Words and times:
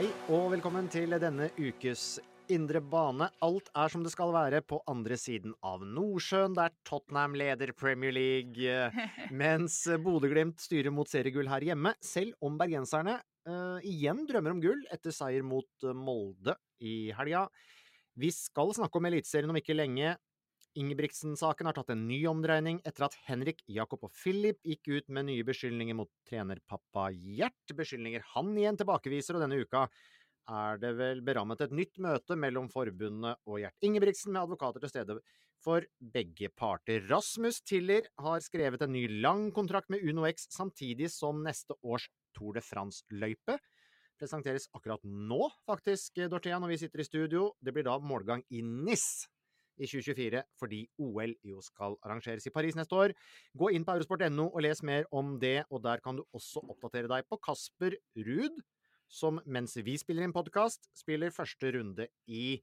Hei 0.00 0.08
og 0.32 0.46
velkommen 0.54 0.86
til 0.88 1.12
denne 1.20 1.50
ukes 1.60 2.22
Indre 2.48 2.80
bane. 2.80 3.26
Alt 3.44 3.66
er 3.76 3.90
som 3.92 4.00
det 4.00 4.14
skal 4.14 4.30
være 4.32 4.62
på 4.64 4.78
andre 4.88 5.18
siden 5.20 5.52
av 5.60 5.82
Nordsjøen, 5.84 6.54
der 6.56 6.72
Tottenham 6.88 7.34
leder 7.36 7.74
Premier 7.76 8.14
League, 8.16 8.78
mens 9.42 9.76
Bodø-Glimt 10.00 10.64
styrer 10.64 10.88
mot 10.88 11.10
seriegull 11.10 11.50
her 11.52 11.66
hjemme, 11.68 11.92
selv 12.00 12.32
om 12.40 12.56
bergenserne 12.56 13.18
uh, 13.44 13.76
igjen 13.84 14.24
drømmer 14.30 14.56
om 14.56 14.64
gull 14.64 14.80
etter 14.88 15.12
seier 15.12 15.44
mot 15.44 15.90
Molde 15.92 16.56
i 16.80 17.12
helga. 17.20 17.44
Vi 18.16 18.32
skal 18.32 18.72
snakke 18.80 18.96
om 18.96 19.10
Eliteserien 19.10 19.52
om 19.52 19.60
ikke 19.60 19.76
lenge. 19.76 20.16
Ingebrigtsen-saken 20.78 21.66
har 21.66 21.74
tatt 21.74 21.90
en 21.90 22.04
ny 22.06 22.20
omdreining 22.30 22.78
etter 22.86 23.08
at 23.08 23.16
Henrik, 23.26 23.64
Jakob 23.66 24.04
og 24.06 24.12
Philip 24.14 24.60
gikk 24.62 24.86
ut 24.92 25.08
med 25.10 25.26
nye 25.26 25.46
beskyldninger 25.46 25.96
mot 25.98 26.10
trenerpappa 26.28 27.08
Gjert. 27.10 27.74
Beskyldninger 27.74 28.22
han 28.36 28.52
igjen 28.54 28.78
tilbakeviser, 28.78 29.34
og 29.34 29.42
denne 29.42 29.58
uka 29.64 29.88
er 30.50 30.78
det 30.82 30.92
vel 30.98 31.22
berammet 31.26 31.64
et 31.64 31.74
nytt 31.74 31.98
møte 32.02 32.38
mellom 32.38 32.68
forbundet 32.70 33.42
og 33.50 33.58
Gjert 33.62 33.88
Ingebrigtsen, 33.88 34.30
med 34.30 34.44
advokater 34.44 34.84
til 34.84 34.92
stede 34.92 35.18
for 35.60 35.84
begge 35.98 36.52
parter. 36.54 37.02
Rasmus 37.10 37.60
Tiller 37.66 38.06
har 38.22 38.46
skrevet 38.46 38.86
en 38.86 38.94
ny 38.94 39.04
lang 39.20 39.48
kontrakt 39.56 39.90
med 39.90 40.06
Uno 40.06 40.28
X, 40.30 40.46
samtidig 40.54 41.10
som 41.12 41.42
neste 41.44 41.74
års 41.82 42.06
Tour 42.36 42.54
de 42.54 42.62
France-løype 42.62 43.58
presenteres 44.20 44.68
akkurat 44.76 45.02
nå, 45.02 45.48
faktisk, 45.66 46.20
Dorthea, 46.30 46.60
når 46.60 46.74
vi 46.74 46.80
sitter 46.84 47.02
i 47.02 47.08
studio. 47.08 47.44
Det 47.58 47.72
blir 47.74 47.86
da 47.88 47.98
målgang 47.98 48.44
i 48.52 48.62
NIS 48.62 49.26
i 49.80 49.88
2024, 49.88 50.42
fordi 50.60 50.82
OL 51.00 51.32
jo 51.46 51.62
skal 51.64 51.96
arrangeres 52.04 52.46
i 52.46 52.52
Paris 52.54 52.76
neste 52.78 52.96
år. 52.96 53.14
Gå 53.56 53.72
inn 53.74 53.86
på 53.86 53.96
eurosport.no 53.96 54.50
og 54.50 54.60
les 54.64 54.84
mer 54.86 55.08
om 55.16 55.38
det, 55.42 55.64
og 55.70 55.82
der 55.86 56.04
kan 56.04 56.20
du 56.20 56.26
også 56.36 56.62
oppdatere 56.68 57.10
deg 57.10 57.26
på 57.28 57.40
Kasper 57.42 57.96
Ruud, 58.20 58.60
som 59.10 59.40
mens 59.46 59.74
vi 59.82 59.96
spiller 59.98 60.26
inn 60.26 60.36
podkast, 60.36 60.86
spiller 60.94 61.34
første 61.34 61.72
runde 61.74 62.06
i 62.30 62.60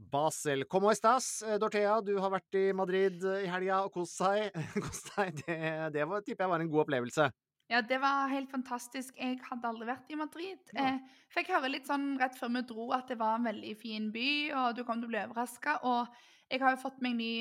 Basel. 0.00 0.64
Como 0.68 0.90
estas, 0.92 1.42
Dorthea? 1.60 2.00
Du 2.04 2.14
har 2.20 2.32
vært 2.32 2.56
i 2.56 2.70
Madrid 2.76 3.24
i 3.42 3.48
helga 3.50 3.82
og 3.84 3.92
kost 3.94 4.20
deg. 4.22 4.56
Kost 4.86 5.12
deg. 5.16 5.42
Det, 5.44 5.60
det 5.96 6.08
var, 6.08 6.24
tipper 6.24 6.46
jeg 6.46 6.52
var 6.54 6.64
en 6.64 6.72
god 6.72 6.84
opplevelse. 6.86 7.28
Ja, 7.70 7.82
det 7.86 8.00
var 8.02 8.26
helt 8.32 8.50
fantastisk. 8.50 9.14
Jeg 9.14 9.38
hadde 9.46 9.68
aldri 9.68 9.86
vært 9.86 10.08
i 10.10 10.18
Madrid. 10.18 10.72
Ja. 10.74 10.88
Eh, 10.88 11.20
fikk 11.30 11.52
høre 11.54 11.70
litt 11.70 11.86
sånn 11.86 12.16
rett 12.18 12.34
før 12.38 12.50
vi 12.56 12.64
dro 12.66 12.88
at 12.96 13.12
det 13.12 13.20
var 13.20 13.36
en 13.38 13.46
veldig 13.46 13.74
fin 13.78 14.08
by, 14.10 14.30
og 14.58 14.78
du 14.78 14.82
kom 14.88 14.98
til 14.98 15.06
å 15.06 15.12
bli 15.12 15.20
overraska. 15.22 15.76
Og 15.86 16.22
jeg 16.50 16.62
har 16.62 16.74
jo 16.74 16.82
fått 16.82 17.02
meg 17.04 17.16
ny 17.18 17.34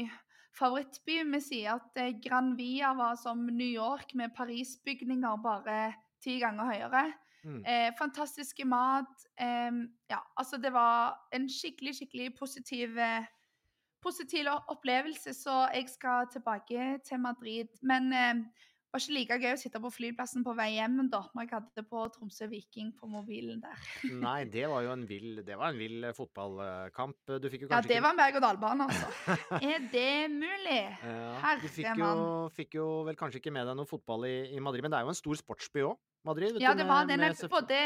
favorittby. 0.57 1.21
Vi 1.33 1.41
sier 1.43 1.77
at 1.77 1.97
eh, 1.99 2.13
Gran 2.23 2.53
Via 2.57 2.93
var 2.97 3.17
som 3.19 3.45
New 3.47 3.69
York 3.69 4.13
med 4.17 4.35
Paris-bygninger, 4.37 5.41
bare 5.43 5.79
ti 6.23 6.39
ganger 6.41 6.71
høyere. 6.73 7.03
Mm. 7.47 7.59
Eh, 7.63 7.89
fantastiske 7.99 8.65
mat. 8.67 9.27
Eh, 9.39 9.83
ja, 10.11 10.21
altså 10.37 10.59
det 10.61 10.73
var 10.75 11.17
en 11.35 11.49
skikkelig, 11.49 11.97
skikkelig 12.01 12.33
positiv 12.39 12.97
eh, 12.97 13.27
Positiv 13.99 14.47
opplevelse, 14.71 15.33
så 15.35 15.65
jeg 15.75 15.89
skal 15.91 16.29
tilbake 16.31 17.01
til 17.03 17.19
Madrid. 17.19 17.67
Men 17.83 18.13
eh, 18.15 18.37
det 18.89 18.95
var 18.97 19.01
ikke 19.03 19.13
like 19.19 19.35
gøy 19.43 19.51
å 19.53 19.57
sitte 19.61 19.79
på 19.83 19.89
flyplassen 19.93 20.41
på 20.41 20.53
vei 20.57 20.71
hjem 20.73 20.95
da, 21.13 21.19
jeg 21.37 21.49
hadde 21.51 21.83
på 21.85 21.99
Tromsø 22.15 22.47
Viking 22.49 22.87
på 22.97 23.05
mobilen 23.05 23.59
der. 23.61 23.83
Nei, 24.25 24.45
det 24.49 24.63
var 24.71 24.81
jo 24.81 24.89
en 24.95 25.03
vill, 25.05 25.43
det 25.45 25.57
var 25.59 25.69
en 25.69 25.77
vill 25.77 26.07
eh, 26.09 26.15
fotballkamp. 26.17 27.19
Du 27.37 27.45
fikk 27.53 27.67
jo 27.67 27.69
Ja, 27.69 27.81
det 27.85 27.99
var 28.01 28.15
en 28.15 28.17
berg-og-dal-bane, 28.17 28.87
altså. 28.89 29.37
Er 29.61 29.85
det 29.93 30.07
mulig? 30.33 30.79
Ja, 31.05 31.51
du 31.61 31.67
fikk 31.69 32.01
jo, 32.01 32.09
fikk 32.57 32.73
jo 32.79 32.87
vel 33.05 33.19
kanskje 33.19 33.37
ikke 33.43 33.53
med 33.53 33.69
deg 33.69 33.77
noe 33.77 33.85
fotball 33.89 34.25
i, 34.25 34.33
i 34.57 34.63
Madrid, 34.65 34.81
men 34.81 34.89
det 34.95 34.97
er 34.97 35.05
jo 35.05 35.13
en 35.13 35.19
stor 35.21 35.37
sportsby 35.37 35.85
òg, 35.85 35.93
Madrid. 36.25 36.55
vet 36.57 36.65
Ja, 36.65 36.73
det 36.73 36.87
var 36.89 37.05
med- 37.05 37.13
det. 37.13 37.19
med 37.37 37.53
Både 37.53 37.77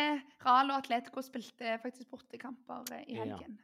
Ral 0.48 0.72
og 0.72 0.78
Atletico 0.80 1.20
spilte 1.28 1.76
faktisk 1.84 2.08
bortekamper 2.16 2.88
i 3.02 3.04
i 3.12 3.18
Ja. 3.20 3.26
helgen. 3.26 3.60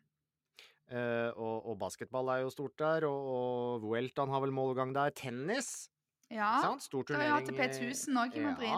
Eh, 0.90 1.30
og, 1.38 1.70
og 1.70 1.80
basketball 1.80 2.32
er 2.34 2.44
jo 2.44 2.52
stort 2.52 2.76
der, 2.82 3.06
og, 3.08 3.32
og 3.32 3.82
Vueltan 3.88 4.28
har 4.34 4.42
vel 4.44 4.52
målgang 4.52 4.92
der. 4.96 5.12
Tennis, 5.16 5.88
Ja. 6.32 6.62
sant? 6.62 6.82
Stor 6.86 7.04
Det 7.04 7.16
er 7.18 7.28
jo 7.30 7.36
turnering. 7.40 7.50
ATP 7.50 7.90
1000 7.90 8.18
òg 8.24 8.36
i 8.38 8.44
Madrid. 8.46 8.70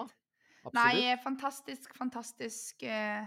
Ja, 0.61 0.69
Nei, 0.77 1.01
eh, 1.09 1.17
fantastisk, 1.23 1.95
fantastisk 1.97 2.83
eh, 2.83 3.25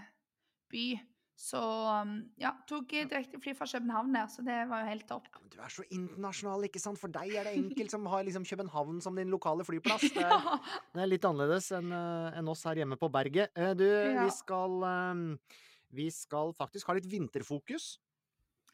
by. 0.71 1.01
Så 1.37 1.59
um, 1.59 2.13
ja, 2.39 2.53
tok 2.71 2.93
eh, 2.95 3.09
direkte 3.11 3.41
fly 3.43 3.57
fra 3.59 3.67
København 3.67 4.13
der, 4.15 4.29
så 4.31 4.45
det 4.47 4.55
var 4.71 4.85
jo 4.85 4.91
helt 4.93 5.07
topp. 5.09 5.27
Ja, 5.33 5.41
men 5.43 5.51
Du 5.51 5.57
er 5.61 5.69
så 5.75 5.83
internasjonal, 5.91 6.63
ikke 6.69 6.79
sant? 6.79 7.01
For 7.01 7.11
deg 7.11 7.35
er 7.35 7.49
det 7.49 7.57
enkelt 7.65 7.91
som 7.91 8.07
har 8.07 8.23
liksom 8.23 8.45
København 8.47 9.01
som 9.03 9.17
din 9.19 9.33
lokale 9.35 9.67
flyplass. 9.67 10.07
Det 10.15 10.23
er, 10.23 10.31
Ja. 10.31 10.59
det 10.95 11.03
er 11.03 11.11
litt 11.11 11.27
annerledes 11.27 11.73
enn 11.75 11.91
en 11.93 12.49
oss 12.49 12.63
her 12.71 12.79
hjemme 12.79 12.97
på 12.97 13.11
berget. 13.11 13.51
Eh, 13.59 13.75
du, 13.75 13.85
Ja. 13.85 14.23
vi 14.23 14.31
skal 14.31 14.79
eh, 14.87 15.59
Vi 15.95 16.09
skal 16.11 16.55
faktisk 16.55 16.87
ha 16.91 16.95
litt 16.95 17.07
vinterfokus. 17.11 17.99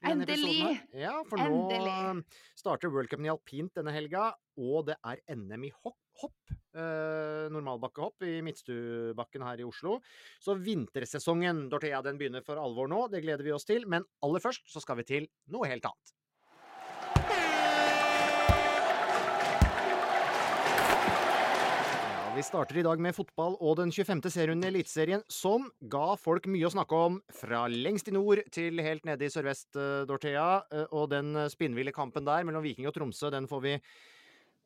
Endelig! 0.06 0.80
Ja, 0.96 1.18
for 1.28 1.42
Endelig. 1.42 1.80
nå 1.84 2.20
eh, 2.20 2.38
starter 2.56 2.92
World 2.92 3.10
Cupen 3.10 3.26
i 3.28 3.32
alpint 3.32 3.74
denne 3.76 3.92
helga, 3.92 4.30
og 4.60 4.86
det 4.88 4.96
er 5.04 5.20
NM 5.36 5.66
i 5.68 5.72
hopp. 5.82 5.98
hopp 6.22 6.54
eh, 6.76 7.48
normalbakkehopp 7.52 8.24
i 8.28 8.38
Midtstubakken 8.44 9.44
her 9.44 9.60
i 9.60 9.66
Oslo. 9.68 9.98
Så 10.40 10.56
vintersesongen, 10.60 11.66
Dorthea, 11.72 12.00
den 12.06 12.20
begynner 12.20 12.44
for 12.46 12.60
alvor 12.60 12.88
nå. 12.90 13.06
Det 13.12 13.22
gleder 13.24 13.44
vi 13.44 13.54
oss 13.56 13.68
til. 13.68 13.86
Men 13.88 14.06
aller 14.24 14.42
først 14.44 14.68
så 14.72 14.82
skal 14.84 15.00
vi 15.00 15.08
til 15.12 15.28
noe 15.52 15.68
helt 15.68 15.88
annet. 15.88 16.16
Vi 22.30 22.42
starter 22.46 22.78
i 22.78 22.82
dag 22.86 23.00
med 23.02 23.14
fotball 23.16 23.56
og 23.58 23.74
den 23.80 23.90
25. 23.90 24.20
serien 24.30 24.60
i 24.62 24.68
Eliteserien, 24.68 25.22
som 25.26 25.64
ga 25.90 26.14
folk 26.20 26.44
mye 26.46 26.68
å 26.68 26.70
snakke 26.70 26.94
om 27.08 27.16
fra 27.34 27.64
lengst 27.72 28.06
i 28.06 28.14
nord 28.14 28.44
til 28.54 28.78
helt 28.84 29.08
nede 29.08 29.26
i 29.26 29.32
sørvest, 29.32 29.74
eh, 29.74 30.04
Dorthea. 30.06 30.62
Eh, 30.70 30.86
Og 30.92 31.10
den 31.10 31.34
eh, 31.34 31.48
spinnville 31.50 31.92
kampen 31.92 32.24
der 32.24 32.46
mellom 32.46 32.62
Viking 32.62 32.86
og 32.86 32.94
Tromsø, 32.94 33.32
den 33.34 33.48
får 33.50 33.62
vi 33.66 33.74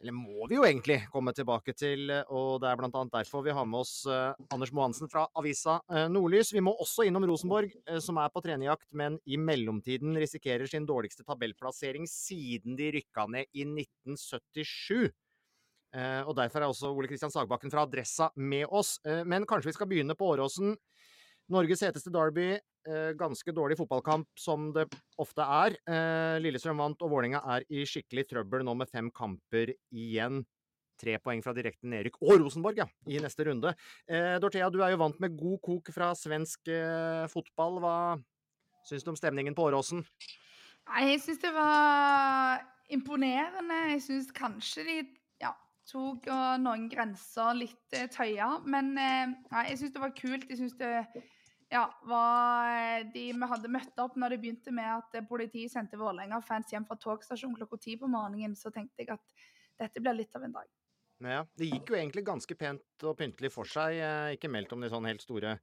eller 0.03 0.13
må 0.13 0.45
vi 0.51 0.59
jo 0.59 0.65
egentlig 0.67 0.99
komme 1.09 1.33
tilbake 1.33 1.73
til, 1.73 2.11
og 2.29 2.61
det 2.61 2.69
er 2.69 2.83
annet 2.85 3.13
derfor 3.15 3.43
vi 3.47 3.55
har 3.57 3.65
med 3.65 3.81
oss 3.81 4.05
Anders 4.53 4.73
Mohansen 4.75 5.09
fra 5.09 5.23
avisa 5.35 5.79
Nordlys. 6.11 6.53
Vi 6.53 6.61
må 6.61 6.75
også 6.77 7.07
innom 7.07 7.25
Rosenborg, 7.25 7.73
som 8.03 8.19
er 8.19 8.29
på 8.29 8.43
trenerjakt, 8.45 8.91
men 8.93 9.17
i 9.25 9.39
mellomtiden 9.39 10.13
risikerer 10.19 10.69
sin 10.69 10.85
dårligste 10.85 11.25
tabellplassering 11.25 12.05
siden 12.11 12.77
de 12.77 12.91
rykka 12.99 13.25
ned 13.31 13.47
i 13.55 13.65
1977. 13.65 15.15
Eh, 15.95 16.23
og 16.27 16.35
derfor 16.39 16.63
er 16.65 16.71
også 16.73 16.91
Ole 16.91 17.09
Kristian 17.11 17.31
Sagbakken 17.31 17.71
fra 17.71 17.85
Adressa 17.87 18.31
med 18.37 18.67
oss. 18.75 18.97
Eh, 19.07 19.23
men 19.25 19.47
kanskje 19.47 19.71
vi 19.71 19.77
skal 19.77 19.91
begynne 19.91 20.17
på 20.19 20.33
Åråsen. 20.35 20.75
Norges 21.55 21.85
heteste 21.87 22.11
derby. 22.13 22.55
Eh, 22.85 23.13
ganske 23.17 23.53
dårlig 23.55 23.79
fotballkamp, 23.79 24.27
som 24.39 24.73
det 24.75 24.89
ofte 25.21 25.45
er. 25.45 25.77
Lillestrøm 26.43 26.83
vant, 26.83 27.01
og 27.05 27.13
Vålerenga 27.13 27.41
er 27.55 27.65
i 27.73 27.85
skikkelig 27.89 28.27
trøbbel 28.33 28.65
nå 28.67 28.75
med 28.81 28.91
fem 28.91 29.13
kamper 29.15 29.73
igjen. 29.93 30.43
tre 31.01 31.17
poeng 31.19 31.41
fra 31.43 31.53
direkte 31.53 31.89
nedrykk 31.91 32.21
og 32.23 32.39
Rosenborg, 32.39 32.79
ja, 32.79 32.85
i 33.11 33.19
neste 33.19 33.45
runde. 33.49 33.73
Eh, 34.07 34.37
Dorthea, 34.39 34.69
du 34.71 34.79
er 34.81 34.93
jo 34.93 35.01
vant 35.01 35.19
med 35.21 35.35
god 35.37 35.59
kok 35.67 35.91
fra 35.93 36.13
svensk 36.15 36.71
eh, 36.71 37.27
fotball. 37.33 37.81
Hva 37.83 37.97
syns 38.87 39.03
du 39.03 39.11
om 39.11 39.19
stemningen 39.19 39.57
på 39.59 39.67
Åråsen? 39.67 40.05
Nei, 40.87 41.03
jeg 41.11 41.25
syns 41.25 41.43
det 41.43 41.51
var 41.57 42.63
imponerende. 42.95 43.81
Jeg 43.91 44.05
syns 44.07 44.31
kanskje 44.37 44.87
de 44.87 44.97
tok 45.91 46.29
noen 46.63 46.89
grenser 46.93 47.57
litt 47.59 47.97
eh, 47.97 48.09
tøya. 48.13 48.59
Men 48.71 48.93
eh, 49.01 49.33
nei, 49.51 49.65
jeg 49.71 49.81
syns 49.81 49.97
det 49.97 50.05
var 50.05 50.15
kult. 50.17 50.47
Jeg 50.51 50.61
syns 50.61 50.77
det 50.81 50.93
ja, 51.73 51.85
var 52.09 52.71
eh, 52.71 53.03
de 53.15 53.27
vi 53.33 53.51
hadde 53.51 53.73
møtt 53.73 54.01
opp 54.03 54.17
når 54.21 54.35
det 54.35 54.41
begynte 54.45 54.75
med 54.75 54.91
at 54.97 55.19
politiet 55.29 55.73
sendte 55.73 56.01
Vålerenga-fans 56.01 56.73
hjem 56.75 56.87
fra 56.89 56.99
togstasjonen 57.01 57.59
klokka 57.59 57.81
ti 57.83 57.99
på 58.01 58.11
morgenen, 58.11 58.57
så 58.59 58.73
tenkte 58.75 59.05
jeg 59.05 59.15
at 59.17 59.37
dette 59.81 60.03
blir 60.03 60.17
litt 60.21 60.35
av 60.37 60.47
en 60.47 60.57
dag. 60.57 60.71
Ja, 61.25 61.45
Det 61.57 61.69
gikk 61.71 61.93
jo 61.93 61.99
egentlig 61.99 62.25
ganske 62.27 62.57
pent 62.59 63.07
og 63.07 63.17
pyntelig 63.19 63.53
for 63.55 63.69
seg. 63.71 64.01
Ikke 64.35 64.51
meldt 64.53 64.73
om 64.75 64.83
de 64.83 64.91
sånn 64.93 65.07
helt 65.09 65.23
store 65.25 65.55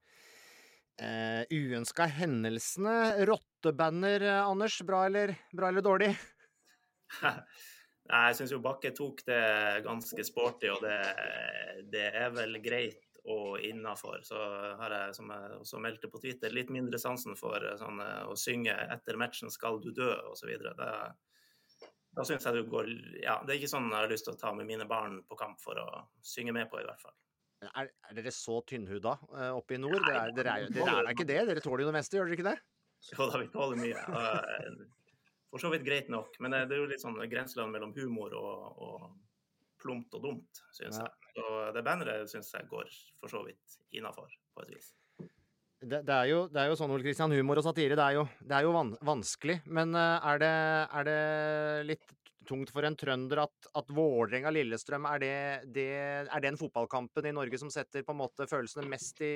eh, 0.98 1.44
uønska 1.52 2.08
hendelsene. 2.18 3.26
Rottebanner, 3.30 4.26
Anders. 4.42 4.80
Bra 4.88 5.06
eller, 5.10 5.36
bra 5.54 5.70
eller 5.70 5.86
dårlig? 5.86 6.16
Nei, 8.10 8.26
jeg 8.32 8.38
syns 8.40 8.52
jo 8.56 8.60
Bakke 8.64 8.92
tok 8.98 9.22
det 9.28 9.42
ganske 9.86 10.24
sporty, 10.26 10.72
og 10.74 10.82
det, 10.84 10.98
det 11.94 12.08
er 12.10 12.34
vel 12.34 12.58
greit 12.64 13.06
og 13.30 13.62
innafor. 13.62 14.24
Så 14.26 14.38
har 14.80 14.96
jeg, 14.96 15.16
som 15.16 15.30
jeg 15.30 15.58
også 15.60 15.82
meldte 15.84 16.10
på 16.10 16.22
Twitter, 16.24 16.54
litt 16.54 16.72
mindre 16.74 17.00
sansen 17.00 17.38
for 17.40 17.62
sånn, 17.80 18.02
å 18.02 18.38
synge 18.40 18.74
'etter 18.74 19.20
matchen 19.22 19.54
skal 19.54 19.80
du 19.84 19.92
dø' 19.94 20.32
osv. 20.32 20.50
Da 22.12 22.26
syns 22.28 22.44
jeg 22.44 22.58
du 22.58 22.66
går 22.68 22.90
Ja, 23.24 23.38
det 23.46 23.54
er 23.54 23.60
ikke 23.62 23.72
sånn 23.72 23.88
jeg 23.88 24.00
har 24.02 24.12
lyst 24.12 24.26
til 24.28 24.36
å 24.36 24.40
ta 24.42 24.52
med 24.54 24.68
mine 24.68 24.88
barn 24.90 25.22
på 25.30 25.38
kamp 25.40 25.62
for 25.62 25.80
å 25.80 25.88
synge 26.26 26.56
med 26.58 26.68
på, 26.72 26.82
i 26.82 26.88
hvert 26.88 27.00
fall. 27.00 27.16
Er, 27.62 27.92
er 28.10 28.18
dere 28.18 28.34
så 28.34 28.58
tynnhuda 28.66 29.14
uh, 29.30 29.52
oppe 29.54 29.78
i 29.78 29.80
nord? 29.80 30.02
Dere 30.02 30.24
er, 30.26 30.32
dere, 30.34 30.56
er, 30.58 30.74
dere 30.74 30.96
er 30.98 31.06
da 31.06 31.14
ikke 31.14 31.30
det? 31.30 31.42
Dere 31.52 31.62
tåler 31.62 31.86
jo 31.86 31.92
det 31.92 31.98
meste, 32.00 32.18
gjør 32.18 32.32
dere 32.32 32.40
ikke 32.40 32.50
det? 32.50 32.58
Jo 33.12 33.28
da, 33.30 33.38
vi 33.38 33.52
tåler 33.54 33.80
mye. 33.82 34.02
For 35.52 35.60
så 35.60 35.72
vidt 35.74 35.84
greit 35.84 36.08
nok. 36.12 36.38
Men 36.40 36.56
det 36.56 36.72
er 36.72 36.80
jo 36.80 36.88
litt 36.90 37.04
sånn 37.04 37.20
grenseland 37.30 37.74
mellom 37.76 37.92
humor 37.98 38.34
og, 38.40 38.82
og 38.82 39.10
plumpt 39.82 40.16
og 40.18 40.24
dumt, 40.24 40.64
syns 40.76 41.00
ja. 41.02 41.08
jeg. 41.08 41.36
Så 41.36 41.52
det 41.76 41.84
banneret 41.86 42.32
syns 42.32 42.52
jeg 42.54 42.68
går 42.72 42.90
for 43.20 43.32
så 43.32 43.44
vidt 43.46 43.80
innafor, 43.98 44.32
på 44.56 44.66
et 44.66 44.74
vis. 44.76 44.92
Det, 45.82 46.04
det, 46.06 46.14
er 46.14 46.28
jo, 46.30 46.42
det, 46.52 46.62
er 46.62 46.70
jo, 46.70 46.78
sånn, 46.78 46.92
Ole 46.94 47.06
Kristian, 47.06 47.34
humor 47.34 47.58
og 47.58 47.66
satire, 47.66 47.98
det 47.98 48.06
er 48.06 48.20
jo, 48.20 48.26
det 48.46 48.54
er 48.54 48.68
jo 48.68 48.74
van, 48.76 48.92
vanskelig. 49.08 49.58
Men 49.66 49.96
uh, 49.98 50.20
er, 50.30 50.42
det, 50.44 50.56
er, 51.00 51.08
det, 51.08 51.22
litt 51.90 52.18
tungt 52.48 52.74
for 52.74 52.86
en 52.86 52.98
trønder 52.98 53.42
at, 53.48 53.70
at 53.80 53.94
Vålerenga-Lillestrøm 53.96 55.08
er, 55.10 55.26
er 55.66 56.44
den 56.44 56.60
fotballkampen 56.60 57.30
i 57.30 57.34
Norge 57.34 57.58
som 57.62 57.72
setter 57.74 58.06
på 58.06 58.14
en 58.14 58.22
måte 58.22 58.48
følelsene 58.50 58.86
mest 58.92 59.22
i, 59.26 59.34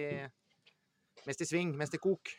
mest 1.25 1.41
i 1.41 1.49
sving, 1.49 1.73
mest 1.79 1.97
i 1.97 2.01
kok? 2.01 2.33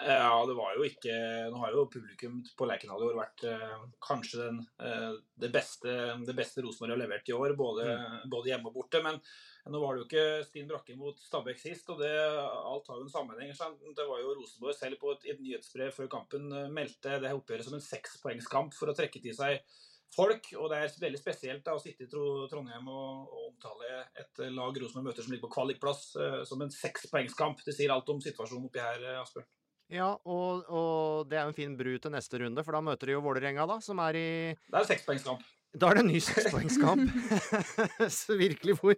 Ja, 0.00 0.46
det 0.48 0.54
var 0.56 0.72
jo 0.74 0.84
ikke 0.86 1.12
Nå 1.52 1.58
har 1.60 1.74
jo 1.76 1.84
publikum 1.92 2.38
på 2.56 2.66
Lerkendal 2.66 3.02
i 3.04 3.08
år 3.10 3.18
vært 3.18 3.42
eh, 3.46 3.82
kanskje 4.02 4.38
den, 4.40 4.60
eh, 4.80 5.10
det 5.42 5.50
beste, 5.52 5.92
det 6.26 6.34
beste 6.36 6.64
Rosenborg 6.64 6.94
har 6.94 7.02
levert 7.02 7.28
i 7.28 7.36
år, 7.36 7.54
både, 7.58 7.84
mm. 7.84 8.16
både, 8.32 8.50
hjemme 8.50 8.70
og 8.70 8.78
borte. 8.78 9.02
Men 9.04 9.20
nå 9.68 9.82
var 9.82 9.92
det 9.94 10.02
jo 10.02 10.06
ikke 10.08 10.46
Stine 10.48 10.70
Brakke 10.70 10.96
mot 10.96 11.20
Stabæk 11.20 11.60
sist, 11.60 11.92
og 11.92 12.00
det, 12.00 12.14
alt 12.16 12.88
har 12.88 12.96
jo 12.96 13.04
en 13.04 13.12
sammenheng. 13.12 13.52
Det 13.52 14.08
var 14.08 14.24
jo 14.24 14.32
Rosenborg 14.40 14.78
selv 14.78 15.00
på 15.02 15.12
et, 15.14 15.28
et 15.34 15.44
nyhetsbrev 15.44 15.92
før 15.98 16.10
kampen 16.16 16.48
eh, 16.48 16.72
meldte 16.72 17.20
det 17.20 17.36
oppgjøret 17.36 17.68
som 17.68 17.76
en 17.76 17.86
sekspoengskamp 17.90 18.74
for 18.78 18.90
å 18.90 18.96
trekke 18.96 19.20
til 19.20 19.36
seg 19.36 19.60
folk. 20.16 20.50
Og 20.56 20.72
det 20.72 20.80
er 20.80 20.98
veldig 21.04 21.20
spesielt 21.20 21.66
da, 21.68 21.76
å 21.76 21.84
sitte 21.84 22.08
i 22.08 22.10
Trondheim 22.10 22.88
og, 22.88 23.28
og 23.28 23.46
omtale 23.52 24.02
et 24.16 24.44
lag 24.48 24.80
Rosenborg 24.80 25.12
møter 25.12 25.28
som 25.28 25.36
ligger 25.36 25.44
på 25.50 25.54
kvalikplass, 25.60 26.04
eh, 26.16 26.42
som 26.48 26.64
en 26.64 26.72
sekspoengskamp. 26.80 27.60
Det 27.68 27.76
sier 27.76 27.92
alt 27.92 28.08
om 28.16 28.24
situasjonen 28.24 28.72
oppi 28.72 28.80
her, 28.80 29.10
Asbjørn. 29.20 29.50
Ja, 29.90 30.12
og, 30.22 30.68
og, 30.70 31.30
det 31.30 31.38
er 31.38 31.48
jo 31.48 31.52
en 31.52 31.56
fin 31.56 31.72
bru 31.78 31.96
til 31.98 32.12
neste 32.14 32.38
runde, 32.38 32.62
for 32.66 32.76
da 32.76 32.82
møter 32.84 33.10
de 33.10 33.16
jo 33.16 33.22
Vålerenga, 33.24 33.66
da, 33.66 33.80
som 33.82 33.98
er 34.04 34.18
i 34.18 34.28
Det 34.54 34.78
er 34.78 34.86
sekspoengskamp. 34.92 35.42
Da 35.80 35.90
er 35.90 35.98
det 35.98 36.04
en 36.04 36.10
ny 36.10 36.20
sekspoengskamp. 36.28 37.10
så 38.20 38.36
virkelig, 38.38 38.76
hvor 38.78 38.94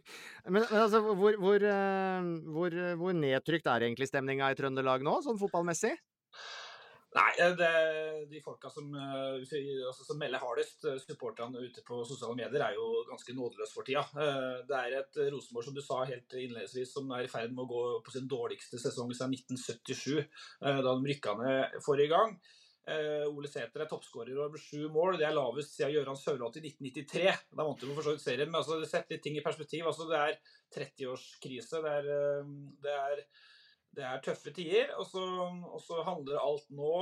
Men, 0.47 0.61
men 0.61 0.81
altså, 0.83 1.01
hvor, 1.01 1.37
hvor, 1.41 1.65
eh, 1.69 2.29
hvor, 2.57 2.77
hvor 3.01 3.17
nedtrykt 3.17 3.69
er 3.69 3.89
egentlig 3.89 4.09
stemninga 4.09 4.53
i 4.53 4.59
Trøndelag 4.59 5.05
nå, 5.05 5.19
sånn 5.25 5.41
fotballmessig? 5.41 5.95
Nei, 7.13 7.33
eh, 7.45 7.51
det, 7.57 7.73
de 8.31 8.41
folka 8.41 8.71
som, 8.73 8.87
eh, 8.97 9.43
altså, 9.87 10.07
som 10.07 10.19
melder 10.21 10.41
hardest, 10.41 10.85
eh, 10.89 10.97
supporterne 11.03 11.61
ute 11.61 11.85
på 11.85 11.99
sosiale 12.09 12.39
medier, 12.39 12.65
er 12.65 12.79
jo 12.79 13.05
ganske 13.11 13.35
nådeløse 13.37 13.77
for 13.77 13.85
tida. 13.85 14.07
Det 14.69 14.79
er 14.79 14.97
et 15.01 15.21
Rosenborg 15.35 15.67
som 15.67 15.77
du 15.77 15.83
sa 15.85 16.01
helt 16.09 16.33
innledningsvis, 16.33 16.95
som 16.95 17.13
er 17.13 17.27
i 17.27 17.29
ferd 17.33 17.53
med 17.53 17.67
å 17.67 17.69
gå 17.69 17.83
på 18.07 18.17
sin 18.17 18.29
dårligste 18.29 18.81
sesong 18.81 19.13
siden 19.13 19.37
1977, 19.37 20.25
da 20.63 20.81
de 20.81 21.13
rykka 21.13 21.37
ned 21.37 21.79
forrige 21.85 22.15
gang. 22.17 22.35
Ole 23.29 23.47
Sæter 23.47 23.85
er 23.85 23.87
toppskårer 23.87 24.39
over 24.43 24.59
sju 24.59 24.89
mål. 24.91 25.19
Det 25.21 25.29
er 25.29 25.37
lavest 25.37 25.77
siden 25.77 25.93
Gøran 25.93 26.19
Sørloth 26.19 26.59
i 26.59 26.65
1993. 26.65 27.53
Da 27.53 27.63
vant 27.63 27.79
de 27.79 27.93
for 27.93 28.03
så 28.03 28.17
vidt 28.17 28.25
serien. 28.25 28.51
Men 28.51 28.59
altså, 28.59 28.81
sett 28.89 29.13
litt 29.13 29.23
ting 29.23 29.37
i 29.39 29.45
perspektiv. 29.45 29.87
Altså, 29.87 30.09
det 30.11 30.19
er 30.19 30.41
30-årskrise. 30.75 31.79
Det 31.85 31.93
er, 32.01 32.43
det 32.83 32.97
er 32.97 33.23
det 33.97 34.05
er 34.09 34.23
tøffe 34.25 34.53
tider. 34.57 34.93
Og 34.99 35.07
så, 35.09 35.23
og 35.23 35.81
så, 35.85 36.01
handler 36.07 36.41
alt 36.41 36.71
nå, 36.73 36.95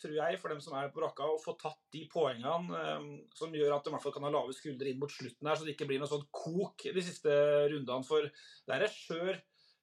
tror 0.00 0.16
jeg, 0.16 0.40
for 0.40 0.52
dem 0.52 0.62
som 0.64 0.76
er 0.78 0.90
på 0.94 1.02
rakka, 1.04 1.28
å 1.28 1.42
få 1.42 1.54
tatt 1.60 1.80
de 1.94 2.06
poengene 2.12 2.80
um, 2.98 3.10
som 3.36 3.54
gjør 3.54 3.76
at 3.76 3.84
de 3.84 3.92
i 3.92 3.96
hvert 3.96 4.06
fall 4.06 4.16
kan 4.16 4.28
ha 4.28 4.32
lave 4.32 4.56
skuldre 4.56 4.90
inn 4.90 5.00
mot 5.00 5.12
slutten 5.12 5.50
her, 5.50 5.58
så 5.58 5.68
det 5.68 5.76
ikke 5.76 5.90
blir 5.90 6.02
noe 6.02 6.10
sånn 6.10 6.26
kok 6.34 6.88
de 6.94 7.04
siste 7.04 7.36
rundene. 7.72 8.08
For 8.08 8.28
det 8.28 8.78
er 8.78 8.90
skjør 8.92 9.38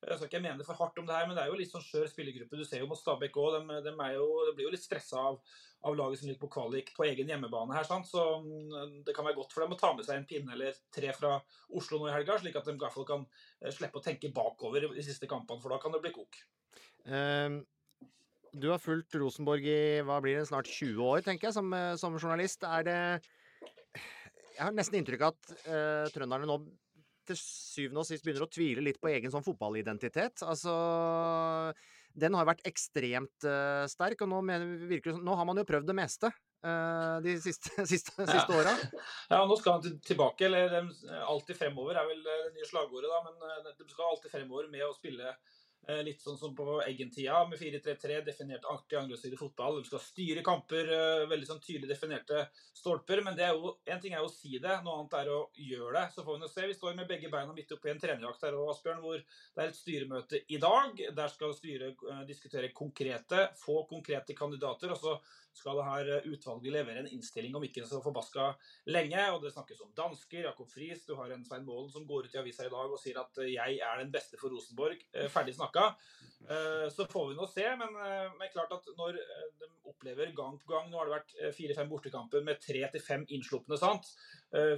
jeg 0.05 0.19
skal 0.19 0.29
ikke 0.29 0.41
mene 0.43 0.65
for 0.65 0.77
hardt 0.77 0.99
om 1.01 1.07
det 1.07 1.15
her, 1.15 1.25
men 1.25 1.37
det 1.37 1.43
er 1.43 1.49
jo 1.49 1.57
litt 1.57 1.71
sånn 1.71 1.83
skjør 1.83 2.09
spillergruppe. 2.11 2.59
Du 2.59 2.65
ser 2.67 2.83
jo 2.83 2.89
mot 2.89 2.99
Stabæk 2.99 3.37
òg. 3.41 3.55
De, 3.55 3.77
de, 3.85 3.93
de, 3.93 4.51
blir 4.57 4.67
jo 4.67 4.73
litt 4.73 4.83
stressa 4.83 5.21
av, 5.31 5.39
av, 5.81 5.95
laget 5.97 6.21
som 6.21 6.29
ligger 6.29 6.43
på 6.43 6.51
kvalik 6.57 6.91
på 6.97 7.07
egen 7.07 7.31
hjemmebane 7.31 7.73
her. 7.73 7.87
Sant? 7.89 8.05
Så 8.09 8.21
mm, 8.43 8.99
det 9.07 9.15
kan 9.15 9.25
være 9.25 9.39
godt 9.39 9.55
for 9.55 9.65
dem 9.65 9.73
å 9.73 9.79
ta 9.79 9.93
med 9.97 10.05
seg 10.05 10.19
en 10.19 10.27
pinne 10.29 10.53
eller 10.53 10.77
tre 10.93 11.09
fra 11.17 11.39
Oslo 11.79 12.01
nå 12.01 12.11
i 12.11 12.13
helga, 12.13 12.37
slik 12.41 12.59
at 12.59 12.69
de 12.69 12.75
i 12.75 12.83
hvert 12.83 12.93
fall 12.93 13.09
kan 13.09 13.25
eh, 13.25 13.73
slippe 13.73 14.01
å 14.01 14.05
tenke 14.05 14.33
bakover 14.35 14.85
de 14.91 15.07
siste 15.07 15.29
kampene, 15.31 15.63
for 15.63 15.73
da 15.73 15.81
kan 15.81 15.95
det 15.95 16.03
bli 16.05 16.13
kok. 16.13 16.37
Uh, 17.05 17.61
du 18.55 18.69
har 18.71 18.79
fulgt 18.79 19.15
Rosenborg 19.19 19.67
i 19.67 20.01
hva 20.05 20.21
blir 20.23 20.39
det, 20.39 20.47
snart 20.49 20.69
20 20.71 21.03
år, 21.03 21.23
tenker 21.25 21.49
jeg, 21.49 21.55
som, 21.57 21.73
eh, 21.75 21.95
som 21.99 22.15
journalist. 22.15 22.63
Er 22.63 22.83
det 22.87 22.99
Jeg 24.55 24.63
har 24.63 24.71
nesten 24.71 25.01
inntrykk 25.01 25.25
av 25.27 25.33
at 25.33 25.49
uh, 25.67 26.05
trønderne 26.15 26.47
nå 26.47 26.55
til 27.27 27.35
syvende 27.35 27.99
og 27.99 28.07
sist 28.07 28.23
begynner 28.23 28.45
å 28.45 28.47
tvile 28.47 28.83
litt 28.85 29.01
på 29.01 29.09
egen 29.11 29.33
sånn 29.33 29.43
fotballidentitet. 29.43 30.45
Altså 30.47 30.71
Den 32.15 32.37
har 32.39 32.47
vært 32.47 32.63
ekstremt 32.63 33.43
uh, 33.43 33.83
sterk, 33.91 34.23
og 34.23 34.31
nå, 34.31 34.39
mener, 34.47 34.87
virker, 34.87 35.19
nå 35.19 35.35
har 35.35 35.49
man 35.49 35.59
jo 35.59 35.67
prøvd 35.67 35.91
det 35.91 35.97
meste. 35.99 36.31
De 36.65 37.35
siste, 37.43 37.83
siste, 37.85 38.15
siste 38.31 38.55
ja. 38.55 38.61
åra. 38.61 38.71
Ja, 39.27 39.43
nå 39.43 39.59
skal 39.59 39.75
han 39.75 39.99
tilbake. 39.99 40.47
Eller 40.47 40.79
alltid 41.27 41.59
fremover 41.59 41.99
er 41.99 42.07
vel 42.07 42.23
det 42.23 42.39
nye 42.55 42.69
slagordet, 42.71 43.11
da. 43.11 43.19
Men 43.27 43.75
de 43.75 43.91
skal 43.91 44.07
alltid 44.07 44.31
fremover 44.31 44.71
med 44.71 44.87
å 44.87 44.95
spille 44.95 45.35
litt 46.05 46.21
sånn 46.23 46.37
som 46.37 46.53
på 46.57 46.79
Eggen-tida, 46.85 47.43
med 47.49 47.59
4-3-3, 47.59 48.21
definert 48.25 48.65
artig 48.71 48.97
angrepsstilig 48.99 49.37
fotball. 49.39 49.79
De 49.79 49.89
skal 49.89 50.01
styre 50.01 50.43
kamper, 50.45 50.89
eh, 50.93 51.25
veldig 51.29 51.49
sånn 51.49 51.61
tydelig 51.61 51.89
definerte 51.91 52.47
stolper. 52.73 53.21
Men 53.23 53.37
det 53.37 53.45
er 53.45 53.53
jo, 53.53 53.75
en 53.85 54.01
ting 54.01 54.13
er 54.13 54.25
å 54.25 54.31
si 54.31 54.57
det, 54.57 54.79
noe 54.83 54.99
annet 54.99 55.17
er 55.19 55.31
å 55.33 55.39
gjøre 55.53 55.93
det. 55.99 56.05
Så 56.15 56.25
får 56.25 56.37
vi 56.37 56.43
nå 56.43 56.49
se. 56.51 56.67
Vi 56.67 56.77
står 56.77 56.95
med 56.95 57.07
begge 57.07 57.29
beina 57.29 57.53
midt 57.53 57.71
oppi 57.71 57.91
en 57.91 58.01
trenerjakt 58.01 58.43
her 58.47 58.57
og 58.57 58.73
Asbjørn, 58.73 59.01
hvor 59.03 59.17
det 59.21 59.63
er 59.63 59.67
et 59.67 59.79
styremøte 59.79 60.43
i 60.49 60.57
dag. 60.57 61.01
Der 61.21 61.33
skal 61.33 61.53
styret 61.53 62.01
uh, 62.09 62.23
diskutere 62.25 62.73
konkrete, 62.73 63.49
få 63.61 63.85
konkrete 63.89 64.33
kandidater. 64.33 64.91
og 64.91 64.97
så 64.97 65.19
skal 65.55 65.79
det 65.79 65.87
her 65.87 66.29
utvalget 66.29 66.75
levere 66.75 67.03
en 67.03 67.11
innstilling 67.15 67.55
om 67.55 67.63
ikke 67.63 67.85
så 67.87 68.01
forbaska 68.03 68.51
lenge. 68.91 69.21
og 69.31 69.41
Det 69.43 69.53
snakkes 69.55 69.81
om 69.85 69.93
dansker, 69.97 70.43
Jakob 70.49 70.69
Friis. 70.71 71.05
Du 71.07 71.15
har 71.15 71.31
en 71.31 71.45
Svein 71.47 71.65
Målen 71.65 71.91
som 71.93 72.07
går 72.07 72.27
ut 72.27 72.35
i 72.35 72.41
avisa 72.41 72.67
i 72.67 72.73
dag 72.73 72.91
og 72.91 72.99
sier 73.01 73.21
at 73.21 73.39
jeg 73.47 73.79
er 73.79 74.01
den 74.03 74.11
beste 74.13 74.39
for 74.41 74.53
Rosenborg. 74.53 75.01
Ferdig 75.31 75.55
snakka. 75.55 75.93
Eh, 76.49 76.89
så 76.93 77.05
får 77.09 77.29
vi 77.29 77.37
nå 77.37 77.47
se, 77.49 77.65
men, 77.79 77.95
det 77.97 78.17
men 78.37 78.51
klart 78.53 78.73
at 78.75 78.89
når 78.99 79.17
eh, 79.17 79.45
de 79.61 79.69
opplever 79.89 80.33
gang 80.37 80.59
på 80.61 80.69
gang 80.69 80.91
Nå 80.91 80.99
har 80.99 81.09
det 81.09 81.15
vært 81.15 81.55
fire-fem 81.57 81.89
bortekamper 81.89 82.43
med 82.45 82.59
tre 82.61 82.83
til 82.93 83.01
fem 83.01 83.25
innslupne. 83.33 83.77
sant? 83.81 84.09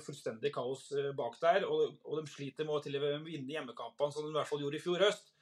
Fullstendig 0.04 0.54
kaos 0.56 0.88
bak 1.18 1.36
der. 1.42 1.68
Og, 1.68 1.98
og 2.06 2.22
de 2.22 2.32
sliter 2.32 2.68
med 2.68 2.78
å 2.78 2.84
til 2.84 2.98
og 3.00 3.04
med 3.04 3.28
vinne 3.28 3.56
hjemmekampene, 3.56 4.14
som 4.14 4.26
de 4.26 4.32
i 4.32 4.38
hvert 4.38 4.50
fall 4.50 4.64
gjorde 4.64 4.80
i 4.80 4.84
fjor 4.84 5.04
høst. 5.06 5.34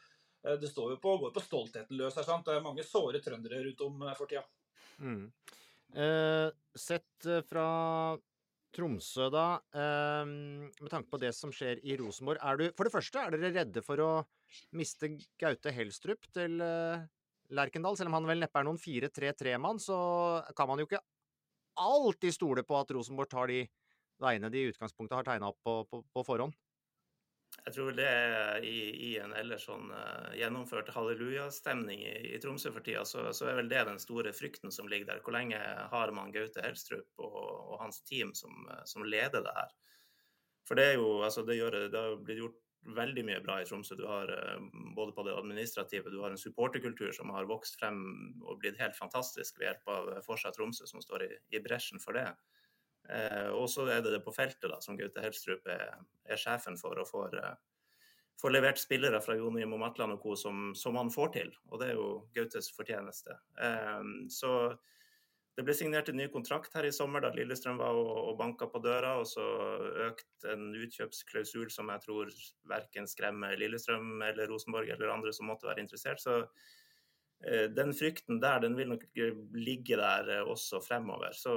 Det 0.62 0.70
står 0.70 0.94
jo 0.94 0.98
på, 1.02 1.16
går 1.22 1.34
på 1.34 1.42
stoltheten 1.42 1.98
løs 1.98 2.18
sant? 2.20 2.46
Det 2.46 2.54
er 2.54 2.66
mange 2.66 2.86
såre 2.86 3.22
trøndere 3.24 3.64
rundt 3.66 3.86
om 3.86 4.06
for 4.18 4.30
tida. 4.30 4.44
Mm. 5.02 5.26
Eh, 5.96 6.48
sett 6.76 7.28
fra 7.50 7.68
Tromsø, 8.76 9.30
da. 9.32 9.48
Eh, 9.72 10.26
med 10.28 10.92
tanke 10.92 11.10
på 11.12 11.20
det 11.22 11.32
som 11.36 11.54
skjer 11.56 11.80
i 11.84 11.96
Rosenborg. 12.00 12.42
Er 12.44 12.60
du, 12.60 12.66
for 12.76 12.88
det 12.88 12.96
første, 12.96 13.22
er 13.22 13.36
dere 13.36 13.54
redde 13.56 13.84
for 13.86 14.02
å 14.04 14.12
miste 14.76 15.14
Gaute 15.40 15.72
Helstrup 15.76 16.28
til 16.36 16.60
eh, 16.64 17.06
Lerkendal? 17.56 17.96
Selv 17.98 18.12
om 18.12 18.20
han 18.20 18.28
vel 18.30 18.44
neppe 18.44 18.60
er 18.60 18.68
noen 18.68 18.82
4-3-3-mann, 18.82 19.80
så 19.80 19.98
kan 20.58 20.70
man 20.72 20.84
jo 20.84 20.90
ikke 20.90 21.04
alltid 21.80 22.36
stole 22.36 22.64
på 22.68 22.78
at 22.80 22.92
Rosenborg 22.96 23.32
tar 23.32 23.52
de 23.52 23.64
veiene 24.24 24.52
de 24.52 24.64
i 24.64 24.70
utgangspunktet 24.72 25.18
har 25.18 25.28
tegna 25.28 25.52
opp 25.52 25.60
på, 25.64 25.80
på, 25.92 26.02
på, 26.12 26.24
forhånd? 26.28 26.56
Jeg 27.66 27.74
tror 27.74 27.96
det 27.98 28.06
er 28.06 28.66
i, 28.68 28.80
i 29.08 29.12
en 29.18 29.32
ellers 29.34 29.64
sånn 29.66 29.88
uh, 29.90 30.34
gjennomført 30.38 30.92
hallelujastemning 30.94 32.04
i, 32.06 32.14
i 32.36 32.42
Tromsø 32.42 32.70
for 32.76 32.86
tida, 32.86 33.02
så, 33.10 33.24
så, 33.34 33.48
er 33.50 33.58
vel 33.58 33.72
det 33.72 33.82
den 33.88 33.98
store 34.02 34.34
frykten 34.38 34.74
som 34.74 34.90
ligger 34.92 35.10
der. 35.10 35.24
Hvor 35.26 35.34
lenge 35.34 35.58
har 35.90 36.14
man 36.14 36.34
Gaute 36.36 36.62
Helstrup 36.62 37.26
og, 37.26 37.40
og 37.42 37.80
hans 37.82 38.04
team 38.06 38.36
som, 38.38 38.68
som, 38.86 39.08
leder 39.10 39.42
det 39.48 39.56
her? 39.58 39.74
For 40.70 40.78
det 40.78 40.92
er 40.92 41.00
jo, 41.00 41.10
altså 41.26 41.42
det, 41.46 41.58
gjør, 41.58 41.80
det 41.90 42.04
har 42.04 42.22
blitt 42.22 42.44
gjort 42.44 42.62
veldig 43.02 43.24
mye 43.26 43.42
bra 43.42 43.58
i 43.58 43.66
Tromsø. 43.66 43.98
Du 43.98 44.06
har 44.12 44.30
uh, 44.30 44.70
både 44.94 45.18
på 45.18 45.26
det 45.26 45.34
administrative, 45.34 46.14
du 46.14 46.22
har 46.22 46.36
en 46.36 46.44
supporterkultur 46.46 47.18
som 47.18 47.34
har 47.34 47.50
vokst 47.50 47.82
frem 47.82 47.98
og 48.46 48.62
blitt 48.62 48.78
helt 48.78 48.98
fantastisk 49.00 49.58
ved 49.58 49.72
hjelp 49.72 49.96
av 49.96 50.14
Forsa 50.30 50.54
Tromsø, 50.54 50.86
som 50.86 51.02
står 51.02 51.26
i, 51.26 51.34
i 51.58 51.66
bresjen 51.66 52.04
for 52.04 52.22
det. 52.22 52.30
Eh, 53.10 53.50
og 53.54 53.70
så 53.70 53.86
er 53.92 54.02
det 54.02 54.16
det 54.16 54.24
på 54.26 54.34
feltet, 54.34 54.68
da, 54.72 54.80
som 54.82 54.98
Gaute 54.98 55.22
Helstrup 55.24 55.68
er, 55.70 55.94
er, 56.26 56.42
sjefen 56.42 56.78
for, 56.80 56.98
og 57.02 57.10
får, 57.10 57.38
eh, 57.42 57.56
får 58.42 58.54
levert 58.56 58.82
spillere 58.82 59.22
fra 59.22 59.38
Jon 59.38 59.62
og 59.62 59.80
Matland 59.82 60.18
og 60.18 60.22
co. 60.24 60.36
Som, 60.40 60.74
som, 60.78 60.98
han 60.98 61.14
får 61.14 61.34
til. 61.38 61.54
Og 61.70 61.82
det 61.82 61.92
er 61.92 62.00
jo 62.00 62.10
Gautes 62.36 62.72
fortjeneste. 62.76 63.38
Eh, 63.62 64.04
så 64.34 64.52
det 65.56 65.64
ble 65.64 65.76
signert 65.78 66.10
en 66.12 66.18
ny 66.20 66.26
kontrakt 66.34 66.74
her 66.76 66.88
i 66.88 66.92
sommer 66.92 67.24
da 67.24 67.30
Lillestrøm 67.32 67.78
var 67.80 67.96
og, 67.96 68.16
og 68.32 68.40
banka 68.42 68.68
på 68.68 68.82
døra, 68.84 69.14
og 69.22 69.30
så 69.30 69.46
økt 70.10 70.48
en 70.52 70.74
utkjøpsklausul 70.76 71.70
som 71.72 71.94
jeg 71.94 72.04
tror 72.04 72.34
verken 72.68 73.08
skremmer 73.08 73.56
Lillestrøm 73.60 74.18
eller 74.26 74.52
Rosenborg 74.52 74.90
eller 74.92 75.14
andre 75.14 75.32
som 75.36 75.48
måtte 75.48 75.70
være 75.70 75.86
interessert. 75.86 76.20
Så 76.20 76.42
den 77.46 77.92
frykten 77.94 78.40
der, 78.42 78.62
den 78.64 78.78
vil 78.80 78.88
nok 78.90 79.04
ligge 79.54 79.98
der 80.00 80.48
også 80.48 80.80
fremover. 80.82 81.36
Så 81.36 81.54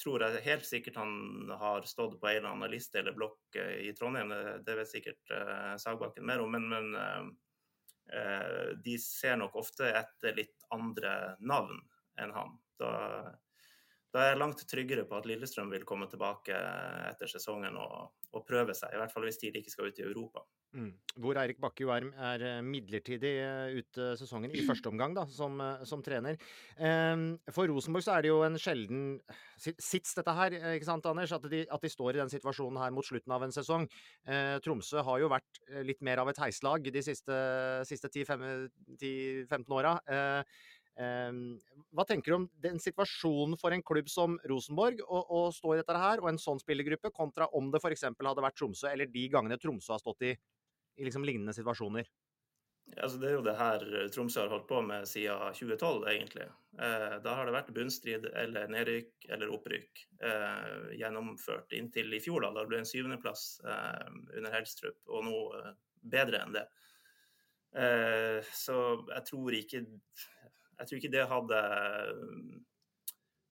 tror 0.00 0.24
jeg 0.24 0.42
helt 0.46 0.66
sikkert 0.66 0.98
han 1.00 1.50
har 1.60 1.86
stått 1.88 2.18
på 2.20 2.28
en 2.28 2.40
eller 2.40 2.54
annen 2.54 2.72
liste 2.72 3.00
eller 3.00 3.16
blokk 3.16 3.58
eh, 3.60 3.86
i 3.88 3.92
Trondheim, 3.96 4.32
det, 4.64 4.76
vet 4.78 4.90
sikkert 4.90 5.32
uh, 5.34 5.76
Sagbakken 5.80 6.26
mer 6.26 6.42
om. 6.44 6.56
Men, 6.56 6.68
men 6.72 6.90
uh, 6.96 8.72
de 8.84 8.96
ser 9.02 9.38
nok 9.40 9.58
ofte 9.60 9.92
etter 10.00 10.36
litt 10.38 10.66
andre 10.74 11.36
navn 11.40 11.78
enn 12.20 12.34
han. 12.34 12.56
Da, 12.80 12.92
da 14.10 14.22
er 14.22 14.32
jeg 14.32 14.40
langt 14.40 14.64
tryggere 14.68 15.04
på 15.08 15.18
at 15.18 15.28
Lillestrøm 15.28 15.70
vil 15.72 15.86
komme 15.88 16.08
tilbake 16.10 16.56
etter 17.10 17.30
sesongen 17.30 17.76
og, 17.78 18.16
og 18.34 18.46
prøve 18.48 18.74
seg, 18.76 18.94
i 18.94 19.00
hvert 19.00 19.12
fall 19.14 19.28
hvis 19.28 19.38
de 19.42 19.52
ikke 19.52 19.72
skal 19.72 19.92
ut 19.92 20.00
i 20.02 20.08
Europa. 20.08 20.44
Mm. 20.70 20.90
Hvor 21.18 21.34
Eirik 21.40 21.58
Bakke 21.58 21.82
jo 21.82 21.90
er, 21.90 22.04
eh, 22.46 22.60
midlertidig 22.62 23.32
eh, 23.42 23.78
ut 23.80 23.98
sesongen, 24.18 24.52
i 24.54 24.62
første 24.62 24.86
omgang 24.86 25.16
da, 25.16 25.24
som, 25.26 25.60
eh, 25.60 25.84
som 25.84 26.02
trener. 26.02 26.38
Um, 26.78 27.40
for 27.50 27.66
Rosenborg 27.66 28.04
så 28.06 28.14
er 28.14 28.22
det 28.22 28.30
jo 28.30 28.42
en 28.46 28.54
sjelden 28.54 29.20
sits, 29.58 30.14
dette 30.14 30.34
her, 30.36 30.54
ikke 30.76 30.86
sant 30.86 31.06
Anders? 31.10 31.32
At 31.34 31.42
de, 31.50 31.64
at 31.66 31.82
de, 31.82 31.90
står 31.90 32.14
i 32.14 32.22
den 32.22 32.30
situasjonen 32.30 32.78
her 32.78 32.94
mot 32.94 33.04
slutten 33.04 33.34
av 33.34 33.42
en 33.42 33.54
sesong. 33.54 33.88
Tromsø 34.62 35.02
har 35.02 35.18
jo 35.20 35.28
vært 35.28 35.60
litt 35.84 36.00
mer 36.06 36.22
av 36.22 36.30
et 36.30 36.38
heislag 36.38 36.86
de 36.86 37.02
siste, 37.02 37.34
siste 37.88 38.08
10-15 38.08 39.74
åra. 39.74 39.98
Uh, 40.06 40.44
hva 41.96 42.04
tenker 42.04 42.32
du 42.32 42.36
om 42.36 42.46
den 42.60 42.80
situasjonen 42.82 43.56
for 43.60 43.72
en 43.72 43.84
klubb 43.86 44.08
som 44.12 44.36
Rosenborg 44.50 45.00
å, 45.06 45.20
å 45.32 45.40
stå 45.54 45.74
i 45.74 45.80
dette 45.80 45.96
her, 45.96 46.20
og 46.20 46.28
en 46.30 46.40
sånn 46.40 46.60
spillergruppe, 46.60 47.12
kontra 47.14 47.48
om 47.56 47.70
det 47.72 47.80
f.eks. 47.80 48.04
hadde 48.12 48.44
vært 48.44 48.58
Tromsø, 48.60 48.90
eller 48.90 49.08
de 49.10 49.26
gangene 49.32 49.58
Tromsø 49.60 49.94
har 49.94 50.02
stått 50.02 50.26
i, 50.28 50.34
i 50.96 51.06
liksom 51.06 51.24
lignende 51.24 51.54
situasjoner? 51.56 52.08
Altså, 52.96 53.20
det 53.22 53.28
er 53.28 53.36
jo 53.36 53.44
det 53.46 53.54
her 53.54 53.84
Tromsø 54.10 54.42
har 54.42 54.50
holdt 54.50 54.66
på 54.68 54.80
med 54.82 55.06
siden 55.06 55.54
2012, 55.54 56.08
egentlig. 56.10 56.46
Eh, 56.78 57.16
da 57.22 57.34
har 57.38 57.46
det 57.46 57.54
vært 57.54 57.72
bunnstrid 57.76 58.26
eller 58.30 58.70
nedrykk 58.72 59.28
eller 59.30 59.52
opprykk 59.54 60.02
eh, 60.26 60.96
gjennomført 60.98 61.76
inntil 61.76 62.10
i 62.16 62.22
fjor, 62.22 62.42
da, 62.42 62.50
da 62.54 62.64
det 62.64 62.72
ble 62.72 62.80
en 62.82 62.90
syvendeplass 62.90 63.44
eh, 63.62 64.08
under 64.40 64.56
Helstrup, 64.56 64.98
og 65.06 65.26
nå 65.28 65.36
eh, 65.60 65.70
bedre 66.16 66.42
enn 66.42 66.56
det. 66.56 66.66
Eh, 67.78 68.50
så 68.50 68.80
jeg 69.12 69.26
tror 69.30 69.58
ikke 69.60 69.84
jeg 70.80 70.88
tror 70.88 70.96
ikke 70.98 71.12
det 71.12 71.24
hadde, 71.28 71.56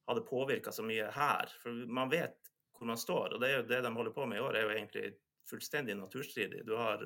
hadde 0.10 0.28
påvirka 0.28 0.72
så 0.74 0.82
mye 0.82 1.12
her. 1.14 1.52
For 1.62 1.84
man 1.86 2.10
vet 2.10 2.50
hvor 2.74 2.90
man 2.90 2.98
står. 2.98 3.36
Og 3.36 3.44
det, 3.44 3.50
er 3.50 3.60
jo 3.60 3.68
det 3.70 3.82
de 3.86 3.92
holder 3.94 4.16
på 4.16 4.26
med 4.26 4.40
i 4.40 4.42
år, 4.42 4.58
er 4.58 4.66
jo 4.66 4.74
egentlig 4.74 5.12
fullstendig 5.50 5.98
naturstridig. 5.98 6.64
Du 6.68 6.76
har 6.78 7.04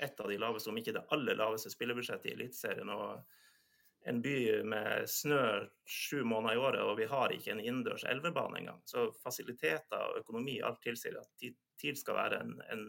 et 0.00 0.20
av 0.20 0.30
de 0.30 0.38
laveste, 0.40 0.70
om 0.70 0.78
ikke 0.80 0.94
det 0.96 1.06
aller 1.14 1.38
laveste 1.38 1.72
spillebudsjettet 1.72 2.30
i 2.30 2.34
Eliteserien. 2.38 2.90
og 2.94 3.20
en 4.08 4.22
by 4.24 4.62
med 4.64 5.08
snø 5.12 5.66
sju 5.84 6.22
måneder 6.24 6.56
i 6.56 6.60
året, 6.60 6.82
og 6.82 6.96
vi 6.96 7.08
har 7.10 7.32
ikke 7.34 7.52
en 7.52 7.60
innendørs 7.60 8.06
elvebane 8.08 8.62
engang. 8.62 8.80
Så 8.88 9.10
fasiliteter 9.20 10.06
og 10.06 10.22
økonomi, 10.22 10.56
alt 10.64 10.80
tilsier 10.84 11.18
at 11.20 11.44
TIL 11.80 11.98
skal 12.00 12.16
være 12.16 12.40
en, 12.40 12.54
en 12.72 12.86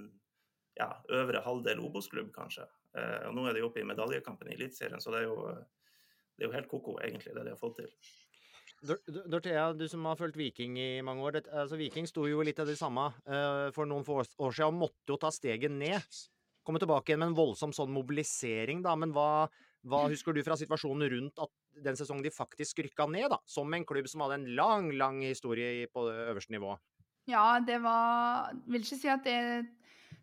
ja, 0.79 0.87
øvre 1.11 1.43
halvdel 1.43 1.83
Obos-klubb, 1.83 2.31
kanskje. 2.35 2.63
Eh, 2.95 3.27
og 3.27 3.35
nå 3.35 3.43
er 3.47 3.59
de 3.59 3.65
oppe 3.67 3.83
i 3.83 3.87
medaljekampen 3.87 4.51
i 4.51 4.55
Eliteserien, 4.55 5.03
så 5.03 5.11
det 5.11 5.25
er 5.25 5.27
jo 5.27 5.37
det 6.41 6.47
er 6.47 6.49
jo 6.49 6.55
helt 6.55 6.71
ko-ko, 6.71 6.95
egentlig, 7.03 7.35
det 7.35 7.43
de 7.45 7.51
har 7.53 7.59
fått 7.59 7.81
til. 7.83 7.91
Dorthea, 8.81 9.73
du 9.77 9.85
som 9.89 10.05
har 10.09 10.17
fulgt 10.17 10.37
Viking 10.39 10.77
i 10.81 11.01
mange 11.05 11.21
år. 11.21 11.37
Det, 11.37 11.41
altså 11.53 11.77
Viking 11.77 12.07
sto 12.09 12.25
jo 12.25 12.41
litt 12.45 12.59
av 12.61 12.69
det 12.69 12.79
samme 12.79 13.11
uh, 13.29 13.69
for 13.75 13.89
noen 13.89 14.05
få 14.07 14.21
år 14.21 14.55
siden 14.55 14.71
og 14.71 14.79
måtte 14.87 15.13
jo 15.13 15.19
ta 15.21 15.29
steget 15.33 15.73
ned. 15.73 16.21
Komme 16.65 16.81
tilbake 16.81 17.11
igjen 17.11 17.21
med 17.21 17.31
en 17.31 17.37
voldsom 17.37 17.73
sånn 17.75 17.93
mobilisering, 17.93 18.81
da. 18.85 18.95
Men 18.97 19.13
hva, 19.13 19.45
hva 19.85 20.05
husker 20.09 20.33
du 20.33 20.41
fra 20.45 20.57
situasjonen 20.57 21.09
rundt 21.13 21.41
at 21.41 21.53
den 21.85 21.97
sesongen 21.97 22.25
de 22.25 22.33
faktisk 22.33 22.81
rykka 22.85 23.05
ned, 23.09 23.29
da? 23.33 23.37
Som 23.49 23.73
en 23.73 23.85
klubb 23.85 24.09
som 24.09 24.25
hadde 24.25 24.41
en 24.41 24.49
lang, 24.57 24.89
lang 24.97 25.21
historie 25.25 25.85
på 25.93 26.07
det 26.09 26.17
øverste 26.33 26.57
nivået? 26.57 26.81
Ja, 27.29 27.59
det 27.61 27.77
var 27.83 28.49
Vil 28.65 28.81
ikke 28.81 28.97
si 28.97 29.09
at 29.13 29.21
det 29.27 29.37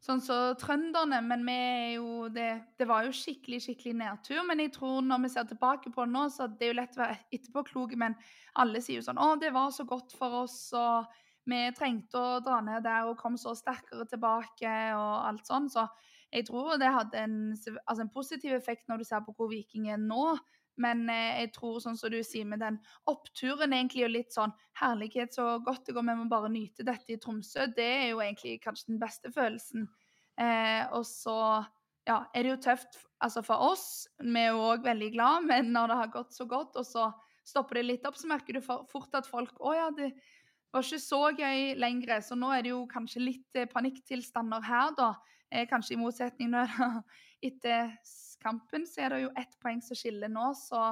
sånn 0.05 0.21
så 0.23 0.37
trønderne. 0.61 1.21
Men 1.27 1.45
vi 1.47 1.55
er 1.55 1.93
jo 1.97 2.27
det, 2.33 2.49
det 2.79 2.89
var 2.89 3.07
jo 3.07 3.15
skikkelig 3.15 3.63
skikkelig 3.65 3.95
nedtur. 4.03 4.43
Men 4.49 4.63
jeg 4.65 4.75
tror 4.77 5.01
når 5.05 5.25
vi 5.25 5.33
ser 5.35 5.49
tilbake 5.51 5.93
på 5.95 6.07
det 6.07 6.15
nå, 6.15 6.27
så 6.35 6.51
det 6.51 6.69
er 6.69 6.73
jo 6.73 6.81
lett 6.81 6.99
å 6.99 7.05
være 7.05 7.19
etterpåkloke. 7.39 7.99
Men 8.01 8.19
alle 8.59 8.83
sier 8.85 9.01
jo 9.01 9.09
sånn 9.09 9.23
Å, 9.23 9.33
det 9.41 9.55
var 9.55 9.73
så 9.75 9.87
godt 9.89 10.15
for 10.19 10.45
oss, 10.45 10.61
og 10.77 11.09
vi 11.49 11.63
trengte 11.77 12.21
å 12.21 12.39
dra 12.45 12.61
ned 12.65 12.85
der 12.85 13.09
og 13.09 13.19
kom 13.21 13.39
så 13.41 13.55
sterkere 13.57 14.05
tilbake 14.09 14.73
og 14.99 15.13
alt 15.31 15.49
sånn. 15.49 15.71
Så 15.73 15.87
jeg 16.35 16.45
tror 16.49 16.77
det 16.81 16.93
hadde 16.93 17.25
en, 17.25 17.39
altså 17.57 18.03
en 18.05 18.13
positiv 18.13 18.53
effekt 18.57 18.89
når 18.89 19.01
du 19.01 19.09
ser 19.09 19.25
på 19.25 19.33
hvor 19.37 19.49
Viking 19.53 19.89
er 19.93 20.01
nå. 20.03 20.37
Men 20.83 21.05
eh, 21.13 21.43
jeg 21.43 21.53
tror, 21.57 21.79
sånn 21.83 21.99
som 21.99 22.13
du 22.13 22.19
sier 22.27 22.47
med 22.49 22.63
den 22.63 22.79
oppturen, 23.11 23.75
egentlig 23.75 24.07
og 24.07 24.15
litt 24.15 24.35
sånn 24.35 24.55
herlighet 24.81 25.35
så 25.35 25.57
godt 25.65 25.89
det 25.89 25.97
går, 25.97 26.07
vi 26.07 26.17
må 26.21 26.29
bare 26.31 26.53
nyte 26.53 26.87
dette 26.87 27.15
i 27.15 27.21
Tromsø. 27.23 27.67
Det 27.77 27.89
er 28.05 28.07
jo 28.13 28.23
egentlig 28.25 28.59
kanskje 28.65 28.93
den 28.93 29.03
beste 29.03 29.33
følelsen. 29.35 29.89
Eh, 30.39 30.85
og 30.95 31.05
så 31.07 31.37
ja, 32.09 32.23
er 32.33 32.45
det 32.45 32.55
jo 32.55 32.61
tøft 32.71 33.01
altså 33.25 33.43
for 33.45 33.71
oss. 33.73 34.07
Vi 34.23 34.35
er 34.41 34.53
jo 34.55 34.67
òg 34.71 34.87
veldig 34.87 35.13
glad, 35.17 35.49
men 35.51 35.73
når 35.75 35.93
det 35.93 36.01
har 36.03 36.13
gått 36.15 36.37
så 36.37 36.47
godt, 36.49 36.79
og 36.79 36.87
så 36.87 37.11
stopper 37.49 37.81
det 37.81 37.89
litt 37.89 38.07
opp, 38.09 38.19
så 38.19 38.31
merker 38.31 38.59
du 38.59 38.63
fort 38.65 39.15
at 39.17 39.29
folk 39.29 39.57
Å 39.65 39.75
ja, 39.77 39.89
det 39.97 40.13
var 40.73 40.85
ikke 40.85 41.01
så 41.01 41.21
gøy 41.33 41.75
lenger. 41.81 42.21
Så 42.25 42.37
nå 42.39 42.53
er 42.55 42.65
det 42.65 42.75
jo 42.75 42.85
kanskje 42.91 43.25
litt 43.25 43.59
eh, 43.59 43.69
panikktilstander 43.71 44.65
her, 44.65 44.93
da. 44.99 45.13
Eh, 45.51 45.65
kanskje 45.69 45.97
i 45.97 46.01
motsetning 46.01 46.53
etter 47.49 47.95
kampen 48.43 48.87
så 48.89 49.05
er 49.05 49.15
det 49.15 49.23
jo 49.27 49.31
ett 49.39 49.55
poeng 49.63 49.81
som 49.85 49.99
skiller 49.99 50.31
nå, 50.33 50.51
så, 50.59 50.83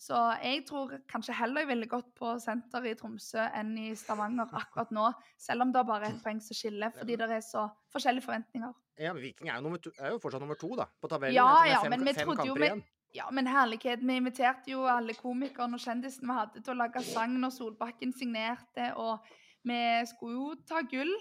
så 0.00 0.18
jeg 0.42 0.64
tror 0.68 0.94
kanskje 1.10 1.36
heller 1.38 1.64
jeg 1.64 1.72
ville 1.72 1.90
gått 1.90 2.10
på 2.18 2.34
senter 2.42 2.86
i 2.88 2.96
Tromsø 2.98 3.48
enn 3.58 3.72
i 3.80 3.88
Stavanger 3.98 4.52
akkurat 4.60 4.92
nå. 4.94 5.08
Selv 5.40 5.66
om 5.66 5.72
det 5.74 5.82
er 5.82 5.88
bare 5.88 6.12
ett 6.12 6.20
poeng 6.24 6.42
som 6.44 6.58
skiller, 6.58 6.94
fordi 6.94 7.18
det 7.20 7.30
er 7.38 7.42
så 7.44 7.68
forskjellige 7.94 8.26
forventninger. 8.28 8.76
Ja, 8.98 9.14
men 9.14 9.22
Viking 9.22 9.50
er 9.50 9.62
jo, 9.62 9.80
to, 9.82 9.94
er 9.98 10.14
jo 10.14 10.22
fortsatt 10.22 10.42
nummer 10.42 10.58
to 10.58 10.72
da, 10.78 10.88
på 11.00 11.10
tabellen. 11.10 11.36
Ja, 11.38 11.50
ja, 11.68 11.82
fem, 11.84 11.94
men 11.94 12.06
vi 12.08 12.14
trodde 12.18 12.46
jo 12.48 12.56
med, 12.58 12.82
ja, 13.14 13.28
men 13.32 13.46
herlighet. 13.46 14.02
Vi 14.02 14.16
inviterte 14.20 14.72
jo 14.72 14.84
alle 14.90 15.14
komikerne 15.16 15.78
og 15.78 15.82
kjendisene 15.82 16.28
vi 16.28 16.38
hadde 16.38 16.62
til 16.62 16.74
å 16.74 16.80
lage 16.82 17.02
sang 17.06 17.36
når 17.40 17.54
Solbakken 17.54 18.12
signerte, 18.16 18.90
og 19.00 19.24
vi 19.66 19.80
skulle 20.10 20.36
jo 20.36 20.54
ta 20.68 20.82
gull. 20.90 21.14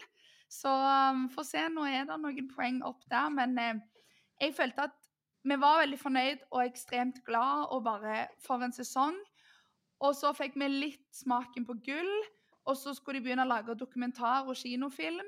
Så 0.51 0.71
um, 0.71 1.27
få 1.31 1.43
se. 1.43 1.65
Nå 1.71 1.85
er 1.91 2.07
det 2.07 2.17
noen 2.23 2.49
poeng 2.53 2.79
opp 2.87 3.03
der, 3.11 3.27
men 3.35 3.57
eh, 3.59 3.79
jeg 4.39 4.55
følte 4.55 4.87
at 4.87 5.06
vi 5.47 5.57
var 5.61 5.81
veldig 5.83 5.99
fornøyd 6.01 6.45
og 6.51 6.61
ekstremt 6.65 7.23
glad 7.27 7.73
og 7.73 7.83
bare 7.87 8.27
for 8.43 8.63
en 8.65 8.75
sesong. 8.75 9.17
Og 10.03 10.13
så 10.17 10.33
fikk 10.37 10.57
vi 10.59 10.69
litt 10.69 11.05
smaken 11.15 11.65
på 11.65 11.77
gull, 11.85 12.13
og 12.67 12.77
så 12.77 12.93
skulle 12.93 13.17
de 13.17 13.27
begynne 13.29 13.47
å 13.47 13.49
lage 13.49 13.77
dokumentar 13.79 14.45
og 14.45 14.57
kinofilm. 14.59 15.25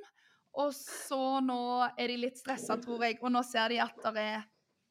Og 0.60 0.74
så 0.76 1.40
nå 1.46 1.62
er 1.96 2.12
de 2.12 2.18
litt 2.26 2.40
stressa, 2.42 2.78
tror 2.82 3.06
jeg, 3.06 3.20
og 3.22 3.34
nå 3.34 3.42
ser 3.48 3.72
de 3.74 3.80
at 3.82 4.02
det 4.14 4.26
er 4.36 4.48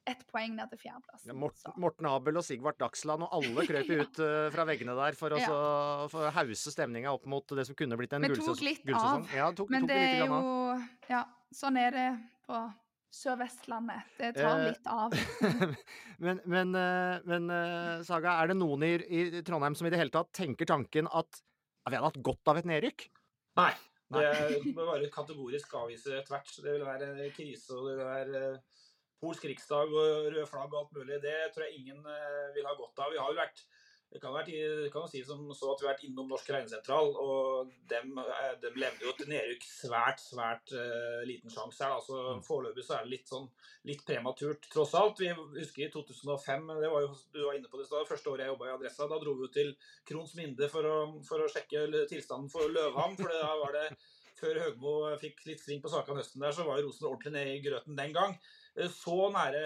ett 0.09 0.23
poeng 0.31 0.55
ned 0.57 0.71
til 0.73 0.81
fjerdeplass. 0.81 1.27
Ja, 1.29 1.35
Morten, 1.37 1.75
Morten, 1.83 2.09
Abel 2.09 2.41
og 2.41 2.47
Sigvart 2.47 2.79
Dagsland 2.81 3.27
og 3.27 3.35
alle 3.39 3.65
krøp 3.69 3.91
ut 3.93 4.21
uh, 4.25 4.49
fra 4.55 4.65
veggene 4.71 4.97
der 4.97 5.19
for 5.19 5.37
ja. 5.37 5.51
å 5.53 6.27
hause 6.39 6.73
stemninga 6.73 7.13
opp 7.13 7.29
mot 7.29 7.57
det 7.59 7.67
som 7.69 7.77
kunne 7.79 7.99
blitt 8.01 8.17
en 8.17 8.25
gullsesong. 8.25 8.57
Vi 8.57 8.77
tok 8.79 8.89
litt 8.89 8.97
av, 8.97 9.35
ja, 9.37 9.51
tok, 9.53 9.73
men 9.75 9.85
tok 9.85 9.93
det 9.93 10.03
er 10.07 10.23
jo 10.25 10.41
Ja, 11.13 11.25
sånn 11.55 11.77
er 11.81 11.97
det 11.99 12.09
på 12.49 12.63
Sør-Vestlandet. 13.15 14.09
Det 14.19 14.33
tar 14.37 14.61
eh, 14.61 14.65
litt 14.69 14.89
av. 14.93 15.15
men, 16.25 16.41
men, 16.45 16.75
eh, 16.77 17.29
men, 17.29 17.51
eh, 17.55 18.01
Saga, 18.07 18.37
er 18.43 18.51
det 18.53 18.59
noen 18.61 18.85
i, 18.85 18.93
i, 19.09 19.23
Trondheim 19.47 19.77
som 19.79 19.89
i 19.89 19.93
det 19.93 20.01
hele 20.01 20.13
tatt 20.13 20.31
tenker 20.37 20.69
tanken 20.69 21.09
at 21.09 21.41
vi 21.89 21.97
hadde 21.97 22.05
hatt 22.05 22.21
godt 22.25 22.53
av 22.53 22.61
et 22.61 22.69
nedrykk? 22.69 23.07
Nei. 23.61 23.73
Det 24.09 24.61
må 24.73 24.87
bare 24.89 25.09
kategorisk 25.13 25.73
avvise 25.77 26.21
tvert. 26.25 26.53
Det 26.65 26.77
vil 26.77 26.85
være 26.87 27.31
krise 27.37 27.77
og 27.77 27.89
det 27.91 27.97
vil 27.99 28.07
være 28.09 28.43
polsk 29.21 29.45
riksdag 29.51 29.93
og 29.93 30.29
røde 30.31 30.47
flagg 30.49 30.73
og 30.73 30.79
alt 30.83 30.95
mulig. 30.97 31.19
Det 31.25 31.37
tror 31.53 31.67
jeg 31.67 31.83
ingen 31.83 32.05
vil 32.55 32.69
ha 32.69 32.77
godt 32.79 33.03
av. 33.05 33.13
Vi 33.13 33.21
har 33.21 33.33
jo 33.33 33.41
vært 33.41 33.65
det 34.09 34.23
kan, 34.23 34.33
være, 34.33 34.89
kan 34.89 35.05
si 35.11 35.21
som 35.25 35.43
så 35.53 35.69
at 35.75 35.83
vi 35.83 35.87
har 35.87 35.93
vært 35.93 36.05
innom 36.07 36.31
Norsk 36.33 36.49
regnesentral, 36.55 37.11
og 37.21 37.73
dem, 37.91 38.15
eh, 38.23 38.55
dem 38.63 38.79
levde 38.81 39.05
jo 39.05 39.13
til 39.19 39.29
nedrykk 39.29 39.67
svært, 39.69 40.23
svært 40.23 40.73
uh, 40.73 41.21
liten 41.29 41.53
sjanse 41.53 41.85
her. 41.85 41.99
Altså. 41.99 42.39
Foreløpig 42.47 42.87
så 42.87 42.97
er 42.97 43.05
det 43.05 43.13
litt, 43.13 43.29
sånn, 43.29 43.45
litt 43.91 44.07
prematurt, 44.09 44.65
tross 44.73 44.95
alt. 44.97 45.21
Vi 45.21 45.29
husker 45.59 45.85
i 45.85 45.91
2005, 45.93 46.73
det 46.81 46.93
var 46.95 47.05
jo, 47.05 47.11
du 47.37 47.43
var 47.45 47.59
inne 47.59 47.69
på 47.69 47.83
det, 47.83 47.91
det 47.93 48.09
første 48.09 48.33
året 48.33 48.47
jeg 48.47 48.55
jobba 48.55 48.71
i 48.71 48.77
Adressa, 48.79 49.11
da 49.13 49.21
dro 49.21 49.35
vi 49.37 49.45
jo 49.45 49.51
til 49.59 49.75
Krohns 50.09 50.33
Minde 50.41 50.71
for 50.73 50.89
å, 50.89 50.97
for 51.29 51.45
å 51.45 51.51
sjekke 51.53 51.85
tilstanden 52.09 52.49
for 52.53 52.73
Løvham. 52.73 53.19
for 53.21 53.35
da 53.35 53.53
var 53.61 53.77
det 53.77 53.91
før 54.39 54.63
Høgmo 54.63 54.95
fikk 55.21 55.45
litt 55.51 55.61
sving 55.61 55.85
på 55.85 55.93
sakene 55.93 56.23
høsten 56.23 56.43
der, 56.45 56.55
så 56.57 56.65
var 56.65 56.81
jo 56.81 56.89
Rosen 56.89 57.11
ordentlig 57.11 57.35
nede 57.35 57.59
i 57.59 57.63
grøten 57.65 57.99
den 57.99 58.17
gang. 58.17 58.39
Eh, 58.79 58.91
så 58.95 59.29
nære 59.35 59.63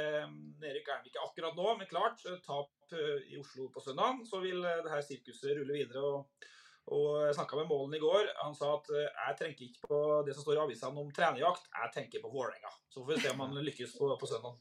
nedrykk 0.63 0.89
er 0.89 1.03
vi 1.05 1.13
ikke 1.13 1.27
akkurat 1.29 1.59
nå, 1.59 1.75
men 1.79 1.91
klart, 1.91 2.25
tap 2.47 2.73
Eh, 2.93 3.33
i 3.33 3.39
Oslo 3.41 3.69
på 3.73 3.81
søndag, 3.81 4.21
så 4.29 4.41
vil 4.43 4.65
eh, 4.65 4.81
det 4.85 4.93
her 4.93 5.05
sirkuset 5.07 5.57
rulle 5.59 5.81
videre. 5.81 6.03
og 6.03 6.49
og 6.93 7.29
jeg 7.29 7.35
snakka 7.37 7.57
med 7.61 7.69
Målen 7.71 7.95
i 7.95 8.01
går. 8.03 8.25
Han 8.43 8.57
sa 8.59 8.73
at 8.75 8.89
eh, 8.91 9.05
jeg 9.07 9.37
tenker 9.39 9.65
ikke 9.69 9.87
på 9.87 9.99
det 10.27 10.33
som 10.35 10.43
står 10.43 10.57
i 10.57 10.63
avisene 10.65 10.99
om 10.99 11.13
trenerjakt, 11.15 11.69
jeg 11.71 11.93
tenker 11.95 12.25
på 12.25 12.31
Vålerenga. 12.33 12.73
Så 12.91 13.05
får 13.05 13.13
vi 13.13 13.21
se 13.23 13.31
om 13.31 13.43
han 13.45 13.61
lykkes 13.69 13.93
på, 13.95 14.09
på 14.19 14.27
søndag. 14.27 14.57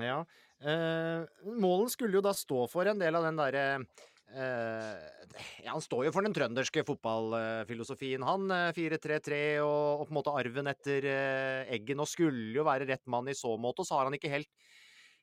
Ja. 0.00 0.22
Eh, 0.64 1.26
Målen 1.60 1.92
skulle 1.92 2.16
jo 2.16 2.24
da 2.24 2.32
stå 2.32 2.62
for 2.72 2.88
en 2.88 3.04
del 3.04 3.20
av 3.20 3.26
den 3.28 3.36
derre 3.36 3.66
eh, 3.74 4.08
ja, 4.34 5.72
Han 5.72 5.82
står 5.82 6.08
jo 6.08 6.12
for 6.12 6.26
den 6.26 6.34
trønderske 6.36 6.84
fotballfilosofien, 6.86 8.24
han. 8.26 8.50
4-3-3 8.76 9.40
og, 9.64 10.02
og, 10.02 10.04
på 10.06 10.12
en 10.12 10.18
måte 10.18 10.34
arven 10.36 10.70
etter 10.72 11.08
eh, 11.08 11.74
Eggen, 11.78 12.02
og 12.04 12.10
skulle 12.10 12.52
jo 12.56 12.66
være 12.68 12.88
rett 12.90 13.06
mann 13.10 13.30
i 13.30 13.36
så 13.38 13.54
måte. 13.60 13.82
Og 13.82 13.88
så 13.88 13.98
har 13.98 14.08
han 14.08 14.18
ikke 14.18 14.32
helt 14.32 14.50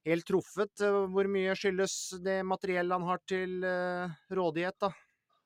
helt 0.05 0.27
truffet. 0.27 0.74
Eh, 0.85 1.01
hvor 1.13 1.29
mye 1.31 1.55
skyldes 1.57 1.97
det 2.25 2.39
materiellet 2.47 2.97
han 2.97 3.09
har 3.09 3.21
til 3.29 3.59
rådighet, 4.39 4.79
da? 4.88 4.91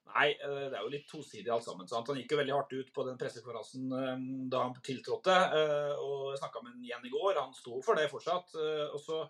Nei, 0.10 0.32
eh, 0.34 0.64
det 0.72 0.74
er 0.74 0.82
jo 0.82 0.94
litt 0.96 1.10
tosidig 1.12 1.52
alt 1.54 1.68
sammen. 1.68 1.88
Sant? 1.90 2.08
Han 2.10 2.18
gikk 2.22 2.34
jo 2.34 2.40
veldig 2.40 2.56
hardt 2.56 2.74
ut 2.74 2.96
på 2.96 3.06
den 3.08 3.20
pressekonferansen 3.20 4.50
da 4.50 4.64
han 4.66 4.80
tiltrådte. 4.86 5.38
og 6.00 6.32
Jeg 6.32 6.42
snakka 6.42 6.64
med 6.64 6.74
ham 6.74 6.88
igjen 6.88 7.12
i 7.12 7.14
går, 7.14 7.44
han 7.44 7.54
sto 7.58 7.84
for 7.86 8.00
det 8.00 8.10
fortsatt. 8.12 8.56
og 8.94 9.00
så 9.04 9.24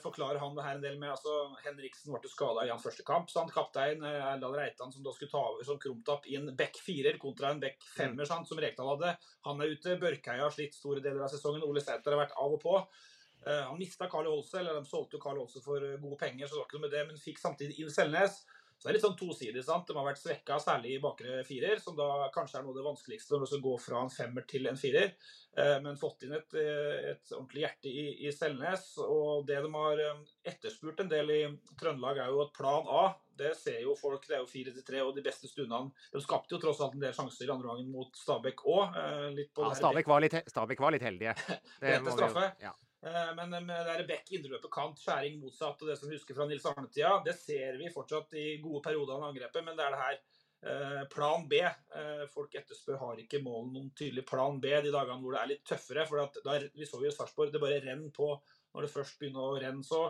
forklarer 0.00 0.40
han 0.40 0.54
det 0.56 0.64
her 0.64 0.78
en 0.78 0.84
del 0.84 0.94
med 1.00 1.10
altså 1.12 1.32
Henriksen 1.64 2.14
ble 2.14 2.30
skada 2.30 2.62
i 2.64 2.70
hans 2.72 2.84
første 2.86 3.04
kamp. 3.04 3.28
sant? 3.32 3.52
Kaptein 3.52 4.00
Erland 4.00 4.56
Reitan 4.56 4.92
som 4.94 5.04
da 5.04 5.12
skulle 5.12 5.32
ta 5.32 5.42
over 5.50 5.66
som 5.66 5.80
krumtapp 5.82 6.28
i 6.30 6.38
en 6.38 6.48
back 6.56 6.78
firer 6.80 7.18
kontra 7.20 7.50
en 7.52 7.60
back 7.60 7.84
femmer, 7.96 8.24
sant, 8.28 8.48
som 8.48 8.60
Rekdal 8.62 8.94
hadde. 8.94 9.16
Han 9.44 9.60
er 9.60 9.74
ute. 9.74 9.98
Børkeia 10.00 10.46
har 10.46 10.54
slitt 10.54 10.76
store 10.76 11.04
deler 11.04 11.26
av 11.26 11.32
sesongen. 11.34 11.66
Ole 11.66 11.84
Sæter 11.84 12.16
har 12.16 12.24
vært 12.24 12.38
av 12.40 12.56
og 12.56 12.62
på. 12.64 12.78
Eh, 13.46 13.64
han 13.68 13.78
mista 13.78 14.08
Carl 14.08 14.28
Holse, 14.30 14.58
eller 14.60 14.78
de 14.78 14.88
solgte 14.88 15.18
jo 15.18 15.22
Carl 15.22 15.38
Holse 15.42 15.60
for 15.64 15.84
eh, 15.84 15.98
gode 16.00 16.16
penger, 16.20 16.48
så 16.48 16.56
det 16.56 16.62
var 16.62 16.68
ikke 16.68 16.78
noe 16.78 16.86
med 16.86 16.94
det, 16.96 17.02
men 17.10 17.20
fikk 17.20 17.40
samtidig 17.42 17.76
inn 17.82 17.92
Selnes. 17.92 18.38
Så 18.78 18.88
det 18.88 18.90
er 18.90 18.96
litt 18.98 19.04
sånn 19.06 19.16
tosidig. 19.16 19.64
sant? 19.64 19.86
De 19.88 19.96
har 19.96 20.06
vært 20.06 20.20
svekka, 20.20 20.58
særlig 20.60 20.96
i 20.96 21.00
bakre 21.00 21.40
firer, 21.48 21.80
som 21.80 21.96
da 21.96 22.28
kanskje 22.34 22.58
er 22.58 22.66
noe 22.66 22.74
av 22.74 22.80
det 22.80 22.86
vanskeligste 22.88 23.32
når 23.32 23.44
du 23.44 23.50
skal 23.50 23.64
gå 23.64 23.74
fra 23.80 24.02
en 24.04 24.12
femmer 24.12 24.46
til 24.50 24.68
en 24.68 24.80
firer. 24.80 25.14
Eh, 25.56 25.76
men 25.84 26.00
fått 26.00 26.26
inn 26.26 26.34
et, 26.36 26.56
et 26.58 27.32
ordentlig 27.32 27.64
hjerte 27.64 27.88
i, 27.88 28.06
i, 28.26 28.32
Selnes. 28.34 28.90
Og 29.00 29.46
det 29.48 29.60
de 29.64 29.72
har 29.72 30.04
etterspurt 30.52 31.00
en 31.04 31.12
del 31.12 31.32
i 31.32 31.42
Trøndelag, 31.80 32.20
er 32.20 32.34
jo 32.34 32.44
at 32.44 32.56
plan 32.56 32.90
A 32.92 33.04
det 33.34 33.54
ser 33.58 33.80
jo 33.82 33.94
folk, 33.98 34.26
det 34.28 34.36
er 34.36 34.42
jo 34.44 34.46
4-3 34.46 35.00
og 35.02 35.14
de 35.16 35.22
beste 35.24 35.50
stundene. 35.50 35.90
De 36.12 36.22
skapte 36.22 36.54
jo 36.54 36.60
tross 36.62 36.80
alt 36.84 36.94
en 36.94 37.02
del 37.02 37.14
sjanser 37.16 37.48
i 37.48 37.52
andre 37.54 37.72
gangen 37.72 37.90
mot 37.90 38.14
Stabæk 38.18 38.62
òg. 38.62 38.94
Ja, 38.94 39.72
Stabæk 39.80 40.10
var, 40.10 40.26
Stabæk 40.52 40.82
var 40.84 40.94
litt 40.94 41.06
heldige. 41.06 41.34
Det, 41.80 41.98
det 42.04 42.14
straffe. 42.14 42.46
Jo, 42.62 42.70
ja. 42.70 42.72
Eh, 43.04 43.34
men 43.36 43.66
med 43.66 43.86
det 43.86 44.06
Beck 44.08 44.30
indreløpet 44.32 44.72
kant, 44.72 45.00
skjæring 45.00 45.36
motsatt 45.42 45.82
og 45.82 45.90
det 45.90 45.96
som 46.00 46.08
vi 46.08 46.16
husker 46.16 46.36
fra 46.36 46.46
Nils 46.48 46.64
Arne-tida, 46.70 47.18
det 47.26 47.34
ser 47.36 47.76
vi 47.80 47.90
fortsatt 47.92 48.32
i 48.40 48.46
gode 48.62 48.80
perioder 48.86 49.18
av 49.18 49.26
angrepet, 49.28 49.64
men 49.66 49.76
det 49.76 49.84
er 49.84 49.92
det 49.92 50.00
her 50.00 50.14
eh, 50.70 51.02
plan 51.12 51.44
B. 51.50 51.60
Eh, 51.60 52.22
folk 52.32 52.56
etterspør 52.56 53.02
har 53.02 53.20
ikke 53.20 53.42
målen 53.44 53.74
noen 53.74 53.90
tydelig 53.98 54.24
plan 54.30 54.56
B 54.62 54.72
de 54.72 54.94
dagene 54.94 55.20
hvor 55.20 55.36
det 55.36 55.42
er 55.42 55.52
litt 55.52 55.66
tøffere. 55.68 56.06
for 56.08 56.40
der, 56.48 56.70
Vi 56.72 56.88
så 56.88 57.02
jo 57.02 57.12
Sarpsborg, 57.12 57.52
det 57.52 57.60
bare 57.60 57.82
renner 57.84 58.14
på 58.14 58.30
når 58.72 58.86
det 58.86 58.94
først 58.94 59.20
begynner 59.20 59.50
å 59.50 59.60
renne. 59.60 59.84
så 59.84 60.06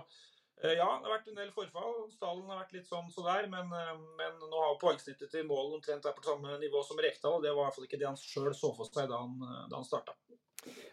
ja, 0.63 0.87
det 0.87 1.09
har 1.09 1.11
vært 1.11 1.27
en 1.29 1.41
del 1.41 1.51
forfall. 1.53 1.97
Stallen 2.15 2.47
har 2.49 2.61
vært 2.63 2.77
litt 2.77 2.87
sånn 2.87 3.11
så 3.13 3.25
der, 3.27 3.49
men, 3.51 3.75
men 4.17 4.39
nå 4.39 4.61
har 4.63 4.79
poengsnittet 4.81 5.35
til 5.35 5.49
mål 5.51 5.75
omtrent 5.81 6.07
vært 6.07 6.23
på 6.23 6.29
samme 6.31 6.55
nivå 6.63 6.81
som 6.87 7.03
Rekdal. 7.03 7.43
Det 7.43 7.51
var 7.51 7.59
i 7.59 7.67
hvert 7.67 7.77
fall 7.81 7.89
ikke 7.89 7.99
det 8.01 8.07
han 8.07 8.23
sjøl 8.23 8.55
så 8.55 8.71
for 8.79 8.87
seg 8.87 9.11
da 9.11 9.19
han, 9.27 9.35
da 9.43 9.75
han 9.75 9.85
starta. 9.85 10.15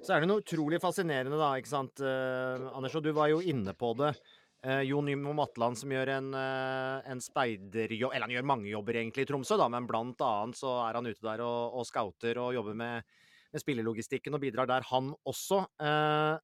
Så 0.02 0.16
er 0.16 0.24
det 0.24 0.30
noe 0.32 0.42
utrolig 0.42 0.80
fascinerende, 0.82 1.38
da, 1.38 1.54
ikke 1.60 1.70
sant, 1.70 2.02
eh, 2.02 2.70
Anders, 2.74 2.96
og 2.98 3.04
du 3.06 3.12
var 3.14 3.30
jo 3.30 3.42
inne 3.46 3.74
på 3.78 3.94
det. 4.00 4.16
Eh, 4.62 4.84
Jon 4.90 5.08
Nymo 5.10 5.34
Matland 5.38 5.78
som 5.78 5.90
gjør 5.90 6.12
en, 6.14 6.28
uh, 6.38 7.02
en 7.10 7.18
speiderjobb 7.18 8.12
Eller 8.14 8.28
han 8.28 8.34
gjør 8.36 8.46
mange 8.46 8.70
jobber 8.70 9.00
egentlig 9.00 9.24
i 9.26 9.30
Tromsø, 9.32 9.56
da, 9.58 9.66
men 9.74 9.88
blant 9.90 10.22
annet 10.22 10.60
så 10.60 10.76
er 10.84 11.00
han 11.00 11.10
ute 11.10 11.26
der 11.26 11.42
og, 11.42 11.80
og 11.80 11.88
scouter 11.90 12.38
og 12.38 12.54
jobber 12.54 12.78
med, 12.78 13.08
med 13.50 13.64
spillelogistikken 13.64 14.38
og 14.38 14.44
bidrar 14.44 14.70
der, 14.70 14.86
han 14.92 15.10
også. 15.26 15.64
Eh, 15.82 16.36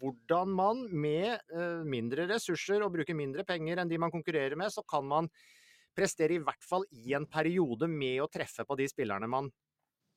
hvordan 0.00 0.52
man 0.52 0.82
med 0.92 1.40
mindre 1.88 2.26
ressurser 2.28 2.82
og 2.84 2.92
bruker 2.92 3.16
mindre 3.16 3.46
penger 3.48 3.80
enn 3.80 3.88
de 3.88 3.96
man 4.00 4.12
konkurrerer 4.12 4.52
med, 4.60 4.68
så 4.68 4.84
kan 4.84 5.06
man 5.08 5.30
prestere 5.96 6.36
i 6.36 6.42
hvert 6.44 6.64
fall 6.64 6.84
i 6.92 7.14
en 7.16 7.24
periode 7.24 7.88
med 7.88 8.20
å 8.20 8.28
treffe 8.28 8.66
på 8.68 8.76
de 8.76 8.88
spillerne 8.92 9.28
man 9.28 9.48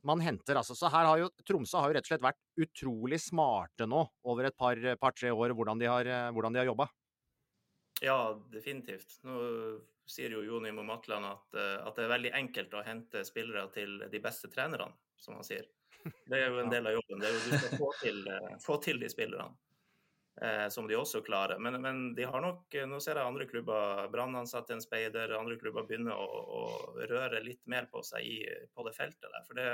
man 0.03 0.21
henter. 0.23 0.59
Altså. 0.59 0.75
Så 0.75 0.89
her 0.91 1.07
har 1.07 1.21
jo 1.21 1.29
Tromsø 1.47 1.79
har 1.79 1.91
jo 1.91 1.97
rett 1.97 2.07
og 2.07 2.11
slett 2.11 2.25
vært 2.25 2.65
utrolig 2.65 3.19
smarte 3.21 3.87
nå 3.89 4.03
over 4.29 4.49
et 4.49 4.57
par-tre 4.57 4.97
par, 4.99 5.15
år, 5.31 5.55
hvordan 5.57 5.81
de 5.81 5.89
har, 5.89 6.05
eh, 6.05 6.29
hvordan 6.35 6.59
har 6.59 6.69
jobba. 6.71 6.89
Ja, 8.03 8.17
definitivt. 8.51 9.19
Nå 9.23 9.37
sier 10.09 10.33
jo 10.35 10.43
Joni 10.43 10.71
Matland 10.75 11.25
at, 11.25 11.55
eh, 11.55 11.77
at, 11.87 11.95
det 11.95 12.05
er 12.05 12.15
veldig 12.15 12.33
enkelt 12.41 12.73
å 12.75 12.83
hente 12.83 13.23
spillere 13.27 13.69
til 13.71 14.01
de 14.11 14.19
beste 14.23 14.51
trenerne, 14.51 14.91
som 15.17 15.39
han 15.39 15.47
sier. 15.47 15.69
Det 16.03 16.35
er 16.35 16.49
jo 16.49 16.59
en 16.59 16.71
del 16.71 16.89
av 16.89 16.97
jobben. 16.97 17.21
Det 17.21 17.29
er 17.29 17.37
jo 17.37 17.43
Du 17.43 17.57
skal 17.57 17.77
få 17.79 17.91
til, 18.01 18.25
eh, 18.27 18.57
få 18.59 18.81
til 18.83 18.99
de 18.99 19.11
spillerne 19.11 19.53
som 20.73 20.87
de 20.89 20.95
også 20.97 21.19
klarer. 21.21 21.59
Men, 21.61 21.75
men, 21.83 21.97
de 22.17 22.25
har 22.25 22.41
nok 22.41 22.73
Nå 22.89 22.97
ser 23.03 23.19
jeg 23.19 23.29
andre 23.29 23.45
klubber, 23.45 24.07
Brann 24.09 24.33
ansatte 24.39 24.73
en 24.73 24.81
speider, 24.81 25.29
andre 25.37 25.59
klubber 25.61 25.85
begynner 25.85 26.17
å, 26.17 26.39
å, 26.41 26.63
røre 27.05 27.43
litt 27.45 27.61
mer 27.69 27.85
på 27.91 28.01
seg 28.01 28.25
i, 28.25 28.39
på 28.73 28.85
det 28.87 28.95
feltet 28.97 29.29
der. 29.29 29.45
For 29.45 29.59
det, 29.59 29.67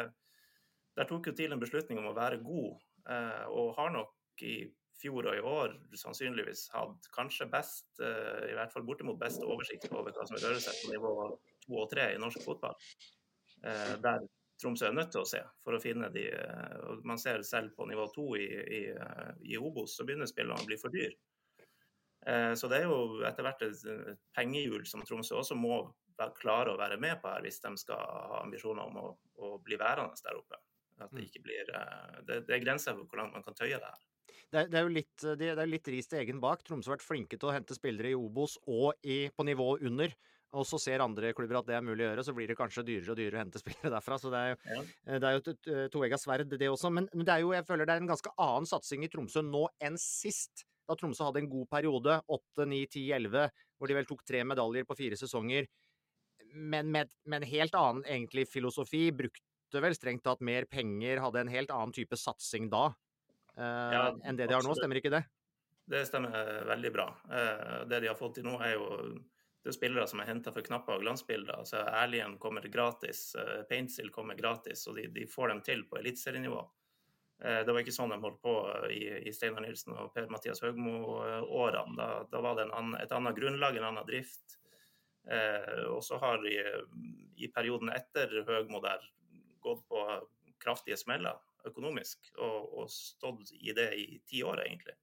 der 0.99 1.07
tok 1.07 1.29
jo 1.29 1.35
TIL 1.37 1.55
en 1.55 1.63
beslutning 1.63 2.01
om 2.01 2.09
å 2.11 2.17
være 2.17 2.41
god, 2.43 2.83
eh, 3.07 3.45
og 3.55 3.71
har 3.77 3.93
nok 3.95 4.43
i 4.43 4.57
fjor 4.99 5.29
og 5.29 5.37
i 5.37 5.43
år 5.47 5.75
sannsynligvis 5.99 6.65
hatt 6.73 7.07
kanskje 7.15 7.47
best, 7.51 7.87
eh, 8.03 8.49
i 8.51 8.57
hvert 8.57 8.73
fall 8.73 8.83
bortimot 8.87 9.19
best 9.21 9.43
oversikt 9.45 9.87
over 9.93 10.11
hva 10.11 10.25
som 10.27 10.39
rører 10.39 10.59
seg 10.63 10.81
på 10.81 10.91
nivå 10.91 11.13
to 11.63 11.79
og 11.79 11.87
tre 11.93 12.09
i 12.15 12.19
norsk 12.19 12.43
fotball. 12.43 12.75
Eh, 13.63 13.95
der 14.03 14.27
Tromsø 14.59 14.89
er 14.89 14.95
nødt 14.95 15.11
til 15.13 15.23
å 15.23 15.27
se 15.27 15.39
for 15.63 15.75
å 15.75 15.81
finne 15.81 16.09
de 16.13 16.25
eh, 16.35 16.77
og 16.89 17.05
Man 17.07 17.21
ser 17.21 17.43
selv 17.47 17.73
på 17.77 17.87
nivå 17.87 18.09
to 18.15 18.27
i, 18.39 18.45
i, 18.45 18.81
i, 19.47 19.57
Obos, 19.57 19.95
så 19.95 20.05
begynner 20.07 20.29
spillene 20.29 20.59
å 20.59 20.67
bli 20.67 20.77
for 20.79 20.93
dyr. 20.93 21.15
Eh, 22.27 22.53
så 22.59 22.67
det 22.71 22.81
er 22.81 22.89
jo 22.89 23.21
etter 23.27 23.45
hvert 23.47 23.63
et 23.65 24.19
pengehjul 24.35 24.83
som 24.89 25.05
Tromsø 25.07 25.39
også 25.39 25.57
må 25.59 25.81
klare 26.35 26.73
å 26.73 26.79
være 26.79 26.99
med 26.99 27.21
på 27.21 27.31
her, 27.31 27.45
hvis 27.45 27.61
de 27.63 27.71
skal 27.79 28.01
ha 28.03 28.41
ambisjoner 28.43 28.89
om 28.89 28.97
å, 28.99 29.13
å 29.39 29.53
bli 29.63 29.79
værende 29.79 30.19
der 30.25 30.41
oppe. 30.41 30.59
At 30.99 31.13
det 31.13 31.21
mm. 31.21 31.27
ikke 31.29 31.43
blir 31.45 31.75
eh, 31.79 32.21
Det, 32.27 32.41
det 32.49 32.57
er 32.57 32.65
grenser 32.65 32.97
for 32.97 33.07
hvor 33.07 33.23
langt 33.23 33.37
man 33.37 33.45
kan 33.45 33.55
tøye 33.55 33.79
det 33.79 33.87
her. 33.87 34.07
Det 34.49 34.57
er, 34.63 34.67
det 34.67 34.79
er, 34.79 34.83
jo 34.87 34.93
litt, 34.97 35.23
det 35.37 35.47
er 35.53 35.69
litt 35.69 35.87
ris 35.93 36.09
til 36.09 36.23
egen 36.23 36.41
bak. 36.41 36.65
Tromsø 36.65 36.89
har 36.89 36.97
vært 36.97 37.05
flinke 37.05 37.37
til 37.37 37.51
å 37.51 37.53
hente 37.53 37.77
spillere 37.77 38.11
i 38.11 38.17
Obos 38.17 38.57
og 38.65 38.97
i, 39.05 39.27
på 39.29 39.45
nivå 39.45 39.75
under 39.85 40.15
og 40.57 40.65
så 40.65 40.79
ser 40.81 41.03
andre 41.03 41.29
klubber 41.37 41.59
at 41.59 41.67
det 41.67 41.75
er 41.77 41.85
mulig 41.85 42.03
å 42.03 42.09
gjøre, 42.09 42.23
så 42.25 42.33
blir 42.33 42.49
det 42.49 42.57
kanskje 42.57 42.83
dyrere 42.87 43.13
og 43.13 43.19
dyrere 43.19 43.37
å 43.37 43.43
hente 43.43 43.61
spillere 43.63 43.91
derfra. 43.93 44.17
Så 44.21 44.31
det 44.33 44.39
er 44.39 44.53
jo, 44.53 44.57
ja. 44.65 44.81
Det 45.19 45.29
er 45.29 45.35
jo 45.35 45.43
et 45.53 45.69
toegga 45.93 46.17
sverd, 46.21 46.55
det 46.55 46.71
også. 46.71 46.91
Men, 46.93 47.09
men, 47.13 47.25
det 47.27 47.35
er 47.35 47.45
jo, 47.45 47.53
jeg 47.53 47.67
føler 47.67 47.89
det 47.89 47.95
er 47.95 48.03
en 48.03 48.09
ganske 48.09 48.33
annen 48.41 48.69
satsing 48.69 49.05
i 49.05 49.11
Tromsø 49.13 49.45
nå 49.45 49.67
enn 49.85 49.99
sist. 50.01 50.65
Da 50.89 50.97
Tromsø 50.97 51.27
hadde 51.27 51.43
en 51.43 51.51
god 51.51 51.69
periode, 51.69 52.17
8, 52.25 52.65
9, 52.65 52.81
10, 52.95 53.05
11, 53.19 53.61
hvor 53.77 53.91
de 53.91 53.99
vel 53.99 54.09
tok 54.09 54.25
tre 54.25 54.41
medaljer 54.47 54.89
på 54.89 54.97
fire 54.97 55.19
sesonger. 55.19 55.69
Men 56.49 56.89
med, 56.89 57.13
med 57.29 57.43
en 57.43 57.51
helt 57.51 57.77
annen 57.77 58.07
egentlig 58.09 58.47
filosofi. 58.49 59.05
Brukte 59.13 59.83
vel 59.85 59.93
strengt 59.93 60.25
tatt 60.25 60.41
mer 60.41 60.65
penger, 60.65 61.21
hadde 61.21 61.43
en 61.43 61.53
helt 61.53 61.73
annen 61.75 61.93
type 61.93 62.17
satsing 62.17 62.71
da 62.73 62.87
uh, 62.89 63.91
ja, 63.93 64.05
enn 64.25 64.39
det 64.39 64.49
de 64.49 64.57
har 64.57 64.65
nå. 64.65 64.73
Stemmer 64.79 64.97
ikke 64.97 65.13
det? 65.13 65.21
Det 65.89 66.01
stemmer 66.09 66.65
veldig 66.69 66.91
bra. 66.95 67.05
Uh, 67.29 67.85
det 67.89 68.01
de 68.01 68.09
har 68.09 68.17
fått 68.17 68.39
til 68.39 68.49
nå, 68.49 68.57
er 68.65 68.73
jo 68.73 68.89
det 69.69 69.75
er 69.75 69.79
spillere 69.79 70.09
som 70.09 70.23
er 70.23 70.29
henta 70.31 70.53
for 70.55 70.65
knapper 70.65 70.97
og 70.97 71.05
glansbilder. 71.05 71.61
altså 71.61 71.85
Erlien 71.85 72.37
kommer 72.41 72.65
gratis, 72.73 73.29
uh, 73.37 73.61
Paintsil 73.69 74.11
kommer 74.13 74.37
gratis, 74.39 74.87
og 74.89 74.99
de, 74.99 75.07
de 75.13 75.25
får 75.29 75.53
dem 75.53 75.63
til 75.65 75.85
på 75.89 75.99
eliteserienivå. 76.01 76.61
Uh, 77.39 77.61
det 77.63 77.71
var 77.71 77.83
ikke 77.83 77.95
sånn 77.95 78.13
de 78.13 78.19
holdt 78.23 78.41
på 78.43 78.55
i, 78.91 79.03
i 79.29 79.33
Steinar 79.35 79.63
Nilsen 79.63 79.95
og 79.95 80.13
Per-Mathias 80.15 80.63
Høgmo-årene. 80.65 81.95
Da, 81.99 82.09
da, 82.31 82.41
var 82.43 82.57
det 82.57 82.69
annen, 82.69 82.97
et 82.99 83.13
annet 83.15 83.37
grunnlag, 83.37 83.77
en 83.77 83.91
annen 83.91 84.09
drift. 84.09 84.59
Eh, 85.29 85.83
og 85.83 86.03
så 86.03 86.17
har 86.17 86.41
de 86.41 86.55
i 87.37 87.49
perioden 87.53 87.91
etter 87.93 88.31
Høgmo 88.47 88.79
der 88.81 89.03
gått 89.61 89.83
på 89.89 90.05
kraftige 90.63 90.97
smeller 90.97 91.37
økonomisk, 91.67 92.31
og, 92.39 92.73
og 92.79 92.91
stått 92.91 93.51
i 93.59 93.73
det 93.75 93.91
i 93.99 94.19
ti 94.27 94.41
år, 94.47 94.63
egentlig. 94.65 94.95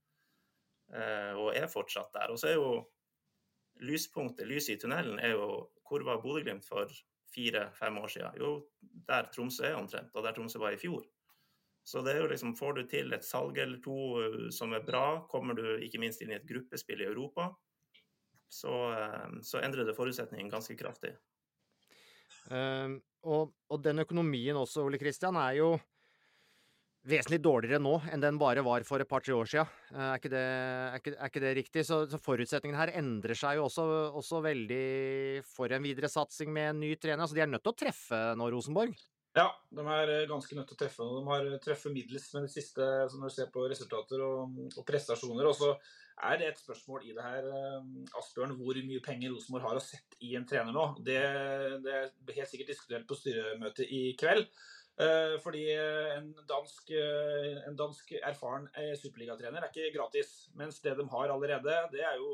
Eh, 0.92 1.32
og 1.36 1.52
er 1.54 1.68
fortsatt 1.70 2.12
der. 2.16 2.32
Og 2.32 2.40
så 2.40 2.50
er 2.50 2.56
jo 2.56 2.70
lyspunktet, 3.84 4.48
lyset 4.48 4.76
i 4.76 4.80
tunnelen, 4.80 5.18
er 5.20 5.36
jo 5.36 5.48
hvor 5.86 6.02
var 6.06 6.22
Bodø-Glimt 6.22 6.66
for 6.66 6.90
fire-fem 7.34 7.98
år 7.98 8.10
siden? 8.10 8.40
Jo, 8.40 8.50
der 9.08 9.28
Tromsø 9.34 9.66
er 9.68 9.78
omtrent, 9.78 10.10
og 10.14 10.24
der 10.24 10.34
Tromsø 10.34 10.58
var 10.62 10.74
i 10.74 10.80
fjor. 10.80 11.04
Så 11.86 12.02
det 12.02 12.16
er 12.16 12.24
jo 12.24 12.30
liksom, 12.32 12.56
får 12.58 12.72
du 12.74 12.82
til 12.90 13.14
et 13.14 13.24
salg 13.24 13.58
eller 13.62 13.78
to 13.82 13.96
eh, 14.18 14.48
som 14.54 14.74
er 14.74 14.82
bra, 14.86 15.22
kommer 15.30 15.54
du 15.54 15.76
ikke 15.78 16.00
minst 16.02 16.22
inn 16.22 16.32
i 16.32 16.38
et 16.38 16.48
gruppespill 16.48 17.04
i 17.04 17.06
Europa, 17.06 17.52
så, 18.50 18.74
eh, 18.96 19.36
så 19.46 19.62
endrer 19.62 19.86
det 19.86 19.94
forutsetningen 19.98 20.50
ganske 20.50 20.74
kraftig. 20.78 21.14
Um, 22.46 23.00
og, 23.26 23.54
og, 23.70 23.78
den 23.82 24.02
økonomien 24.02 24.58
også, 24.58 24.84
Ole 24.86 24.98
Kristian, 25.02 25.38
er 25.38 25.56
jo 25.58 25.70
vesentlig 27.06 27.38
dårligere 27.42 27.80
nå 27.82 27.96
enn 28.12 28.22
den 28.22 28.38
bare 28.40 28.64
var 28.66 28.84
for 28.86 29.02
et 29.02 29.08
par-tre 29.08 29.34
år 29.36 29.50
siden. 29.50 29.74
Eh, 29.94 30.06
er 30.06 30.20
ikke 30.20 30.32
det, 30.32 30.44
er 30.46 31.00
ikke, 31.00 31.14
er 31.16 31.32
ikke 31.32 31.44
det 31.44 31.52
riktig? 31.60 31.84
Så, 31.88 32.00
så, 32.10 32.20
forutsetningene 32.22 32.80
her 32.80 32.94
endrer 32.98 33.38
seg 33.38 33.60
jo 33.60 33.66
også, 33.68 33.84
også, 34.20 34.42
veldig 34.46 34.86
for 35.48 35.72
en 35.72 35.86
videre 35.86 36.10
satsing 36.12 36.52
med 36.54 36.72
en 36.72 36.80
ny 36.84 36.94
trener. 37.00 37.22
Altså, 37.24 37.38
de 37.38 37.44
er 37.46 37.52
nødt 37.52 37.64
til 37.66 37.74
å 37.74 37.80
treffe 37.84 38.22
nå, 38.38 38.50
Rosenborg? 38.54 38.96
Ja, 39.36 39.50
de 39.68 39.84
er 39.84 40.14
eh, 40.14 40.26
ganske 40.30 40.56
nødt 40.56 40.70
til 40.70 40.78
å 40.78 40.80
treffe. 40.80 41.06
De 41.12 41.22
har 41.28 41.48
treffet 41.64 41.92
middels 41.92 42.26
med 42.34 42.48
det 42.48 42.54
siste, 42.54 42.84
når 43.12 43.30
du 43.30 43.36
ser 43.36 43.52
på 43.52 43.66
resultater 43.68 44.24
og, 44.24 44.60
og 44.72 44.86
prestasjoner. 44.88 45.50
Og 45.50 45.58
så 45.58 45.74
er 46.26 46.40
det 46.40 46.48
et 46.48 46.62
spørsmål 46.62 47.04
i 47.04 47.12
det 47.16 47.24
her, 47.24 47.50
eh, 47.52 48.16
Asbjørn, 48.16 48.56
hvor 48.56 48.80
mye 48.88 49.04
penger 49.04 49.34
Rosenborg 49.34 49.68
har 49.68 49.78
å 49.78 49.84
sette 49.84 50.18
i 50.24 50.32
en 50.38 50.48
trener 50.48 50.72
nå. 50.72 50.88
Det, 51.04 51.20
det 51.84 51.98
er 52.00 52.38
helt 52.40 52.50
sikkert 52.50 52.72
diskutert 52.72 53.06
på 53.10 53.18
styremøtet 53.20 53.92
i 53.92 54.08
kveld. 54.18 54.48
Eh, 54.96 55.34
fordi 55.44 55.66
eh, 55.74 56.14
en 56.16 56.30
dansk, 56.48 56.90
eh, 56.96 57.58
en 57.68 57.74
dansk 57.76 58.14
erfaren 58.16 58.64
superligatrener 58.96 59.60
er 59.60 59.68
ikke 59.68 59.92
gratis. 59.92 60.30
Mens 60.56 60.78
det 60.80 60.94
de 60.96 61.04
har 61.12 61.32
allerede, 61.34 61.74
det 61.92 62.00
er 62.00 62.14
jo 62.16 62.30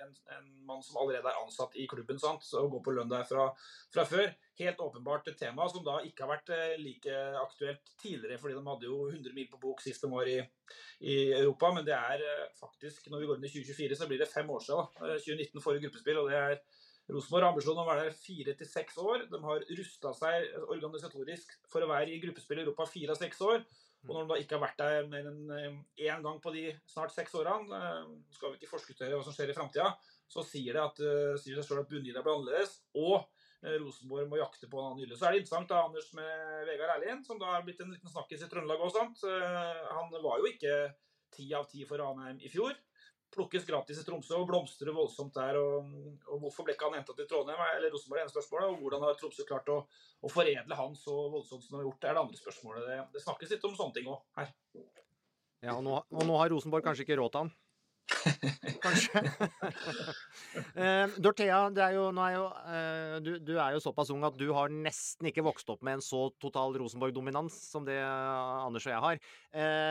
en, 0.00 0.14
en 0.32 0.46
mann 0.64 0.80
som 0.84 0.96
allerede 1.02 1.28
er 1.28 1.42
ansatt 1.42 1.76
i 1.76 1.84
klubben 1.90 2.20
sant? 2.20 2.46
å 2.56 2.64
gå 2.72 2.80
på 2.80 2.94
lønn 2.96 3.12
der 3.12 3.26
fra, 3.28 3.50
fra, 3.92 4.06
før. 4.08 4.32
Helt 4.56 4.80
åpenbart 4.80 5.28
et 5.28 5.36
tema 5.36 5.66
som 5.68 5.84
da 5.84 5.98
ikke 6.06 6.24
har 6.24 6.32
vært 6.38 6.80
like 6.80 7.20
aktuelt 7.42 7.92
tidligere, 8.00 8.38
fordi 8.40 8.56
de 8.56 8.64
hadde 8.70 8.88
jo 8.88 8.98
100 9.10 9.36
mil 9.36 9.48
på 9.50 9.60
bok 9.60 9.82
sist 9.84 10.06
de 10.06 10.12
var 10.12 10.30
i, 10.30 10.38
i 11.04 11.18
Europa. 11.34 11.72
Men 11.74 11.84
det 11.84 11.98
er 11.98 12.24
faktisk, 12.60 13.10
når 13.10 13.20
vi 13.20 13.28
går 13.28 13.42
inn 13.42 13.48
i 13.50 13.52
2024, 13.58 14.00
så 14.00 14.08
blir 14.08 14.24
det 14.24 14.30
fem 14.32 14.48
år 14.48 14.64
siden. 14.64 14.88
2019 15.26 15.60
forrige 15.60 15.84
gruppespill, 15.88 16.22
og 16.22 16.32
det 16.32 16.40
er 16.40 16.56
Rosenborg 17.12 17.44
har 17.44 17.52
ambisjon 17.52 17.76
om 17.76 17.84
å 17.84 17.90
være 17.90 18.06
der 18.06 18.16
fire 18.16 18.54
til 18.56 18.68
seks 18.68 18.96
år. 19.02 19.26
De 19.28 19.40
har 19.42 19.64
rusta 19.76 20.12
seg 20.16 20.54
organisatorisk 20.72 21.52
for 21.68 21.84
å 21.84 21.88
være 21.90 22.14
i 22.14 22.20
gruppespill 22.22 22.62
i 22.62 22.64
Europa 22.64 22.86
fire 22.88 23.12
av 23.12 23.20
seks 23.20 23.42
år. 23.44 23.60
Og 24.04 24.12
når 24.12 24.24
de 24.24 24.30
da 24.30 24.38
ikke 24.40 24.56
har 24.56 24.62
vært 24.64 24.80
der 24.80 25.06
mer 25.08 25.28
enn 25.28 25.42
én 25.52 25.76
eh, 26.08 26.24
gang 26.24 26.40
på 26.40 26.52
de 26.52 26.64
snart 26.88 27.12
seks 27.12 27.36
årene, 27.40 27.76
eh, 27.76 28.10
skal 28.36 28.52
vi 28.52 28.60
ikke 28.60 28.72
forskuttere 28.72 29.16
hva 29.16 29.24
som 29.24 29.36
skjer 29.36 29.52
i 29.52 29.56
framtida, 29.56 29.90
så 30.32 30.44
sier 30.44 30.76
det 30.76 30.82
at, 30.82 31.00
uh, 31.04 31.36
sier 31.38 31.58
seg 31.58 31.66
sjøl 31.68 31.82
at 31.82 31.90
bunnlinja 31.90 32.22
blir 32.24 32.38
annerledes. 32.38 32.78
Og 32.96 33.28
Rosenborg 33.64 34.28
må 34.28 34.40
jakte 34.40 34.68
på 34.68 34.80
en 34.80 34.90
annen 34.90 35.04
hylle. 35.04 35.16
Så 35.16 35.24
er 35.24 35.34
det 35.34 35.42
interessant 35.42 35.70
da, 35.70 35.84
Anders 35.86 36.08
med 36.16 36.64
Vegard 36.68 36.96
Erlien, 36.96 37.22
som 37.24 37.38
da 37.40 37.52
har 37.52 37.62
blitt 37.64 37.78
en 37.84 37.92
liten 37.92 38.12
snakkis 38.12 38.42
i 38.44 38.48
Trøndelag 38.50 38.82
òg. 38.84 38.98
Han 39.94 40.10
var 40.24 40.42
jo 40.42 40.50
ikke 40.50 40.74
ti 41.32 41.46
av 41.56 41.68
ti 41.70 41.84
for 41.88 42.00
Ranheim 42.00 42.42
i 42.44 42.50
fjor 42.52 42.74
plukkes 43.34 43.66
gratis 43.68 44.00
i 44.00 44.04
Tromsø 44.06 44.38
og 44.38 44.46
blomstrer 44.48 44.94
voldsomt 44.94 45.34
der. 45.36 45.58
Og, 45.60 45.90
og 46.30 46.42
Hvorfor 46.44 46.66
ble 46.66 46.76
ikke 46.76 46.88
han 46.88 46.98
henta 46.98 47.16
til 47.18 47.28
Trondheim, 47.30 47.60
eller 47.76 47.92
Rosenborg, 47.94 48.22
ene 48.22 48.32
spørsmålet. 48.32 48.70
Og 48.72 48.84
hvordan 48.84 49.04
har 49.06 49.18
Tromsø 49.20 49.46
klart 49.48 49.70
å, 49.74 49.80
å, 50.20 50.30
foredle 50.32 50.78
han 50.78 50.96
så 50.98 51.16
voldsomt 51.34 51.66
som 51.66 51.76
de 51.76 51.80
har 51.82 51.88
gjort, 51.88 52.00
det 52.02 52.10
er 52.10 52.18
det 52.18 52.24
andre 52.24 52.40
spørsmålet. 52.40 52.88
Det, 52.88 53.00
det 53.16 53.24
snakkes 53.26 53.54
litt 53.54 53.68
om 53.68 53.76
sånne 53.78 53.98
ting 53.98 54.10
òg 54.12 54.40
her. 54.40 54.54
Ja, 55.64 55.76
og 55.78 55.84
nå, 55.86 56.00
og 56.00 56.26
nå, 56.28 56.40
har 56.40 56.52
Rosenborg 56.52 56.86
kanskje 56.86 57.06
ikke 57.06 57.20
råd 57.20 57.34
til 57.34 57.44
han? 57.44 57.54
Kanskje. 58.84 59.20
uh, 60.76 61.08
Dorthea, 61.24 61.60
er 61.80 61.94
jo, 61.96 62.04
er 62.12 62.34
jo, 62.34 62.44
uh, 62.44 63.16
du, 63.24 63.30
du, 63.40 63.54
er 63.56 63.74
jo 63.74 63.82
såpass 63.82 64.12
ung 64.12 64.24
at 64.26 64.36
du 64.38 64.46
har 64.56 64.72
nesten 64.72 65.30
ikke 65.30 65.44
vokst 65.46 65.70
opp 65.72 65.84
med 65.86 65.98
en 65.98 66.04
så 66.04 66.26
total 66.42 66.76
Rosenborg-dominans 66.82 67.56
som 67.70 67.86
det 67.86 67.96
uh, 67.96 68.66
Anders 68.66 68.86
og 68.86 68.92
jeg 68.92 69.04
har. 69.06 69.22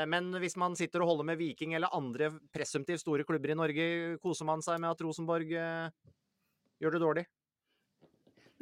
men 0.10 0.32
hvis 0.42 0.58
man 0.60 0.76
sitter 0.78 1.02
og 1.04 1.14
holder 1.14 1.32
med 1.32 1.40
Viking 1.40 1.74
eller 1.74 1.94
andre 1.96 2.32
presumptivt 2.54 3.02
store 3.02 3.26
klubber 3.28 3.54
i 3.54 3.58
Norge, 3.58 3.86
koser 4.24 4.46
man 4.50 4.62
seg 4.66 4.82
med 4.82 4.92
at 4.92 5.02
Rosenborg 5.06 5.50
gjør 5.50 6.96
det 6.96 7.02
dårlig? 7.02 7.26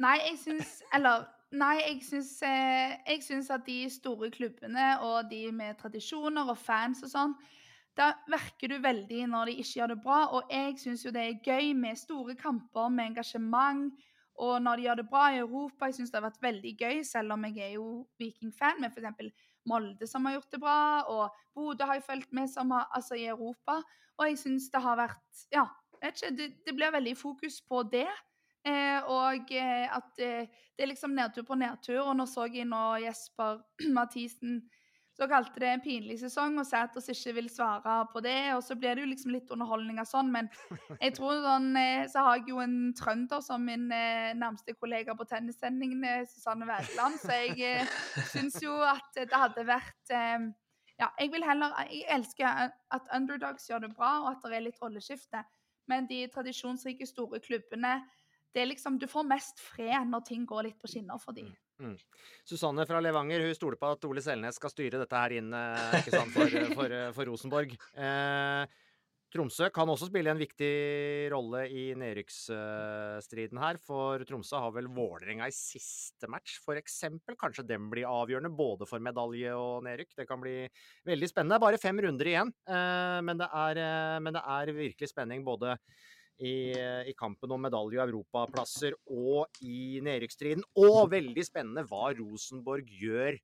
Nei, 0.02 0.18
jeg 0.30 0.38
syns 0.40 0.78
Eller 0.94 1.26
Nei, 1.52 1.82
jeg 1.84 3.20
syns 3.26 3.50
at 3.52 3.66
de 3.66 3.82
store 3.92 4.30
klubbene 4.32 4.86
og 5.04 5.28
de 5.28 5.50
med 5.52 5.76
tradisjoner 5.82 6.48
og 6.48 6.56
fans 6.56 7.02
og 7.04 7.12
sånn 7.12 7.34
da 7.98 8.12
virker 8.30 8.72
du 8.72 8.78
veldig 8.82 9.26
når 9.28 9.50
de 9.50 9.58
ikke 9.60 9.78
gjør 9.80 9.92
det 9.92 10.00
bra. 10.04 10.18
Og 10.36 10.52
jeg 10.52 10.78
syns 10.80 11.04
jo 11.04 11.12
det 11.14 11.26
er 11.26 11.44
gøy 11.44 11.72
med 11.76 12.00
store 12.00 12.36
kamper, 12.38 12.88
med 12.88 13.12
engasjement. 13.12 13.92
Og 14.42 14.62
når 14.64 14.76
de 14.76 14.86
gjør 14.86 15.00
det 15.02 15.08
bra 15.10 15.26
i 15.30 15.40
Europa, 15.42 15.86
jeg 15.86 15.98
syns 15.98 16.12
det 16.12 16.18
har 16.18 16.28
vært 16.30 16.42
veldig 16.42 16.72
gøy, 16.80 17.02
selv 17.04 17.34
om 17.34 17.44
jeg 17.44 17.58
er 17.66 17.74
jo 17.76 17.86
Viking-fan, 18.18 18.80
med 18.80 18.94
f.eks. 18.94 19.34
Molde 19.68 20.08
som 20.10 20.24
har 20.26 20.38
gjort 20.38 20.54
det 20.56 20.58
bra, 20.58 20.78
og 21.06 21.36
Bodø 21.54 21.86
har 21.86 22.00
jo 22.00 22.06
fulgt 22.08 22.32
med 22.34 22.48
som 22.50 22.72
har, 22.74 22.88
altså 22.96 23.14
i 23.14 23.28
Europa. 23.30 23.76
Og 24.18 24.26
jeg 24.26 24.40
syns 24.40 24.70
det 24.72 24.82
har 24.82 24.98
vært 24.98 25.46
Ja, 25.52 25.68
vet 26.02 26.18
ikke, 26.18 26.36
det, 26.40 26.48
det 26.66 26.74
blir 26.74 26.94
veldig 26.96 27.16
fokus 27.16 27.60
på 27.68 27.84
det. 27.92 28.08
Eh, 28.66 28.98
og 29.10 29.50
eh, 29.50 29.86
at 29.90 30.20
eh, 30.22 30.46
det 30.76 30.84
er 30.84 30.90
liksom 30.90 31.14
nedtur 31.14 31.46
på 31.46 31.58
nedtur. 31.58 32.00
Og 32.02 32.16
nå 32.16 32.26
så 32.30 32.46
jeg 32.50 32.66
nå 32.68 32.82
Jesper 33.04 33.62
Mathisen 33.96 34.62
så 35.12 35.26
kalte 35.28 35.60
det 35.60 35.68
en 35.68 35.82
pinlig 35.84 36.16
sesong 36.22 36.54
og 36.60 36.64
Sæters 36.64 37.10
ikke 37.12 37.34
vil 37.36 37.48
svare 37.52 37.96
på 38.12 38.22
det. 38.24 38.54
Og 38.56 38.62
så 38.64 38.76
blir 38.78 38.96
det 38.96 39.04
jo 39.04 39.10
liksom 39.10 39.34
litt 39.34 39.50
underholdning 39.52 40.00
av 40.00 40.08
sånn, 40.08 40.30
men 40.32 40.48
jeg 41.04 41.16
tror 41.18 41.42
sånn 41.44 41.68
eh, 41.76 42.06
Så 42.12 42.24
har 42.24 42.40
jeg 42.40 42.48
jo 42.54 42.62
en 42.64 42.78
trønder 42.96 43.44
som 43.44 43.64
min 43.68 43.90
eh, 43.92 44.32
nærmeste 44.38 44.76
kollega 44.78 45.16
på 45.18 45.28
tennissendingene, 45.28 46.22
Susanne 46.30 46.68
Wergeland, 46.68 47.20
så 47.20 47.42
jeg 47.42 47.60
eh, 47.60 47.98
syns 48.32 48.56
jo 48.64 48.78
at 48.88 49.20
det 49.20 49.36
hadde 49.36 49.66
vært 49.68 50.16
eh, 50.16 50.48
Ja, 51.00 51.10
jeg 51.20 51.32
vil 51.34 51.44
heller 51.44 51.76
Jeg 51.90 52.06
elsker 52.16 52.72
at 52.72 53.12
underdogs 53.12 53.68
gjør 53.68 53.84
det 53.84 53.92
bra, 53.96 54.14
og 54.24 54.32
at 54.32 54.48
det 54.48 54.56
er 54.56 54.66
litt 54.70 54.80
rolleskifte, 54.80 55.44
men 55.92 56.08
de 56.08 56.24
tradisjonsrike, 56.32 57.04
store 57.10 57.42
klubbene 57.44 57.98
det 58.52 58.62
er 58.62 58.68
liksom, 58.68 58.98
Du 59.00 59.06
får 59.08 59.28
mest 59.28 59.60
fred 59.60 60.08
når 60.08 60.24
ting 60.28 60.48
går 60.48 60.68
litt 60.68 60.80
på 60.80 60.88
skinner 60.88 61.20
for 61.20 61.36
dem. 61.36 61.52
Mm. 61.82 61.96
Susanne 62.46 62.86
fra 62.86 63.00
Levanger 63.02 63.42
hun 63.46 63.56
stoler 63.58 63.80
på 63.80 63.90
at 63.96 64.06
Ole 64.06 64.22
Selnes 64.24 64.58
skal 64.60 64.70
styre 64.70 65.02
dette 65.02 65.18
her 65.18 65.34
inn 65.40 65.50
eh, 65.56 66.08
sant, 66.12 66.30
for, 66.34 66.56
for, 66.78 66.96
for 67.16 67.30
Rosenborg. 67.32 67.74
Eh, 67.98 68.80
Tromsø 69.32 69.70
kan 69.72 69.88
også 69.88 70.10
spille 70.10 70.28
en 70.28 70.40
viktig 70.40 70.72
rolle 71.32 71.62
i 71.72 71.86
nedrykksstriden 71.96 73.60
her, 73.62 73.78
for 73.80 74.20
Tromsø 74.28 74.60
har 74.60 74.74
vel 74.76 74.90
Vålerenga 74.92 75.48
i 75.48 75.54
siste 75.56 76.28
match, 76.28 76.58
f.eks. 76.60 76.98
Kanskje 77.40 77.64
den 77.64 77.88
blir 77.92 78.10
avgjørende 78.10 78.52
både 78.52 78.88
for 78.88 79.00
medalje 79.00 79.54
og 79.56 79.86
nedrykk. 79.86 80.12
Det 80.20 80.26
kan 80.28 80.42
bli 80.42 80.58
veldig 81.08 81.30
spennende. 81.30 81.62
Bare 81.64 81.80
fem 81.80 82.02
runder 82.04 82.28
igjen, 82.28 82.52
eh, 82.68 83.18
men 83.24 83.40
det 83.40 83.48
er, 83.48 83.80
eh, 83.86 84.18
men 84.20 84.36
det 84.36 84.44
er 84.58 84.76
virkelig 84.82 85.12
spenning 85.14 85.46
både 85.48 85.78
i, 86.40 86.72
i, 87.08 87.14
kampen 87.18 87.52
om 87.54 87.60
medalje 87.62 88.00
og 88.00 88.08
europaplasser 88.08 88.96
og 89.12 89.62
i 89.62 90.00
nedrykksstriden. 90.04 90.64
Og 90.80 91.10
veldig 91.12 91.44
spennende 91.46 91.84
hva 91.88 92.10
Rosenborg 92.16 92.88
gjør 92.88 93.38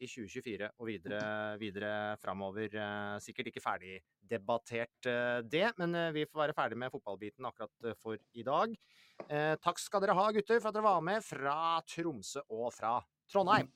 i 0.00 0.08
2024 0.08 0.70
og 0.80 0.88
videre, 0.88 1.20
videre 1.60 1.92
framover. 2.22 2.72
Eh, 2.72 3.16
sikkert 3.24 3.50
ikke 3.50 3.62
ferdig 3.64 3.98
debattert 4.30 5.08
eh, 5.08 5.40
det, 5.44 5.66
men 5.80 5.96
eh, 5.96 6.12
vi 6.16 6.26
får 6.28 6.46
være 6.46 6.56
ferdig 6.56 6.78
med 6.80 6.92
fotballbiten 6.94 7.48
akkurat 7.48 7.92
for 8.00 8.20
i 8.32 8.46
dag. 8.46 8.74
Takk 9.60 9.76
skal 9.76 10.00
dere 10.00 10.14
ha, 10.16 10.30
gutter, 10.32 10.62
for 10.62 10.70
at 10.70 10.76
dere 10.78 10.86
var 10.86 11.02
med 11.04 11.20
fra 11.20 11.54
Tromsø 11.84 12.40
og 12.56 12.70
fra 12.72 12.94
Trondheim. 13.28 13.68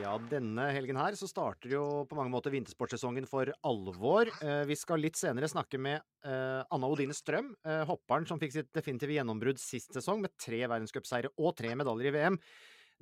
Ja, 0.00 0.14
denne 0.30 0.64
helgen 0.74 0.98
her 0.98 1.14
så 1.18 1.26
starter 1.30 1.70
jo 1.70 1.82
på 2.10 2.16
mange 2.18 2.32
måter 2.32 2.52
vintersportsesongen 2.54 3.28
for 3.30 3.50
alvor. 3.66 4.30
Eh, 4.42 4.62
vi 4.66 4.76
skal 4.78 5.02
litt 5.04 5.18
senere 5.18 5.46
snakke 5.50 5.78
med 5.78 6.00
eh, 6.26 6.62
Anna 6.74 6.88
Odine 6.90 7.14
Strøm, 7.14 7.52
eh, 7.62 7.82
hopperen 7.86 8.26
som 8.26 8.40
fikk 8.42 8.56
sitt 8.56 8.70
definitive 8.74 9.14
gjennombrudd 9.14 9.60
sist 9.62 9.94
sesong 9.94 10.24
med 10.24 10.34
tre 10.40 10.64
verdenscupseire 10.64 11.30
og 11.38 11.54
tre 11.60 11.74
medaljer 11.78 12.10
i 12.10 12.14
VM. 12.16 12.38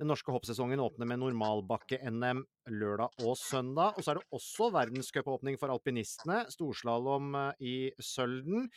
Den 0.01 0.09
norske 0.11 0.33
hoppsesongen 0.35 0.81
åpner 0.83 1.09
med 1.09 1.21
normalbakke-NM 1.23 2.43
lørdag 2.75 3.25
og 3.25 3.39
søndag. 3.41 3.97
Og 3.97 4.05
så 4.05 4.13
er 4.13 4.19
det 4.19 4.37
også 4.37 4.69
verdenscupåpning 4.73 5.57
for 5.61 5.73
alpinistene, 5.73 6.43
storslalåm 6.53 7.35
i 7.61 7.75
Sølden. 8.01 8.71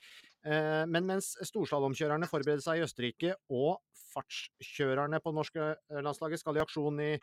Men 0.45 1.09
mens 1.09 1.33
storslalåmkjørerne 1.49 2.29
forbereder 2.29 2.61
seg 2.63 2.83
i 2.83 2.85
Østerrike 2.85 3.33
og 3.49 3.81
fartskjørerne 4.13 5.23
på 5.25 5.33
norske 5.35 5.73
landslaget 6.05 6.45
skal 6.45 6.61
i 6.61 6.63
aksjon 6.67 7.01
i 7.01 7.15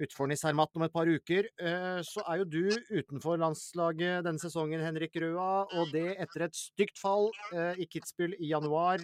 utfor 0.00 0.30
Zermatt 0.36 0.76
om 0.76 0.84
et 0.86 0.92
par 0.92 1.08
uker. 1.08 1.48
Eh, 1.60 2.00
så 2.06 2.22
er 2.26 2.42
jo 2.42 2.44
du 2.48 2.62
utenfor 2.90 3.40
landslaget 3.40 4.24
denne 4.26 4.40
sesongen, 4.40 4.82
Henrik 4.82 5.16
Røa, 5.20 5.66
og 5.76 5.92
det 5.92 6.16
etter 6.22 6.46
et 6.48 6.56
stygt 6.56 7.00
fall 7.00 7.30
eh, 7.52 7.82
i 7.82 7.88
Kitzbühel 7.88 8.36
i 8.38 8.52
januar. 8.52 9.02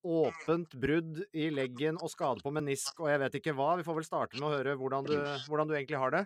Åpent 0.00 0.72
brudd 0.80 1.18
i 1.36 1.50
leggen 1.52 1.98
og 2.00 2.08
skade 2.08 2.40
på 2.40 2.52
menisk 2.56 3.02
og 3.02 3.10
jeg 3.10 3.20
vet 3.20 3.34
ikke 3.36 3.52
hva. 3.56 3.74
Vi 3.76 3.84
får 3.84 3.98
vel 3.98 4.06
starte 4.06 4.38
med 4.40 4.48
å 4.48 4.54
høre 4.54 4.76
hvordan 4.80 5.10
du, 5.10 5.16
hvordan 5.50 5.68
du 5.68 5.74
egentlig 5.76 6.00
har 6.00 6.14
det. 6.14 6.24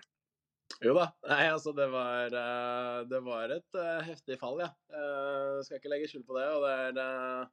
Jo 0.83 0.95
da. 0.97 1.09
Nei, 1.27 1.43
altså 1.51 1.75
det 1.75 1.89
var, 1.91 2.31
eh, 2.39 3.01
det 3.11 3.21
var 3.27 3.57
et 3.57 3.83
heftig 4.07 4.39
fall, 4.41 4.63
ja. 4.63 4.71
Jeg 4.95 5.67
skal 5.67 5.81
ikke 5.81 5.93
legge 5.93 6.13
skjul 6.13 6.25
på 6.29 6.39
det. 6.39 6.47
Og 6.55 6.69
det 6.95 7.03
er 7.03 7.51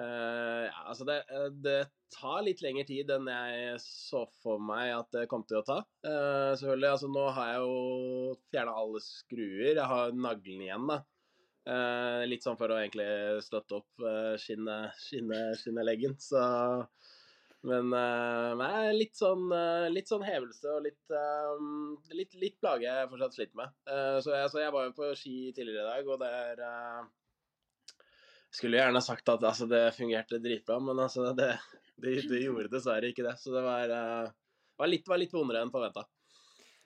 uh, 0.00 0.64
ja, 0.66 0.84
altså 0.90 1.06
det, 1.08 1.20
det, 1.64 1.78
tar 2.10 2.40
litt 2.42 2.58
lengre 2.64 2.82
tid 2.88 3.10
enn 3.14 3.28
jeg 3.30 3.76
så 3.84 4.24
for 4.42 4.58
meg 4.58 4.90
at 4.96 5.12
det 5.14 5.28
kom 5.30 5.44
til 5.46 5.60
å 5.60 5.66
ta. 5.66 5.76
selvfølgelig. 6.02 6.88
Altså 6.90 7.10
nå 7.12 7.28
har 7.36 7.52
jeg 7.52 7.60
jo 7.62 8.32
fjerna 8.50 8.74
alle 8.80 9.02
skruer. 9.04 9.76
Jeg 9.76 9.86
har 9.92 10.16
naglen 10.16 10.64
igjen, 10.64 10.90
da. 10.90 10.98
litt 12.26 12.42
sånn 12.42 12.58
for 12.58 12.74
å 12.74 12.80
egentlig 12.80 13.06
støtte 13.46 13.78
opp 13.78 14.08
skinne, 14.42 14.80
skinne, 14.98 15.38
skinneleggen. 15.62 16.18
Så 16.18 16.42
men 17.68 17.92
uh, 17.92 18.56
nei, 18.56 18.92
litt 18.96 19.18
sånn, 19.18 19.50
uh, 19.52 19.86
litt 19.92 20.08
sånn 20.08 20.24
hevelse 20.24 20.64
og 20.72 20.86
litt, 20.86 21.12
uh, 21.12 21.60
litt, 22.16 22.32
litt 22.40 22.56
plage 22.62 22.86
jeg 22.86 23.10
fortsatt 23.10 23.36
sliter 23.36 23.60
med. 23.60 23.74
så, 24.24 24.32
jeg, 24.32 24.52
så, 24.52 24.62
jeg, 24.64 24.72
var 24.72 24.86
jo 24.86 24.94
på 24.96 25.10
ski 25.18 25.34
tidligere 25.56 25.84
i 25.84 25.90
dag, 25.90 26.08
og 26.08 26.22
det 26.22 26.30
er 26.30 26.62
Skulle 28.50 28.80
gjerne 28.80 29.02
sagt 29.04 29.28
at 29.30 29.44
altså, 29.46 29.68
det 29.70 29.82
fungerte 29.94 30.40
dritbra, 30.42 30.80
men 30.82 30.98
altså, 30.98 31.30
det, 31.38 31.52
det, 32.02 32.16
det 32.30 32.44
gjorde 32.44 32.70
dessverre 32.72 33.12
ikke 33.12 33.26
det. 33.26 33.36
Så 33.38 33.54
det 33.54 33.62
var, 33.66 33.92
var, 34.78 34.90
litt, 34.90 35.06
var 35.08 35.20
litt 35.22 35.34
vondere 35.34 35.62
enn 35.62 35.72
forventa. 35.74 36.06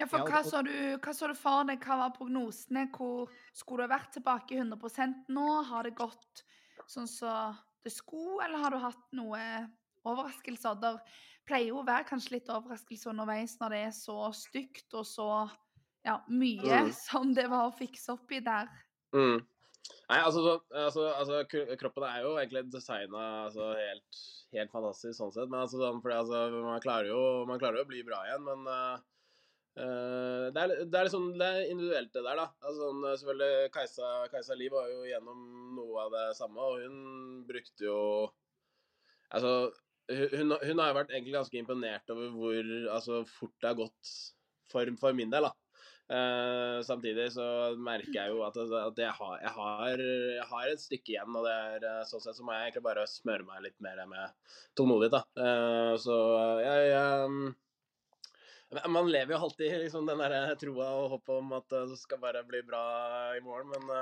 Ja, 0.01 0.09
for 0.11 0.27
hva 0.27 0.43
så, 0.43 0.61
du, 0.67 0.75
hva 0.99 1.13
så 1.15 1.31
du 1.31 1.37
for 1.39 1.69
deg? 1.69 1.85
Hva 1.85 2.01
var 2.03 2.17
prognosene? 2.17 2.89
Hvor 2.93 3.31
skulle 3.55 3.87
du 3.87 3.95
vært 3.95 4.11
tilbake 4.17 4.59
100% 4.59 5.31
nå? 5.33 5.47
Har 5.71 5.87
det 5.87 5.95
gått 5.97 6.45
sånn 6.91 7.07
som 7.09 7.31
så 7.31 7.37
det 7.85 7.93
skulle, 7.93 8.45
eller 8.45 8.59
har 8.59 8.73
du 8.73 8.81
hatt 8.81 9.09
noe 9.13 9.41
overraskelser. 10.09 10.79
Det 10.81 10.95
pleier 11.45 11.71
jo 11.71 11.83
å 11.83 11.87
være 11.87 12.09
kanskje 12.09 12.39
litt 12.39 12.51
overraskelse 12.53 13.11
underveis 13.13 13.59
når 13.61 13.75
det 13.75 13.81
er 13.89 13.95
så 13.97 14.19
stygt 14.37 14.97
og 14.97 15.05
så 15.09 15.29
ja, 16.05 16.19
mye 16.33 16.85
mm. 16.87 16.93
som 16.97 17.35
det 17.37 17.45
var 17.53 17.69
å 17.69 17.77
fikse 17.77 18.17
opp 18.17 18.33
i 18.33 18.41
der. 18.45 18.71
Mm. 19.17 19.43
Nei, 19.85 20.19
altså, 20.21 20.59
altså, 20.73 21.07
altså, 21.17 21.41
kroppen 21.81 22.05
er 22.09 22.23
jo 22.25 22.35
egentlig 22.37 22.67
designa 22.73 23.23
altså, 23.47 23.71
helt, 23.79 24.21
helt, 24.53 24.73
fantastisk 24.73 25.17
sånn 25.17 25.33
sett. 25.33 25.49
Men 25.49 25.65
altså, 25.65 25.81
sånn, 25.81 26.03
fordi, 26.05 26.19
altså, 26.21 26.63
man, 26.65 26.83
klarer 26.85 27.11
jo, 27.11 27.23
man 27.49 27.61
klarer 27.61 27.81
jo 27.81 27.87
å 27.87 27.91
bli 27.91 28.03
bra 28.07 28.21
igjen, 28.29 28.45
men 28.49 28.69
uh, 28.69 28.99
det, 30.55 30.61
er, 30.61 30.75
det, 30.85 30.99
er 31.01 31.09
liksom, 31.09 31.31
det, 31.41 31.49
er, 31.49 31.71
individuelt, 31.73 32.13
det 32.13 32.25
der. 32.27 32.43
da. 32.43 32.47
Altså, 32.61 32.77
sånn, 32.83 33.09
selvfølgelig, 33.23 33.73
Kajsa, 33.77 34.13
Kajsa 34.35 34.59
Liv 34.61 34.77
var 34.77 34.93
jo 34.93 35.09
gjennom 35.09 35.49
noe 35.79 36.05
av 36.05 36.15
det 36.17 36.27
samme, 36.41 36.69
og 36.69 36.85
hun 36.85 37.43
brukte 37.49 37.89
jo 37.89 38.01
Altså, 39.35 39.73
hun, 40.13 40.53
hun, 40.53 40.79
har 40.79 40.91
jo 40.93 40.97
vært 40.99 41.11
egentlig 41.11 41.33
ganske 41.35 41.59
imponert 41.59 42.11
over 42.13 42.29
hvor 42.37 43.25
fort 43.27 43.55
det 43.65 43.71
har 43.71 43.79
gått 43.79 44.11
for, 44.71 44.91
for 45.01 45.17
min 45.17 45.33
del. 45.33 45.49
da. 45.49 45.64
Uh, 46.05 46.85
samtidig 46.85 47.31
så 47.33 47.45
merker 47.81 48.13
jeg 48.13 48.33
jo 48.35 48.43
at, 48.45 48.59
at 48.61 48.99
jeg, 49.01 49.13
har, 49.17 49.37
jeg, 49.41 49.53
har, 49.57 50.03
jeg, 50.05 50.47
har, 50.51 50.69
et 50.69 50.83
stykke 50.83 51.15
igjen. 51.15 51.37
Og 51.39 51.47
det 51.47 51.55
er, 51.55 51.87
eh, 51.89 52.03
sånn 52.11 52.21
sett 52.25 52.37
så 52.37 52.45
må 52.45 52.53
jeg 52.53 52.69
egentlig 52.69 52.85
bare 52.85 53.07
smøre 53.09 53.47
meg 53.49 53.63
litt 53.65 53.79
mer 53.85 54.03
med 54.11 54.53
tålmodighet. 54.77 55.17
da. 55.17 55.23
Uh, 55.41 55.95
så 56.01 56.19
jeg, 56.61 56.91
jeg 56.93 57.55
man 58.91 59.07
lever 59.07 59.37
jo 59.37 59.41
alltid 59.47 59.77
liksom, 59.85 60.09
den 60.09 60.21
der 60.21 60.57
troa 60.59 60.89
og 60.99 61.13
håpet 61.15 61.35
om 61.39 61.53
at 61.57 61.69
det 61.71 61.99
skal 62.01 62.19
bare 62.21 62.43
bli 62.49 62.59
bra 62.67 62.83
i 63.37 63.43
morgen, 63.45 63.71
men 63.71 63.93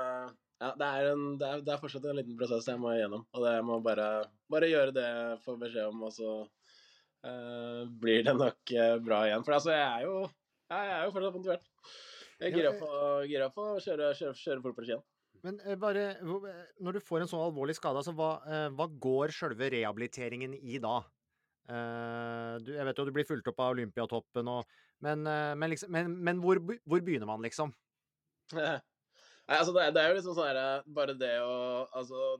ja, 0.63 0.71
det 0.79 0.87
er, 0.87 1.09
en, 1.11 1.25
det, 1.37 1.45
er, 1.45 1.61
det 1.61 1.73
er, 1.75 1.81
fortsatt 1.81 2.07
en 2.09 2.17
liten 2.17 2.37
prosess 2.39 2.67
jeg 2.71 2.81
må 2.81 2.95
igjennom. 2.95 3.21
Og 3.35 3.45
det 3.45 3.53
må 3.67 3.77
bare, 3.85 4.07
bare 4.51 4.71
gjøre 4.71 4.95
det 4.95 5.05
jeg 5.05 5.41
får 5.45 5.59
beskjed 5.61 5.91
om, 5.91 6.05
og 6.07 6.15
så 6.15 6.31
uh, 6.41 7.83
blir 8.01 8.25
det 8.25 8.33
nok 8.39 8.73
bra 9.05 9.27
igjen. 9.27 9.45
For 9.45 9.59
altså, 9.59 9.75
jeg 9.75 9.85
er 9.85 10.07
jo, 10.07 10.17
jeg 10.71 10.93
er 10.93 11.03
jo 11.05 11.15
fortsatt 11.15 11.37
motivert. 11.37 11.67
Jeg 12.43 12.55
girer 12.55 12.69
opp 13.47 13.57
på 13.57 13.65
å 13.75 13.81
kjøre, 13.83 14.13
kjøre, 14.19 14.37
kjøre 14.39 14.63
fort 14.63 14.77
på 14.77 14.87
skien. 14.87 15.03
Men 15.43 15.59
uh, 15.65 15.75
bare, 15.79 16.05
når 16.23 16.97
du 16.97 17.03
får 17.03 17.23
en 17.23 17.31
sånn 17.31 17.43
alvorlig 17.43 17.75
skade, 17.77 17.99
altså, 17.99 18.15
hva, 18.17 18.31
hva 18.77 18.87
går 19.07 19.35
sjølve 19.35 19.71
rehabiliteringen 19.75 20.55
i 20.59 20.79
da? 20.83 21.01
Du, 21.63 22.73
jeg 22.75 22.83
vet 22.83 22.97
jo 22.99 23.05
du 23.07 23.13
blir 23.15 23.23
fulgt 23.23 23.47
opp 23.47 23.61
av 23.63 23.71
Olympiatoppen, 23.71 24.49
og, 24.51 24.73
men, 25.05 25.21
men, 25.23 25.69
liksom, 25.71 25.93
men, 25.95 26.09
men 26.19 26.41
hvor, 26.43 26.59
hvor 26.59 26.99
begynner 26.99 27.29
man, 27.29 27.39
liksom? 27.45 27.71
Nei, 29.47 29.57
altså 29.57 29.73
det, 29.75 29.85
det, 29.95 30.01
er 30.01 30.11
jo 30.11 30.17
liksom 30.17 30.35
sånn 30.37 30.49
her 30.49 30.83
Bare 30.95 31.15
det 31.19 31.33
å 31.43 31.55
altså, 31.99 32.33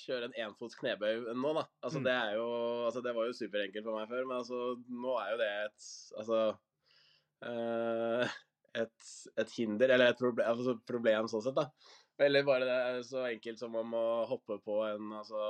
kjøre 0.00 0.28
en 0.28 0.36
enfots 0.46 0.78
knebøy 0.80 1.34
nå, 1.36 1.52
da. 1.58 1.64
Altså 1.84 2.00
mm. 2.00 2.06
det 2.06 2.14
er 2.16 2.36
jo 2.38 2.46
Altså 2.86 3.02
det 3.04 3.14
var 3.16 3.28
jo 3.28 3.36
superenkelt 3.36 3.86
for 3.86 3.98
meg 3.98 4.10
før, 4.10 4.28
men 4.28 4.38
altså 4.40 4.60
nå 5.04 5.16
er 5.22 5.32
jo 5.34 5.40
det 5.42 5.50
et 5.66 5.88
Altså 6.22 6.38
et, 7.42 9.08
et, 9.36 9.54
hinder, 9.56 9.90
eller 9.94 10.12
et 10.12 10.20
problem, 10.20 10.46
altså 10.52 10.76
problem 10.88 11.28
sånn 11.30 11.42
sett, 11.44 11.58
da. 11.58 11.66
Eller 12.22 12.46
bare 12.46 12.68
det 12.68 12.76
er 12.76 13.02
så 13.08 13.24
enkelt 13.26 13.58
som 13.58 13.74
om 13.80 13.96
å 13.98 14.06
hoppe 14.30 14.60
på 14.62 14.78
en 14.86 15.10
altså 15.18 15.42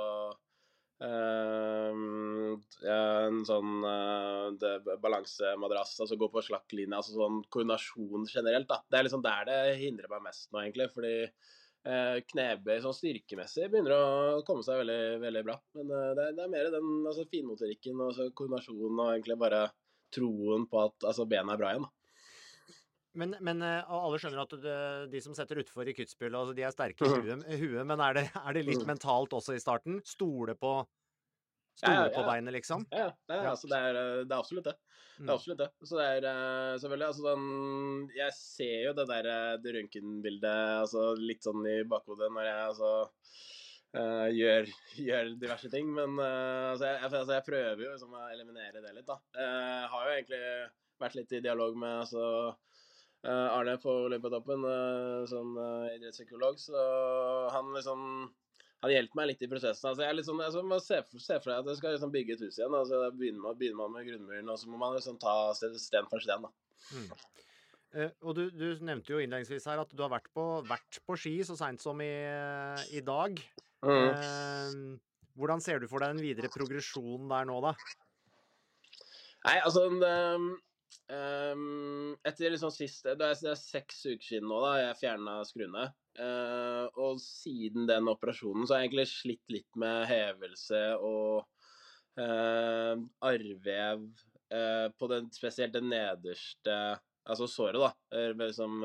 Uh, 1.03 2.53
en 2.87 3.39
sånn 3.43 3.81
uh, 3.83 4.93
balansemadrass, 5.03 5.97
altså 5.99 6.15
gå 6.21 6.29
på 6.31 6.43
slakk 6.45 6.75
linje, 6.77 6.95
altså 6.95 7.17
sånn 7.17 7.41
koordinasjon 7.51 8.29
generelt. 8.29 8.69
da. 8.69 8.79
Det 8.87 8.99
er 8.99 9.07
liksom 9.09 9.25
der 9.25 9.49
det 9.49 9.57
hindrer 9.81 10.11
meg 10.13 10.23
mest 10.29 10.47
nå, 10.51 10.61
egentlig. 10.61 10.87
Fordi 10.93 11.13
uh, 11.89 12.17
knebøy 12.31 12.77
sånn 12.85 12.95
styrkemessig 12.95 13.67
begynner 13.73 13.97
å 13.97 14.43
komme 14.47 14.63
seg 14.65 14.83
veldig, 14.83 15.01
veldig 15.25 15.43
bra. 15.49 15.57
Men 15.79 15.91
uh, 15.91 16.11
det, 16.13 16.29
er, 16.29 16.37
det, 16.37 16.45
er 16.45 16.53
mer 16.55 16.71
den 16.77 16.91
altså, 17.01 17.27
finmotorikken 17.33 17.99
og 17.99 18.13
altså, 18.13 18.29
koordinasjonen 18.37 19.03
og 19.03 19.15
egentlig 19.15 19.39
bare 19.43 19.65
troen 20.13 20.65
på 20.69 20.85
at 20.87 21.09
altså, 21.09 21.27
benet 21.29 21.55
er 21.55 21.61
bra 21.61 21.73
igjen. 21.73 21.85
da. 21.87 21.99
Men, 23.21 23.35
men 23.45 23.61
alle 23.61 24.17
skjønner 24.17 24.41
at 24.41 24.55
det, 24.63 24.77
de 25.11 25.19
som 25.21 25.35
setter 25.37 25.59
utfor 25.61 25.85
i 25.85 25.93
Kutzbühel, 25.93 26.33
altså, 26.33 26.55
de 26.57 26.65
er 26.65 26.73
sterke 26.73 27.05
i 27.05 27.11
huet, 27.13 27.43
huet 27.61 27.85
men 27.85 28.01
er 28.01 28.17
det, 28.17 28.23
er 28.41 28.57
det, 28.57 28.63
litt 28.65 28.81
mm. 28.81 28.89
mentalt 28.89 29.35
også 29.37 29.53
i 29.53 29.61
starten? 29.61 29.99
Stole 30.07 30.55
på, 30.57 30.71
stole 31.77 31.99
ja, 31.99 32.07
ja, 32.07 32.15
på 32.15 32.25
beinet, 32.25 32.55
liksom? 32.57 32.87
Ja, 32.89 33.11
det 33.29 33.37
er, 33.37 33.51
altså, 33.51 33.69
det 33.69 33.77
er, 33.77 33.99
det 34.25 34.33
er 34.33 34.39
absolutt 34.39 34.71
det. 34.71 34.75
Det 35.13 35.21
er 35.21 35.27
mm. 35.27 35.33
absolutt 35.35 35.61
det. 35.61 35.69
Så 35.85 35.99
det 35.99 36.07
er 36.09 36.79
selvfølgelig 36.81 37.07
altså 37.11 37.27
den, 37.27 37.43
Jeg 38.17 38.33
ser 38.39 38.77
jo 38.87 38.93
det 38.97 39.05
der 39.11 39.29
det 39.61 39.75
røntgenbildet 39.77 40.61
altså, 40.79 41.11
litt 41.21 41.45
sånn 41.45 41.61
i 41.69 41.83
bakhodet 41.89 42.31
når 42.33 42.49
jeg 42.49 42.63
altså 42.71 42.93
Uh, 43.93 44.25
gjør, 44.33 44.69
gjør, 45.07 45.33
diverse 45.41 45.69
ting. 45.73 45.89
Men 45.93 46.17
uh, 46.17 46.73
altså, 46.73 46.89
jeg, 46.89 47.01
altså, 47.09 47.33
jeg, 47.37 47.47
prøver 47.47 47.83
jo 47.85 47.91
liksom, 47.91 48.13
å 48.17 48.29
eliminere 48.33 48.81
det 48.81 48.93
litt, 48.95 49.09
da. 49.09 49.19
Jeg 49.37 49.49
uh, 49.49 49.89
har 49.93 50.07
jo 50.07 50.15
egentlig 50.17 50.45
vært 51.03 51.17
litt 51.19 51.35
i 51.35 51.43
dialog 51.43 51.75
med 51.77 51.99
altså, 52.03 52.23
Arne 53.23 53.77
på 53.79 53.91
Olympiatoppen 54.09 54.65
som 55.31 55.53
idrettspsykolog, 55.55 56.57
så 56.59 56.79
han 57.53 57.69
liksom 57.71 58.01
han 58.83 58.91
hjelper 58.91 59.15
meg 59.15 59.29
litt 59.29 59.43
i 59.45 59.47
prosessen. 59.47 59.87
Altså, 59.89 60.03
jeg 60.03 60.17
liksom, 60.17 60.41
litt 60.43 60.67
må 60.67 60.77
se, 60.83 60.97
for, 61.07 61.23
se 61.23 61.37
for 61.39 61.53
deg 61.53 61.61
at 61.61 61.69
jeg 61.71 61.79
skal 61.79 61.93
liksom 61.95 62.11
bygge 62.11 62.35
et 62.35 62.41
hus 62.43 62.57
igjen. 62.59 62.75
Altså, 62.75 62.99
da 62.99 63.13
begynner 63.15 63.45
man, 63.45 63.55
begynner 63.59 63.79
man 63.79 63.93
med 63.95 64.09
grunnmuren, 64.09 64.49
og 64.51 64.59
så 64.59 64.71
må 64.71 64.79
man 64.81 64.97
liksom 64.97 65.15
ta 65.21 65.35
sten 65.55 66.09
for 66.11 66.23
sten. 66.23 66.43
da. 66.43 66.51
Mm. 66.91 67.05
Uh, 67.93 68.09
og 68.25 68.35
du, 68.35 68.43
du, 68.51 68.65
nevnte 68.83 69.13
jo 69.13 69.21
innledningsvis 69.23 69.69
her 69.71 69.79
at 69.85 69.95
du 69.95 70.03
har 70.03 70.11
vært 70.11 70.27
på, 70.35 70.47
vært 70.67 70.99
på 71.07 71.15
ski 71.15 71.37
så 71.47 71.55
seint 71.55 71.79
som 71.83 72.03
i, 72.03 72.11
i 72.91 73.03
dag. 73.07 73.39
Mm. 73.83 74.09
Uh, 74.15 75.23
hvordan 75.37 75.63
ser 75.63 75.81
du 75.81 75.89
for 75.91 76.03
deg 76.03 76.15
den 76.15 76.23
videre 76.23 76.51
progresjonen 76.53 77.27
der 77.31 77.49
nå, 77.49 77.59
da? 77.65 77.73
Nei, 79.43 79.57
altså 79.59 79.89
um, 79.91 80.53
Um, 81.11 82.13
etter 82.23 82.53
liksom 82.53 82.71
sist 82.71 83.03
Det 83.03 83.17
er, 83.17 83.33
det 83.35 83.49
er 83.51 83.59
seks 83.59 84.05
uker 84.07 84.23
siden 84.23 84.47
nå 84.47 84.59
da 84.63 84.73
jeg 84.79 84.99
fjerna 85.01 85.39
skruene. 85.47 85.87
Uh, 86.15 86.85
og 87.01 87.19
siden 87.21 87.87
den 87.89 88.09
operasjonen 88.11 88.67
så 88.67 88.75
har 88.75 88.83
jeg 88.83 88.91
egentlig 88.91 89.09
slitt 89.11 89.55
litt 89.55 89.79
med 89.81 90.05
hevelse 90.07 90.83
og 91.01 91.43
uh, 92.21 92.93
arrvev 93.25 94.05
uh, 94.05 94.87
på 94.95 95.09
den, 95.11 95.31
spesielt 95.35 95.75
det 95.75 95.83
nederste 95.87 96.77
Altså 97.23 97.45
såret, 97.47 97.79
da. 97.79 98.19
Liksom, 98.35 98.81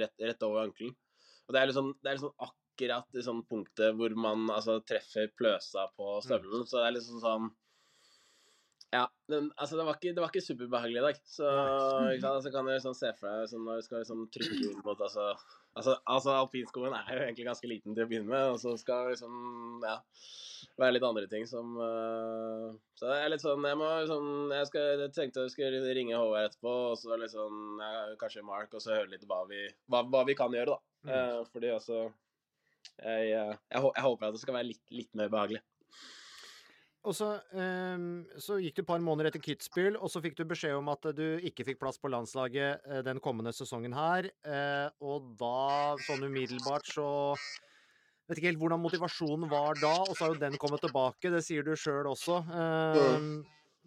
rett, 0.00 0.14
rett, 0.24 0.44
over 0.46 0.62
ankelen. 0.62 0.94
Og 1.44 1.52
det 1.52 1.60
er 1.60 1.66
liksom, 1.68 1.90
det 2.00 2.08
er 2.08 2.14
liksom 2.16 2.30
akkurat 2.38 2.61
i 2.80 3.24
sånn 3.24 3.42
punktet 3.48 3.96
hvor 3.98 4.14
man 4.16 4.48
altså, 4.50 4.80
treffer 4.86 5.32
pløsa 5.36 5.88
på 5.96 6.20
støvelen. 6.24 6.64
Mm. 6.64 6.68
Så 6.68 6.78
det 6.78 6.86
er 6.86 6.96
liksom 6.98 7.20
sånn 7.22 7.50
Ja. 8.92 9.06
Den, 9.32 9.50
altså, 9.56 9.78
det 9.78 9.84
var 9.88 9.96
ikke, 9.96 10.12
det 10.12 10.20
var 10.20 10.28
ikke 10.32 10.44
superbehagelig 10.44 11.00
i 11.00 11.04
dag. 11.06 11.18
Så 11.24 11.48
ikke 12.12 12.22
sant? 12.24 12.36
Altså, 12.36 12.52
kan 12.52 12.66
du 12.66 12.72
liksom 12.74 12.96
se 12.98 13.12
for 13.18 13.28
deg 13.30 13.50
sånn, 13.52 13.64
når 13.64 13.80
du 13.80 13.86
skal 13.86 14.02
liksom 14.02 14.24
trykke 14.34 14.62
inn 14.68 14.82
mot 14.84 15.00
altså, 15.00 15.32
altså, 15.78 15.96
altså 16.04 16.36
Alpinskoen 16.36 16.96
er 16.98 17.12
jo 17.14 17.26
egentlig 17.26 17.48
ganske 17.48 17.70
liten 17.70 17.96
til 17.96 18.04
å 18.04 18.10
begynne 18.10 18.32
med, 18.32 18.54
og 18.54 18.60
så 18.60 18.74
skal 18.80 19.06
det 19.06 19.16
liksom 19.16 19.86
ja, 19.86 19.96
være 20.80 20.96
litt 20.96 21.06
andre 21.06 21.28
ting 21.30 21.46
som 21.48 21.76
uh, 21.78 22.72
Så 22.98 23.08
det 23.08 23.18
er 23.18 23.32
litt 23.32 23.44
sånn 23.44 23.64
Jeg 23.66 23.78
må 23.80 23.88
liksom 24.02 24.52
Jeg, 24.54 24.68
skal, 24.70 25.02
jeg 25.02 25.14
tenkte 25.16 25.46
jeg 25.46 25.54
skulle 25.54 25.94
ringe 25.96 26.18
Håvard 26.18 26.48
etterpå, 26.50 26.74
og 26.92 26.98
så 27.00 27.18
liksom 27.20 27.80
ja, 27.82 27.92
kanskje 28.20 28.44
Mark, 28.46 28.72
og 28.72 28.84
så 28.84 28.96
høre 28.96 29.12
litt 29.12 29.26
hva 29.28 29.42
vi, 29.50 29.64
hva, 29.92 30.04
hva 30.08 30.24
vi 30.28 30.36
kan 30.38 30.54
gjøre, 30.54 30.76
da. 30.76 30.80
Mm. 31.02 31.12
Uh, 31.12 31.40
fordi 31.52 31.72
altså 31.74 32.04
jeg, 33.00 33.28
jeg, 33.32 33.58
jeg, 33.72 34.04
håper 34.04 34.28
at 34.28 34.36
det 34.36 34.42
skal 34.42 34.58
være 34.58 34.68
litt, 34.70 34.82
litt 34.92 35.12
mer 35.18 35.30
behagelig. 35.32 35.62
Og 37.02 37.16
så, 37.18 37.32
um, 37.58 38.22
så 38.38 38.60
gikk 38.62 38.76
du 38.76 38.82
et 38.84 38.90
par 38.92 39.02
måneder 39.02 39.32
etter 39.32 39.42
Kitzbühel, 39.42 39.96
og 39.98 40.10
så 40.12 40.22
fikk 40.22 40.36
du 40.38 40.44
beskjed 40.46 40.76
om 40.78 40.90
at 40.92 41.08
du 41.16 41.24
ikke 41.42 41.66
fikk 41.66 41.80
plass 41.80 41.98
på 41.98 42.10
landslaget 42.12 42.84
eh, 42.86 43.00
den 43.02 43.18
kommende 43.22 43.50
sesongen 43.56 43.96
her. 43.96 44.28
Eh, 44.46 44.86
og 45.02 45.32
da, 45.40 45.98
sånn 46.06 46.28
umiddelbart, 46.28 46.86
så 46.94 47.08
Vet 48.30 48.38
ikke 48.38 48.52
helt 48.52 48.60
hvordan 48.62 48.80
motivasjonen 48.80 49.50
var 49.50 49.76
da, 49.82 49.96
og 50.06 50.14
så 50.14 50.24
har 50.24 50.30
jo 50.32 50.40
den 50.40 50.54
kommet 50.62 50.80
tilbake, 50.80 51.28
det 51.34 51.42
sier 51.44 51.66
du 51.66 51.74
sjøl 51.76 52.06
også. 52.08 52.38
Um, 52.48 53.26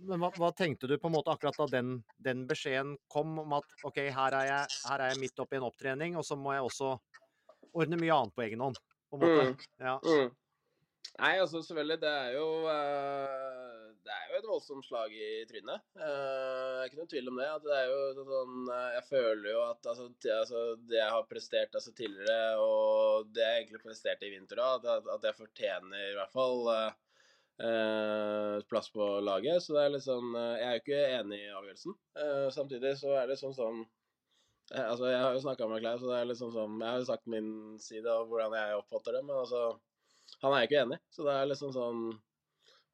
men 0.03 0.19
hva, 0.21 0.27
hva 0.35 0.49
tenkte 0.53 0.89
du 0.91 0.97
på 0.99 1.07
en 1.07 1.15
måte 1.15 1.31
akkurat 1.31 1.55
da 1.61 1.67
den, 1.71 1.95
den 2.21 2.43
beskjeden 2.49 2.97
kom, 3.09 3.37
om 3.41 3.55
at 3.57 3.85
OK, 3.87 4.01
her 4.11 4.35
er, 4.35 4.49
jeg, 4.49 4.81
her 4.89 5.01
er 5.01 5.13
jeg 5.13 5.21
midt 5.23 5.39
oppi 5.41 5.57
en 5.57 5.65
opptrening, 5.69 6.17
og 6.19 6.27
så 6.27 6.37
må 6.37 6.51
jeg 6.53 6.67
også 6.67 6.91
ordne 7.75 7.99
mye 8.01 8.19
annet 8.19 8.35
på 8.35 8.45
egen 8.45 8.63
hånd, 8.67 8.77
på 9.19 9.29
en 9.29 9.37
måte. 9.37 9.53
Mm. 9.53 9.85
Ja. 9.87 9.95
Mm. 10.03 10.33
Nei, 11.15 11.35
altså 11.39 11.61
selvfølgelig, 11.63 12.01
det 12.01 12.11
er 12.11 12.31
jo 12.35 12.47
uh, 12.67 13.83
Det 14.03 14.11
er 14.11 14.31
jo 14.31 14.39
et 14.39 14.47
voldsomt 14.49 14.87
slag 14.87 15.13
i 15.15 15.29
trynet. 15.47 15.85
Uh, 15.95 16.03
det 16.03 16.81
er 16.81 16.89
ikke 16.89 16.99
noen 16.99 17.11
tvil 17.13 17.31
om 17.31 17.39
det. 17.39 17.47
At 17.53 17.63
det 17.65 17.77
er 17.77 17.87
jo 17.91 18.25
sånn 18.31 18.73
eh, 18.75 18.89
Jeg 18.97 19.05
føler 19.07 19.47
jo 19.53 19.61
at 19.69 19.89
altså, 19.93 20.09
altså, 20.35 20.65
det 20.89 20.99
jeg 20.99 21.13
har 21.15 21.29
prestert 21.29 21.79
altså, 21.79 21.95
tidligere, 21.95 22.59
og 22.61 23.31
det 23.35 23.45
jeg 23.45 23.63
egentlig 23.63 23.83
presterte 23.85 24.27
i 24.27 24.33
vinter 24.35 24.61
òg, 24.65 24.85
at, 24.91 25.09
at 25.15 25.27
jeg 25.29 25.39
fortjener 25.39 26.11
i 26.11 26.15
hvert 26.19 26.35
fall 26.35 26.61
uh, 26.67 26.91
eh, 27.63 28.57
plass 28.69 28.91
på 28.93 29.07
laget. 29.25 29.63
Så 29.63 29.77
det 29.77 29.85
er 29.85 29.93
litt 29.95 30.05
sånn 30.05 30.35
Jeg 30.35 30.65
er 30.67 30.75
jo 30.75 30.83
ikke 30.83 31.03
enig 31.19 31.41
i 31.41 31.53
avgjørelsen. 31.53 31.99
Eh, 32.21 32.47
samtidig 32.55 32.95
så 33.01 33.15
er 33.21 33.31
det 33.31 33.39
sånn 33.41 33.55
sånn 33.55 33.85
eh, 34.73 34.85
Altså, 34.85 35.09
jeg 35.11 35.21
har 35.21 35.35
jo 35.35 35.43
snakka 35.43 35.67
med 35.69 35.83
Klaus, 35.83 36.01
så 36.01 36.09
det 36.11 36.19
er 36.19 36.29
litt 36.31 36.41
sånn 36.41 36.79
Jeg 36.81 36.89
har 36.89 37.01
jo 37.01 37.09
sagt 37.11 37.29
min 37.31 37.49
side 37.81 38.09
av 38.09 38.25
hvordan 38.29 38.55
jeg 38.57 38.79
oppfatter 38.79 39.19
det, 39.19 39.25
men 39.27 39.43
altså 39.43 39.67
han 40.41 40.53
er 40.53 40.63
jo 40.63 40.69
ikke 40.69 40.83
enig, 40.83 40.99
så 41.13 41.25
det 41.27 41.37
er 41.37 41.49
liksom 41.51 41.73
sånn 41.75 42.03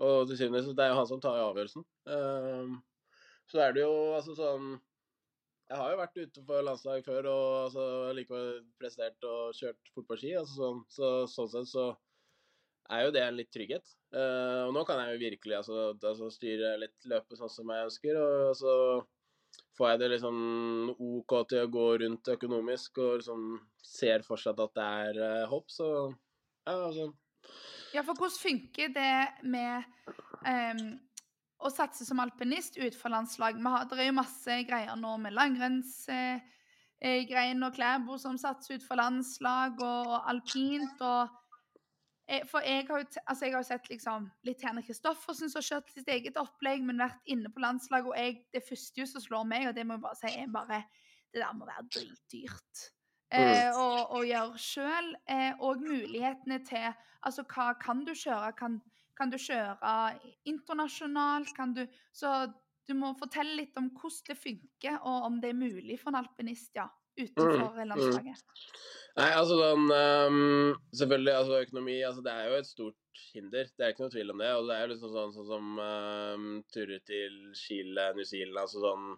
Og 0.01 0.29
til 0.29 0.37
syvende 0.39 0.61
og 0.61 0.67
sist, 0.67 0.77
det 0.77 0.85
er 0.85 0.93
jo 0.93 0.99
han 0.99 1.09
som 1.09 1.19
tar 1.23 1.41
avgjørelsen. 1.45 1.83
Ehm, 2.15 2.77
så 3.51 3.61
er 3.65 3.75
det 3.75 3.83
jo 3.83 3.93
altså 4.17 4.35
sånn 4.37 4.69
Jeg 5.69 5.79
har 5.79 5.91
jo 5.93 5.99
vært 6.01 6.21
ute 6.21 6.45
for 6.47 6.65
landslag 6.67 7.05
før 7.05 7.27
og 7.31 7.43
altså, 7.65 7.83
likevel 8.17 8.47
prestert 8.81 9.27
og 9.27 9.53
kjørt 9.55 9.91
fotballski. 9.95 10.33
Altså, 10.39 10.57
sånn, 10.57 10.81
så 10.91 11.11
sånn 11.31 11.51
sett 11.53 11.69
så 11.71 11.85
er 12.91 13.05
jo 13.05 13.13
det 13.15 13.21
en 13.23 13.37
litt 13.37 13.51
trygghet. 13.55 13.93
Uh, 14.11 14.67
og 14.67 14.73
nå 14.75 14.83
kan 14.87 14.99
jeg 14.99 15.13
jo 15.13 15.21
virkelig 15.21 15.55
altså, 15.61 15.85
altså, 15.95 16.27
styre 16.33 16.73
litt 16.81 17.07
løpet 17.07 17.39
sånn 17.39 17.53
som 17.53 17.71
jeg 17.71 17.87
ønsker, 17.87 18.19
og 18.19 18.51
så 18.59 18.73
får 19.77 19.93
jeg 19.93 20.01
det 20.01 20.09
liksom 20.15 20.35
OK 20.91 21.35
til 21.49 21.65
å 21.65 21.71
gå 21.71 21.87
rundt 22.03 22.31
økonomisk 22.33 22.99
og 23.03 23.21
liksom 23.21 23.45
ser 23.85 24.25
fortsatt 24.25 24.59
at 24.63 24.73
det 24.77 24.87
er 25.05 25.21
uh, 25.21 25.49
hopp, 25.51 25.71
så 25.71 25.87
ja, 26.67 26.75
altså 26.75 27.11
Ja, 27.91 28.03
for 28.05 28.13
hvordan 28.15 28.39
funker 28.39 28.87
det 28.95 29.15
med 29.51 29.83
um, 30.45 30.99
å 31.61 31.69
satse 31.73 32.05
som 32.07 32.21
alpinist 32.23 32.77
utenfor 32.79 33.09
landslag? 33.13 33.59
Det 33.89 33.99
er 33.99 34.09
jo 34.09 34.21
masse 34.21 34.61
greier 34.67 34.95
nå 34.99 35.17
med 35.21 35.35
langrennsgreiene 35.37 36.41
eh, 37.01 37.67
og 37.67 37.75
Klæbo 37.75 38.17
som 38.21 38.39
satser 38.39 38.77
utenfor 38.77 38.97
landslag, 39.01 39.81
og, 39.81 40.15
alpint 40.31 41.03
og 41.05 41.40
eh, 42.31 42.45
For 42.47 42.63
jeg 42.65 42.87
har 42.87 43.03
jo 43.03 43.07
altså 43.25 43.47
jeg 43.47 43.55
har 43.55 43.67
sett 43.67 43.89
liksom 43.91 44.29
litt 44.47 44.63
Henrik 44.65 44.87
Kristoffersen 44.89 45.51
som 45.51 45.59
har 45.59 45.67
kjørt 45.67 45.91
sitt 45.93 46.09
eget 46.11 46.39
opplegg, 46.41 46.85
men 46.87 47.03
vært 47.03 47.29
inne 47.31 47.51
på 47.51 47.63
landslaget, 47.63 48.09
og 48.09 48.17
jeg, 48.17 48.39
det 48.55 48.63
første 48.67 49.03
jo 49.03 49.09
som 49.09 49.23
slår 49.23 49.45
meg, 49.51 49.67
og 49.69 49.77
det 49.77 49.85
må 49.87 49.97
jeg 49.97 50.05
bare 50.07 50.19
si, 50.21 50.33
er 50.39 50.55
bare 50.55 50.81
Det 51.31 51.39
der 51.39 51.53
må 51.55 51.63
være 51.63 51.87
dritdyrt. 51.87 52.81
Eh, 53.31 53.69
å, 53.71 53.85
å 54.17 54.23
gjøre 54.27 54.59
sjøl. 54.59 55.13
Eh, 55.31 55.53
og 55.63 55.83
mulighetene 55.85 56.59
til 56.67 56.89
Altså, 57.21 57.45
hva 57.53 57.69
kan 57.79 58.01
du 58.03 58.11
kjøre? 58.17 58.49
Kan, 58.57 58.79
kan 59.15 59.29
du 59.31 59.37
kjøre 59.39 60.17
internasjonalt? 60.49 61.53
Kan 61.55 61.75
du 61.77 61.85
Så 62.11 62.49
du 62.89 62.95
må 62.97 63.13
fortelle 63.15 63.59
litt 63.59 63.77
om 63.79 63.91
hvordan 63.93 64.25
det 64.27 64.37
funker, 64.41 64.97
og 65.05 65.27
om 65.29 65.37
det 65.39 65.51
er 65.51 65.59
mulig 65.59 65.99
for 66.01 66.11
en 66.11 66.19
alpinist, 66.23 66.73
ja, 66.75 66.87
utenfor 67.19 67.75
Mm, 67.77 67.87
landslaget. 67.91 68.43
Nei, 69.17 69.29
altså 69.35 69.57
sånn 69.59 69.89
ehm, 69.91 70.75
Selvfølgelig, 70.95 71.33
altså 71.35 71.57
økonomi 71.65 71.97
altså 72.07 72.21
Det 72.23 72.31
er 72.31 72.45
jo 72.47 72.59
et 72.61 72.69
stort 72.69 72.97
hinder, 73.33 73.67
det 73.77 73.83
er 73.85 73.91
ikke 73.93 74.05
noe 74.05 74.13
tvil 74.13 74.31
om 74.33 74.39
det. 74.43 74.51
Og 74.55 74.69
det 74.69 74.75
er 74.77 74.85
jo 74.85 74.91
liksom 74.93 75.11
sånn, 75.15 75.33
sånn 75.35 75.49
som 75.49 75.81
um, 75.83 76.47
turer 76.73 77.01
til 77.07 77.35
Chile, 77.59 78.07
New 78.15 78.27
Zealand, 78.27 78.61
altså 78.63 78.83
sånn 78.85 79.11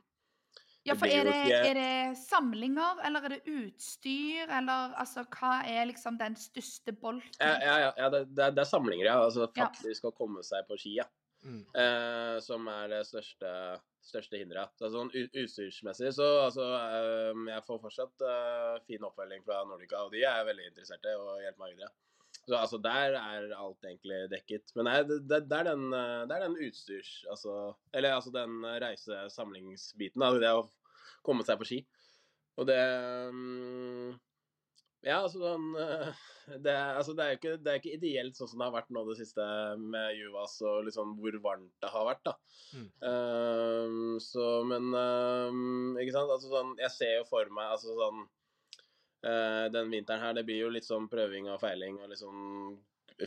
Ja, 0.84 0.96
for 1.00 1.08
er 1.08 1.24
det, 1.30 1.38
er 1.54 1.78
det 1.78 2.18
samlinger, 2.20 3.00
eller 3.08 3.24
er 3.30 3.36
det 3.38 3.54
utstyr, 3.54 4.50
eller 4.52 4.98
altså 5.00 5.24
Hva 5.32 5.62
er 5.70 5.86
liksom 5.88 6.18
den 6.20 6.36
største 6.42 6.92
bolten? 6.92 7.38
Ja, 7.40 7.54
ja, 7.62 7.78
ja, 7.86 7.92
ja 8.02 8.10
det, 8.12 8.26
det, 8.34 8.50
er, 8.50 8.58
det 8.58 8.66
er 8.66 8.72
samlinger, 8.74 9.06
ja. 9.08 9.20
Altså 9.24 9.48
Ja. 9.56 9.70
faktisk 9.70 10.10
å 10.10 10.16
komme 10.18 10.44
seg 10.44 10.66
på 10.68 10.78
ski, 10.82 10.98
ja. 11.00 11.08
Mm. 11.44 11.62
Eh, 11.76 12.38
som 12.44 12.68
er 12.72 12.88
det 12.92 13.02
største, 13.08 13.54
største 14.04 14.40
hinderet. 14.40 14.74
Så 14.80 14.90
sånn 14.94 15.12
utstyrsmessig 15.14 16.14
så 16.16 16.30
altså 16.46 16.66
ehm, 16.78 17.48
Jeg 17.52 17.66
får 17.68 17.82
fortsatt 17.86 18.26
uh, 18.28 18.80
fin 18.88 19.06
oppfølging 19.08 19.44
fra 19.46 19.62
Nordica, 19.68 20.04
og 20.06 20.16
de 20.16 20.26
er 20.28 20.48
veldig 20.48 20.70
interesserte 20.72 21.16
og 21.20 21.44
hjelper 21.44 21.64
meg 21.66 21.78
videre. 21.78 21.94
Så 22.44 22.58
altså, 22.60 22.78
der 22.84 23.16
er 23.16 23.54
alt 23.56 23.86
egentlig 23.88 24.26
dekket. 24.34 24.74
Men 24.76 24.90
nei, 24.90 24.98
det, 25.08 25.22
det, 25.30 25.46
det, 25.48 25.60
er 25.62 25.70
den, 25.70 25.86
eh, 25.96 26.24
det 26.28 26.36
er 26.36 26.42
den 26.44 26.58
utstyrs... 26.66 27.12
Altså 27.32 27.54
Eller 27.96 28.18
altså 28.18 28.34
den 28.36 28.58
reisesamlingsbiten. 28.84 30.26
Det 30.42 30.52
å 30.52 30.66
komme 31.24 31.46
seg 31.48 31.62
på 31.62 31.70
ski. 31.70 31.80
Og 32.60 32.68
det 32.68 32.82
mm, 33.32 34.10
Ja, 35.04 35.18
altså 35.20 35.42
sånn 35.42 35.66
eh, 35.80 36.22
det, 36.64 36.72
er- 36.72 36.98
altså, 37.00 37.14
det, 37.16 37.26
er 37.26 37.38
ikke, 37.38 37.56
det 37.64 37.72
er 37.72 37.80
ikke 37.80 37.96
ideelt 37.98 38.38
sånn 38.38 38.50
som 38.52 38.62
det 38.62 38.68
har 38.70 38.76
vært 38.76 38.94
nå 38.96 39.04
det 39.08 39.18
siste 39.20 39.48
med 39.80 40.16
Juvas 40.18 40.56
og 40.68 40.88
liksom 40.88 41.16
hvor 41.20 41.38
varmt 41.44 41.74
det 41.84 41.92
har 41.92 42.08
vært, 42.08 42.24
da. 42.28 42.34
Mm. 42.76 42.88
Um, 43.10 44.14
så, 44.24 44.48
men 44.68 44.90
um, 44.92 46.00
Ikke 46.02 46.16
sant? 46.16 46.32
Altså 46.34 46.50
sånn 46.50 46.72
Jeg 46.82 46.90
ser 46.90 47.12
jo 47.20 47.28
for 47.30 47.52
meg 47.54 47.76
altså 47.76 47.94
sånn 47.94 48.24
uh, 49.28 49.68
Den 49.76 49.92
vinteren 49.94 50.24
her, 50.24 50.34
det 50.34 50.46
blir 50.48 50.64
jo 50.64 50.72
litt 50.74 50.88
sånn 50.88 51.06
prøving 51.12 51.52
og 51.54 51.62
feiling 51.62 52.00
og 52.02 52.10
liksom 52.10 52.40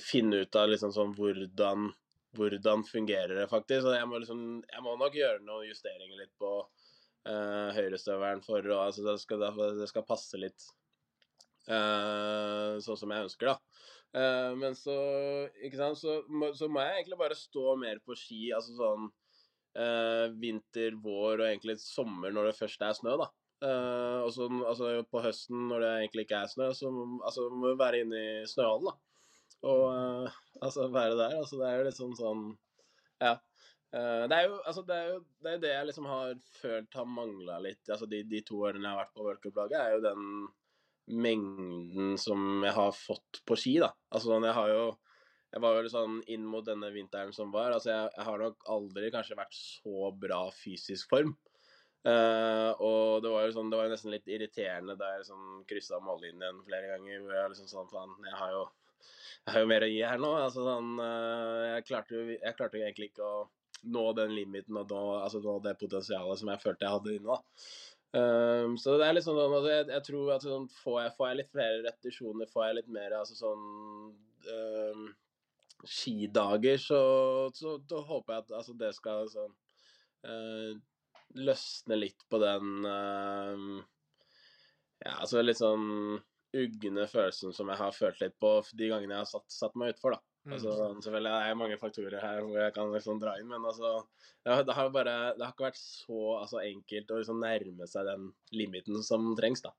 finne 0.02 0.42
ut 0.42 0.58
av 0.58 0.66
liksom 0.72 0.90
sånn 0.96 1.14
hvordan 1.16 1.86
hvordan 2.36 2.82
fungerer 2.84 3.38
det 3.38 3.46
faktisk. 3.48 3.86
Og 3.86 3.94
jeg 3.96 4.08
må 4.10 4.18
liksom 4.20 4.40
Jeg 4.66 4.82
må 4.84 4.96
nok 5.00 5.14
gjøre 5.16 5.44
noen 5.46 5.68
justeringer 5.70 6.18
litt 6.20 6.34
på 6.40 6.50
uh, 6.58 7.68
høyrestøvelen 7.76 8.42
for 8.44 8.66
å 8.74 8.80
Altså 8.88 9.06
det 9.06 9.16
skal, 9.22 9.46
det 9.78 9.88
skal 9.92 10.04
passe 10.08 10.40
litt 10.40 10.66
eh, 11.70 12.76
sånn 12.84 12.98
som 13.00 13.12
jeg 13.12 13.26
ønsker, 13.26 13.52
da. 13.52 13.56
Eh, 14.16 14.52
men 14.58 14.76
så, 14.78 14.96
ikke 15.66 15.80
sant, 15.80 16.00
så 16.00 16.20
må, 16.28 16.52
så 16.56 16.68
må 16.72 16.82
jeg 16.84 17.00
egentlig 17.00 17.20
bare 17.20 17.38
stå 17.38 17.74
mer 17.80 18.02
på 18.04 18.16
ski, 18.18 18.42
altså 18.56 18.76
sånn 18.78 19.08
eh, 19.78 20.26
vinter, 20.42 20.98
vår 21.02 21.42
og 21.42 21.48
egentlig 21.48 21.78
sommer 21.82 22.34
når 22.34 22.50
det 22.50 22.60
først 22.60 22.86
er 22.86 22.96
snø, 22.98 23.18
da. 23.24 23.32
Og 23.66 24.28
så 24.34 24.46
altså, 24.68 24.90
på 25.08 25.20
høsten 25.24 25.62
når 25.70 25.80
det 25.80 25.90
egentlig 26.02 26.26
ikke 26.26 26.42
er 26.44 26.50
snø, 26.52 26.66
så 26.76 26.90
altså, 27.24 27.46
må 27.48 27.70
vi 27.70 27.78
være 27.80 28.02
inne 28.04 28.18
i 28.20 28.48
snøhallen, 28.50 28.90
da. 28.90 28.98
Og 29.66 29.86
altså 30.60 30.84
være 30.92 31.16
der. 31.16 31.38
Altså 31.40 31.56
det 31.58 31.70
er 31.70 31.78
jo 31.80 31.86
liksom 31.86 32.12
sånn 32.18 32.42
Ja. 33.24 33.38
Det 33.96 34.36
er 34.36 34.44
jo 34.44 34.58
altså 34.68 34.82
det, 34.84 34.96
er 34.98 35.08
jo, 35.14 35.20
det, 35.40 35.52
er 35.54 35.60
det 35.62 35.70
jeg 35.70 35.88
liksom 35.88 36.08
har 36.10 36.34
følt 36.58 36.98
har 36.98 37.06
mangla 37.08 37.56
litt 37.64 37.92
altså 37.94 38.04
de, 38.10 38.18
de 38.28 38.42
to 38.44 38.58
årene 38.66 38.82
jeg 38.82 38.92
har 38.92 38.98
vært 38.98 39.14
på 39.16 39.24
worldcup-laget, 39.24 39.78
er 39.78 39.94
jo 39.94 40.02
den 40.04 40.26
mengden 41.06 42.16
som 42.18 42.64
jeg 42.64 42.74
har 42.74 42.94
fått 42.96 43.42
på 43.46 43.58
ski, 43.58 43.76
da. 43.82 43.92
Altså 44.10 44.32
sånn, 44.32 44.46
jeg 44.48 44.56
har 44.58 44.72
jo 44.74 44.86
Jeg 45.54 45.62
var 45.62 45.78
jo 45.78 45.88
sånn 45.88 46.16
inn 46.28 46.42
mot 46.44 46.66
denne 46.66 46.90
vinteren 46.92 47.30
som 47.32 47.52
var, 47.54 47.70
altså 47.72 47.88
jeg, 47.88 48.08
jeg 48.16 48.24
har 48.26 48.42
nok 48.42 48.64
aldri 48.68 49.08
kanskje 49.14 49.38
vært 49.38 49.54
så 49.56 50.10
bra 50.20 50.40
fysisk 50.52 51.08
form. 51.08 51.30
Uh, 52.06 52.74
og 52.82 53.22
det 53.24 53.30
var 53.32 53.46
jo 53.46 53.54
sånn, 53.54 53.70
det 53.72 53.78
var 53.78 53.88
nesten 53.90 54.12
litt 54.12 54.28
irriterende 54.30 54.94
da 54.98 55.14
jeg 55.14 55.22
liksom 55.22 55.62
kryssa 55.70 55.98
mållinjen 56.02 56.60
flere 56.66 56.90
ganger. 56.92 57.22
hvor 57.22 57.38
jeg 57.38 57.52
liksom 57.54 57.70
sånn, 57.70 57.88
faen, 57.94 58.12
jeg 58.26 58.36
har 58.42 58.52
jo 58.52 58.66
jeg 59.46 59.54
har 59.54 59.62
jo 59.62 59.70
mer 59.70 59.86
å 59.86 59.88
gi 59.90 59.98
her 60.02 60.20
nå. 60.22 60.30
altså 60.42 60.66
sånn, 60.66 60.92
uh, 60.98 61.64
jeg, 61.70 61.86
klarte 61.88 62.18
jo, 62.18 62.22
jeg 62.34 62.58
klarte 62.58 62.78
jo 62.78 62.86
egentlig 62.86 63.10
ikke 63.12 63.26
å 63.26 63.42
nå 63.94 64.04
den 64.18 64.34
limiten 64.34 64.78
og 64.80 64.90
nå, 64.90 65.02
altså 65.22 65.42
nå 65.42 65.58
det 65.64 65.76
potensialet 65.80 66.40
som 66.40 66.50
jeg 66.50 66.62
følte 66.62 66.86
jeg 66.86 66.96
hadde 66.96 67.14
inne. 67.16 67.36
da. 67.36 67.66
Um, 68.16 68.76
så 68.80 68.94
det 68.96 69.04
er 69.04 69.16
litt 69.16 69.26
sånn, 69.26 69.38
altså 69.42 69.68
jeg, 69.68 69.86
jeg 69.92 70.04
tror 70.06 70.28
at 70.32 70.44
sånn, 70.46 70.68
får, 70.78 70.98
jeg, 71.02 71.12
får 71.18 71.28
jeg 71.28 71.38
litt 71.40 71.50
flere 71.52 71.80
repetisjoner, 71.84 72.48
får 72.52 72.64
jeg 72.64 72.76
litt 72.78 72.92
mer 72.96 73.16
altså 73.18 73.36
sånn 73.36 73.64
um, 74.52 75.02
skidager, 75.84 76.78
så, 76.80 77.00
så 77.56 77.74
da 77.90 78.00
håper 78.06 78.32
jeg 78.36 78.44
at 78.46 78.54
altså, 78.60 78.76
det 78.78 78.92
skal 78.96 79.28
sånn 79.32 79.52
uh, 80.24 80.78
løsne 81.36 81.98
litt 81.98 82.24
på 82.30 82.40
den 82.40 82.86
uh, 82.86 83.84
Ja, 85.02 85.18
altså 85.18 85.42
litt 85.44 85.60
sånn 85.60 86.16
ugne 86.56 87.04
følelsen 87.10 87.52
som 87.52 87.68
jeg 87.68 87.80
har 87.82 87.92
følt 87.92 88.22
litt 88.22 88.38
på 88.40 88.54
de 88.72 88.88
gangene 88.94 89.18
jeg 89.18 89.24
har 89.26 89.28
satt, 89.28 89.50
satt 89.52 89.76
meg 89.76 89.92
utfor, 89.92 90.16
da. 90.16 90.35
Mm. 90.46 90.52
Altså, 90.54 90.70
selvfølgelig 91.02 91.32
er 91.34 91.48
det 91.50 91.58
mange 91.58 91.76
faktorer 91.80 92.22
her 92.22 92.36
hvor 92.44 92.54
jeg 92.60 92.74
kan 92.76 92.92
liksom 92.94 93.16
dra 93.18 93.32
inn, 93.40 93.48
men 93.50 93.64
altså 93.66 93.88
Det 94.46 94.74
har, 94.76 94.90
bare 94.94 95.14
Det 95.34 95.42
har 95.42 95.50
ikke 95.50 95.64
vært 95.66 95.80
så 95.80 96.18
altså, 96.38 96.60
enkelt 96.62 97.10
å 97.10 97.18
liksom 97.18 97.40
nærme 97.42 97.82
seg 97.90 98.06
den 98.06 98.28
limiten 98.54 99.02
som 99.02 99.34
trengs, 99.38 99.62
da. 99.64 99.70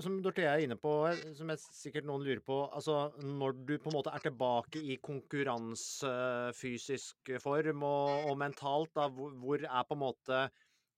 Som 0.00 0.22
Dorthea 0.24 0.54
er 0.54 0.60
inne 0.64 0.76
på, 0.80 0.90
som 1.36 1.50
jeg 1.52 1.60
sikkert 1.60 2.06
noen 2.08 2.22
lurer 2.24 2.40
på, 2.40 2.70
altså 2.70 3.10
når 3.20 3.52
du 3.66 3.74
på 3.82 3.90
en 3.90 3.96
måte 3.98 4.14
er 4.14 4.22
tilbake 4.24 4.78
i 4.80 4.96
konkurransefysisk 5.04 7.16
form 7.42 7.82
og, 7.84 8.30
og 8.30 8.38
mentalt, 8.40 8.94
da, 8.96 9.08
hvor, 9.10 9.34
hvor 9.42 9.58
er 9.66 9.84
på 9.88 9.94
en 9.98 10.04
måte 10.04 10.38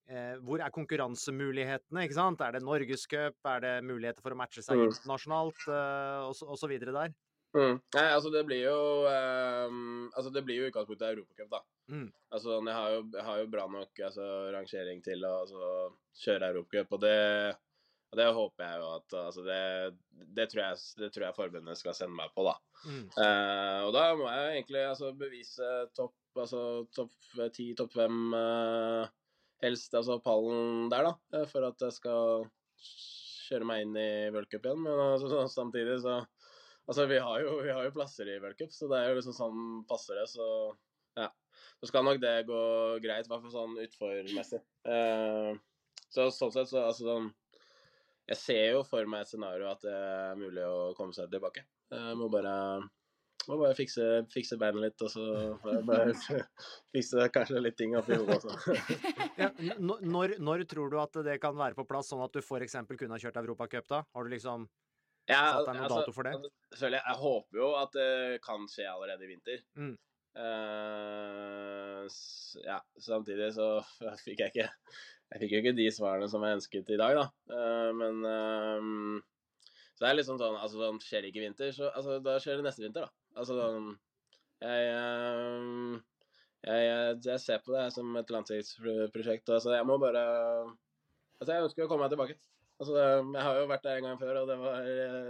eh, 0.07 0.35
Hvor 0.45 0.57
er 0.63 0.69
konkurransemulighetene, 0.77 2.03
ikke 2.05 2.19
sant? 2.21 2.39
Er 2.45 2.51
det 2.55 2.63
norgescup, 2.63 3.35
er 3.41 3.59
det 3.65 3.73
muligheter 3.89 4.21
for 4.21 4.31
å 4.37 4.39
matche 4.39 4.61
seg 4.63 4.77
Mm. 4.77 4.85
internasjonalt, 4.93 5.59
eh, 5.65 6.19
og, 6.29 6.33
og 6.45 6.57
så 6.61 6.67
videre 6.71 6.93
der? 6.95 7.09
Mm. 7.57 7.79
Nei, 7.95 8.05
altså 8.13 8.29
det 8.29 8.43
blir 8.45 8.59
jo 8.61 8.79
um, 9.09 10.03
Altså 10.13 10.29
det 10.29 10.43
blir 10.45 10.59
jo 10.59 10.67
i 10.67 10.69
utgangspunktet 10.69 11.15
Europacup, 11.15 11.47
da. 11.49 11.61
Mm. 11.89 12.05
Altså 12.29 12.59
jeg 12.59 12.75
har, 12.75 12.91
jo, 12.93 12.99
jeg 13.15 13.25
har 13.25 13.39
jo 13.39 13.47
bra 13.55 13.63
nok 13.73 14.03
altså, 14.05 14.27
rangering 14.53 15.01
til 15.05 15.25
å 15.25 15.31
altså, 15.45 15.71
kjøre 16.21 16.51
Europacup, 16.53 16.93
og 16.97 17.03
det 17.07 17.17
og 18.09 18.17
det 18.17 18.25
håper 18.33 18.65
jeg 18.65 18.79
jo 18.81 18.85
at 18.95 19.15
altså 19.19 19.41
det, 19.45 19.63
det, 20.33 20.47
tror 20.49 20.63
jeg, 20.63 20.77
det 20.97 21.09
tror 21.13 21.25
jeg 21.27 21.37
forbundet 21.37 21.77
skal 21.77 21.93
sende 21.93 22.17
meg 22.17 22.31
på, 22.33 22.41
da. 22.47 22.55
Mm. 22.87 23.03
Uh, 23.13 23.79
og 23.85 23.91
da 23.93 24.05
må 24.17 24.25
jeg 24.25 24.39
jo 24.39 24.55
egentlig 24.55 24.81
altså, 24.81 25.11
bevise 25.19 25.67
topp 25.97 26.41
altså, 26.41 26.63
topp 26.95 27.13
ti, 27.53 27.67
topp 27.77 27.93
fem, 27.99 28.33
uh, 28.33 29.05
helst 29.61 29.93
altså 29.93 30.17
pallen 30.25 30.89
der, 30.89 31.11
da. 31.11 31.13
eh, 31.37 31.45
For 31.51 31.67
at 31.67 31.85
jeg 31.85 31.97
skal 31.99 32.47
kjøre 33.49 33.67
meg 33.69 33.85
inn 33.85 33.95
i 33.99 34.09
worldcup 34.33 34.65
igjen. 34.65 34.81
Men 34.85 35.03
altså, 35.03 35.43
samtidig 35.51 35.99
så 36.01 36.19
Altså, 36.89 37.05
vi 37.05 37.19
har 37.21 37.41
jo, 37.43 37.57
vi 37.61 37.69
har 37.69 37.85
jo 37.85 37.93
plasser 37.93 38.29
i 38.33 38.39
worldcup, 38.41 38.71
så 38.73 38.87
det 38.89 38.97
er 38.97 39.11
jo 39.11 39.19
liksom 39.19 39.35
sånn 39.37 39.65
passer 39.89 40.17
det, 40.17 40.25
så 40.31 40.45
ja. 41.19 41.27
Så 41.79 41.89
skal 41.91 42.05
nok 42.05 42.21
det 42.23 42.35
gå 42.47 42.61
greit, 43.03 43.27
i 43.27 43.29
hvert 43.29 43.43
fall 43.43 43.53
sånn 43.53 43.75
utformessig. 43.83 44.61
Eh, 44.89 45.51
så 46.09 46.29
sånn 46.33 46.53
sett 46.55 46.71
så 46.71 46.87
altså 46.87 47.05
sånn 47.05 47.27
Jeg 48.29 48.37
ser 48.39 48.63
jo 48.73 48.81
for 48.87 49.05
meg 49.09 49.25
et 49.25 49.29
scenario 49.29 49.67
at 49.69 49.83
det 49.85 49.93
er 49.93 50.39
mulig 50.39 50.65
å 50.65 50.95
komme 50.97 51.13
seg 51.13 51.29
tilbake. 51.29 51.65
Jeg 51.93 52.17
må 52.17 52.29
bare 52.33 52.55
må 53.49 53.57
bare 53.57 53.77
fikse, 53.77 54.03
fikse 54.29 54.57
beina 54.61 54.83
litt, 54.83 55.01
og 55.01 55.09
så 55.09 55.23
bare 55.87 56.13
fikse 56.93 57.29
kanskje 57.33 57.63
litt 57.63 57.77
ting 57.79 57.95
oppi 57.97 58.17
hodet 58.17 58.41
også. 58.41 58.75
Ja, 59.39 59.49
når, 59.79 60.35
når 60.43 60.65
tror 60.69 60.91
du 60.91 60.99
at 61.01 61.15
det 61.25 61.39
kan 61.41 61.57
være 61.57 61.77
på 61.77 61.87
plass, 61.89 62.09
sånn 62.11 62.21
at 62.25 62.33
du 62.35 62.41
f.eks. 62.41 62.75
kunne 62.91 63.15
ha 63.15 63.21
kjørt 63.21 63.39
Europacup 63.41 63.89
da? 63.89 64.03
Har 64.13 64.25
du 64.25 64.33
liksom 64.33 64.67
Satt 65.29 65.67
deg 65.67 65.77
noen 65.77 65.91
dato 65.93 66.13
for 66.15 66.27
det? 66.27 66.35
Altså, 66.37 66.51
selvfølgelig, 66.73 67.01
jeg 67.05 67.19
håper 67.23 67.61
jo 67.61 67.71
at 67.79 67.97
det 67.97 68.11
kan 68.45 68.67
skje 68.71 68.87
allerede 68.89 69.25
i 69.25 69.29
vinter. 69.29 69.63
Mm. 69.77 69.95
Uh, 70.39 72.05
ja, 72.63 72.77
samtidig 73.01 73.49
så 73.55 73.79
fikk 74.25 74.43
jeg 74.43 74.51
ikke 74.53 74.67
Jeg 74.69 75.39
fikk 75.41 75.55
jo 75.55 75.61
ikke 75.63 75.73
de 75.79 75.87
svarene 75.91 76.27
som 76.29 76.45
jeg 76.45 76.59
ønsket 76.59 76.91
i 76.93 76.99
dag, 77.01 77.17
da. 77.17 77.25
Uh, 77.49 77.89
men 77.97 78.21
uh, 78.23 79.17
Så 79.97 80.05
det 80.05 80.11
er 80.11 80.19
liksom 80.19 80.37
sånn 80.39 80.59
Altså, 80.61 80.77
sånn 80.79 81.01
skjer 81.03 81.25
det 81.25 81.33
ikke 81.33 81.41
i 81.41 81.47
vinter, 81.47 81.73
så 81.75 81.89
altså, 81.89 82.19
da 82.23 82.37
skjer 82.41 82.61
det 82.61 82.67
neste 82.69 82.85
vinter, 82.85 83.09
da. 83.09 83.41
Altså 83.41 83.57
sånn 83.57 83.89
Jeg 84.61 84.85
jeg, 86.59 86.79
jeg, 86.83 87.19
jeg 87.25 87.39
ser 87.41 87.61
på 87.63 87.71
det 87.71 87.85
som 87.95 88.15
et 88.19 88.31
langtidsprosjekt. 88.35 89.47
Altså, 89.47 89.71
jeg 89.77 89.85
må 89.87 89.95
bare 90.01 90.23
Altså, 91.39 91.53
jeg 91.53 91.65
ønsker 91.69 91.85
å 91.85 91.91
komme 91.91 92.03
meg 92.03 92.11
tilbake. 92.11 92.35
Altså, 92.79 92.93
det- 92.95 93.33
jeg 93.35 93.43
har 93.43 93.55
jo 93.59 93.67
vært 93.67 93.83
der 93.83 93.97
en 93.97 94.03
gang 94.07 94.19
før, 94.19 94.37
og 94.41 94.47
det 94.47 94.57
var, 94.57 94.83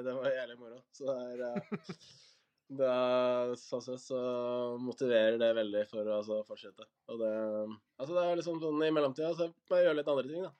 det 0.06 0.16
var 0.16 0.30
jævlig 0.30 0.58
moro. 0.60 0.82
Så 0.93 1.06
det 1.10 1.47
er 1.50 1.62
det 2.80 2.86
er, 2.86 3.54
Sånn 3.58 3.82
sett 3.82 4.04
så 4.04 4.20
motiverer 4.80 5.39
det 5.41 5.56
veldig 5.58 5.88
for 5.89 6.06
å 6.06 6.20
altså, 6.20 6.43
fortsette. 6.45 6.86
Og 7.10 7.18
det 7.24 7.32
Altså, 8.00 8.14
det 8.14 8.26
er 8.26 8.36
liksom 8.38 8.60
sånn 8.62 8.84
i 8.86 8.91
mellomtida 8.93 9.32
så 9.36 9.47
må 9.50 9.80
jeg 9.80 9.88
gjøre 9.88 9.97
litt 10.02 10.12
andre 10.14 10.28
ting, 10.30 10.43
da. 10.45 10.52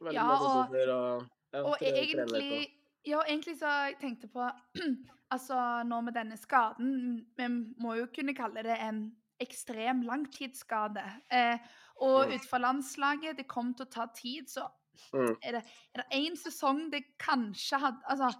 Veldig 0.00 0.14
Ja, 0.14 0.30
og- 0.32 0.72
og, 0.72 1.28
ja, 1.52 1.60
Og 1.62 1.76
tre- 1.78 1.90
litt 1.92 2.14
egentlig 2.16 2.60
og- 2.62 2.80
Ja, 3.06 3.20
egentlig 3.28 3.58
så 3.60 3.68
jeg 3.68 3.98
tenkte 4.00 4.28
på 4.32 4.48
Altså, 5.34 5.54
nå 5.84 6.02
med 6.04 6.14
denne 6.14 6.36
skaden 6.38 7.26
Vi 7.36 7.46
må 7.82 7.96
jo 7.98 8.06
kunne 8.06 8.34
kalle 8.34 8.62
det 8.62 8.78
en 8.80 9.12
ekstrem 9.40 10.02
langtidsskade. 10.06 11.02
Eh, 11.30 11.58
og 12.00 12.28
Mm. 12.28 12.34
ut 12.34 12.60
landslaget, 12.60 13.36
det 13.36 13.48
kom 13.48 13.74
til 13.74 13.84
å 13.86 13.90
ta 13.90 14.06
tid, 14.06 14.46
så 14.48 14.70
Mm. 15.12 15.36
er 15.42 15.52
det 15.58 15.62
det 15.96 16.04
én 16.12 16.36
sesong 16.36 16.90
det 16.92 17.04
kanskje 17.18 17.78
hadde 17.78 18.00
Altså, 18.08 18.32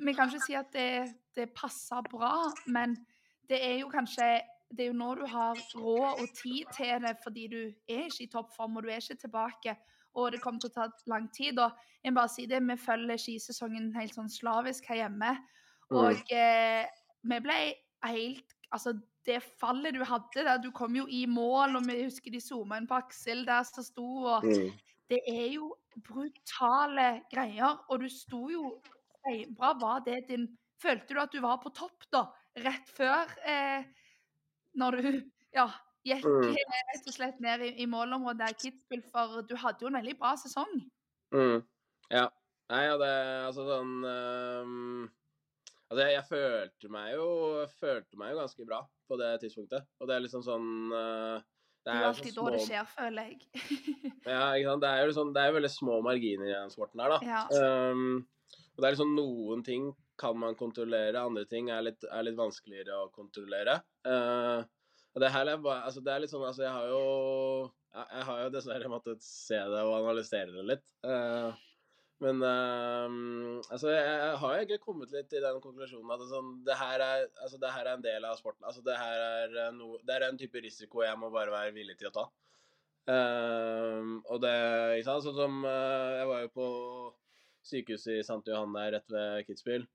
vi 0.00 0.12
kan 0.14 0.28
ikke 0.28 0.44
si 0.46 0.54
at 0.54 0.72
det, 0.72 1.14
det 1.36 1.50
passer 1.56 2.02
bra, 2.10 2.52
men 2.66 2.96
det 3.48 3.58
er 3.64 3.78
jo 3.80 3.88
kanskje 3.88 4.40
det 4.70 4.84
er 4.84 4.90
jo 4.90 4.98
nå 5.00 5.14
du 5.16 5.24
har 5.26 5.56
råd 5.74 6.20
og 6.20 6.28
tid 6.36 6.68
til 6.76 7.00
det, 7.00 7.14
fordi 7.22 7.46
du 7.48 7.60
er 7.88 8.04
ikke 8.04 8.24
i 8.26 8.26
toppform, 8.32 8.76
og 8.76 8.82
du 8.84 8.90
er 8.92 9.00
ikke 9.00 9.16
tilbake. 9.22 9.76
Og 10.14 10.32
det 10.32 10.42
kommer 10.42 10.60
til 10.60 10.68
å 10.68 10.74
ta 10.74 10.88
lang 11.08 11.30
tid. 11.32 11.56
Og 11.58 11.72
jeg 12.04 12.12
må 12.12 12.20
bare 12.20 12.28
si 12.28 12.44
det, 12.46 12.60
vi 12.60 12.76
følger 12.76 13.16
skisesongen 13.16 13.94
helt 13.96 14.12
sånn 14.12 14.28
slavisk 14.28 14.90
her 14.92 15.00
hjemme. 15.06 15.30
Og 15.88 16.20
eh, 16.36 16.84
vi 17.24 17.40
ble 17.40 17.58
helt 18.04 18.54
Altså, 18.70 18.92
det 19.24 19.38
fallet 19.56 19.94
du 19.96 20.02
hadde 20.04 20.44
der, 20.44 20.58
du 20.60 20.68
kom 20.76 20.92
jo 20.96 21.06
i 21.08 21.22
mål, 21.24 21.78
og 21.78 21.86
vi 21.88 22.02
husker 22.02 22.30
de 22.30 22.40
zooma 22.44 22.76
inn 22.76 22.86
på 22.90 22.98
Aksel 23.00 23.46
der 23.48 23.64
som 23.64 23.80
sto, 23.86 24.04
og 24.28 24.44
Mm. 24.44 24.74
det 25.08 25.20
er 25.26 25.46
jo 25.54 25.74
brutale 26.04 27.08
greier. 27.32 27.78
Og 27.88 28.02
du 28.04 28.08
sto 28.12 28.48
jo 28.52 28.70
steinbra. 29.20 29.74
Var 29.80 30.00
det 30.08 30.22
din 30.30 30.48
Følte 30.78 31.10
du 31.10 31.18
at 31.18 31.32
du 31.34 31.40
var 31.42 31.56
på 31.58 31.72
topp, 31.74 32.04
da? 32.14 32.20
Rett 32.62 32.86
før 32.94 33.32
eh, 33.42 33.82
Når 34.78 34.94
du 35.00 35.08
ja, 35.56 35.64
gikk 36.06 36.22
Mm. 36.28 36.52
eh, 36.54 36.82
rett 36.92 37.08
og 37.10 37.14
slett 37.16 37.40
ned 37.42 37.64
i, 37.66 37.72
i 37.82 37.86
målområdet 37.90 38.38
der 38.44 38.54
Kitzbühel, 38.62 39.02
for 39.10 39.42
du 39.42 39.56
hadde 39.58 39.82
jo 39.82 39.90
en 39.90 39.98
veldig 39.98 40.14
bra 40.20 40.36
sesong. 40.38 40.70
Mm. 41.34 41.64
Ja. 42.14 42.28
Nei, 42.70 42.82
ja, 42.84 42.94
det 43.00 43.10
Altså 43.48 43.64
sånn 43.66 43.92
um, 44.04 45.08
Altså, 45.88 46.02
jeg, 46.04 46.14
jeg 46.18 46.24
følte 46.28 46.90
meg 46.92 47.14
jo 47.16 47.28
følte 47.80 48.18
meg 48.20 48.34
jo 48.34 48.40
ganske 48.42 48.66
bra 48.68 48.82
på 49.08 49.16
det 49.18 49.30
tidspunktet. 49.42 49.86
Og 49.98 50.08
det 50.08 50.14
er 50.18 50.24
liksom 50.26 50.42
sånn 50.44 50.92
eh, 50.92 51.46
Det 51.86 51.92
det 51.92 51.98
er 51.98 52.08
alltid 52.08 52.34
små... 52.34 52.46
da 52.48 52.56
det 52.56 52.64
skjer, 52.66 52.88
føler 52.92 53.28
jeg. 53.28 53.38
Ja, 54.32 54.42
ikke 54.52 54.72
sant. 54.72 54.82
Det 54.82 54.90
er 54.90 54.98
jo 55.00 55.10
liksom, 55.12 55.30
det 55.36 55.44
er 55.44 55.54
veldig 55.56 55.70
små 55.72 56.00
marginer 56.04 56.50
i 56.50 56.56
den 56.56 56.74
sporten 56.74 57.00
her, 57.00 57.14
da. 57.14 57.20
Ja. 57.24 57.44
Um, 57.92 58.26
og 58.74 58.82
det 58.82 58.88
er 58.88 58.94
liksom 58.96 59.14
noen 59.16 59.64
ting 59.66 59.88
kan 60.18 60.34
man 60.38 60.58
kontrollere, 60.58 61.22
andre 61.22 61.46
ting 61.48 61.70
er 61.70 61.84
litt, 61.86 62.04
er 62.10 62.26
litt 62.26 62.36
vanskeligere 62.38 62.98
å 63.04 63.08
kontrollere. 63.14 63.78
Uh, 64.06 64.66
og 65.14 65.22
det 65.22 65.32
her 65.34 65.50
er 65.50 65.62
bare 65.62 65.86
Altså, 65.88 66.02
det 66.04 66.12
er 66.12 66.22
litt 66.22 66.30
sånn 66.30 66.44
Altså, 66.46 66.62
jeg 66.66 66.74
har 66.74 66.90
jo 66.90 67.02
jeg, 67.88 68.04
jeg 68.12 68.26
har 68.28 68.42
jo 68.42 68.50
dessverre 68.52 68.90
måttet 68.92 69.24
se 69.24 69.58
det 69.58 69.80
og 69.82 69.94
analysere 69.96 70.52
det 70.52 70.64
litt. 70.68 70.84
Eh, 71.08 71.62
men 72.24 72.42
ehm, 72.42 73.60
altså, 73.70 73.92
jeg, 73.92 74.30
har 74.42 74.54
egentlig 74.56 74.80
kommet 74.82 75.12
litt 75.14 75.28
til 75.30 75.44
den 75.44 75.60
konklusjonen 75.62 76.10
at 76.14 76.24
sånn, 76.26 76.50
det, 76.66 76.74
her 76.80 77.04
er, 77.04 77.28
altså, 77.44 77.60
det 77.62 77.70
her 77.70 77.86
er 77.86 77.94
en 77.94 78.02
del 78.02 78.26
av 78.26 78.40
sporten. 78.40 78.66
Altså, 78.66 78.82
det 78.86 78.96
her 78.98 79.22
er, 79.22 79.54
no, 79.76 79.92
det 80.02 80.16
er 80.16 80.26
en 80.26 80.40
type 80.40 80.62
risiko 80.64 81.04
jeg 81.06 81.20
må 81.20 81.30
bare 81.34 81.54
være 81.54 81.76
villig 81.76 81.94
til 82.00 82.10
å 82.10 82.14
ta. 82.16 82.26
Ehm, 83.14 84.18
og 84.26 84.42
det 84.42 84.56
ikke 84.98 85.06
sant, 85.06 85.24
sånn 85.24 85.38
som 85.38 85.62
uh, 85.64 86.18
Jeg 86.18 86.26
var 86.28 86.42
jo 86.42 86.50
på 86.58 86.66
sykehuset 87.64 88.18
i 88.18 88.24
St. 88.26 88.42
Johan 88.50 88.74
der 88.76 88.90
rett 88.98 89.14
ved 89.14 89.46
Kitzbühel 89.46 89.86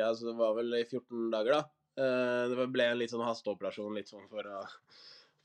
altså, 0.00 0.30
det 0.30 0.38
var 0.38 0.54
vel 0.56 0.78
i 0.78 0.86
14 0.86 1.28
dager, 1.34 1.58
da. 1.58 1.74
Uh, 1.98 2.54
det 2.54 2.70
ble 2.70 2.86
en 2.86 3.00
litt 3.02 3.10
sånn 3.10 3.26
hasteoperasjon 3.26 3.98
litt 3.98 4.08
sånn 4.08 4.30
for 4.30 4.46
å 4.46 4.62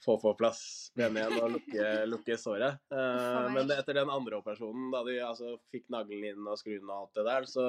få 0.04 0.18
på 0.22 0.34
plass 0.40 0.64
igjen 0.98 1.18
og 1.40 1.56
lukke, 1.56 1.86
lukke 2.14 2.38
såret. 2.40 2.82
Meg. 2.92 3.54
men 3.56 3.72
etter 3.76 4.02
den 4.02 4.12
andre 4.12 4.40
operasjonen, 4.42 4.90
da 4.94 5.04
de 5.08 5.20
altså 5.24 5.56
fikk 5.74 5.88
naglen 5.94 6.28
inn 6.34 6.50
og 6.50 6.60
skruen 6.60 6.90
og 6.90 6.98
alt 6.98 7.20
det 7.20 7.26
der, 7.30 7.48
så 7.50 7.68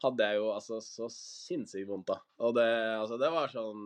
hadde 0.00 0.30
jeg 0.30 0.40
jo 0.40 0.48
altså 0.54 0.80
så 0.84 1.10
sinnssykt 1.12 1.88
vondt, 1.90 2.08
da. 2.08 2.18
Og 2.46 2.56
det, 2.56 2.70
altså, 2.96 3.20
det 3.20 3.30
var 3.34 3.52
sånn 3.52 3.84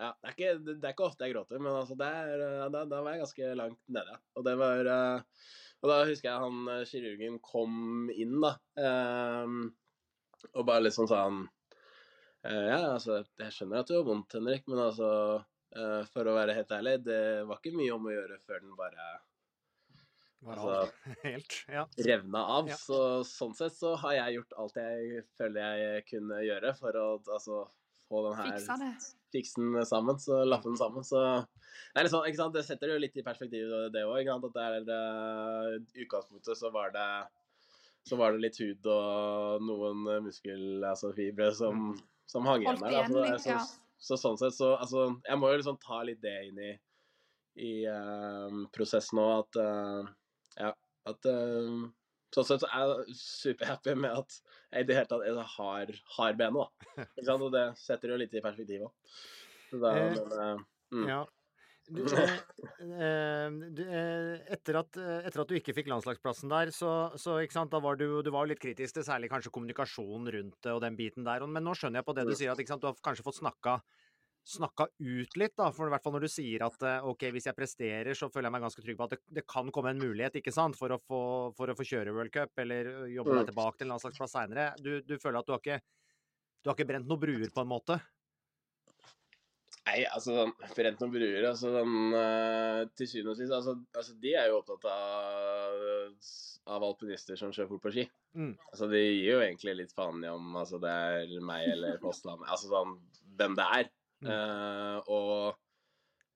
ja, 0.00 0.14
det 0.16 0.30
er, 0.30 0.34
ikke, 0.34 0.52
det 0.64 0.86
er 0.86 0.94
ikke 0.94 1.08
ofte 1.10 1.26
jeg 1.26 1.34
gråter, 1.34 1.60
men 1.60 1.74
altså 1.76 1.96
det 2.00 2.06
er, 2.08 2.42
eh, 2.46 2.68
da, 2.72 2.84
da 2.88 3.00
var 3.04 3.12
jeg 3.12 3.20
ganske 3.26 3.48
langt 3.58 3.80
nede. 3.92 4.14
Og 4.38 4.46
det 4.46 4.54
var 4.56 4.88
eh, 4.88 5.48
Og 5.80 5.90
da 5.90 5.98
husker 6.08 6.28
jeg 6.30 6.44
han 6.44 6.70
kirurgen 6.88 7.36
kom 7.44 7.74
inn, 8.12 8.38
da. 8.40 8.54
ehm, 8.80 9.58
og 10.54 10.64
bare 10.64 10.86
liksom 10.86 11.08
sa 11.10 11.26
han 11.26 11.42
eh, 12.48 12.68
Ja, 12.70 12.80
altså, 12.94 13.20
jeg 13.42 13.56
skjønner 13.56 13.82
at 13.82 13.92
du 13.92 13.98
har 13.98 14.06
vondt, 14.08 14.38
Henrik, 14.38 14.64
men 14.72 14.80
altså 14.86 15.10
eh, 15.76 16.00
For 16.12 16.28
å 16.28 16.36
være 16.36 16.56
helt 16.58 16.72
ærlig, 16.76 16.96
det 17.06 17.20
var 17.48 17.60
ikke 17.60 17.76
mye 17.76 17.96
om 17.96 18.08
å 18.08 18.14
gjøre 18.14 18.38
før 18.44 18.64
den 18.64 18.76
bare 18.78 19.08
Var 20.46 20.62
Altså, 20.62 20.92
helt? 21.26 21.56
Ja. 21.68 21.86
revna 22.10 22.44
av. 22.58 22.70
Ja. 22.72 22.78
Så 22.80 23.00
sånn 23.28 23.56
sett 23.58 23.76
så 23.76 23.94
har 24.04 24.16
jeg 24.16 24.40
gjort 24.40 24.58
alt 24.62 24.80
jeg 24.80 25.24
føler 25.38 25.80
jeg 25.82 26.06
kunne 26.08 26.42
gjøre 26.46 26.74
for 26.78 26.96
å 26.96 27.08
altså, 27.20 27.64
få 28.08 28.22
den 28.28 28.38
her 28.40 28.56
fiksen 29.30 29.76
sammen, 29.86 30.18
så 30.18 30.40
lappe 30.42 30.66
den 30.70 30.78
sammen. 30.80 31.04
Så 31.06 31.20
det 31.94 32.06
ikke 32.08 32.38
sant, 32.40 32.56
det 32.56 32.64
setter 32.66 32.88
det 32.88 32.96
jo 32.96 33.02
litt 33.04 33.20
i 33.20 33.26
perspektiv, 33.26 33.70
det 33.94 34.02
òg. 34.08 34.26
At 34.32 34.48
det 34.56 34.64
er 34.64 34.88
uh, 34.90 35.76
utgangspunktet 36.02 36.58
så 36.58 36.72
var 36.74 36.90
det 36.96 37.10
så 38.08 38.16
var 38.16 38.32
det 38.32 38.42
litt 38.46 38.58
hud 38.62 38.86
og 38.88 39.62
noen 39.62 40.06
muskelfibre 40.24 41.50
altså 41.50 41.68
som, 41.68 41.90
som 42.30 42.48
hang 42.48 42.64
igjen 42.64 42.80
der. 42.80 43.12
da. 43.12 43.60
Så, 44.00 44.16
sånn 44.16 44.38
sett 44.40 44.56
så 44.56 44.74
Altså, 44.78 45.10
jeg 45.26 45.40
må 45.40 45.50
jo 45.50 45.60
liksom 45.60 45.80
ta 45.82 46.00
litt 46.06 46.22
det 46.24 46.36
inn 46.48 46.60
i, 46.64 46.70
i 47.60 47.72
uh, 47.84 48.62
prosessen 48.74 49.20
òg, 49.20 49.32
at 49.42 49.60
uh, 49.60 50.12
Ja, 50.56 50.70
at 51.10 51.28
uh, 51.28 51.88
Sånn 52.30 52.46
sett 52.46 52.62
så 52.62 52.70
er 52.70 52.90
jeg 52.92 53.18
superhappy 53.18 53.96
med 53.98 54.14
at 54.22 54.36
jeg 54.70 54.84
i 54.84 54.86
det 54.86 54.96
hele 55.00 55.10
tatt 55.10 55.24
jeg 55.26 55.46
har, 55.56 55.88
har 56.16 56.36
benet, 56.38 56.76
da. 56.94 57.06
Og 57.34 57.48
det 57.50 57.64
setter 57.80 58.12
jo 58.12 58.18
litt 58.20 58.36
i 58.38 58.42
perspektiv 58.44 58.84
òg. 58.86 59.16
Eh, 59.74 60.60
mm. 60.94 61.08
Ja. 61.08 61.24
Du, 61.90 62.02
eh, 62.14 62.34
eh, 62.86 63.56
du, 63.74 63.82
eh, 63.82 64.36
etter, 64.54 64.78
at, 64.78 64.98
etter 65.26 65.42
at 65.42 65.50
du 65.50 65.56
ikke 65.58 65.74
fikk 65.74 65.90
landslagsplassen 65.90 66.52
der, 66.52 66.70
så, 66.74 66.90
så 67.18 67.38
sant, 67.50 67.74
var 67.74 67.98
du, 67.98 68.20
du 68.22 68.30
var 68.34 68.46
litt 68.50 68.62
kritisk 68.62 68.98
til 68.98 69.06
særlig 69.06 69.30
kanskje 69.32 69.52
kommunikasjonen 69.54 70.30
rundt 70.36 70.60
det 70.62 70.74
og 70.76 70.84
den 70.84 70.98
biten 70.98 71.26
der. 71.26 71.42
Men 71.50 71.66
nå 71.66 71.74
skjønner 71.74 72.00
jeg 72.00 72.08
på 72.08 72.14
det 72.18 72.28
du 72.28 72.36
sier, 72.38 72.54
at 72.54 72.70
sant, 72.70 72.84
du 72.84 72.90
har 72.90 73.02
kanskje 73.02 73.26
fått 73.26 73.40
snakka, 73.40 73.80
snakka 74.46 74.86
ut 75.02 75.36
litt, 75.42 75.56
da. 75.58 75.70
For 75.74 75.90
i 75.90 75.94
hvert 75.94 76.06
fall 76.06 76.14
når 76.16 76.26
du 76.28 76.32
sier 76.32 76.66
at 76.68 76.86
OK, 77.10 77.26
hvis 77.34 77.50
jeg 77.50 77.58
presterer, 77.58 78.12
så 78.16 78.30
føler 78.30 78.48
jeg 78.50 78.56
meg 78.56 78.66
ganske 78.68 78.84
trygg 78.86 79.00
på 79.00 79.08
at 79.08 79.16
det, 79.16 79.20
det 79.40 79.46
kan 79.50 79.72
komme 79.74 79.94
en 79.94 80.02
mulighet, 80.02 80.38
ikke 80.40 80.54
sant, 80.54 80.78
for 80.78 80.94
å 80.94 81.00
få, 81.02 81.22
for 81.58 81.72
å 81.72 81.76
få 81.78 81.88
kjøre 81.90 82.14
World 82.14 82.34
Cup 82.36 82.62
eller 82.62 83.10
jobbe 83.10 83.34
Mm. 83.34 83.42
deg 83.42 83.50
tilbake 83.52 83.80
til 83.80 83.88
en 83.88 83.96
landslagsplass 83.96 84.36
seinere. 84.38 84.70
Du, 84.78 84.92
du 85.02 85.18
føler 85.18 85.42
at 85.42 85.50
du 85.50 85.56
har 85.56 85.64
ikke 85.64 85.80
du 86.60 86.68
har 86.68 86.76
ikke 86.76 86.90
brent 86.90 87.08
noen 87.08 87.20
bruer, 87.22 87.48
på 87.54 87.62
en 87.62 87.70
måte? 87.70 87.96
Nei, 89.88 90.02
altså 90.12 90.44
Brent 90.76 91.00
noen 91.00 91.12
bruer 91.14 91.46
altså 91.48 91.70
sånn, 91.72 91.94
eh, 92.16 92.82
Til 92.98 93.08
syvende 93.08 93.32
og 93.32 93.38
sist 93.38 93.54
altså, 93.56 93.76
altså, 93.96 94.16
De 94.20 94.34
er 94.36 94.50
jo 94.50 94.58
opptatt 94.60 94.84
av, 94.92 95.86
av 96.76 96.84
alpinister 96.90 97.38
som 97.40 97.54
kjører 97.54 97.70
fort 97.70 97.86
på 97.86 97.94
ski. 97.94 98.04
Mm. 98.36 98.52
Altså, 98.72 98.90
De 98.92 99.00
gir 99.00 99.32
jo 99.32 99.40
egentlig 99.40 99.78
litt 99.78 99.96
faen 99.96 100.20
i 100.24 100.30
om 100.30 100.60
altså, 100.60 100.80
det 100.82 100.92
er 100.92 101.32
meg 101.46 101.72
eller 101.72 101.98
Fossland 102.04 102.44
Altså 102.46 102.70
sånn 102.72 102.94
hvem 103.40 103.56
det 103.56 103.66
er. 103.78 103.90
Mm. 104.20 104.28
Uh, 104.28 104.96
og 105.08 105.60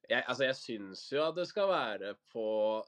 jeg, 0.09 0.23
altså, 0.23 0.45
jeg 0.47 0.57
syns 0.57 1.03
jo 1.13 1.21
at 1.25 1.37
det 1.37 1.45
skal 1.49 1.69
være 1.69 2.15
på 2.33 2.47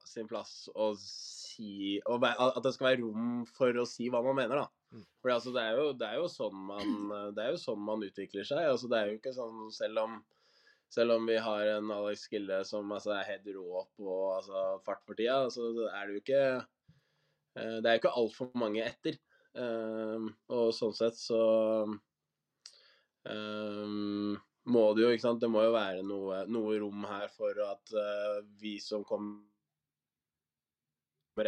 sin 0.09 0.29
plass 0.29 0.67
å 0.73 0.91
si 1.01 1.99
og, 2.05 2.25
At 2.25 2.61
det 2.65 2.73
skal 2.77 2.91
være 2.91 3.03
rom 3.03 3.45
for 3.57 3.77
å 3.81 3.85
si 3.89 4.09
hva 4.13 4.23
man 4.25 4.37
mener, 4.41 4.65
da. 4.65 4.97
Mm. 4.97 5.05
For 5.21 5.33
altså, 5.33 5.53
det, 5.53 5.65
er 5.65 5.81
jo, 5.81 5.93
det, 6.01 6.09
er 6.09 6.21
jo 6.21 6.31
sånn 6.33 6.65
man, 6.69 6.97
det 7.37 7.45
er 7.45 7.55
jo 7.55 7.61
sånn 7.61 7.85
man 7.85 8.05
utvikler 8.09 8.49
seg. 8.49 8.65
Altså, 8.73 8.89
det 8.93 8.99
er 9.01 9.13
jo 9.13 9.21
ikke 9.21 9.37
sånn 9.37 9.69
selv 9.77 10.05
om 10.05 10.19
selv 10.93 11.17
om 11.17 11.27
vi 11.29 11.37
har 11.43 11.67
en 11.77 11.91
Alex 11.91 12.27
Gille 12.31 12.65
som 12.69 12.93
altså, 12.93 13.11
er 13.17 13.31
helt 13.33 13.49
rå 13.57 13.85
på 13.99 14.17
altså, 14.37 14.65
fart 14.87 15.03
for 15.07 15.19
tida, 15.19 15.51
så 15.53 15.63
er 15.91 16.07
det 16.07 16.13
jo 16.15 16.23
ikke 16.23 16.43
eh, 16.57 17.77
Det 17.81 17.87
er 17.89 17.97
jo 17.97 18.03
ikke 18.03 18.19
altfor 18.23 18.51
mange 18.59 18.85
etter. 18.87 19.19
Um, 19.57 20.29
og 20.53 20.75
sånn 20.77 20.93
sett 20.93 21.17
så 21.17 21.41
um, 23.25 24.37
må 24.69 24.83
det 24.93 25.01
jo, 25.01 25.13
ikke 25.15 25.25
sant 25.25 25.41
Det 25.41 25.49
må 25.49 25.63
jo 25.65 25.73
være 25.73 26.03
noe, 26.05 26.43
noe 26.53 26.77
rom 26.83 27.07
her 27.09 27.31
for 27.33 27.57
at 27.65 27.95
uh, 27.97 28.45
vi 28.61 28.77
som 28.85 29.05
kommer 29.09 29.41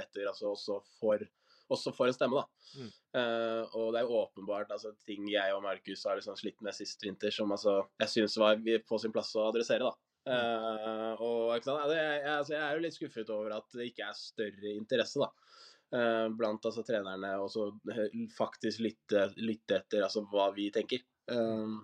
etter, 0.01 0.25
altså 0.31 0.55
også 0.55 0.81
får 1.01 1.29
også 1.75 1.93
får 1.97 2.11
en 2.11 2.17
stemme, 2.17 2.43
da. 2.43 2.73
Mm. 2.79 2.91
Uh, 3.19 3.77
og 3.79 3.95
det 3.95 4.01
er 4.01 4.09
jo 4.09 4.19
åpenbart 4.23 4.73
altså, 4.75 4.93
ting 5.09 5.29
jeg 5.33 5.55
og 5.55 5.63
Markus 5.65 6.05
har 6.09 6.19
liksom 6.19 6.37
slitt 6.39 6.61
med 6.65 6.77
sist 6.77 7.03
vinter, 7.05 7.33
som 7.35 7.53
altså, 7.55 7.81
jeg 8.03 8.13
syns 8.15 8.39
var 8.41 8.61
på 8.89 9.01
sin 9.03 9.15
plass 9.15 9.35
å 9.37 9.49
adressere. 9.51 9.89
da. 9.89 9.97
Uh, 10.29 11.13
og 11.25 11.55
ikke 11.55 11.71
sant? 11.71 11.85
Altså, 11.85 11.97
jeg, 11.97 12.25
altså, 12.35 12.55
jeg 12.55 12.65
er 12.65 12.75
jo 12.75 12.85
litt 12.85 12.97
skuffet 12.97 13.31
over 13.33 13.55
at 13.57 13.79
det 13.79 13.91
ikke 13.91 14.09
er 14.09 14.19
større 14.19 14.73
interesse 14.75 15.23
da. 15.23 15.29
eh, 15.97 16.27
blant 16.37 16.67
altså, 16.69 16.85
trenerne, 16.85 17.31
og 17.41 17.49
så 17.53 17.71
faktisk 18.37 18.83
lytte, 18.85 19.31
lytte 19.41 19.79
etter 19.81 20.05
altså, 20.05 20.27
hva 20.29 20.51
vi 20.57 20.69
tenker. 20.75 21.01
Um, 21.33 21.81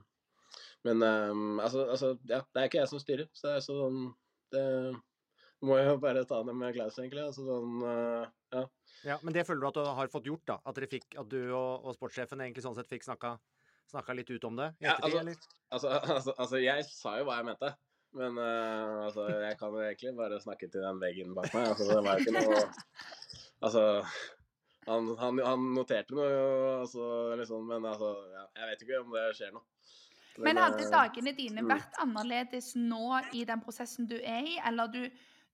men 0.85 1.01
um, 1.01 1.59
altså, 1.65 1.87
altså, 1.89 2.13
ja, 2.29 2.43
det 2.45 2.61
er 2.61 2.69
ikke 2.69 2.83
jeg 2.83 2.93
som 2.93 3.01
styrer, 3.01 3.29
så 3.33 3.49
det 3.49 3.55
er 3.57 3.65
sånn 3.65 4.03
det, 4.53 4.65
må 5.65 5.79
jeg 5.79 5.89
jo 5.89 6.01
bare 6.03 6.25
ta 6.29 6.43
det 6.45 6.55
med 6.57 6.75
Klaus, 6.77 6.99
egentlig. 7.01 7.25
Altså, 7.25 7.47
sånn, 7.49 7.79
uh, 7.81 8.27
ja. 8.53 8.67
Ja, 9.05 9.19
Men 9.23 9.35
det 9.37 9.45
føler 9.47 9.61
du 9.61 9.69
at 9.69 9.79
du 9.79 9.91
har 9.99 10.13
fått 10.13 10.29
gjort, 10.29 10.45
da? 10.49 10.59
At, 10.65 10.77
dere 10.79 10.89
fikk, 10.91 11.11
at 11.21 11.29
du 11.31 11.41
og, 11.53 11.85
og 11.85 11.97
sportssjefen 11.97 12.41
egentlig 12.45 12.65
sånn 12.65 12.77
sett 12.77 12.89
fikk 12.89 13.05
snakka, 13.07 13.35
snakka 13.93 14.17
litt 14.17 14.31
ut 14.33 14.47
om 14.49 14.61
det 14.61 14.71
Ja, 14.85 14.97
altså- 14.97 15.21
eller? 15.21 15.51
Altså, 15.75 15.91
altså, 16.17 16.37
altså, 16.39 16.63
jeg 16.63 16.87
sa 16.89 17.19
jo 17.19 17.27
hva 17.29 17.41
jeg 17.41 17.51
mente. 17.51 17.75
Men 18.15 18.39
uh, 18.39 19.09
altså, 19.09 19.27
jeg 19.43 19.59
kan 19.59 19.75
jo 19.75 19.83
egentlig 19.83 20.15
bare 20.17 20.39
snakke 20.41 20.69
til 20.71 20.85
den 20.87 21.01
veggen 21.03 21.35
bak 21.35 21.51
meg. 21.51 21.73
Altså, 21.73 21.89
det 21.91 22.01
var 22.07 22.21
jo 22.21 22.25
ikke 22.25 22.37
noe 22.39 22.61
Altså 23.65 23.83
Han, 24.87 25.09
han, 25.19 25.41
han 25.43 25.63
noterte 25.75 26.15
noe, 26.15 26.29
altså, 26.85 27.09
liksom, 27.41 27.65
men 27.73 27.87
altså 27.89 28.13
ja, 28.31 28.45
Jeg 28.61 28.71
vet 28.71 28.85
ikke 28.87 29.01
om 29.03 29.17
det 29.17 29.25
skjer 29.39 29.55
noe. 29.57 29.65
Men 30.43 30.59
hadde 30.59 30.83
eh, 30.83 30.91
dagene 30.91 31.33
dine 31.37 31.63
mm. 31.63 31.71
vært 31.71 31.99
annerledes 32.03 32.73
nå 32.79 33.21
i 33.39 33.45
den 33.47 33.63
prosessen 33.63 34.09
du 34.11 34.17
er 34.19 34.47
i, 34.51 34.57
eller 34.67 34.91
du, 34.91 35.01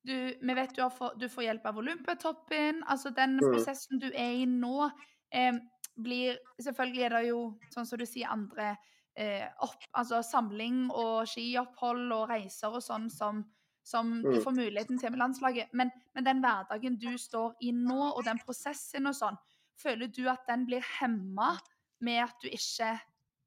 du 0.07 0.15
Vi 0.41 0.55
vet 0.55 0.75
du, 0.77 0.83
har 0.83 0.91
få, 0.91 1.13
du 1.19 1.29
får 1.29 1.45
hjelp 1.45 1.67
av 1.67 1.79
Olympiatoppen. 1.79 2.83
Altså 2.87 3.11
den 3.17 3.41
Mm. 3.41 3.51
prosessen 3.51 3.99
du 4.01 4.09
er 4.15 4.33
i 4.43 4.47
nå, 4.47 4.91
eh, 5.33 5.53
blir 5.97 6.39
Selvfølgelig 6.63 7.03
er 7.05 7.09
det 7.11 7.27
jo, 7.29 7.41
sånn 7.75 7.87
som 7.87 7.99
du 7.99 8.07
sier, 8.07 8.29
andre 8.31 8.77
eh, 9.17 9.49
opp, 9.61 9.83
altså 9.95 10.23
samling 10.23 10.91
og 10.91 11.27
skiopphold 11.29 12.13
og 12.13 12.29
reiser 12.31 12.69
og 12.73 12.83
sånn 12.83 13.11
som, 13.11 13.43
som 13.83 14.27
du 14.31 14.39
Mm. 14.39 14.41
får 14.41 14.53
muligheten 14.57 14.99
til 15.01 15.11
med 15.11 15.19
landslaget. 15.19 15.69
Men, 15.75 15.91
men 16.15 16.25
den 16.25 16.41
hverdagen 16.41 16.97
du 16.99 17.17
står 17.19 17.55
i 17.61 17.73
nå, 17.73 18.01
og 18.17 18.25
den 18.25 18.39
prosessen 18.39 19.07
og 19.11 19.15
sånn, 19.19 19.37
føler 19.81 20.07
du 20.13 20.29
at 20.29 20.47
den 20.49 20.65
blir 20.67 20.81
hemma 21.01 21.59
med 22.01 22.23
at 22.25 22.37
du 22.43 22.49
ikke 22.49 23.01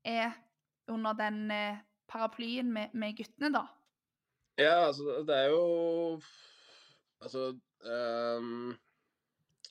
er 0.06 0.34
under 0.92 1.14
den 1.14 1.50
eh, 1.52 1.78
paraplyen 2.12 2.72
med, 2.74 2.94
med 2.94 3.16
guttene, 3.18 3.50
da? 3.54 3.68
Ja, 4.60 4.88
altså, 4.88 5.24
det 5.26 5.34
er 5.34 5.50
jo 5.50 6.20
Altså 7.24 7.48
um, 7.82 8.74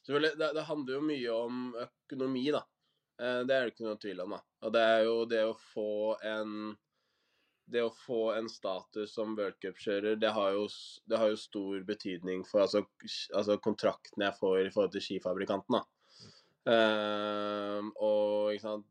Selvfølgelig, 0.02 0.38
det, 0.38 0.48
det 0.56 0.64
handler 0.66 0.96
jo 0.96 1.02
mye 1.06 1.34
om 1.36 1.58
økonomi, 1.78 2.46
da. 2.50 2.64
Eh, 3.22 3.42
det 3.46 3.54
er 3.54 3.66
det 3.68 3.74
ikke 3.74 3.84
noe 3.86 4.00
tvil 4.02 4.22
om, 4.24 4.34
da. 4.34 4.40
Og 4.66 4.72
det 4.74 4.82
er 4.82 5.02
jo 5.06 5.12
det 5.30 5.42
å 5.46 5.52
få 5.54 5.92
en 6.26 6.72
det 7.72 7.84
å 7.86 7.92
få 7.94 8.32
en 8.34 8.48
status 8.50 9.14
som 9.14 9.36
worldcupkjører, 9.38 10.18
det, 10.20 10.32
har 10.34 10.56
det 11.08 11.20
har 11.20 11.30
jo 11.30 11.38
stor 11.40 11.84
betydning 11.88 12.42
for 12.44 12.64
altså, 12.64 12.82
altså 13.32 13.56
kontrakten 13.62 14.26
jeg 14.26 14.36
får 14.40 14.58
i 14.64 14.72
forhold 14.74 14.92
til 14.96 15.04
skifabrikanten. 15.06 15.78
da. 15.78 15.84
Ehm, 16.74 17.92
og 18.02 18.58
sant, 18.60 18.90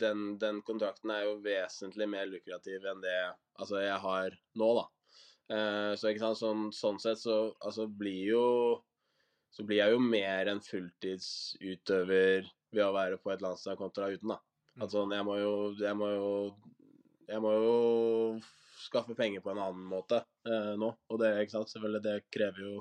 den, 0.00 0.32
den 0.40 0.62
kontrakten 0.64 1.12
er 1.12 1.26
jo 1.26 1.38
vesentlig 1.44 2.08
mer 2.08 2.26
lukrativ 2.32 2.84
enn 2.88 3.04
det 3.04 3.16
altså, 3.60 3.82
jeg 3.84 4.00
har 4.02 4.38
nå, 4.56 4.72
da. 4.80 4.86
Eh, 5.48 5.92
så 5.96 6.10
ikke 6.10 6.24
sant, 6.26 6.40
sånn, 6.40 6.68
sånn 6.76 7.00
sett 7.00 7.22
så 7.22 7.38
altså, 7.64 7.86
blir 7.88 8.34
jo 8.34 8.44
så 9.54 9.64
blir 9.64 9.80
jeg 9.80 9.94
jo 9.94 10.00
mer 10.04 10.50
en 10.52 10.60
fulltidsutøver 10.60 12.48
ved 12.76 12.84
å 12.84 12.92
være 12.92 13.16
på 13.22 13.32
et 13.32 13.40
landslag 13.44 13.78
kontra 13.80 14.10
uten, 14.12 14.34
da. 14.34 14.36
At 14.84 14.92
sånn, 14.92 15.14
jeg 15.16 15.24
må 15.26 15.38
jo 15.40 15.54
Jeg 15.80 15.96
må 15.98 16.10
jo 16.12 16.28
jeg 17.28 17.42
må 17.44 17.50
jo 17.52 17.72
skaffe 18.80 19.12
penger 19.16 19.42
på 19.44 19.52
en 19.52 19.60
annen 19.60 19.88
måte 19.88 20.22
eh, 20.48 20.74
nå. 20.80 20.92
Og 21.12 21.18
det, 21.20 21.34
ikke 21.42 21.58
sant, 21.58 21.72
selvfølgelig, 21.72 22.04
det 22.06 22.14
krever 22.32 22.64
jo 22.64 22.76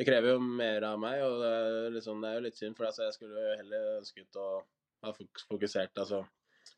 det 0.00 0.06
krever 0.08 0.32
jo 0.32 0.40
mer 0.40 0.84
av 0.88 1.00
meg, 1.00 1.20
og 1.20 1.42
det 1.42 1.48
er, 1.52 1.86
liksom, 1.92 2.22
det 2.22 2.28
er 2.28 2.36
jo 2.38 2.44
litt 2.46 2.56
synd, 2.56 2.76
for 2.76 2.88
altså, 2.88 3.04
jeg 3.04 3.16
skulle 3.18 3.42
jo 3.44 3.56
heller 3.60 3.88
ønsket 3.98 4.38
å 4.40 4.46
ha 5.04 5.12
fokusert 5.12 6.00
altså, 6.00 6.22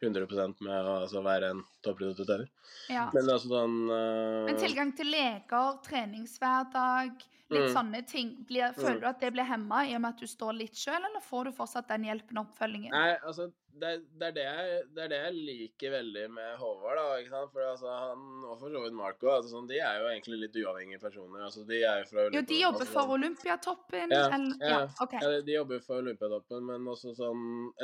100% 0.00 0.62
med 0.64 0.88
å 0.88 0.94
altså, 1.02 1.22
være 1.24 1.52
en 1.52 1.60
toppidrettsutøver. 1.84 2.48
Ja. 2.90 3.08
Men 3.14 3.28
altså 3.28 3.52
sånn 3.52 3.76
uh... 3.90 4.48
Men 4.48 4.58
tilgang 4.60 4.94
til 4.98 5.12
leker, 5.12 5.78
treningshverdag, 5.86 7.22
litt 7.52 7.68
Mm. 7.68 7.74
sånne 7.74 8.02
ting. 8.08 8.28
Blir, 8.48 8.72
føler 8.72 9.00
du 9.02 9.08
at 9.10 9.20
det 9.20 9.32
blir 9.34 9.44
hemma 9.44 9.82
i 9.84 9.94
og 9.96 10.00
med 10.00 10.14
at 10.14 10.22
du 10.22 10.30
står 10.30 10.56
litt 10.56 10.78
sjøl, 10.78 10.96
eller 10.96 11.20
får 11.20 11.50
du 11.50 11.56
fortsatt 11.58 11.90
den 11.92 12.06
hjelpen 12.08 12.40
og 12.40 12.48
oppfølgingen? 12.48 12.94
Nei, 12.94 13.18
altså, 13.20 13.50
det, 13.80 13.88
er- 13.88 14.02
det, 14.20 14.26
er 14.28 14.32
det, 14.36 14.42
jeg, 14.44 14.80
det 14.94 15.02
er 15.04 15.08
det 15.12 15.18
jeg 15.22 15.34
liker 15.48 15.92
veldig 15.94 16.24
med 16.34 16.50
Håvard, 16.60 16.98
da, 16.98 17.04
ikke 17.22 17.32
sant? 17.32 17.52
For 17.54 17.64
altså, 17.66 17.88
han, 17.92 18.22
og 18.44 18.58
for 18.60 18.74
så 18.74 18.82
vidt 18.84 18.96
Marco, 18.98 19.30
altså, 19.32 19.50
sånn, 19.54 19.68
de 19.70 19.78
er 19.80 20.00
jo 20.02 20.10
egentlig 20.10 20.38
litt 20.42 20.58
uavhengige 20.62 21.00
personer. 21.02 21.44
Altså, 21.46 21.64
de 21.68 21.78
er 21.80 22.02
jo 22.02 22.08
fra 22.10 22.26
Jo, 22.34 22.42
de 22.52 22.58
jobber 22.60 22.84
altså, 22.84 22.92
for 22.92 23.00
sånn- 23.06 23.14
Olympiatoppen, 23.16 24.12
Ja, 24.16 24.22
eller 24.36 24.60
ja, 24.60 24.70
Ja, 24.74 24.80
okay. 25.06 25.22
Ja, 25.24 25.40
de 25.48 25.56
jobber 25.56 25.80
for 25.86 26.02
Olympiatoppen, 26.04 26.66
men 26.68 26.86
også 26.92 27.14
sånn 27.18 27.42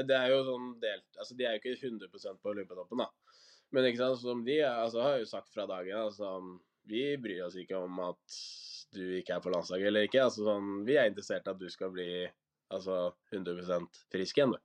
Det 0.09 0.17
er 0.19 0.29
jo 0.35 0.43
sånn 0.47 0.69
delt 0.83 1.19
Altså, 1.23 1.37
de 1.39 1.45
er 1.49 1.57
jo 1.57 1.63
ikke 1.65 1.77
100% 1.89 2.43
på 2.43 2.53
Olympiatoppen, 2.55 2.99
da. 3.05 3.09
Men 3.73 3.85
ikke 3.91 4.01
sant, 4.01 4.21
som 4.23 4.45
de 4.45 4.59
er, 4.63 4.71
altså, 4.85 5.03
har 5.05 5.19
jo 5.21 5.27
sagt 5.29 5.51
fra 5.53 5.67
dagen 5.69 5.99
altså, 6.07 6.35
Vi 6.89 7.17
bryr 7.21 7.45
oss 7.49 7.57
ikke 7.61 7.77
om 7.85 7.99
at 8.07 8.39
du 8.97 9.03
ikke 9.19 9.35
er 9.37 9.43
på 9.45 9.51
landslaget 9.53 9.91
eller 9.91 10.07
ikke. 10.09 10.23
Altså, 10.25 10.45
sånn, 10.47 10.71
vi 10.89 10.95
er 10.97 11.11
interessert 11.11 11.45
i 11.45 11.51
at 11.53 11.59
du 11.61 11.67
skal 11.69 11.91
bli 11.93 12.07
altså, 12.73 13.13
100 13.33 13.85
frisk 14.13 14.39
igjen, 14.41 14.55
du. 14.57 14.59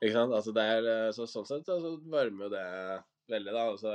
Ikke 0.00 0.14
sant? 0.14 0.34
Altså, 0.36 0.54
det 0.56 0.64
er, 0.76 0.88
eh, 0.92 1.10
så, 1.16 1.26
sånn 1.30 1.48
sett 1.48 1.68
altså, 1.72 1.96
varmer 2.12 2.46
jo 2.46 2.54
det 2.54 2.64
veldig, 3.32 3.52
da. 3.52 3.66
Altså, 3.72 3.92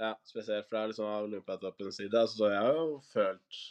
ja, 0.00 0.12
spesielt 0.26 0.68
fra 0.70 0.84
liksom 0.90 1.06
Olympiatoppens 1.06 2.00
side. 2.00 2.18
Altså, 2.18 2.40
så 2.40 2.52
jeg 2.52 2.62
har 2.66 2.78
jo 2.80 3.00
følt 3.12 3.64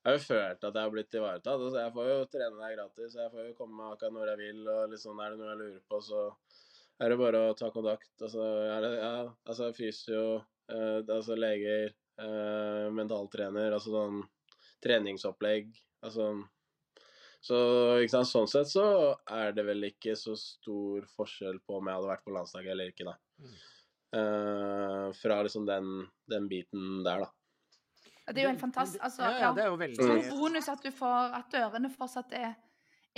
jeg 0.00 0.08
har 0.08 0.16
jo 0.16 0.20
følt 0.24 0.62
at 0.64 0.76
jeg 0.78 0.86
har 0.86 0.92
blitt 0.94 1.16
ivaretatt. 1.18 1.60
Altså, 1.60 1.76
jeg 1.76 1.92
får 1.92 2.06
jo 2.08 2.20
trene 2.32 2.60
der 2.62 2.76
gratis. 2.78 3.16
Jeg 3.20 3.32
får 3.34 3.48
jo 3.50 3.56
komme 3.58 3.88
akkurat 3.90 4.14
når 4.16 4.30
jeg 4.30 4.40
vil. 4.40 4.60
og 4.72 4.94
liksom, 4.94 5.18
Er 5.20 5.34
det 5.34 5.40
noe 5.40 5.50
jeg 5.50 5.58
lurer 5.60 5.82
på, 5.92 5.98
så 6.06 6.22
er 7.00 7.12
det 7.12 7.18
bare 7.20 7.42
å 7.44 7.56
ta 7.58 7.68
kontakt. 7.74 8.12
Altså, 8.16 8.46
det, 8.84 8.92
ja, 8.96 9.10
altså 9.44 9.68
fysio, 9.76 10.22
eh, 10.72 11.00
altså 11.04 11.36
leger, 11.36 11.92
eh, 12.16 12.86
mentaltrener, 12.96 13.76
altså 13.76 13.92
sånn 13.92 14.22
treningsopplegg. 14.84 15.68
Altså 16.08 16.30
så 17.40 17.56
ikke 18.02 18.10
sant, 18.12 18.28
sånn 18.28 18.48
sett 18.48 18.68
så 18.68 18.84
er 19.30 19.52
det 19.56 19.64
vel 19.64 19.82
ikke 19.88 20.12
så 20.16 20.34
stor 20.36 21.06
forskjell 21.16 21.58
på 21.66 21.78
om 21.78 21.86
jeg 21.88 21.96
hadde 21.96 22.10
vært 22.12 22.24
på 22.26 22.34
landslaget 22.36 22.70
eller 22.74 22.92
ikke, 22.92 23.04
da. 23.08 23.16
Mm. 23.40 23.58
Uh, 24.10 25.12
fra 25.14 25.42
liksom 25.46 25.66
den, 25.68 26.06
den 26.28 26.48
biten 26.50 27.04
der, 27.06 27.20
da. 27.26 27.30
Ja, 28.26 28.32
Det 28.32 28.38
er 28.42 28.42
jo 28.48 28.50
helt 28.52 28.60
fantastisk. 28.60 29.02
Altså, 29.04 29.22
ja, 29.22 29.38
ja, 29.40 29.52
det 29.54 29.62
er 29.64 29.70
jo 29.70 29.76
veldig 29.80 30.06
sånn 30.08 30.40
bonus 30.40 30.68
at 30.68 30.82
du 30.82 30.90
får 30.94 31.36
at 31.38 31.52
dørene 31.54 31.90
fortsatt 31.94 32.32
er, 32.36 32.56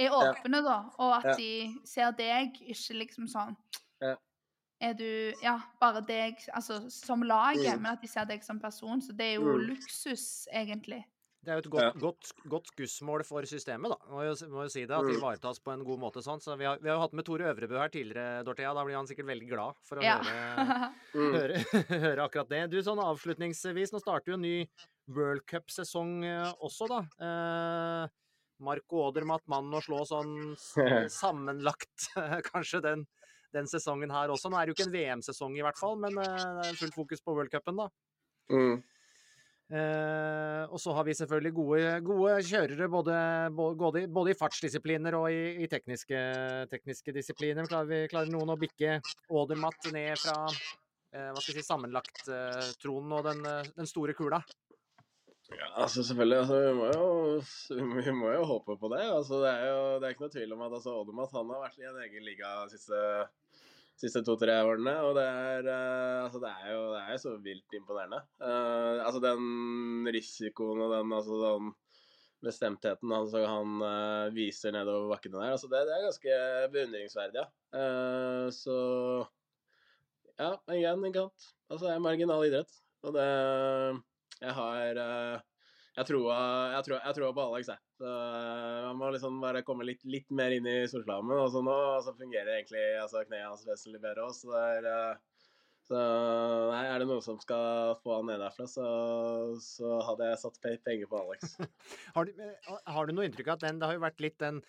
er 0.00 0.14
åpne, 0.16 0.60
da, 0.64 0.76
og 0.98 1.14
at 1.18 1.24
Ja. 1.32 1.34
de 1.36 1.80
ser 1.88 2.12
deg, 2.16 2.54
ikke 2.62 2.94
liksom 3.00 3.26
sånn 3.28 3.56
Ja. 4.00 4.16
Er 4.82 4.94
du 4.94 5.32
Ja, 5.42 5.60
bare 5.80 6.00
deg 6.02 6.36
altså 6.54 6.90
som 6.90 7.22
laget, 7.22 7.76
Mm. 7.76 7.82
men 7.82 7.92
at 7.92 8.00
de 8.02 8.08
ser 8.08 8.24
deg 8.26 8.42
som 8.44 8.58
person. 8.60 9.00
Så 9.00 9.16
det 9.16 9.26
er 9.26 9.34
jo 9.40 9.44
Mm. 9.56 9.68
luksus, 9.70 10.46
egentlig. 10.52 11.04
Det 11.42 11.50
er 11.50 11.56
jo 11.58 11.62
et 11.64 11.70
godt, 11.74 11.96
godt, 11.98 12.28
godt 12.52 12.68
skussmål 12.70 13.24
for 13.26 13.42
systemet, 13.50 13.90
da. 13.90 13.96
Må 14.14 14.22
jo, 14.22 14.34
må 14.52 14.62
jo 14.62 14.70
si 14.70 14.84
det, 14.86 14.94
At 14.94 15.02
det 15.08 15.16
Mm. 15.16 15.18
ivaretas 15.18 15.58
på 15.58 15.72
en 15.72 15.82
god 15.84 15.98
måte. 15.98 16.22
sånn. 16.22 16.38
Så 16.40 16.54
vi 16.56 16.64
har, 16.68 16.78
vi 16.78 16.88
har 16.88 16.96
jo 16.96 17.02
hatt 17.02 17.12
med 17.18 17.24
Tore 17.26 17.48
Øvrebø 17.50 17.78
her 17.80 17.88
tidligere, 17.90 18.44
Dorthea. 18.46 18.72
Da 18.74 18.84
blir 18.86 18.94
han 18.94 19.06
sikkert 19.10 19.26
veldig 19.26 19.48
glad 19.50 19.74
for 19.82 19.96
å 19.98 20.04
Ja. 20.06 20.18
høre, 20.22 20.92
Mm. 21.18 21.32
høre, 21.34 21.56
høre 22.06 22.22
akkurat 22.28 22.48
det. 22.48 22.70
Du, 22.70 22.78
sånn 22.86 23.02
avslutningsvis, 23.02 23.90
nå 23.92 23.98
starter 24.00 24.32
jo 24.32 24.34
en 24.38 24.42
ny 24.46 24.68
World 25.08 25.42
Cup-sesong 25.50 26.22
eh, 26.24 26.52
også, 26.62 26.86
da. 26.88 27.00
Eh, 27.18 28.08
Marco 28.62 29.02
Odermatt, 29.10 29.42
mannen 29.50 29.74
å 29.74 29.82
slå 29.82 30.04
sånn 30.06 30.54
sammenlagt, 31.10 32.06
kanskje 32.52 32.80
den, 32.86 33.06
den 33.52 33.66
sesongen 33.66 34.14
her 34.14 34.30
også. 34.30 34.46
Nå 34.48 34.60
er 34.62 34.66
det 34.70 34.76
jo 34.76 34.78
ikke 34.78 34.86
en 34.92 34.94
VM-sesong 34.94 35.58
i 35.58 35.62
hvert 35.66 35.80
fall, 35.82 35.98
men 35.98 36.14
eh, 36.22 36.62
det 36.62 36.68
er 36.70 36.78
fullt 36.84 36.94
fokus 36.94 37.20
på 37.26 37.34
worldcupen, 37.34 37.82
da. 37.82 37.88
Mm. 38.52 38.82
Eh, 39.72 40.64
og 40.68 40.76
så 40.82 40.92
har 40.92 41.06
vi 41.06 41.14
selvfølgelig 41.16 41.52
gode, 41.56 41.92
gode 42.04 42.32
kjørere 42.44 42.88
både, 42.92 43.14
både, 43.56 44.02
både 44.12 44.34
i 44.34 44.36
fartsdisipliner 44.36 45.16
og 45.16 45.30
i, 45.32 45.64
i 45.64 45.68
tekniske, 45.72 46.18
tekniske 46.68 47.14
disipliner. 47.16 47.64
Klarer, 47.70 47.88
vi, 47.88 48.00
klarer 48.12 48.28
noen 48.34 48.52
å 48.52 48.58
bikke 48.60 48.98
Odermatt 49.32 49.88
ned 49.94 50.20
fra 50.20 50.36
eh, 50.50 51.30
hva 51.30 51.40
skal 51.40 51.54
jeg 51.54 51.62
si, 51.62 51.68
sammenlagt-tronen 51.70 53.16
og 53.16 53.24
den, 53.30 53.40
eh, 53.48 53.72
den 53.78 53.88
store 53.88 54.12
kula? 54.18 54.42
Ja, 55.52 55.70
altså 55.84 56.04
selvfølgelig. 56.04 56.42
Altså, 56.44 56.60
vi, 56.60 56.76
må 56.76 56.90
jo, 56.92 57.96
vi 58.04 58.12
må- 58.16 58.34
jo 58.36 58.44
håpe 58.52 58.76
på 58.80 58.92
det. 58.92 59.02
Altså, 59.08 59.40
det, 59.40 59.54
er 59.56 59.72
jo, 59.72 59.80
det 60.00 60.08
er 60.08 60.14
ikke 60.14 60.26
noe 60.26 60.36
tvil 60.36 60.52
om 60.56 60.66
at 60.68 60.76
altså, 60.78 60.98
han 61.38 61.54
har 61.56 61.64
vært 61.64 61.80
i 61.80 61.88
en 61.88 61.98
egen 62.06 62.28
liga 62.28 62.52
siste, 62.72 63.00
siste 64.02 64.22
to-tre 64.26 64.56
årene. 64.64 64.94
Og 65.06 65.14
det 65.18 65.26
er, 65.26 65.68
eh, 65.70 66.18
altså, 66.24 66.40
det, 66.42 66.50
er 66.50 66.74
jo, 66.74 66.82
det 66.94 67.02
er 67.02 67.20
så 67.22 67.34
vilt 67.44 67.76
imponerende. 67.78 68.22
Uh, 68.42 69.02
altså 69.06 69.22
den 69.22 70.10
risikoen 70.14 70.82
og 70.82 70.94
den, 70.96 71.14
altså, 71.14 71.38
den 71.44 71.70
bestemtheten 72.42 73.14
altså, 73.14 73.44
han 73.46 73.84
uh, 73.84 74.32
viser 74.34 74.74
nedover 74.74 75.12
bakkene 75.14 75.38
der, 75.38 75.54
altså, 75.54 75.70
det, 75.70 75.84
det 75.86 75.94
er 75.94 76.08
ganske 76.08 76.40
beundringsverdig. 76.74 77.44
Ja. 77.44 77.46
Uh, 77.76 78.48
så 78.54 78.76
ja, 80.40 80.56
igjen, 80.74 81.06
ikke 81.06 81.26
sant. 81.26 81.52
Altså, 81.70 81.86
det 81.86 81.94
er 81.94 82.06
marginal 82.08 82.48
idrett. 82.48 82.80
Og 83.02 83.14
det 83.16 83.26
Jeg 84.42 84.54
har 84.54 84.98
jeg 85.98 86.08
tror, 86.08 87.34
på 87.36 87.42
Alex, 87.44 87.68
jeg. 87.68 87.80
Eh, 88.00 88.78
Man 88.86 88.96
må 89.00 89.10
liksom 89.12 89.40
bare 89.42 89.64
komme 89.66 89.84
litt, 89.84 90.00
litt 90.08 90.30
mer 90.32 90.54
inn 90.56 90.68
i 90.68 90.78
solslammen. 90.88 91.36
Og 91.36 91.50
så 91.52 91.60
nå 91.64 91.76
så 92.06 92.14
fungerer 92.16 92.54
egentlig 92.56 92.84
altså, 93.02 93.24
kneet 93.28 93.48
hans 93.50 93.66
vesentlig 93.68 94.00
bedre 94.04 94.24
òg, 94.24 94.32
så 94.36 94.54
det 94.54 94.64
er 94.78 94.88
eh, 94.92 95.20
så 95.82 95.98
nei, 96.70 96.84
er 96.86 97.02
det 97.02 97.08
noen 97.10 97.24
som 97.24 97.40
skal 97.42 97.96
få 98.04 98.14
han 98.20 98.28
ned 98.30 98.38
derfra, 98.40 98.68
så, 98.70 98.84
så 99.60 99.96
hadde 100.06 100.28
jeg 100.30 100.40
satt 100.44 100.60
penger 100.86 101.10
på 101.10 101.18
Alex. 101.18 101.56
Har 102.16 102.28
du, 102.28 102.32
eh, 102.38 102.70
har 102.94 103.08
du 103.08 103.12
noe 103.16 103.26
inntrykk 103.28 103.50
av 103.50 103.58
at 103.58 103.66
den, 103.66 103.82
det 103.82 103.90
har 103.90 103.98
jo 103.98 104.04
vært 104.06 104.22
litt 104.22 104.38
den 104.40 104.62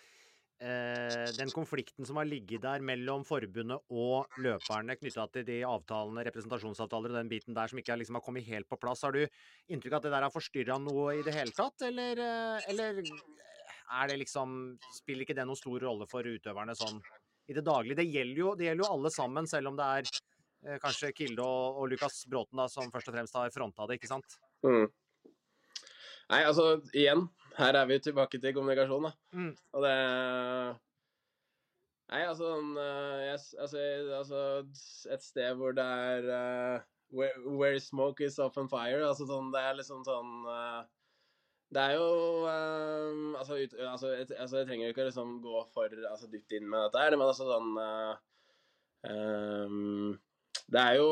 eh, 0.62 1.30
den 1.38 1.50
konflikten 1.54 2.06
som 2.06 2.18
har 2.20 2.28
ligget 2.28 2.62
der 2.64 2.84
mellom 2.84 3.24
forbundet 3.26 3.82
og 3.90 4.38
løperne 4.42 4.96
knytta 5.00 5.26
til 5.32 5.46
de 5.48 5.60
avtalene, 5.68 6.24
representasjonsavtaler 6.28 7.14
og 7.14 7.20
den 7.20 7.32
biten 7.32 7.56
der 7.56 7.70
som 7.70 7.80
ikke 7.80 7.98
liksom 8.00 8.18
har 8.18 8.24
kommet 8.26 8.46
helt 8.48 8.68
på 8.70 8.78
plass. 8.80 9.04
Har 9.06 9.16
du 9.16 9.24
inntrykk 9.24 9.96
av 9.96 10.00
at 10.00 10.08
det 10.08 10.14
der 10.16 10.26
har 10.28 10.34
forstyrra 10.34 10.78
noe 10.82 11.18
i 11.18 11.24
det 11.26 11.34
hele 11.36 11.54
tatt, 11.56 11.86
eller, 11.88 12.20
eh, 12.20 12.68
eller 12.72 13.02
er 13.94 14.08
det 14.08 14.20
liksom 14.22 14.78
Spiller 14.96 15.26
ikke 15.26 15.36
det 15.36 15.44
noen 15.46 15.60
stor 15.60 15.82
rolle 15.84 16.06
for 16.10 16.24
utøverne 16.24 16.76
sånn 16.78 17.00
i 17.50 17.56
det 17.56 17.64
daglige? 17.66 18.00
Det 18.00 18.08
gjelder 18.08 18.40
jo, 18.40 18.54
det 18.56 18.70
gjelder 18.70 18.86
jo 18.86 18.92
alle 18.96 19.12
sammen, 19.12 19.48
selv 19.50 19.72
om 19.72 19.78
det 19.78 19.88
er 19.98 20.10
eh, 20.10 20.78
kanskje 20.82 21.12
Kilde 21.16 21.44
og, 21.44 21.80
og 21.82 21.90
Lukas 21.92 22.22
Bråten 22.30 22.60
da, 22.60 22.68
som 22.72 22.92
først 22.92 23.10
og 23.10 23.18
fremst 23.18 23.40
har 23.40 23.52
fronta 23.54 23.88
det, 23.90 24.00
ikke 24.00 24.12
sant? 24.14 24.38
Mm. 24.64 24.86
Nei, 26.32 26.40
altså 26.40 26.78
igjen, 26.96 27.26
her 27.58 27.78
er 27.78 27.86
vi 27.86 28.00
tilbake 28.02 28.40
til 28.42 28.54
kommunikasjon, 28.56 29.08
da. 29.08 29.12
Mm. 29.36 29.52
Og 29.74 29.86
det 29.86 29.94
Nei, 32.12 32.20
altså, 32.28 32.50
sånn, 32.52 32.74
eh, 32.76 33.30
altså, 33.32 33.84
altså 34.18 34.40
Et 35.14 35.24
sted 35.24 35.56
hvor 35.58 35.72
det 35.76 35.84
er 35.84 36.26
uh, 36.28 36.82
where, 37.14 37.38
where 37.46 37.80
smoke 37.80 38.24
is 38.24 38.36
often 38.42 38.68
fire. 38.70 39.00
Altså 39.06 39.28
sånn 39.28 39.50
Det 39.54 39.62
er 39.62 39.78
liksom 39.78 40.04
sånn 40.06 40.44
uh, 40.44 40.84
Det 41.74 41.86
er 41.86 41.96
jo 41.96 42.10
um, 42.44 43.32
altså, 43.40 43.56
ut, 43.56 43.78
altså, 43.88 44.12
jeg, 44.12 44.28
altså, 44.36 44.60
jeg 44.60 44.68
trenger 44.68 44.86
jo 44.86 44.96
ikke 44.96 45.08
liksom 45.08 45.38
gå 45.44 45.64
for 45.74 45.96
altså, 46.10 46.30
dypt 46.32 46.54
inn 46.58 46.68
med 46.68 46.86
dette 46.86 47.02
her, 47.06 47.16
men 47.16 47.26
altså 47.30 47.48
sånn 47.48 47.72
uh, 47.80 48.14
um, 49.08 50.14
Det 50.68 50.84
er 50.84 51.00
jo 51.00 51.10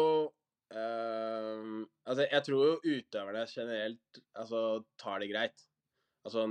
um, 0.76 1.82
Altså, 2.05 2.28
jeg 2.28 2.47
tror 2.51 2.68
jo 2.68 2.99
utøverne 2.99 3.49
generelt 3.49 4.24
altså, 4.36 4.82
tar 5.01 5.24
det 5.24 5.32
greit. 5.32 5.68
Altså 6.23 6.47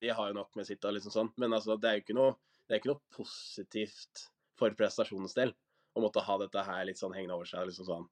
de 0.00 0.08
har 0.08 0.28
jo 0.28 0.36
nok 0.36 0.56
med 0.56 0.66
sitt, 0.68 0.84
og 0.84 0.96
liksom 0.96 1.14
sånn. 1.14 1.30
men 1.40 1.54
altså, 1.56 1.76
det 1.80 1.88
er 1.88 1.98
jo 1.98 2.04
ikke 2.04 2.18
noe, 2.18 2.34
det 2.66 2.74
er 2.74 2.82
ikke 2.82 2.92
noe 2.92 3.14
positivt 3.16 4.26
for 4.58 4.76
prestasjonens 4.76 5.36
del 5.36 5.54
å 5.96 6.02
måtte 6.04 6.24
ha 6.24 6.36
dette 6.40 6.64
her 6.66 6.84
litt 6.88 7.00
sånn 7.00 7.14
hengende 7.16 7.36
over 7.38 7.48
seg. 7.48 7.68
liksom 7.68 7.88
sånn. 7.88 8.06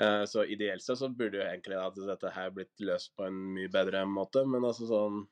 Uh, 0.00 0.24
så 0.30 0.46
ideelt 0.48 0.84
sett 0.84 1.00
så 1.00 1.10
burde 1.12 1.40
jo 1.40 1.44
egentlig 1.44 1.76
at 1.76 1.98
dette 1.98 2.30
her 2.32 2.52
blitt 2.54 2.84
løst 2.86 3.12
på 3.18 3.26
en 3.26 3.40
mye 3.56 3.70
bedre 3.72 4.04
måte, 4.08 4.46
men 4.46 4.64
altså 4.64 4.88
sånn 4.90 5.22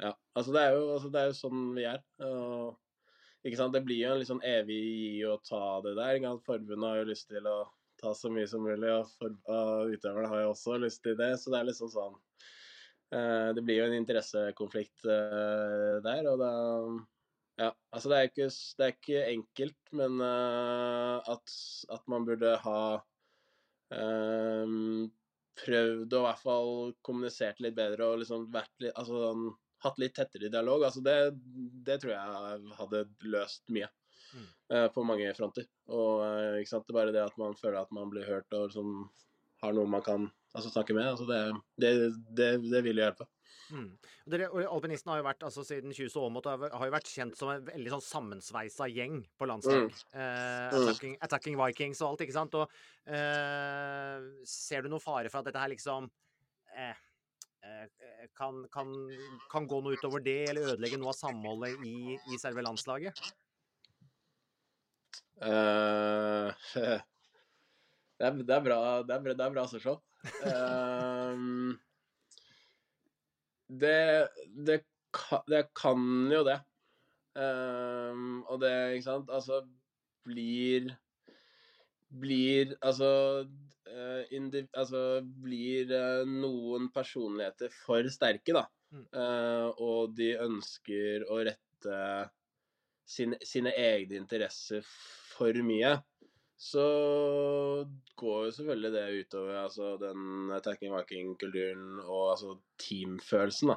Ja. 0.00 0.12
Altså 0.36 0.52
det 0.52 0.60
er 0.62 0.74
jo, 0.76 0.82
altså, 0.92 1.08
det 1.08 1.20
er 1.20 1.30
jo 1.30 1.36
sånn 1.38 1.62
vi 1.76 1.86
er. 1.88 2.02
og 2.20 3.46
ikke 3.46 3.58
sant? 3.60 3.72
Det 3.72 3.84
blir 3.86 4.02
jo 4.02 4.12
en 4.12 4.18
litt 4.20 4.28
sånn 4.28 4.44
evig 4.44 4.76
gi 4.76 5.24
og 5.24 5.42
ta 5.46 5.80
det 5.84 5.94
der. 5.96 6.18
ikke 6.18 6.32
sant? 6.32 6.46
Forbundet 6.46 6.90
har 6.90 7.00
jo 7.00 7.10
lyst 7.10 7.28
til 7.30 7.48
å 7.48 7.56
ta 8.00 8.12
så 8.14 8.28
mye 8.28 8.48
som 8.50 8.64
mulig, 8.66 8.90
og, 8.92 9.08
for, 9.16 9.32
og 9.48 9.94
utøverne 9.94 10.28
har 10.28 10.42
jo 10.44 10.50
også 10.52 10.76
lyst 10.82 11.02
til 11.06 11.16
det. 11.16 11.30
Så 11.40 11.52
det 11.52 11.62
er 11.62 11.68
liksom 11.70 11.88
sånn 11.92 12.18
Eh, 12.18 12.64
Det 13.56 13.62
blir 13.64 13.80
jo 13.80 13.88
en 13.88 13.98
interessekonflikt 13.98 15.06
eh, 15.08 15.98
der, 16.04 16.30
og 16.32 16.40
da 16.42 16.52
Ja, 17.56 17.70
altså 17.94 18.10
det 18.12 18.16
er 18.16 18.30
ikke, 18.30 18.48
det 18.50 18.86
er 18.86 18.94
ikke 18.94 19.20
enkelt, 19.32 19.78
men 19.96 20.18
eh, 20.24 21.30
at, 21.34 21.54
at 21.96 22.08
man 22.12 22.26
burde 22.28 22.56
ha 22.66 22.80
um, 23.96 25.06
prøvd 25.56 26.16
å 26.16 26.20
i 26.20 26.26
hvert 26.26 26.42
fall 26.42 26.72
kommunisert 27.06 27.62
litt 27.64 27.78
bedre 27.78 28.10
og 28.10 28.20
liksom 28.20 28.50
vært 28.52 28.74
litt 28.84 28.92
Altså 28.98 29.22
sånn, 29.22 29.46
hatt 29.86 30.00
litt 30.02 30.16
tettere 30.16 30.52
dialog. 30.52 30.84
Altså 30.88 31.02
det, 31.04 31.16
det 31.86 32.00
tror 32.02 32.12
jeg 32.12 32.76
hadde 32.80 33.06
løst 33.28 33.64
mye. 33.72 33.88
Mm. 34.34 34.46
eh, 34.76 34.88
på 34.92 35.04
mange 35.06 35.28
fronter. 35.34 35.66
Og 35.92 36.24
eh, 36.26 36.60
ikke 36.60 36.72
sant, 36.72 36.86
det 36.86 36.94
er 36.94 36.98
bare 36.98 37.14
det 37.14 37.22
at 37.24 37.38
man 37.40 37.56
føler 37.58 37.78
at 37.80 37.92
man 37.94 38.10
blir 38.12 38.26
hørt 38.28 38.56
og 38.56 38.68
liksom 38.68 39.06
har 39.62 39.76
noe 39.76 39.88
man 39.88 40.04
kan 40.04 40.26
altså, 40.56 40.72
snakke 40.74 40.96
med. 40.96 41.06
Altså, 41.12 41.26
det, 41.28 41.40
det, 41.82 41.90
det, 42.36 42.50
det 42.72 42.84
vil 42.86 42.98
jo 43.00 43.06
hjelpe. 43.06 43.28
Mm. 43.66 43.88
Dere, 44.30 44.46
alpinisten 44.70 45.10
har 45.10 45.18
jo 45.18 45.24
vært 45.26 45.40
altså 45.42 45.64
siden 45.66 45.90
Kjus 45.94 46.14
og 46.14 46.28
Aamodt 46.28 46.46
har 46.46 46.84
jo 46.86 46.92
vært 46.94 47.08
kjent 47.10 47.34
som 47.38 47.50
en 47.50 47.64
veldig 47.66 47.90
sånn 47.96 48.04
sammensveisa 48.06 48.86
gjeng 48.92 49.24
på 49.38 49.48
landslag. 49.50 49.88
Eh, 50.14 50.68
Mm. 50.70 50.76
attacking, 50.78 51.16
attacking 51.26 51.56
Vikings 51.58 52.02
og 52.02 52.12
alt, 52.12 52.22
ikke 52.26 52.36
sant. 52.36 52.54
Og 52.54 52.70
eh, 53.10 54.28
ser 54.46 54.86
du 54.86 54.90
noe 54.92 55.02
fare 55.02 55.32
for 55.32 55.42
at 55.42 55.48
dette 55.50 55.62
her 55.62 55.72
liksom 55.74 56.06
eh, 56.78 56.94
eh, 57.66 58.28
kan, 58.38 58.62
kan, 58.70 58.92
kan 59.50 59.66
gå 59.66 59.82
noe 59.82 59.98
utover 59.98 60.22
det, 60.22 60.38
eller 60.50 60.74
ødelegge 60.76 60.98
noe 61.02 61.10
av 61.10 61.18
samholdet 61.18 61.82
i, 61.86 62.14
i 62.14 62.38
selve 62.42 62.62
landslaget? 62.66 63.18
Eh, 65.42 66.54
det, 68.16 68.26
er, 68.28 68.38
det 68.48 68.54
er 68.56 68.64
bra 68.64 68.78
Det 69.06 69.14
er, 69.16 69.22
bra- 69.24 69.34
det 69.36 69.44
er 69.46 69.54
bra 69.54 69.64
spørsmål. 69.70 69.98
Um, 70.46 71.76
det, 73.68 74.28
det, 74.66 74.78
det 75.50 75.62
kan 75.76 76.06
jo 76.32 76.42
det. 76.46 76.58
Um, 77.36 78.40
og 78.48 78.62
det, 78.62 78.70
ikke 78.96 79.04
sant 79.04 79.28
Altså 79.28 79.58
blir 80.24 80.86
blir 82.16 82.70
Altså, 82.80 83.10
uh, 83.90 84.22
indiv, 84.32 84.68
altså 84.72 85.20
blir 85.44 85.90
uh, 85.92 86.22
noen 86.24 86.88
personligheter 86.94 87.68
for 87.84 88.06
sterke, 88.14 88.54
da. 88.56 88.64
Uh, 89.12 89.68
og 89.82 90.14
de 90.16 90.30
ønsker 90.40 91.26
å 91.28 91.42
rette 91.44 91.98
sin, 93.06 93.34
sine 93.44 93.74
egne 93.76 94.16
interesser 94.22 94.86
for 95.36 95.52
mye. 95.66 95.96
Så 96.56 96.84
går 98.16 98.44
jo 98.46 98.52
selvfølgelig 98.56 98.92
det 98.92 99.04
utover 99.20 99.58
altså, 99.60 99.90
den 100.00 100.52
attacking 100.56 100.94
viking-kulturen 100.94 102.00
og 102.00 102.30
altså 102.30 102.56
teamfølelsen, 102.80 103.74
da. 103.74 103.76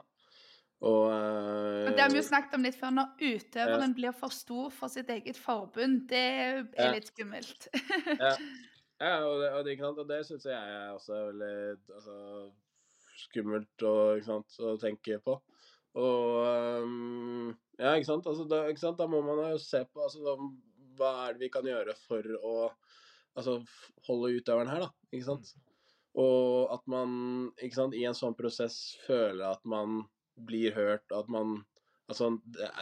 Og, 0.79 1.09
uh, 1.11 1.89
det 1.91 1.99
har 1.99 2.11
vi 2.11 2.21
jo 2.21 2.23
snakket 2.23 2.55
om 2.55 2.63
litt 2.63 2.77
før. 2.79 2.93
Når 2.95 3.09
utøveren 3.19 3.91
ja. 3.91 3.95
blir 3.97 4.15
for 4.15 4.31
stor 4.31 4.69
for 4.71 4.91
sitt 4.91 5.09
eget 5.11 5.35
forbund, 5.35 6.05
det 6.07 6.23
er 6.23 6.61
ja. 6.77 6.93
litt 6.95 7.11
skummelt. 7.11 7.67
ja. 8.15 8.31
ja, 9.03 9.13
og 9.27 9.41
det, 9.41 9.51
og 9.57 9.67
det, 9.67 9.75
og 9.89 10.07
det 10.07 10.21
syns 10.27 10.47
jeg 10.47 10.55
er 10.55 10.93
også 10.95 11.19
veldig 11.33 11.53
altså, 11.97 12.15
skummelt 13.25 13.87
og, 13.91 14.23
sant, 14.23 14.59
å 14.63 14.77
tenke 14.79 15.19
på. 15.25 15.35
Og 15.99 16.83
um, 16.85 17.51
Ja, 17.79 17.95
ikke 17.95 18.07
sant? 18.07 18.27
Altså, 18.27 18.45
da, 18.47 18.63
ikke 18.71 18.83
sant? 18.85 18.99
da, 18.99 19.07
må 19.09 19.19
man 19.25 19.39
jo 19.51 19.59
se 19.59 19.81
på 19.87 20.03
altså, 20.05 20.37
hva 20.99 21.13
er 21.25 21.35
det 21.35 21.45
vi 21.45 21.51
kan 21.53 21.65
gjøre 21.67 21.95
for 22.03 22.25
å 22.39 22.53
altså, 23.37 23.59
holde 24.07 24.35
utøveren 24.37 24.71
her, 24.71 24.85
da. 24.85 25.09
Ikke 25.13 25.27
sant? 25.31 25.51
Mm. 25.55 25.65
Og 26.19 26.73
at 26.73 26.85
man 26.89 27.11
ikke 27.61 27.77
sant, 27.77 27.95
i 27.95 28.05
en 28.09 28.17
sånn 28.17 28.37
prosess 28.37 28.97
føler 29.05 29.45
at 29.51 29.61
man 29.69 30.03
blir 30.49 30.75
hørt, 30.77 31.07
at 31.15 31.29
man 31.31 31.61
Altså, 32.09 32.31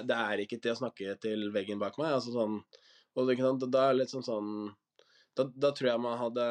det 0.07 0.15
er 0.15 0.39
ikke 0.39 0.55
til 0.63 0.72
å 0.72 0.80
snakke 0.80 1.18
til 1.20 1.49
veggen 1.51 1.82
bak 1.82 1.97
meg. 1.99 2.13
altså 2.15 2.32
sånn, 2.32 2.61
og 3.20 3.32
ikke 3.34 3.43
sant, 3.43 3.65
Da 3.74 3.82
er 3.84 3.89
det 3.91 3.97
litt 3.99 4.13
sånn 4.13 4.24
sånn 4.24 4.51
da, 5.36 5.43
da, 5.51 5.72
tror 5.76 5.89
jeg 5.91 6.01
man 6.01 6.15
hadde 6.18 6.45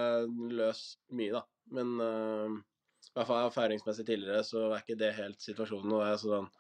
løst 0.53 0.99
mye, 1.09 1.33
da. 1.35 1.41
Men 1.75 1.95
uh, 1.99 2.53
i 2.53 3.15
hvert 3.17 3.31
fall 3.31 3.47
erfaringsmessig 3.49 4.05
tidligere 4.07 4.45
så 4.47 4.67
er 4.69 4.85
ikke 4.85 4.99
det 5.01 5.09
helt 5.17 5.41
situasjonen. 5.43 5.95
Og 5.97 6.05
jeg, 6.05 6.21
sånn, 6.23 6.51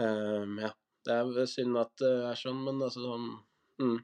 um, 0.00 0.56
ja. 0.62 0.72
Det 1.06 1.14
er 1.14 1.50
synd 1.50 1.78
at 1.78 1.92
det 2.00 2.14
er 2.30 2.38
sånn, 2.40 2.62
men 2.66 2.80
altså 2.82 3.02
sånn 3.04 3.26
mm, 3.82 3.98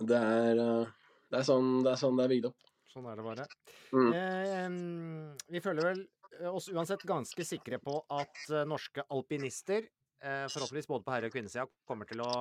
det, 0.00 0.18
er, 0.18 0.62
uh, 0.62 1.10
det, 1.30 1.40
er 1.40 1.48
sånn, 1.48 1.78
det 1.86 1.94
er 1.94 2.00
sånn 2.00 2.20
det 2.20 2.28
er 2.28 2.34
bygd 2.36 2.50
opp. 2.52 2.70
Sånn 2.88 3.08
er 3.10 3.18
det 3.18 3.26
bare. 3.26 3.48
Mm. 3.92 4.12
Eh, 4.16 5.42
vi 5.52 5.60
føler 5.64 5.90
vel 5.90 6.06
Eh, 6.40 6.54
oss 6.54 6.68
uansett 6.68 7.02
ganske 7.02 7.44
sikre 7.44 7.78
på 7.82 7.98
at 8.14 8.42
eh, 8.50 8.64
norske 8.68 9.04
alpinister, 9.14 9.86
eh, 10.22 10.46
forhåpentligvis 10.50 10.90
både 10.90 11.04
på 11.04 11.14
herre- 11.14 11.30
og 11.30 11.34
kvinnesida, 11.34 11.66
kommer 11.88 12.08
til 12.08 12.22
å 12.24 12.32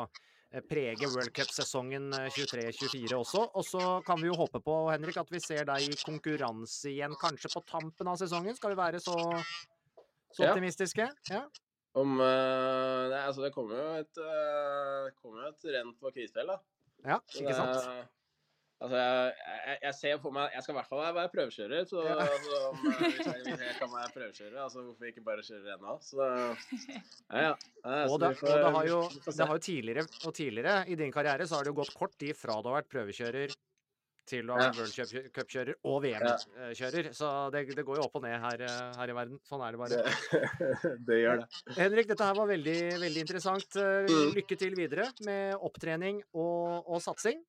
prege 0.71 1.09
World 1.11 1.33
Cup-sesongen 1.35 2.05
23-24 2.31 3.17
også. 3.17 3.41
Og 3.59 3.65
så 3.67 3.81
kan 4.07 4.21
vi 4.21 4.29
jo 4.29 4.37
håpe 4.39 4.61
på, 4.63 4.75
Henrik, 4.93 5.17
at 5.19 5.27
vi 5.33 5.41
ser 5.43 5.65
deg 5.67 5.89
i 5.89 5.97
konkurranse 5.99 6.87
igjen, 6.93 7.17
kanskje 7.19 7.51
på 7.51 7.65
tampen 7.67 8.07
av 8.07 8.15
sesongen. 8.21 8.55
Skal 8.55 8.71
vi 8.71 8.77
være 8.79 9.01
så, 9.03 9.17
så 10.31 10.47
optimistiske? 10.47 11.09
Ja. 11.27 11.41
Om 11.97 12.19
uh, 12.21 13.07
Nei, 13.09 13.23
altså 13.23 13.45
det 13.45 13.53
kommer 13.55 13.79
jo 13.79 13.87
et, 14.03 14.19
uh, 14.21 15.07
kommer 15.23 15.49
et 15.49 15.71
renn 15.73 15.95
på 15.97 16.11
Kvitfjell, 16.13 16.51
da. 16.53 16.59
Ja, 17.05 17.17
ikke 17.33 17.55
sant? 17.55 18.13
Altså, 18.77 18.97
jeg, 19.01 19.29
jeg, 19.41 19.77
jeg, 19.81 19.93
ser 19.97 20.19
for 20.21 20.33
meg 20.35 20.51
Jeg 20.53 20.61
skal 20.61 20.75
i 20.75 20.77
hvert 20.77 20.89
fall 20.91 20.99
være 21.01 21.29
prøvekjører. 21.33 21.85
Så, 21.89 22.01
ja. 22.05 22.17
altså, 22.21 22.59
om, 22.67 22.83
hvis, 22.83 23.23
jeg, 23.23 23.39
hvis, 23.47 23.63
jeg, 23.65 23.77
kan 23.79 23.89
være 23.89 24.11
prøvekjører, 24.13 24.57
altså 24.67 24.83
hvorfor 24.83 25.09
ikke 25.09 25.23
bare 25.25 25.45
kjøre 25.47 25.77
ennå? 25.77 25.95
Så 26.05 26.27
ja, 26.27 27.47
ja. 27.47 27.53
og, 28.03 28.19
det, 28.21 28.29
og 28.35 28.51
det, 28.51 28.73
har 28.75 28.91
jo, 28.91 28.99
det 29.25 29.47
har 29.49 29.55
jo 29.55 29.63
tidligere 29.69 30.05
og 30.05 30.35
tidligere 30.37 30.75
i 30.93 30.99
din 30.99 31.13
karriere 31.13 31.49
så 31.49 31.57
har 31.57 31.65
det 31.65 31.73
jo 31.73 31.79
gått 31.81 31.95
kort 31.97 32.13
tid 32.21 32.37
fra 32.37 32.59
du 32.61 32.69
har 32.69 32.77
vært 32.81 32.93
prøvekjører 32.93 33.57
til 34.27 34.51
å 34.51 34.57
være 34.59 34.75
World 34.77 35.31
Cup-kjører 35.35 35.73
og 35.87 35.99
VM-kjører. 36.05 37.11
Så 37.15 37.31
det, 37.53 37.65
det, 37.73 37.85
går 37.87 38.01
jo 38.01 38.07
opp 38.07 38.17
og 38.19 38.25
ned 38.25 38.37
her, 38.43 38.63
her, 38.99 39.11
i 39.13 39.17
verden. 39.17 39.41
Sånn 39.47 39.63
er 39.65 39.75
det 39.75 39.81
bare. 39.81 40.95
det 41.07 41.19
gjør 41.23 41.43
det. 41.43 41.49
Henrik, 41.77 42.09
dette 42.11 42.29
her 42.29 42.39
var 42.39 42.49
veldig, 42.51 42.79
veldig 43.03 43.23
interessant. 43.25 43.79
Mm. 43.79 44.33
Lykke 44.37 44.59
til 44.59 44.77
videre 44.77 45.09
med 45.27 45.67
opptrening 45.69 46.23
og, 46.33 46.83
og 46.85 47.03
satsing. 47.03 47.43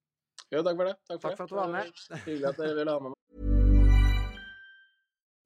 Jo, 0.49 0.63
takk 0.65 0.79
for 0.79 0.89
det. 0.89 0.97
Takk 1.05 1.21
for, 1.21 1.29
takk 1.29 1.37
for 1.37 1.45
at 1.45 1.51
du 1.51 1.59
var 1.59 1.73
med. 1.73 2.05
Hyggelig 2.29 2.51
at 2.53 2.61
dere 2.63 2.77
ville 2.79 2.95
ha 2.95 3.03
med 3.05 3.13
meg. 3.13 3.19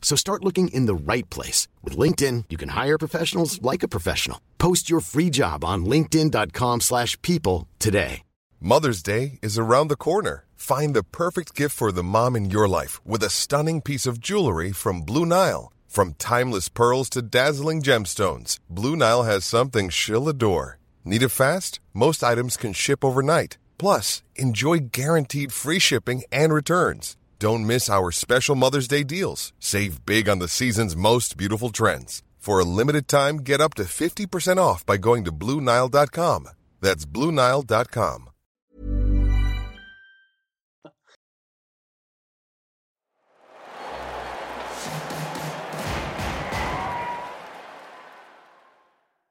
So 0.00 0.16
start 0.16 0.44
looking 0.44 0.68
in 0.68 0.86
the 0.86 0.94
right 1.12 1.28
place. 1.28 1.68
With 1.84 1.98
LinkedIn, 1.98 2.44
you 2.48 2.56
can 2.56 2.70
hire 2.70 2.98
professionals 2.98 3.60
like 3.60 3.82
a 3.82 3.88
professional. 3.88 4.40
Post 4.56 4.88
your 4.88 5.00
free 5.00 5.28
job 5.28 5.64
on 5.64 5.84
linkedin.com 5.84 6.80
slash 6.80 7.20
people 7.20 7.68
today. 7.78 8.22
Mother's 8.60 9.04
Day 9.04 9.38
is 9.40 9.56
around 9.56 9.86
the 9.86 9.96
corner. 9.96 10.44
Find 10.56 10.92
the 10.92 11.04
perfect 11.04 11.54
gift 11.54 11.76
for 11.76 11.92
the 11.92 12.02
mom 12.02 12.34
in 12.34 12.50
your 12.50 12.68
life 12.68 13.00
with 13.06 13.22
a 13.22 13.30
stunning 13.30 13.80
piece 13.80 14.04
of 14.04 14.18
jewelry 14.18 14.72
from 14.72 15.02
Blue 15.02 15.24
Nile. 15.24 15.72
From 15.86 16.14
timeless 16.14 16.68
pearls 16.68 17.08
to 17.10 17.22
dazzling 17.22 17.82
gemstones, 17.82 18.58
Blue 18.68 18.96
Nile 18.96 19.22
has 19.22 19.44
something 19.44 19.88
she'll 19.88 20.28
adore. 20.28 20.78
Need 21.04 21.22
it 21.22 21.28
fast? 21.28 21.78
Most 21.94 22.24
items 22.24 22.56
can 22.56 22.72
ship 22.72 23.04
overnight. 23.04 23.58
Plus, 23.78 24.24
enjoy 24.34 24.78
guaranteed 24.90 25.52
free 25.52 25.78
shipping 25.78 26.24
and 26.32 26.52
returns. 26.52 27.16
Don't 27.38 27.66
miss 27.66 27.88
our 27.88 28.10
special 28.10 28.56
Mother's 28.56 28.88
Day 28.88 29.04
deals. 29.04 29.52
Save 29.60 30.04
big 30.04 30.28
on 30.28 30.40
the 30.40 30.48
season's 30.48 30.96
most 30.96 31.36
beautiful 31.36 31.70
trends. 31.70 32.22
For 32.38 32.58
a 32.58 32.64
limited 32.64 33.06
time, 33.06 33.38
get 33.38 33.60
up 33.60 33.74
to 33.74 33.84
50% 33.84 34.58
off 34.58 34.84
by 34.84 34.96
going 34.96 35.24
to 35.24 35.32
Bluenile.com. 35.32 36.48
That's 36.80 37.06
Bluenile.com. 37.06 38.30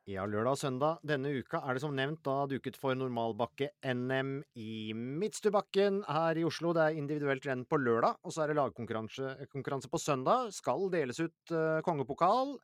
Ja, 0.07 0.23
lørdag 0.23 0.53
og 0.55 0.59
søndag 0.61 1.01
denne 1.03 1.33
uka 1.35 1.59
er 1.67 1.75
det 1.75 1.81
som 1.83 1.91
nevnt 1.91 2.21
da 2.23 2.45
duket 2.47 2.77
for 2.79 2.95
normalbakke-NM 2.95 4.29
i 4.55 4.93
Midtstubakken 4.95 5.97
her 6.07 6.39
i 6.39 6.45
Oslo. 6.47 6.71
Det 6.71 6.85
er 6.85 6.99
individuelt 7.01 7.43
renn 7.43 7.65
på 7.67 7.75
lørdag, 7.81 8.21
og 8.23 8.31
så 8.31 8.45
er 8.45 8.53
det 8.53 8.55
lagkonkurranse 8.55 9.91
på 9.91 9.99
søndag. 9.99 10.53
Skal 10.55 10.87
deles 10.95 11.19
ut 11.19 11.51
uh, 11.51 11.81
kongepokal. 11.83 12.55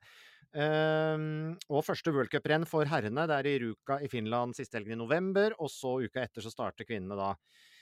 Um, 0.55 1.27
og 1.67 1.83
første 1.83 2.15
worldcuprenn 2.15 2.63
for 2.63 2.87
herrene. 2.87 3.27
Det 3.27 3.41
er 3.41 3.51
i 3.51 3.57
Ruka 3.65 3.99
i 3.99 4.07
Finland 4.07 4.55
siste 4.55 4.79
helgen 4.79 4.95
i 4.95 5.03
november. 5.03 5.59
Og 5.59 5.67
så 5.67 5.97
uka 5.99 6.23
etter 6.23 6.47
så 6.47 6.53
starter 6.53 6.87
kvinnene 6.87 7.19
da 7.19 7.33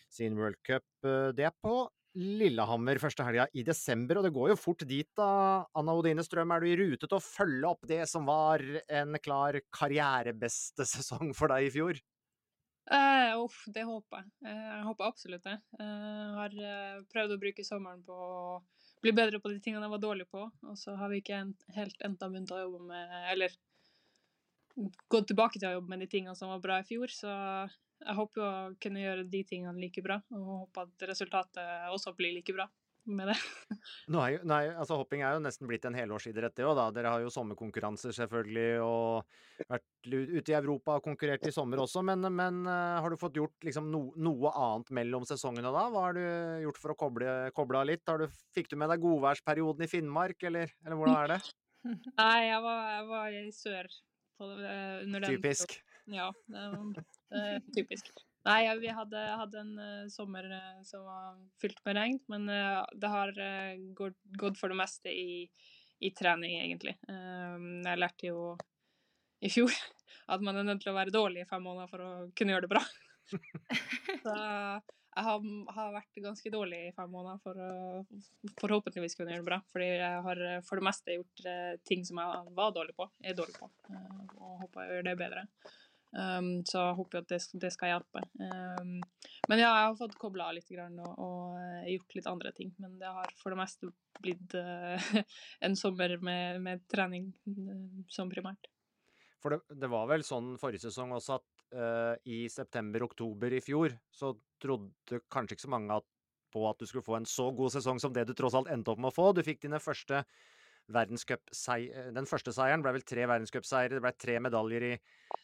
sin 0.10 0.42
worldcup. 0.42 0.90
Uh, 1.06 1.30
det 1.38 1.52
er 1.52 1.54
på 1.62 1.84
Lillehammer 2.20 3.00
første 3.00 3.24
helga 3.24 3.46
i 3.56 3.64
desember, 3.64 4.20
og 4.20 4.26
det 4.26 4.34
går 4.36 4.52
jo 4.52 4.60
fort 4.60 4.84
dit 4.88 5.08
da. 5.16 5.64
Anna 5.80 5.94
Odine 5.96 6.26
Strøm, 6.26 6.52
er 6.52 6.64
du 6.64 6.68
i 6.68 6.78
rute 6.80 7.08
til 7.08 7.18
å 7.18 7.24
følge 7.24 7.70
opp 7.70 7.88
det 7.88 8.02
som 8.12 8.28
var 8.28 8.64
en 8.92 9.16
klar 9.24 9.62
karrierebeste 9.72 10.88
sesong 10.94 11.32
for 11.38 11.54
deg 11.54 11.70
i 11.70 11.74
fjor? 11.78 12.02
Uh, 12.92 13.38
uff, 13.46 13.62
det 13.72 13.86
håper 13.88 14.20
jeg. 14.20 14.32
Uh, 14.44 14.68
jeg 14.74 14.86
håper 14.90 15.08
absolutt 15.08 15.46
det. 15.48 15.58
Jeg 15.80 15.88
uh, 15.88 16.40
har 16.42 16.56
uh, 16.58 17.04
prøvd 17.14 17.36
å 17.36 17.40
bruke 17.40 17.64
sommeren 17.64 18.02
på 18.04 18.16
å 18.16 18.58
bli 19.06 19.14
bedre 19.16 19.40
på 19.40 19.54
de 19.54 19.62
tingene 19.64 19.86
jeg 19.86 19.94
var 19.94 20.02
dårlig 20.04 20.28
på, 20.34 20.48
og 20.68 20.80
så 20.80 20.98
har 21.00 21.12
vi 21.14 21.22
ikke 21.22 21.38
en, 21.38 21.54
helt 21.78 22.04
enda 22.04 22.28
begynt 22.28 22.52
å 22.52 22.60
jobbe 22.60 22.82
med 22.90 23.16
Eller 23.32 23.56
gått 25.12 25.30
tilbake 25.32 25.60
til 25.60 25.70
å 25.70 25.78
jobbe 25.78 25.94
med 25.94 26.04
de 26.04 26.10
tingene 26.12 26.36
som 26.36 26.52
var 26.52 26.62
bra 26.64 26.82
i 26.82 26.88
fjor, 26.88 27.14
så 27.14 27.32
jeg 28.02 28.18
håper 28.18 28.44
å 28.44 28.52
kunne 28.82 29.02
gjøre 29.04 29.26
de 29.30 29.42
tingene 29.48 29.82
like 29.82 30.04
bra, 30.06 30.20
og 30.34 30.54
håper 30.66 30.88
at 30.88 31.10
resultatet 31.12 31.92
også 31.94 32.16
blir 32.18 32.34
like 32.38 32.56
bra. 32.56 32.68
med 33.10 33.32
det. 33.32 33.36
Nå 34.14 34.20
er 34.22 34.34
jo, 34.36 34.40
nei, 34.46 34.60
altså 34.70 35.00
Hopping 35.00 35.24
er 35.26 35.34
jo 35.34 35.42
nesten 35.42 35.66
blitt 35.66 35.88
en 35.90 35.96
helårsidrett, 35.98 36.54
det 36.54 36.68
òg. 36.70 36.78
Dere 36.94 37.14
har 37.16 37.24
jo 37.24 37.32
sommerkonkurranser, 37.34 38.14
selvfølgelig, 38.14 38.84
og 38.86 39.66
vært 39.72 40.12
ute 40.12 40.54
i 40.54 40.58
Europa 40.58 41.00
og 41.00 41.08
konkurrert 41.08 41.48
i 41.50 41.54
sommer 41.56 41.82
også. 41.82 42.04
Men, 42.06 42.28
men 42.30 42.62
uh, 42.70 43.02
har 43.02 43.10
du 43.10 43.18
fått 43.18 43.40
gjort 43.42 43.66
liksom 43.66 43.90
no, 43.94 44.04
noe 44.22 44.54
annet 44.54 44.94
mellom 45.02 45.26
sesongene 45.26 45.74
da? 45.74 45.88
Hva 45.90 46.06
har 46.08 46.20
du 46.20 46.22
gjort 46.68 46.82
for 46.84 46.94
å 46.94 47.00
koble, 47.00 47.34
koble 47.58 47.82
av 47.82 47.90
litt? 47.90 48.06
Du, 48.06 48.28
fikk 48.54 48.70
du 48.70 48.78
med 48.78 48.94
deg 48.94 49.02
godværsperioden 49.02 49.88
i 49.88 49.90
Finnmark, 49.90 50.38
eller, 50.52 50.74
eller 50.86 51.02
hvordan 51.02 51.18
er 51.24 51.34
det? 51.34 51.42
Nei, 52.22 52.38
jeg 52.52 52.62
var, 52.68 52.84
jeg 52.94 53.10
var 53.10 53.40
i 53.40 53.44
sør 53.58 53.92
på, 54.38 54.52
under 54.52 55.18
den. 55.18 55.34
Typisk. 55.34 55.80
Ja, 56.12 56.30
det 56.46 56.70
var 56.76 57.02
typisk. 57.76 58.12
Nei, 58.42 58.64
vi 58.82 58.90
hadde, 58.90 59.20
hadde 59.38 59.60
en 59.62 59.74
uh, 59.78 60.08
sommer 60.10 60.48
uh, 60.50 60.80
som 60.86 61.06
var 61.06 61.36
fylt 61.62 61.82
med 61.86 61.98
regn, 61.98 62.18
men 62.32 62.50
uh, 62.50 62.82
det 62.98 63.12
har 63.14 63.36
gått, 63.98 64.18
gått, 64.34 64.58
for 64.58 64.74
det 64.74 64.80
meste 64.80 65.14
i, 65.14 65.46
i 66.02 66.10
trening, 66.18 66.58
egentlig. 66.64 66.96
jeg 67.06 68.00
lærte 68.02 68.32
jo 68.32 68.56
i 69.46 69.52
fjor 69.54 69.70
at 70.34 70.42
man 70.42 70.58
er 70.58 70.66
nødt 70.66 70.82
til 70.82 70.90
å 70.94 70.98
være 70.98 71.14
dårlig 71.14 71.44
i 71.44 71.50
fem 71.50 71.62
måneder 71.62 71.92
for 71.92 72.06
å 72.06 72.10
kunne 72.34 72.56
gjøre 72.56 72.66
det 72.66 72.72
bra. 72.74 72.82
Så 74.24 74.34
jeg 75.12 75.26
har, 75.28 75.46
har, 75.76 75.94
vært 75.94 76.20
ganske 76.24 76.52
dårlig 76.54 76.80
i 76.88 76.94
fem 76.96 77.14
måneder 77.14 77.38
for 77.44 77.62
å 77.62 78.52
forhåpentligvis 78.64 79.18
kunne 79.20 79.36
gjøre 79.36 79.44
det 79.44 79.50
bra. 79.52 79.60
Fordi 79.70 79.92
jeg 79.92 80.26
har 80.26 80.44
for 80.66 80.82
det 80.82 80.88
meste 80.88 81.20
gjort 81.20 81.46
ting 81.86 82.08
som 82.08 82.24
jeg 82.24 82.58
var 82.58 82.74
dårlig 82.74 82.98
på, 82.98 83.06
er 83.22 83.38
dårlig 83.38 83.60
på, 83.60 83.70
og 84.40 84.66
håper 84.66 84.88
jeg 84.88 84.98
gjør 84.98 85.10
det 85.12 85.18
bedre. 85.22 85.46
Um, 86.12 86.66
så 86.68 86.82
jeg 86.90 87.22
at 87.22 87.30
det, 87.32 87.40
det 87.62 87.72
skal 87.72 87.94
hjelpe. 87.94 88.24
Um, 88.36 88.98
men 89.48 89.62
ja, 89.62 89.70
jeg 89.70 89.88
har 89.88 89.98
fått 90.00 90.18
kobla 90.20 90.50
av 90.50 90.58
litt 90.58 90.72
og, 90.76 91.14
og, 91.16 91.56
eh, 91.62 91.94
gjort 91.94 92.18
litt 92.18 92.28
andre 92.28 92.52
ting. 92.58 92.74
Men 92.84 92.98
det 93.00 93.12
har 93.12 93.32
for 93.40 93.54
det 93.54 93.62
meste 93.62 93.92
blitt 94.20 94.56
uh, 94.60 95.12
en 95.66 95.78
sommer 95.80 96.18
med, 96.20 96.62
med 96.64 96.84
trening 96.92 97.32
uh, 97.48 98.04
som 98.12 98.32
primært. 98.32 98.68
For 99.42 99.56
det, 99.56 99.80
det, 99.82 99.90
var 99.90 100.10
vel 100.12 100.26
sånn 100.28 100.54
forrige 100.62 100.86
sesong 100.86 101.16
også 101.16 101.40
at 101.40 101.66
uh, 101.74 102.16
i 102.30 102.44
september-oktober 102.52 103.56
i 103.58 103.64
fjor 103.64 103.96
så 104.14 104.36
trodde 104.62 105.24
kanskje 105.32 105.58
ikke 105.58 105.66
så 105.66 105.74
mange 105.74 106.02
at, 106.04 106.08
på 106.52 106.68
at 106.70 106.82
du 106.82 106.86
skulle 106.90 107.08
få 107.08 107.18
en 107.18 107.30
så 107.30 107.48
god 107.56 107.74
sesong 107.74 108.04
som 108.04 108.14
det 108.14 108.28
du 108.28 108.36
tross 108.38 108.58
alt 108.60 108.70
endte 108.70 108.92
opp 108.94 109.00
med 109.02 109.14
å 109.14 109.16
få. 109.16 109.32
Du 109.34 109.42
fikk 109.48 109.64
dine 109.64 109.80
første 109.82 110.26
Den 110.92 112.28
første 112.28 112.54
seieren 112.56 112.84
ble 112.84 112.96
vel 112.98 113.06
tre 113.08 113.26
verdenscupseiere, 113.30 113.96
det 113.96 114.04
ble 114.04 114.12
tre 114.20 114.40
medaljer 114.44 114.88
i 114.90 114.94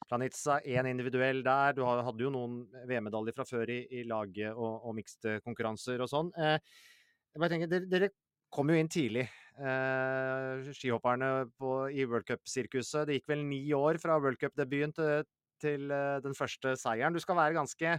Planica, 0.10 0.58
én 0.64 0.90
individuell 0.90 1.44
der. 1.46 1.76
Du 1.78 1.84
hadde 1.86 2.24
jo 2.24 2.32
noen 2.34 2.62
VM-medaljer 2.90 3.36
fra 3.36 3.46
før 3.48 3.72
i, 3.72 3.82
i 4.00 4.04
laget 4.08 4.52
og, 4.54 4.88
og 4.88 4.96
mikste 4.98 5.38
konkurranser 5.46 6.04
og 6.04 6.12
sånn. 6.12 6.32
Eh, 6.36 6.58
jeg 7.34 7.44
bare 7.44 7.54
tenker, 7.54 7.72
dere, 7.72 7.90
dere 7.92 8.12
kom 8.54 8.72
jo 8.72 8.78
inn 8.80 8.92
tidlig, 8.92 9.28
eh, 9.60 10.68
skihopperne 10.76 11.32
på, 11.60 11.74
i 11.92 12.08
worldcupsirkuset. 12.08 13.08
Det 13.08 13.20
gikk 13.20 13.34
vel 13.34 13.44
ni 13.48 13.62
år 13.76 14.00
fra 14.04 14.20
worldcupdebuten 14.24 14.96
til, 14.98 15.28
til 15.64 15.92
uh, 15.92 16.20
den 16.24 16.36
første 16.38 16.76
seieren. 16.80 17.16
Du 17.16 17.24
skal 17.24 17.40
være 17.40 17.58
ganske 17.58 17.98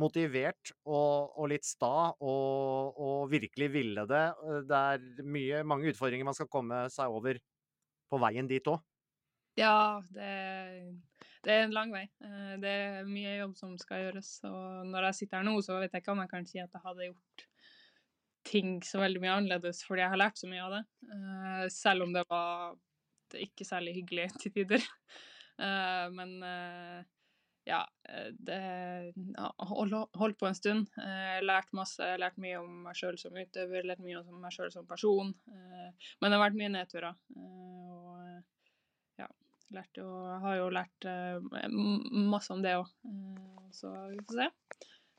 motivert 0.00 0.72
og, 0.84 1.34
og 1.38 1.50
litt 1.52 1.66
sta 1.66 2.10
og, 2.18 2.98
og, 2.98 3.30
virkelig 3.32 3.70
ville 3.72 4.06
det. 4.10 4.24
Eh, 4.44 4.60
det 4.68 4.80
er 4.80 5.28
mye, 5.36 5.62
mange 5.66 5.92
utfordringer 5.92 6.26
man 6.28 6.36
skal 6.36 6.50
komme 6.50 6.84
seg 6.92 7.14
over 7.14 7.38
på 8.10 8.20
veien 8.22 8.50
dit 8.50 8.70
òg. 8.70 8.82
Ja, 9.58 10.02
det, 10.10 10.30
det, 11.46 11.52
er 11.52 11.64
en 11.64 11.74
lang 11.76 11.94
vei. 11.94 12.06
Eh, 12.26 12.54
det 12.62 12.74
er 12.74 13.10
mye 13.10 13.36
jobb 13.38 13.56
som 13.58 13.76
skal 13.80 14.08
gjøres. 14.08 14.36
Og 14.48 14.88
når 14.90 15.10
jeg 15.10 15.20
sitter 15.20 15.40
her 15.40 15.46
nå, 15.46 15.58
så 15.62 15.78
vet 15.78 15.94
jeg 15.94 16.04
ikke 16.04 16.14
om 16.16 16.24
jeg 16.24 16.32
kan 16.32 16.48
si 16.50 16.62
at 16.62 16.74
jeg 16.74 16.86
hadde 16.88 17.10
gjort 17.10 17.46
ting 18.44 18.74
så 18.84 19.00
veldig 19.00 19.22
mye 19.22 19.36
annerledes, 19.38 19.78
fordi 19.86 20.02
jeg 20.02 20.12
har 20.12 20.20
lært 20.20 20.40
så 20.40 20.50
mye 20.50 20.64
av 20.66 20.74
det. 20.74 20.82
Eh, 21.14 21.62
selv 21.72 22.08
om 22.08 22.12
det 22.16 22.26
var 22.28 22.74
ikke 23.40 23.66
særlig 23.66 23.94
hyggelig 24.02 24.28
til 24.42 24.58
tider. 24.58 24.82
Men 25.54 26.32
ja, 27.64 27.80
det 28.44 28.58
holdt 29.58 30.38
på 30.40 30.48
en 30.48 30.56
stund. 30.58 30.90
Lært 31.44 31.72
masse, 31.76 32.08
lært 32.20 32.36
mye 32.40 32.58
om 32.60 32.82
meg 32.86 32.98
sjøl 32.98 33.16
som 33.20 33.36
utøver, 33.36 33.86
lært 33.88 34.02
mye 34.04 34.20
om 34.20 34.42
meg 34.42 34.52
sjøl 34.54 34.72
som 34.74 34.88
person. 34.88 35.32
Men 35.48 36.28
det 36.28 36.36
har 36.36 36.44
vært 36.44 36.58
mye 36.60 36.74
nedturer. 36.74 37.16
Og 37.38 38.04
Lærte 39.74 40.02
jo, 40.02 40.08
har 40.42 40.58
jo 40.58 40.66
lært 40.72 41.06
masse 42.30 42.52
om 42.54 42.62
det 42.62 42.76
òg, 42.78 42.90
eh, 43.08 43.62
så 43.74 43.92
vi 44.12 44.20
får 44.26 44.40
se. 44.40 44.48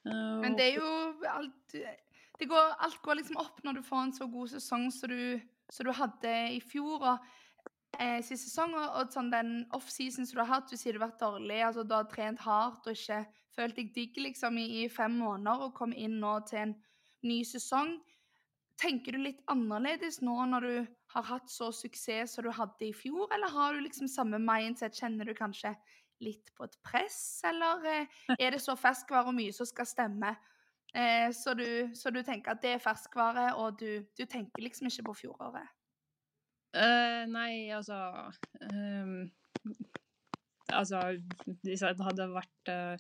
Men 0.05 0.55
det 0.57 0.69
er 0.69 0.77
jo 0.77 0.91
alt 1.31 1.75
det 2.35 2.49
går, 2.51 2.75
Alt 2.83 2.99
går 3.01 3.17
liksom 3.21 3.39
opp 3.41 3.61
når 3.63 3.77
du 3.77 3.81
får 3.87 4.01
en 4.03 4.13
så 4.13 4.27
god 4.29 4.51
sesong 4.51 4.89
som 4.93 5.09
du, 5.09 5.39
du, 5.39 5.91
hadde 5.97 6.33
i 6.53 6.59
fjor. 6.61 7.01
og 7.01 7.29
eh, 7.99 8.19
siste 8.23 8.49
sesong, 8.49 8.75
og, 8.77 8.87
og 8.99 9.13
sånn 9.13 9.31
den 9.33 9.53
offseason 9.75 10.27
som 10.27 10.37
du 10.37 10.41
har 10.43 10.51
hatt, 10.51 10.71
du 10.71 10.79
sier 10.79 10.95
du 10.95 11.01
har 11.01 11.09
vært 11.09 11.23
dårlig, 11.23 11.61
altså 11.67 11.85
du 11.85 11.95
har 11.95 12.07
trent 12.11 12.41
hardt 12.45 12.87
og 12.87 12.97
ikke 12.97 13.23
følt 13.55 13.77
deg 13.79 13.93
digg 13.95 14.19
liksom 14.19 14.59
i, 14.59 14.65
i 14.83 14.89
fem 14.91 15.15
måneder, 15.21 15.67
og 15.67 15.75
kom 15.77 15.95
inn 15.95 16.19
nå 16.21 16.37
til 16.49 16.63
en 16.65 16.75
ny 17.25 17.41
sesong. 17.47 17.95
Tenker 18.81 19.15
du 19.15 19.23
litt 19.23 19.43
annerledes 19.51 20.19
nå 20.25 20.35
når 20.51 20.67
du 20.67 20.73
har 21.15 21.27
hatt 21.29 21.51
så 21.51 21.69
suksess 21.71 22.35
som 22.35 22.43
du 22.43 22.51
hadde 22.55 22.89
i 22.89 22.95
fjor, 22.95 23.29
eller 23.31 23.53
har 23.53 23.75
du 23.75 23.85
liksom 23.85 24.09
samme 24.11 24.41
mindset? 24.41 24.97
Kjenner 24.99 25.27
du 25.27 25.35
kanskje 25.37 25.75
litt 26.23 26.51
på 26.55 26.67
et 26.67 26.75
press, 26.83 27.19
eller 27.47 27.87
eh, 27.91 28.19
er 28.39 28.55
det 28.55 28.61
så 28.63 28.75
ferskvare 28.79 29.31
og 29.31 29.37
mye 29.37 29.55
som 29.55 29.67
skal 29.67 29.87
stemme? 29.87 30.35
Eh, 30.95 31.31
så, 31.35 31.53
du, 31.53 31.95
så, 31.95 32.11
du, 32.11 32.21
tenker 32.23 32.55
at 32.55 32.61
det 32.63 32.75
er 32.75 32.83
ferskvare, 32.83 33.49
og 33.59 33.79
du, 33.79 34.05
du 34.15 34.23
tenker 34.25 34.63
liksom 34.63 34.87
ikke 34.91 35.09
på 35.09 35.17
fjoråret? 35.25 35.71
Uh, 36.75 37.23
nei, 37.31 37.71
altså 37.71 37.95
um, 38.67 39.21
Altså, 40.73 40.99
hvis 41.63 41.83
jeg 41.85 41.95
hadde 42.01 42.25
vært 42.33 42.71
uh, 42.73 42.97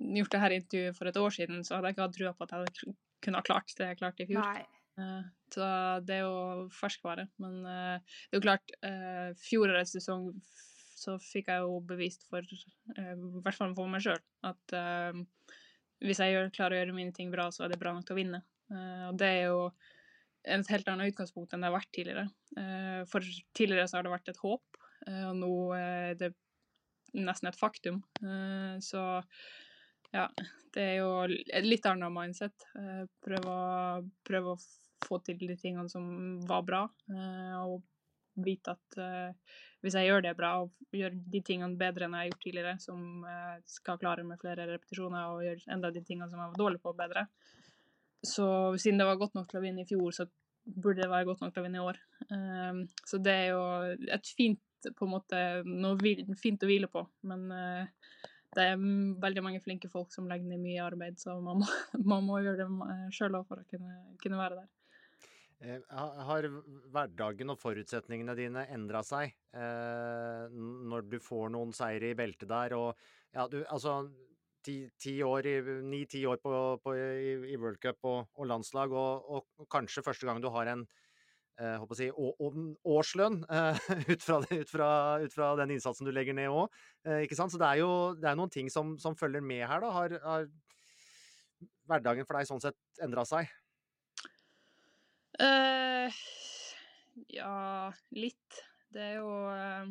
gjort 0.00 0.32
det 0.32 0.40
her 0.42 0.54
intervjuet 0.56 0.96
for 0.96 1.10
et 1.10 1.18
år 1.20 1.34
siden, 1.36 1.64
så 1.64 1.76
hadde 1.76 1.90
jeg 1.90 1.96
ikke 1.96 2.06
hatt 2.06 2.16
trua 2.16 2.32
på 2.34 2.46
at 2.46 2.54
jeg 2.56 2.94
kunne 3.20 3.40
ha 3.40 3.46
klart 3.46 3.74
det 3.76 3.90
jeg 3.90 3.98
klarte 4.00 4.24
i 4.24 4.28
fjor. 4.30 4.62
Eh, 5.00 5.28
så 5.54 5.66
det 6.06 6.16
er 6.16 6.24
jo 6.24 6.64
ferskvare. 6.74 7.26
Men 7.42 7.60
uh, 7.66 8.16
det 8.30 8.36
er 8.36 8.40
jo 8.40 8.46
klart, 8.46 8.72
uh, 8.86 9.36
fjorårets 9.40 9.94
sesong 9.98 10.30
så 11.00 11.16
fikk 11.20 11.48
jeg 11.48 11.64
jo 11.64 11.78
bevist 11.88 12.26
for, 12.28 12.44
i 12.44 13.04
hvert 13.40 13.56
fall 13.56 13.72
for 13.76 13.88
meg 13.88 14.02
sjøl, 14.04 14.18
at 14.44 14.74
hvis 16.04 16.18
jeg 16.20 16.34
gjør, 16.34 16.50
klarer 16.52 16.76
å 16.76 16.80
gjøre 16.82 16.96
mine 16.98 17.14
ting 17.16 17.30
bra, 17.32 17.46
så 17.48 17.64
er 17.64 17.72
det 17.72 17.78
bra 17.80 17.94
nok 17.96 18.04
til 18.04 18.12
å 18.12 18.18
vinne. 18.18 18.42
og 19.08 19.16
det 19.16 19.30
er 19.38 19.46
jo 19.46 19.62
et 20.44 20.70
helt 20.72 20.88
annet 20.88 21.12
utgangspunkt 21.12 21.52
enn 21.52 21.64
det 21.64 21.68
har 21.68 21.76
vært 21.76 21.92
tidligere. 21.96 22.28
for 23.10 23.24
tidligere 23.56 23.88
så 23.88 23.98
har 23.98 24.06
det 24.06 24.12
vært 24.14 24.30
et 24.32 24.40
håp, 24.40 24.78
og 25.06 25.34
nå 25.36 25.50
er 25.76 26.14
det 26.20 26.32
nesten 27.14 27.50
et 27.50 27.58
faktum. 27.58 28.02
så 28.80 29.22
ja, 30.10 30.26
det 30.74 30.82
er 30.82 30.96
jo 30.98 31.10
et 31.28 31.66
litt 31.66 31.86
annet 31.86 32.12
mindset. 32.14 32.66
Prøve 33.22 33.54
å, 33.54 34.02
prøve 34.26 34.54
å 34.54 34.60
få 35.04 35.20
til 35.24 35.38
de 35.40 35.56
tingene 35.58 35.88
som 35.92 36.40
var 36.48 36.64
bra. 36.66 36.84
Eh, 37.10 37.56
og 37.62 37.80
vite 38.40 38.72
at 38.72 38.98
hvis 39.82 39.96
jeg 39.96 40.06
gjør 40.06 40.22
det 40.24 40.36
bra 40.38 40.52
og 40.62 40.96
gjør 40.96 41.16
de 41.32 41.40
tingene 41.44 41.76
bedre 41.76 42.06
enn 42.06 42.14
jeg 42.14 42.22
har 42.22 42.28
gjort 42.30 42.42
tidligere, 42.44 42.74
som 42.80 43.24
skal 43.68 43.98
klare 44.00 44.24
med 44.24 44.40
flere 44.40 44.68
repetisjoner 44.70 45.34
og 45.34 45.42
gjøre 45.44 45.72
enda 45.74 45.90
de 45.92 46.02
tingene 46.06 46.28
som 46.30 46.40
jeg 46.40 46.52
var 46.52 46.60
dårlig 46.60 46.80
på, 46.84 46.94
bedre, 46.96 47.26
så 48.26 48.46
siden 48.80 49.00
det 49.00 49.08
var 49.08 49.20
godt 49.20 49.36
nok 49.38 49.48
til 49.50 49.60
å 49.60 49.64
vinne 49.64 49.84
i 49.84 49.88
fjor, 49.88 50.10
så 50.14 50.26
burde 50.64 51.02
det 51.02 51.10
være 51.10 51.28
godt 51.30 51.44
nok 51.44 51.54
til 51.54 51.62
å 51.62 51.66
vinne 51.66 51.80
i 51.80 51.86
år. 51.86 52.00
Um, 52.30 52.82
så 53.08 53.20
det 53.22 53.32
er 53.32 53.46
jo 53.54 53.62
et 54.16 54.34
fint 54.36 54.60
på 54.96 55.06
en 55.06 55.12
måte, 55.12 55.38
noe 55.66 56.12
fint 56.40 56.62
å 56.64 56.68
hvile 56.68 56.88
på, 56.88 57.02
men 57.28 57.50
det 58.56 58.64
er 58.64 58.80
veldig 59.22 59.42
mange 59.44 59.62
flinke 59.62 59.90
folk 59.92 60.12
som 60.14 60.28
legger 60.30 60.48
ned 60.48 60.62
mye 60.62 60.82
arbeid, 60.82 61.18
så 61.20 61.36
man 61.44 61.60
må, 61.60 61.68
man 62.12 62.24
må 62.26 62.40
gjøre 62.40 62.64
det 62.64 63.00
sjøl 63.14 63.36
òg 63.38 63.48
for 63.48 63.62
å 63.62 63.68
kunne, 63.68 63.98
kunne 64.22 64.40
være 64.40 64.62
der. 64.62 64.70
Eh, 65.60 65.80
har 66.24 66.46
hverdagen 66.94 67.52
og 67.52 67.60
forutsetningene 67.60 68.32
dine 68.38 68.64
endra 68.72 69.02
seg 69.04 69.34
eh, 69.52 70.46
når 70.48 71.04
du 71.12 71.18
får 71.20 71.50
noen 71.52 71.74
seire 71.76 72.14
i 72.14 72.16
beltet 72.16 72.48
der? 72.48 72.74
Og 72.78 72.94
ja, 73.36 73.44
du, 73.44 73.58
altså 73.68 73.98
ti, 74.64 75.14
år, 75.24 75.48
ni-ti 75.86 76.24
år 76.28 76.40
på, 76.42 76.54
på, 76.82 76.96
i, 76.96 77.36
i 77.52 77.58
World 77.60 77.80
Cup 77.82 78.08
og, 78.08 78.26
og 78.34 78.50
landslag, 78.50 78.92
og, 78.92 79.30
og, 79.30 79.68
kanskje 79.72 80.04
første 80.06 80.28
gang 80.28 80.42
du 80.42 80.50
har 80.54 80.70
en 80.72 80.84
eh, 81.60 81.84
si, 81.96 82.10
å, 82.10 82.50
årslønn 82.96 83.40
eh, 83.44 83.80
ut, 84.12 84.24
fra, 84.24 84.40
ut, 84.44 84.72
fra, 84.72 84.90
ut, 85.22 85.34
fra, 85.34 85.52
den 85.60 85.76
innsatsen 85.76 86.08
du 86.08 86.12
legger 86.14 86.36
ned 86.36 86.52
òg. 86.52 86.82
Eh. 87.06 87.24
Så 87.30 87.60
det 87.60 87.68
er 87.68 87.82
jo 87.82 87.92
det 88.18 88.30
er 88.30 88.38
noen 88.38 88.52
ting 88.52 88.70
som, 88.72 88.96
som 89.00 89.18
følger 89.18 89.44
med 89.44 89.66
her, 89.66 89.84
da. 89.84 89.94
Har, 89.96 90.18
har 90.26 90.50
hverdagen 91.90 92.28
for 92.28 92.38
deg 92.38 92.48
sånn 92.48 92.62
sett 92.62 93.02
endra 93.04 93.26
seg? 93.28 93.50
Uh, 95.40 96.12
ja, 97.32 97.90
litt. 98.12 98.62
Det 98.92 99.00
er 99.00 99.20
jo 99.20 99.30
uh, 99.48 99.86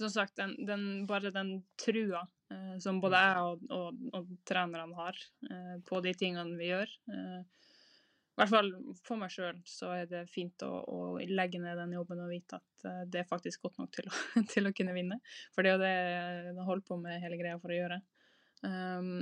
Som 0.00 0.10
sagt, 0.10 0.34
den, 0.40 0.56
den, 0.66 1.06
bare 1.08 1.30
den 1.32 1.56
trua 1.80 2.24
som 2.82 3.00
både 3.02 3.20
jeg 3.20 3.42
og, 3.48 3.64
og, 3.74 4.00
og 4.14 4.30
trenerne 4.46 4.96
har 4.98 5.18
på 5.88 6.00
de 6.04 6.12
tingene 6.18 6.58
vi 6.58 6.70
gjør. 6.70 6.90
I 8.34 8.40
hvert 8.40 8.50
fall 8.50 8.70
for 9.06 9.20
meg 9.20 9.30
sjøl 9.30 9.60
så 9.68 9.92
er 9.94 10.08
det 10.10 10.24
fint 10.26 10.64
å, 10.66 10.72
å, 10.90 11.00
legge 11.22 11.60
ned 11.62 11.78
den 11.78 11.92
jobben 11.94 12.22
og 12.24 12.32
vite 12.32 12.58
at 12.58 12.86
det 13.06 13.20
er 13.20 13.28
faktisk 13.28 13.62
godt 13.68 13.78
nok 13.78 13.92
til 13.94 14.08
å, 14.10 14.14
til 14.52 14.66
å, 14.66 14.72
kunne 14.74 14.96
vinne. 14.96 15.20
For 15.54 15.62
det 15.62 15.70
er 15.70 15.76
jo 15.76 15.84
det 15.84 15.92
jeg 15.94 16.66
holder 16.66 16.86
på 16.88 16.98
med 16.98 17.22
hele 17.22 17.38
greia 17.38 17.60
for 17.62 17.70
å 17.70 17.78
gjøre. 17.78 18.00
Um, 18.66 19.12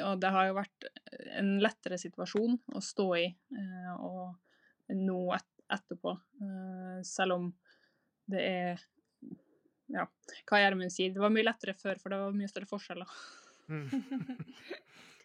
og 0.00 0.18
det 0.18 0.32
har 0.34 0.48
jo 0.48 0.56
vært 0.56 0.88
en 1.36 1.52
lettere 1.62 2.00
situasjon 2.00 2.58
å 2.74 2.82
stå 2.82 3.06
i 3.20 3.26
og 4.00 4.96
nå 4.98 5.18
et, 5.36 5.48
etterpå. 5.70 6.16
Selv 7.06 7.36
om 7.36 7.48
det 8.32 8.42
er 8.42 8.84
ja, 9.92 10.06
hva 10.48 10.62
min 10.78 10.92
sier. 10.92 11.12
Det 11.14 11.22
var 11.22 11.32
mye 11.34 11.46
lettere 11.46 11.76
før, 11.76 12.00
for 12.00 12.14
det 12.14 12.20
var 12.22 12.36
mye 12.36 12.50
større 12.50 12.70
forskjeller. 12.70 13.16
Mm. 13.72 13.88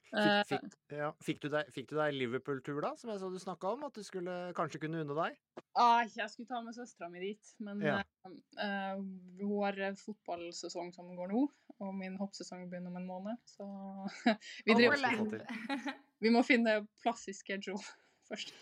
Fikk, 0.08 0.48
fikk, 0.48 0.76
ja. 0.96 1.10
fikk, 1.20 1.40
du 1.44 1.50
deg, 1.52 1.68
deg, 1.76 2.14
Liverpool-tur, 2.16 2.78
da, 2.84 2.94
som 2.96 3.12
jeg 3.12 3.20
så 3.20 3.28
du 3.32 3.38
snakka 3.42 3.74
om? 3.76 3.84
At 3.90 3.98
du 3.98 4.06
skulle 4.08 4.36
kanskje 4.56 4.80
kunne 4.86 5.02
unne 5.04 5.16
deg? 5.18 5.36
Ah, 5.76 6.06
jeg 6.08 6.32
skulle 6.32 6.48
ta 6.48 6.62
med 6.64 6.78
søstera 6.78 7.10
mi 7.12 7.20
dit, 7.26 7.52
men 7.64 7.84
ja. 7.84 7.98
uh, 8.24 8.38
uh, 8.56 9.02
hun 9.42 9.58
har 9.66 9.82
fotballsesong 10.00 10.94
som 10.96 11.12
går 11.18 11.34
nå, 11.34 11.44
og 11.84 11.92
min 12.00 12.16
hoppsesong 12.22 12.70
begynner 12.72 12.94
om 12.94 13.02
en 13.02 13.10
måned, 13.10 13.42
så 13.52 13.68
vi, 14.66 14.78
driver, 14.80 15.44
vi 16.24 16.34
må 16.34 16.44
finne 16.48 16.80
plass 17.04 17.28
i 17.28 17.36
schedule 17.36 17.84
først. 18.32 18.56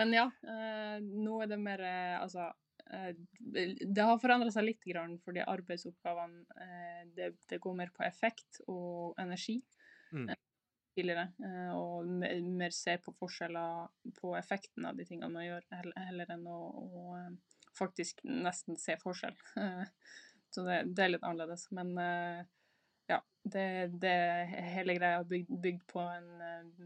men 0.00 0.16
ja, 0.16 0.30
uh, 0.48 0.96
nå 1.04 1.42
er 1.44 1.52
det 1.52 1.60
mer 1.60 1.84
altså 2.22 2.48
det 2.86 4.04
har 4.06 4.20
forandra 4.22 4.50
seg 4.54 4.68
litt, 4.68 4.84
fordi 5.24 5.42
arbeidsoppgavene 5.42 6.44
det, 7.16 7.32
det, 7.50 7.58
går 7.62 7.74
mer 7.74 7.90
på 7.94 8.04
effekt 8.06 8.60
og 8.70 9.18
energi 9.18 9.58
mm. 10.12 10.28
Eh, 10.28 10.42
tidligere. 10.96 11.28
Eh, 11.44 11.72
og 11.76 12.06
mer 12.06 12.74
se 12.74 12.96
på 13.02 13.14
forskjeller 13.18 13.88
på 14.20 14.34
effekten 14.38 14.86
av 14.88 14.96
de 14.96 15.06
tingene 15.08 15.32
man 15.32 15.46
gjør, 15.46 15.66
heller 16.08 16.34
enn 16.36 16.46
å, 16.50 16.60
å 16.82 17.06
eh, 17.20 17.32
faktisk 17.76 18.22
nesten 18.24 18.78
se 18.80 18.98
forskjell. 19.02 19.36
Så 20.54 20.64
det, 20.64 20.84
det, 20.94 21.02
er 21.04 21.10
litt 21.10 21.26
annerledes. 21.26 21.66
Men 21.74 21.90
ja, 23.10 23.18
det, 23.44 23.64
det 24.00 24.14
hele 24.72 24.94
greia 24.96 25.18
er 25.18 25.26
bygd, 25.28 25.50
bygd, 25.60 25.82
på 25.90 26.00
en 26.00 26.30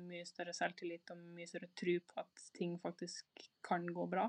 mye 0.08 0.24
større 0.26 0.54
selvtillit 0.56 1.12
og 1.12 1.20
mye 1.36 1.46
større 1.46 1.68
tro 1.78 1.94
på 2.08 2.18
at 2.24 2.42
ting 2.56 2.72
faktisk 2.82 3.44
kan 3.62 3.86
gå 3.94 4.08
bra. 4.10 4.24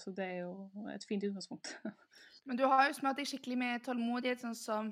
Så 0.00 0.10
det 0.16 0.24
er 0.24 0.38
jo 0.42 0.88
et 0.90 1.04
fint 1.06 1.24
utgangspunkt. 1.26 1.68
Men 2.48 2.56
du 2.56 2.64
har 2.68 2.88
jo 2.88 2.96
smurt 2.96 3.18
deg 3.20 3.28
skikkelig 3.28 3.58
med 3.60 3.84
tålmodighet, 3.84 4.40
sånn 4.40 4.56
som 4.56 4.88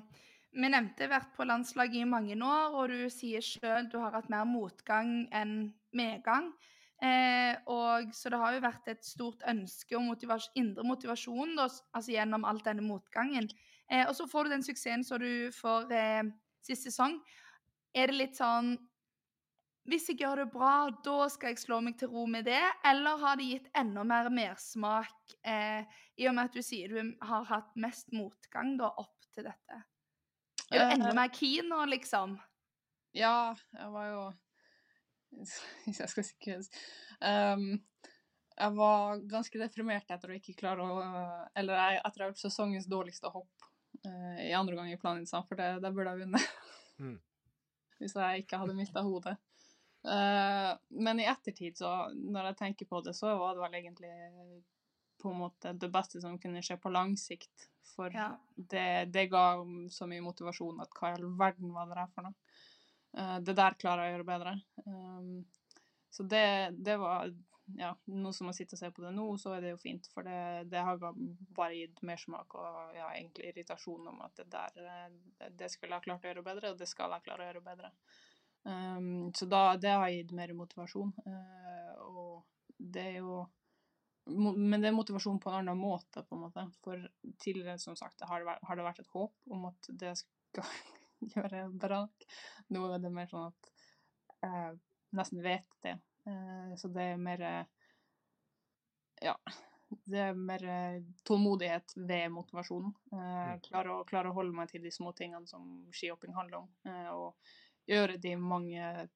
vi 0.53 0.69
nevnte 0.69 1.09
vært 1.09 1.31
på 1.33 1.45
landslaget 1.49 2.03
i 2.03 2.09
mange 2.09 2.37
år, 2.37 2.75
og 2.77 2.93
du 2.93 3.09
sier 3.09 3.41
sjøl 3.41 3.89
du 3.89 3.97
har 4.01 4.13
hatt 4.13 4.29
mer 4.29 4.45
motgang 4.45 5.23
enn 5.33 5.73
medgang. 5.97 6.51
Eh, 7.03 7.57
og, 7.67 8.13
så 8.15 8.31
det 8.31 8.39
har 8.39 8.53
jo 8.55 8.63
vært 8.63 8.89
et 8.93 9.03
stort 9.03 9.41
ønske 9.49 9.97
og 9.97 10.05
motivas 10.05 10.47
indre 10.59 10.85
motivasjon 10.87 11.57
da, 11.57 11.65
altså 11.67 12.13
gjennom 12.13 12.45
all 12.47 12.61
denne 12.63 12.85
motgangen. 12.85 13.49
Eh, 13.89 14.05
og 14.05 14.13
så 14.15 14.27
får 14.29 14.45
du 14.47 14.53
den 14.53 14.65
suksessen 14.65 15.03
som 15.03 15.19
du 15.19 15.49
får 15.57 15.91
eh, 15.91 16.23
sist 16.63 16.87
sesong. 16.87 17.17
Er 17.93 18.09
det 18.09 18.19
litt 18.21 18.39
sånn 18.39 18.77
Hvis 19.89 20.05
jeg 20.07 20.21
gjør 20.21 20.43
det 20.43 20.51
bra, 20.53 20.73
da 21.03 21.25
skal 21.31 21.51
jeg 21.51 21.59
slå 21.59 21.81
meg 21.83 21.97
til 21.99 22.11
ro 22.13 22.23
med 22.29 22.45
det? 22.47 22.61
Eller 22.87 23.19
har 23.19 23.39
det 23.39 23.49
gitt 23.49 23.65
enda 23.75 24.05
mer 24.07 24.29
mersmak, 24.31 25.33
eh, 25.43 25.83
i 26.15 26.27
og 26.29 26.37
med 26.37 26.47
at 26.47 26.55
du 26.55 26.63
sier 26.63 26.93
du 26.93 27.11
har 27.27 27.43
hatt 27.49 27.73
mest 27.75 28.13
motgang 28.15 28.77
da, 28.79 28.93
opp 29.01 29.27
til 29.35 29.49
dette? 29.49 29.81
Er 30.71 30.79
du 30.79 30.93
enda 30.95 31.11
eh, 31.11 31.17
mer 31.17 31.33
keen 31.35 31.67
nå, 31.67 31.81
liksom? 31.91 32.37
Ja, 33.13 33.53
jeg 33.77 33.91
var 33.93 34.07
jo 34.09 34.21
Hvis 35.85 35.99
jeg 36.01 36.09
skal 36.09 36.25
si 36.25 36.55
um, 37.21 37.67
Jeg 38.55 38.75
var 38.79 39.21
ganske 39.29 39.59
deprimert 39.61 40.09
etter 40.09 40.31
å 40.31 40.37
ikke 40.39 40.55
klare 40.57 40.87
å 40.87 41.03
Eller 41.59 41.77
jeg, 41.77 42.01
etter 42.07 42.23
å 42.23 42.25
ha 42.25 42.31
gjort 42.31 42.41
sesongens 42.41 42.89
dårligste 42.89 43.29
hopp 43.35 43.67
uh, 44.07 44.39
i 44.41 44.53
andre 44.57 44.79
gang 44.79 44.89
i 44.93 44.97
planen, 45.01 45.27
for 45.27 45.59
det, 45.59 45.75
det 45.83 45.93
burde 45.93 46.15
jeg 46.15 46.23
vunnet. 46.23 46.49
Mm. 47.03 47.17
Hvis 47.99 48.15
jeg 48.17 48.45
ikke 48.45 48.63
hadde 48.63 48.79
mista 48.79 49.03
hodet. 49.05 49.35
Uh, 50.03 50.73
men 50.99 51.21
i 51.21 51.27
ettertid, 51.31 51.77
så 51.79 52.09
når 52.13 52.49
jeg 52.51 52.59
tenker 52.59 52.89
på 52.89 52.99
det, 53.05 53.15
så 53.15 53.37
var 53.39 53.55
det 53.55 53.63
vel 53.63 53.77
egentlig 53.79 54.11
på 55.21 55.31
en 55.31 55.39
måte 55.45 55.71
det 55.79 55.87
beste 55.93 56.19
som 56.21 56.35
kunne 56.41 56.63
skje 56.65 56.77
på 56.83 56.91
lang 56.91 57.15
sikt. 57.19 57.69
For 57.93 58.11
ja. 58.15 58.31
det, 58.55 59.05
det, 59.13 59.27
ga 59.31 59.61
så 59.93 60.07
mye 60.09 60.23
motivasjon 60.25 60.81
at 60.83 60.91
hva 60.97 61.11
i 61.11 61.17
all 61.19 61.29
verden 61.39 61.71
var 61.75 61.87
det 61.87 61.99
der 61.99 62.13
for 62.15 62.27
noe? 62.27 62.59
Uh, 63.13 63.37
det 63.45 63.55
der 63.59 63.79
klarer 63.79 64.07
jeg 64.07 64.13
å 64.13 64.17
gjøre 64.17 64.29
bedre. 64.31 64.53
Um, 64.87 65.43
så 66.13 66.25
det, 66.29 66.45
det, 66.83 66.97
var 67.01 67.31
ja, 67.77 67.93
Nå 68.05 68.33
som 68.35 68.49
jeg 68.51 68.59
sitter 68.59 68.77
og 68.77 68.81
ser 68.81 68.91
på 68.95 69.05
det 69.05 69.13
nå, 69.15 69.25
så 69.39 69.55
er 69.55 69.63
det 69.63 69.71
jo 69.73 69.79
fint. 69.81 70.09
For 70.13 70.27
det, 70.27 70.67
det 70.73 70.83
har 70.83 70.99
bare 70.99 71.77
gitt 71.77 72.03
mersmak 72.05 72.57
og 72.59 72.97
ja, 72.97 73.07
egentlig 73.13 73.53
irritasjon 73.53 74.11
om 74.11 74.19
at 74.25 74.35
det 74.41 74.49
der 74.51 74.83
eh, 74.83 75.49
det 75.53 75.71
skulle 75.71 75.95
jeg 75.95 76.09
klart 76.09 76.25
å 76.25 76.31
gjøre 76.31 76.45
bedre, 76.45 76.73
og 76.73 76.81
det 76.81 76.89
skal 76.91 77.15
jeg 77.15 77.27
klare 77.29 77.45
å 77.45 77.49
gjøre 77.51 77.65
bedre. 77.65 77.93
Um, 78.63 79.33
så 79.35 79.45
da, 79.49 79.75
det 79.77 79.91
har 79.91 80.13
gitt 80.13 80.31
mer 80.35 80.53
motivasjon. 80.55 81.11
Uh, 81.27 81.93
og 82.07 82.77
det 82.77 83.09
er 83.15 83.19
jo 83.23 83.43
men 84.25 84.79
det 84.79 84.87
er 84.87 84.95
motivasjon 84.95 85.39
på 85.43 85.51
en 85.51 85.57
annen 85.57 85.79
måte, 85.79 86.21
på 86.23 86.37
en 86.37 86.45
måte. 86.45 86.63
For 86.83 87.01
tidligere, 87.43 87.75
som 87.79 87.95
sagt, 87.99 88.23
har 88.23 88.39
det, 88.39 88.47
vært, 88.47 88.63
har 88.69 88.79
det 88.79 88.85
vært 88.85 89.01
et 89.03 89.11
håp 89.11 89.51
om 89.51 89.65
at 89.67 89.89
det 89.99 90.13
skal 90.21 90.69
gjøre 91.33 91.65
bra. 91.75 92.05
Nå 92.71 92.85
er 92.87 93.03
det 93.03 93.11
mer 93.11 93.27
sånn 93.31 93.49
at 93.49 93.71
jeg 94.43 94.79
nesten 95.19 95.43
vet 95.43 95.67
det. 95.83 95.97
Eh, 96.31 96.71
så 96.79 96.91
det 96.95 97.09
er 97.13 97.19
mer 97.19 97.45
Ja. 99.23 99.35
Det 100.09 100.17
er 100.19 100.33
mer 100.33 100.63
tålmodighet 101.27 101.93
ved 101.95 102.31
motivasjonen. 102.33 102.95
Mm. 103.11 103.59
Klare 103.67 103.91
å, 103.93 104.05
klare 104.07 104.31
å 104.31 104.35
holde 104.39 104.55
meg 104.57 104.71
til 104.71 104.81
de 104.81 104.91
små 104.91 105.11
tingene 105.13 105.45
som 105.47 105.67
skihopping 105.93 106.33
handler 106.33 106.63
om. 106.63 106.71
Eh, 106.89 107.11
og 107.13 107.35
gjøre 107.89 108.17
de 108.21 108.35
mange 108.39 109.09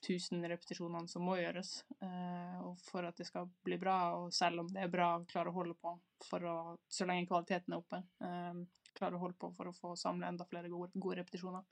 tusen 0.00 0.44
repetisjonene 0.48 1.08
som 1.10 1.24
må 1.26 1.36
gjøres 1.40 1.72
uh, 2.00 2.70
for 2.86 3.06
at 3.06 3.18
det 3.20 3.26
skal 3.28 3.50
bli 3.64 3.76
bra. 3.80 3.98
Og 4.20 4.34
selv 4.34 4.64
om 4.64 4.70
det 4.72 4.84
er 4.86 4.92
bra, 4.92 5.12
klare 5.28 5.52
å 5.52 5.56
holde 5.56 5.76
på 5.80 5.92
å, 5.92 6.54
så 6.88 7.08
lenge 7.08 7.28
kvaliteten 7.28 7.76
er 7.76 7.82
oppe. 7.82 8.02
Uh, 8.24 8.64
klare 8.96 9.18
å 9.18 9.22
holde 9.22 9.38
på 9.40 9.52
for 9.56 9.70
å 9.70 9.76
få 9.76 9.94
samle 9.98 10.28
enda 10.30 10.46
flere 10.48 10.72
gode, 10.72 10.92
gode 10.96 11.20
repetisjoner. 11.20 11.66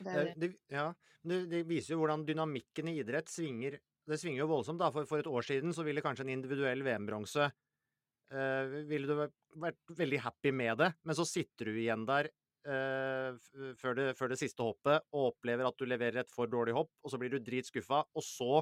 Det, 0.00 0.10
det. 0.10 0.34
Det, 0.40 0.50
ja, 0.72 0.88
det, 1.22 1.44
det, 1.50 1.64
viser 1.68 1.94
jo 1.94 2.02
hvordan 2.02 2.24
dynamikken 2.28 2.90
i 2.90 2.98
idrett 3.02 3.30
svinger. 3.30 3.78
Det 4.08 4.18
svinger 4.18 4.44
jo 4.44 4.50
voldsomt. 4.50 4.80
da, 4.80 4.90
For, 4.94 5.08
for 5.08 5.22
et 5.22 5.30
år 5.30 5.46
siden 5.46 5.76
så 5.76 5.84
ville 5.86 6.02
kanskje 6.04 6.26
en 6.26 6.34
individuell 6.38 6.82
VM-bronse 6.86 7.50
uh, 7.50 8.78
Ville 8.88 9.08
du 9.08 9.16
vært 9.60 9.96
veldig 9.98 10.22
happy 10.24 10.54
med 10.56 10.80
det, 10.80 10.94
men 11.04 11.18
så 11.18 11.28
sitter 11.28 11.70
du 11.70 11.80
igjen 11.82 12.08
der 12.08 12.30
før, 12.62 13.94
det, 13.96 14.06
før, 14.18 14.32
det, 14.32 14.38
siste 14.40 14.64
hoppet 14.64 15.06
og 15.16 15.30
opplever 15.30 15.64
at 15.68 15.78
du 15.80 15.86
leverer 15.88 16.22
et 16.22 16.34
for 16.34 16.50
dårlig 16.50 16.74
hopp, 16.76 16.90
og 17.02 17.12
så 17.12 17.20
blir 17.20 17.32
du 17.32 17.40
dritskuffa, 17.44 18.02
og 18.04 18.24
så 18.24 18.60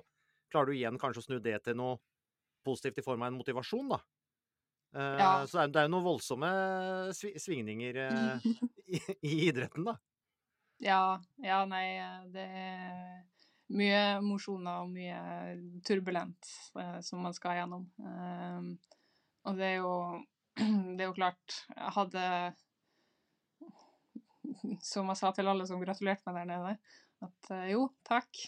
klarer 0.53 0.71
du 0.71 0.79
igjen 0.79 1.01
kanskje 1.01 1.25
å 1.25 1.27
snu 1.27 1.39
det 1.43 1.57
til 1.65 1.79
noe 1.79 1.99
positivt 2.67 3.01
i 3.01 3.07
form 3.07 3.25
av 3.25 3.33
en 3.33 3.39
motivasjon, 3.41 3.91
da. 3.95 4.01
Uh, 4.97 5.17
ja. 5.21 5.33
Så 5.49 5.67
det 5.69 5.83
er 5.83 5.89
jo 5.89 5.93
noen 5.93 6.07
voldsomme 6.07 6.51
svingninger 7.13 7.99
i, 7.99 9.01
i, 9.19 9.33
idretten, 9.49 9.91
da. 9.91 9.99
Ja, 10.79 11.03
ja, 11.43 11.65
nei, 11.69 11.99
det 12.33 12.47
er 12.47 13.25
mye 13.75 14.03
emosjoner 14.21 14.85
og 14.85 14.93
mye 14.95 15.19
turbulent 15.85 16.49
som 17.05 17.21
man 17.27 17.35
skal 17.37 17.59
gjennom. 17.59 17.89
og 19.45 19.59
det 19.59 19.67
er 19.67 19.81
jo 19.83 19.93
det 20.97 21.03
er 21.03 21.09
jo 21.11 21.17
klart 21.19 21.59
hadde 21.99 22.23
som 24.85 25.09
jeg 25.13 25.21
sa 25.21 25.33
til 25.35 25.51
alle 25.51 25.67
som 25.69 25.81
gratulerte 25.83 26.29
meg 26.29 26.43
der 26.43 26.51
nede, 26.53 26.75
at 27.27 27.51
uh, 27.53 27.65
jo, 27.71 27.89
takk. 28.07 28.43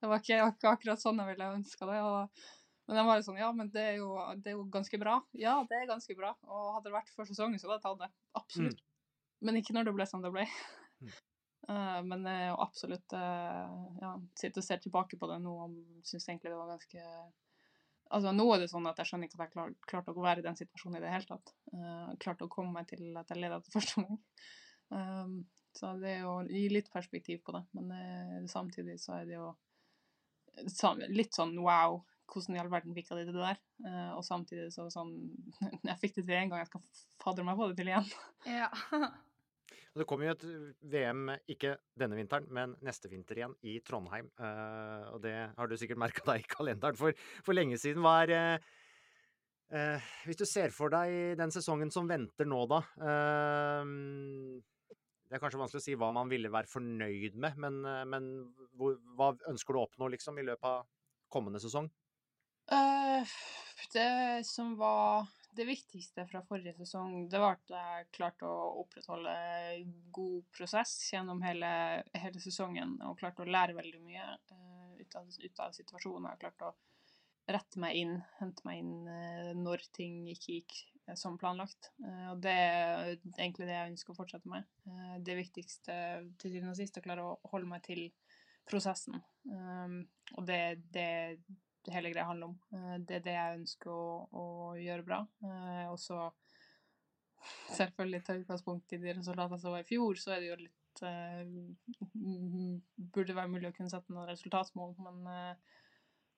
Det 0.00 0.10
var 0.10 0.20
ikke, 0.20 0.38
ikke, 0.52 0.70
akkurat 0.70 1.00
sånn 1.00 1.20
jeg 1.22 1.32
ville 1.32 1.50
ønska 1.58 1.88
det. 1.88 2.00
Og, 2.04 2.48
men 2.88 2.98
de 2.98 3.04
var 3.08 3.20
jo 3.20 3.26
sånn 3.26 3.40
Ja, 3.40 3.50
men 3.56 3.70
det 3.74 3.84
er 3.92 3.94
jo, 4.00 4.10
det 4.40 4.52
er 4.52 4.58
jo, 4.58 4.64
ganske 4.72 5.00
bra. 5.00 5.18
Ja, 5.40 5.58
det 5.68 5.78
er 5.78 5.90
ganske 5.90 6.16
bra. 6.18 6.34
Og 6.48 6.74
hadde 6.76 6.90
det 6.90 6.96
vært 6.98 7.14
for 7.14 7.28
sesongen, 7.28 7.60
så 7.60 7.70
hadde 7.70 7.78
jeg 7.78 7.86
tatt 7.86 8.02
det. 8.02 8.10
Absolutt. 8.40 8.82
Mm. 8.82 8.90
Men 9.48 9.60
ikke 9.60 9.76
når 9.76 9.88
det 9.88 9.94
ble 9.96 10.08
som 10.08 10.24
det 10.24 10.32
ble. 10.34 10.44
Mm. 11.04 11.14
Uh, 11.68 12.00
men 12.10 12.28
jeg 12.28 12.50
uh, 12.52 12.60
absolutt 12.66 13.16
uh, 13.16 13.72
ja, 14.02 14.12
sitter 14.36 14.60
og 14.60 14.68
ser 14.68 14.84
tilbake 14.84 15.18
på 15.20 15.30
det 15.30 15.40
nå 15.40 15.54
og 15.64 15.78
syns 16.04 16.28
egentlig 16.28 16.52
det 16.52 16.60
var 16.60 16.74
ganske 16.74 17.08
Altså, 18.14 18.34
nå 18.36 18.44
er 18.52 18.60
det 18.60 18.68
sånn 18.68 18.84
at 18.86 18.98
jeg 19.00 19.08
skjønner 19.08 19.26
ikke 19.26 19.38
at 19.38 19.42
jeg 19.46 19.52
klar, 19.54 19.70
klarte 19.88 20.12
å 20.12 20.22
være 20.22 20.42
i 20.42 20.44
den 20.44 20.58
situasjonen 20.58 20.98
i 20.98 21.02
det 21.02 21.10
hele 21.10 21.26
tatt. 21.26 21.54
Uh, 21.72 22.12
klarte 22.20 22.44
å 22.46 22.50
komme 22.52 22.76
meg 22.76 22.86
til 22.92 23.16
at 23.16 23.32
jeg 23.32 23.40
leda 23.40 23.56
til 23.64 23.74
første 23.74 24.04
gang. 24.04 24.18
Um, 24.92 25.44
så 25.74 25.94
det 25.98 26.10
er 26.12 26.24
jo 26.24 26.32
å 26.38 26.46
gi 26.46 26.66
litt 26.70 26.90
perspektiv 26.92 27.42
på 27.46 27.54
det. 27.56 27.64
Men 27.76 27.92
uh, 27.94 28.40
samtidig 28.50 28.98
så 29.02 29.18
er 29.20 29.30
det 29.30 29.38
jo 29.38 29.52
litt 31.10 31.34
sånn 31.34 31.56
wow, 31.58 31.98
hvordan 32.30 32.56
i 32.56 32.62
all 32.62 32.70
verden 32.72 32.94
fikk 32.96 33.10
jeg 33.10 33.20
det 33.20 33.28
til 33.28 33.38
det 33.38 33.50
der? 33.50 33.60
Uh, 33.84 34.10
og 34.18 34.24
samtidig 34.26 34.70
så 34.74 34.86
sånn 34.92 35.12
Jeg 35.88 36.00
fikk 36.00 36.18
det 36.20 36.26
til 36.26 36.36
én 36.38 36.50
gang, 36.50 36.62
jeg 36.62 36.70
skal 36.70 36.84
fadre 37.22 37.46
meg 37.46 37.58
på 37.58 37.70
det 37.70 37.78
til 37.80 37.92
igjen. 37.92 38.10
Ja. 38.48 38.70
Det 39.94 40.08
kommer 40.10 40.26
jo 40.26 40.32
et 40.34 40.44
VM, 40.90 41.28
ikke 41.46 41.76
denne 41.98 42.16
vinteren, 42.18 42.48
men 42.50 42.72
neste 42.82 43.06
vinter 43.06 43.38
igjen, 43.38 43.52
i 43.62 43.76
Trondheim. 43.86 44.26
Uh, 44.40 45.14
og 45.14 45.20
det 45.22 45.36
har 45.54 45.70
du 45.70 45.76
sikkert 45.78 46.00
merka 46.02 46.24
deg 46.26 46.42
i 46.42 46.48
kalenderen 46.50 46.98
for, 46.98 47.14
for 47.46 47.54
lenge 47.54 47.78
siden. 47.78 48.02
Hva 48.02 48.16
er 48.24 48.32
uh, 48.34 48.72
uh, 49.70 50.08
Hvis 50.26 50.40
du 50.42 50.44
ser 50.50 50.74
for 50.74 50.90
deg 50.90 51.38
den 51.38 51.54
sesongen 51.54 51.94
som 51.94 52.10
venter 52.10 52.50
nå, 52.50 52.64
da 52.74 52.82
Det 55.24 55.36
er 55.36 55.42
kanskje 55.42 55.60
vanskelig 55.60 55.82
å 55.82 55.86
si 55.86 55.96
hva 55.98 56.10
man 56.14 56.30
ville 56.30 56.52
være 56.52 56.70
fornøyd 56.70 57.36
med, 57.40 57.58
men, 57.64 57.78
men 58.10 58.30
hvor, 58.78 58.98
hva 59.18 59.32
ønsker 59.50 59.74
du 59.74 59.80
å 59.80 59.86
oppnå 59.88 60.10
liksom, 60.12 60.38
i 60.38 60.46
løpet 60.46 60.68
av 60.68 60.84
kommende 61.32 61.62
sesong? 61.62 61.88
det 63.94 64.44
som 64.46 64.76
var 64.76 65.26
det 65.54 65.66
viktigste 65.68 66.26
fra 66.26 66.42
forrige 66.42 66.74
sesong, 66.80 67.28
det 67.30 67.38
var 67.38 67.58
at 67.58 67.70
jeg 67.70 68.08
klarte 68.16 68.48
å 68.48 68.80
opprettholde 68.82 69.34
god 70.14 70.40
prosess 70.54 70.96
gjennom 71.12 71.42
hele, 71.46 71.70
hele 72.18 72.42
sesongen, 72.42 72.96
og 73.06 73.18
klarte 73.20 73.44
å 73.44 73.50
lære 73.50 73.76
veldig 73.76 74.00
mye 74.02 74.24
uh, 74.24 74.96
ut, 74.98 75.14
av, 75.14 75.28
ut, 75.30 75.62
av, 75.62 75.76
situasjonen. 75.76 76.32
Jeg 76.32 76.42
klarte 76.42 76.72
å 76.72 77.54
rette 77.54 77.82
meg 77.82 78.00
inn, 78.00 78.16
hente 78.40 78.66
meg 78.66 78.82
inn 78.82 79.06
uh, 79.06 79.52
når 79.60 79.86
ting 79.94 80.24
ikke 80.32 80.58
gikk 80.58 80.76
uh, 80.80 80.93
som 81.20 81.36
planlagt. 81.38 81.90
og 82.30 82.38
det 82.42 82.52
er 82.52 83.10
egentlig 83.36 83.66
det 83.68 83.74
jeg 83.74 83.90
ønsker 83.92 84.14
å 84.14 84.16
fortsette 84.16 84.48
med. 84.48 84.64
det 85.26 85.36
viktigste 85.36 85.96
til 86.40 86.54
syvende 86.54 86.72
og 86.72 86.78
sist 86.78 86.96
er 86.96 87.02
å 87.02 87.04
klare 87.04 87.26
å 87.28 87.50
holde 87.52 87.68
meg 87.68 87.84
til 87.84 88.06
prosessen. 88.68 89.20
Um, 89.44 89.98
og 90.38 90.46
det, 90.48 90.56
er 90.56 91.36
det 91.84 91.92
hele 91.92 92.12
greia 92.12 92.28
handler 92.28 92.52
om. 92.52 92.56
Eh, 92.72 92.96
det 93.04 93.18
er 93.18 93.24
det 93.26 93.36
jeg 93.36 93.58
ønsker 93.58 93.92
å, 93.92 94.06
å 94.40 94.44
gjøre 94.80 95.06
bra. 95.06 95.20
Eh, 95.44 95.86
og 95.92 95.98
så 96.00 96.30
selvfølgelig 97.76 98.22
ta 98.24 98.38
utgangspunkt 98.38 98.94
i 98.96 99.00
de 99.02 99.12
resultatene 99.18 99.60
som 99.60 99.74
var 99.74 99.84
i 99.84 99.88
fjor, 99.88 100.16
så 100.20 100.34
er 100.34 100.42
det 100.42 100.50
jo 100.52 100.62
litt 100.62 100.80
Burde 102.14 103.34
være 103.34 103.50
mulig 103.50 103.66
å 103.66 103.74
kunne 103.74 103.90
sette 103.90 104.14
noen 104.14 104.28
resultatmål, 104.30 104.92
men 105.02 105.16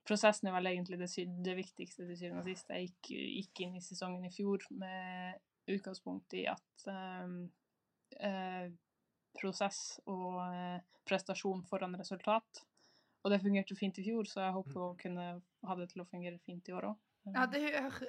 prosessen 0.07 0.49
er 0.49 0.57
vel 0.57 0.71
egentlig 0.71 0.99
det, 1.01 1.11
det 1.45 1.57
viktigste 1.59 2.07
til 2.07 2.19
syvende 2.19 2.45
og 2.45 2.49
sist. 2.49 2.71
Jeg 2.71 2.91
gikk, 2.91 3.11
gikk, 3.11 3.63
inn 3.67 3.77
i 3.79 3.85
sesongen 3.85 4.27
i 4.29 4.33
fjor 4.35 4.65
med 4.79 5.41
utgangspunkt 5.75 6.37
i 6.39 6.45
at 6.51 6.87
um, 6.87 7.41
uh, 8.23 8.67
prosess 9.37 9.99
og 10.07 10.39
prestasjon 11.07 11.65
foran 11.67 11.99
resultat 11.99 12.63
og 13.27 13.33
det 13.33 13.43
fungerte 13.43 13.75
fint 13.75 13.97
i 13.99 14.05
fjor, 14.07 14.29
så 14.31 14.45
jeg 14.45 14.55
håper 14.55 14.83
å 14.85 14.93
kunne 15.01 15.27
ha 15.67 15.77
det 15.81 15.89
til 15.91 16.05
å 16.05 16.07
fungere 16.07 16.39
fint 16.47 16.69
i 16.71 16.75
år 16.79 16.93
òg. 16.93 16.99
Ja, 17.35 17.43
det 17.51 17.59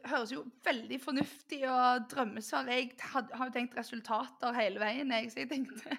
høres 0.05 0.29
jo 0.29 0.43
veldig 0.61 0.99
fornuftig 1.01 1.63
og 1.65 2.03
drømmesal. 2.11 2.69
Jeg 2.69 2.91
har 3.01 3.47
jo 3.47 3.53
tenkt 3.55 3.73
resultater 3.79 4.53
hele 4.53 4.77
veien, 4.83 5.09
jeg. 5.09 5.31
Så 5.33 5.41
jeg 5.41 5.49
tenkte 5.49 5.97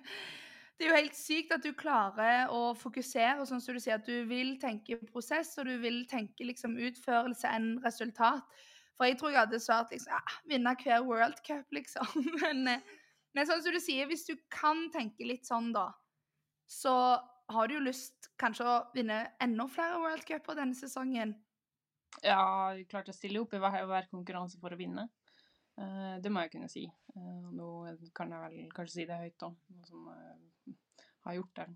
Det 0.79 0.87
er 0.87 0.93
jo 0.93 0.99
helt 1.01 1.16
sykt 1.18 1.53
at 1.57 1.64
du 1.66 1.72
klarer 1.74 2.53
å 2.55 2.70
fokusere, 2.79 3.43
sånn 3.49 3.62
som 3.62 3.74
du 3.74 3.83
sier, 3.83 3.99
at 3.99 4.07
du 4.07 4.29
vil 4.31 4.53
tenke 4.62 5.01
prosess, 5.09 5.57
og 5.59 5.66
du 5.66 5.74
vil 5.83 6.05
tenke 6.07 6.47
liksom 6.47 6.76
utførelse 6.79 7.51
enn 7.51 7.72
resultat. 7.83 8.47
For 8.95 9.11
jeg 9.11 9.18
tror 9.18 9.35
jeg 9.35 9.41
hadde 9.41 9.61
svart 9.62 9.91
liksom 9.95 10.14
ja, 10.14 10.20
vinne 10.51 10.74
hver 10.79 11.03
World 11.07 11.43
Cup, 11.47 11.66
liksom. 11.74 12.07
Men, 12.43 12.62
eh, 12.70 12.95
men 13.37 13.47
sånn 13.47 13.61
som 13.62 13.74
du 13.74 13.79
sier, 13.83 14.09
hvis 14.11 14.24
du 14.26 14.33
kan 14.51 14.87
tenke 14.95 15.26
litt 15.26 15.47
sånn, 15.47 15.68
da, 15.74 15.91
så 16.66 16.95
har 17.53 17.68
du 17.68 17.76
jo 17.76 17.85
lyst 17.85 18.31
kanskje 18.41 18.66
å 18.66 18.79
vinne 18.95 19.20
enda 19.45 19.66
flere 19.70 20.01
World 20.03 20.24
Cuper 20.26 20.59
denne 20.59 20.74
sesongen? 20.79 21.37
Ja, 22.24 22.74
klart 22.91 23.11
å 23.11 23.14
stille 23.14 23.43
opp 23.43 23.55
i 23.55 23.61
hver, 23.62 23.85
hver 23.87 24.09
konkurranse 24.11 24.59
for 24.62 24.74
å 24.74 24.81
vinne. 24.81 25.07
Uh, 25.79 26.18
det 26.22 26.33
må 26.35 26.43
jeg 26.43 26.57
kunne 26.57 26.70
si. 26.72 26.87
Uh, 27.14 27.51
nå 27.55 27.68
kan 28.16 28.33
jeg 28.35 28.43
vel 28.47 28.72
kanskje 28.74 28.97
si 28.97 29.07
det 29.11 29.20
høyt, 29.20 29.37
da. 29.39 29.53
Noen 29.74 29.87
som 29.87 30.09
har 31.26 31.38
gjort 31.38 31.60
det. 31.60 31.68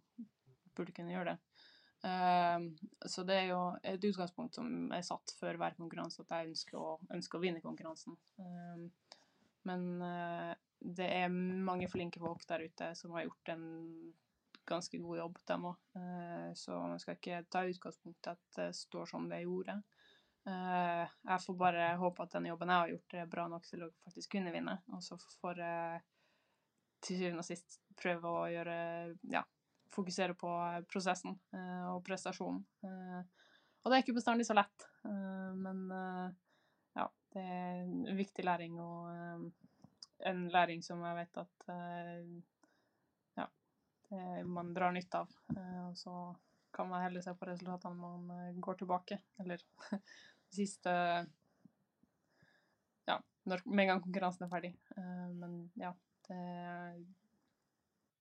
Burde 0.76 0.94
kunne 0.96 1.14
gjøre 1.14 1.34
det. 1.34 1.38
så 3.06 3.22
det 3.22 3.34
er 3.38 3.44
jo 3.52 3.58
et 3.86 4.04
utgangspunkt 4.08 4.56
som 4.58 4.90
er 4.90 5.04
satt 5.06 5.34
før 5.38 5.58
hver 5.60 5.76
konkurranse, 5.78 6.24
at 6.24 6.32
jeg 6.34 6.50
ønsker 6.50 6.78
å, 6.80 6.96
ønsker 7.14 7.38
å 7.38 7.42
vinne 7.44 7.62
konkurransen. 7.62 8.16
men 9.68 9.84
det 10.82 11.06
er 11.06 11.28
mange 11.30 11.86
flinke 11.88 12.18
folk 12.18 12.42
der 12.48 12.64
ute 12.66 12.88
som 12.98 13.14
har 13.14 13.28
gjort 13.28 13.52
en 13.54 13.66
ganske 14.68 14.98
god 14.98 15.18
jobb, 15.18 15.38
dem 15.46 15.66
òg. 15.70 15.76
Eh, 15.98 16.48
så 16.58 16.78
man 16.78 17.00
skal 17.02 17.18
ikke 17.18 17.42
ta 17.50 17.64
utgangspunkt 17.66 18.26
i 18.26 18.32
at 18.32 18.42
det 18.56 18.68
står 18.78 19.10
som 19.10 19.28
det 19.30 19.42
gjorde. 19.44 19.78
Eh, 20.46 21.04
jeg 21.28 21.44
får 21.46 21.58
bare 21.58 21.92
håpe 22.00 22.24
at 22.24 22.36
den 22.36 22.48
jobben 22.50 22.72
jeg 22.72 22.84
har 22.84 22.92
gjort, 22.94 23.14
er 23.14 23.32
bra 23.34 23.46
nok 23.50 23.66
til 23.68 23.86
å 23.86 23.92
faktisk 24.04 24.36
kunne 24.36 24.54
vinne. 24.54 24.78
Og 24.94 25.02
så 25.04 25.18
får 25.40 25.62
jeg 25.64 26.02
til 27.02 27.18
syvende 27.18 27.42
og 27.42 27.48
sist 27.48 27.80
prøve 27.98 28.30
å 28.30 28.46
gjøre 28.50 28.76
ja, 29.32 29.42
fokusere 29.92 30.36
på 30.38 30.50
prosessen 30.90 31.36
eh, 31.54 31.86
og 31.92 32.02
prestasjonen. 32.06 32.62
Og 33.82 33.90
det 33.90 33.96
er 33.96 34.04
ikke 34.04 34.14
bestandig 34.14 34.46
så 34.46 34.54
lett, 34.54 34.84
men 35.02 35.80
ja, 36.94 37.06
det 37.34 37.42
er 37.42 37.80
en 37.82 38.14
viktig 38.14 38.44
læring 38.46 38.76
og 38.78 39.48
en 40.30 40.44
læring 40.54 40.84
som 40.86 41.02
jeg 41.02 41.16
vet 41.18 41.40
at 41.42 41.66
ja, 43.40 43.48
man 44.46 44.70
drar 44.74 44.94
nytte 44.94 45.24
av. 45.24 45.34
Eh, 45.56 45.80
og 45.88 45.98
så 45.98 46.14
kan 46.72 46.88
man 46.88 47.02
heller 47.02 47.20
se 47.24 47.34
på 47.36 47.48
resultatene 47.48 47.98
når 47.98 48.18
man 48.26 48.48
eh, 48.48 48.60
går 48.60 48.80
tilbake, 48.80 49.18
eller 49.42 49.62
siste 50.58 50.92
Ja, 53.08 53.18
når, 53.44 53.64
med 53.66 53.84
en 53.84 53.90
gang 53.92 54.02
konkurransen 54.04 54.46
er 54.46 54.52
ferdig. 54.52 54.72
Men 55.34 55.56
ja, 55.74 55.90
det, 56.32 57.06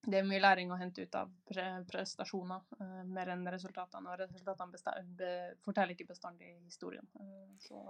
det 0.08 0.20
er 0.20 0.28
mye 0.28 0.42
læring 0.42 0.72
å 0.74 0.80
hente 0.80 1.06
ut 1.06 1.20
av 1.20 1.32
pre 1.48 1.68
prestasjoner, 1.90 2.64
mer 3.10 3.34
enn 3.34 3.46
resultatene. 3.54 4.12
Og 4.12 4.24
resultatene 4.24 5.04
be, 5.20 5.34
forteller 5.66 5.96
ikke 5.96 6.10
bestandig 6.14 6.56
historien. 6.66 7.08
Så 7.64 7.84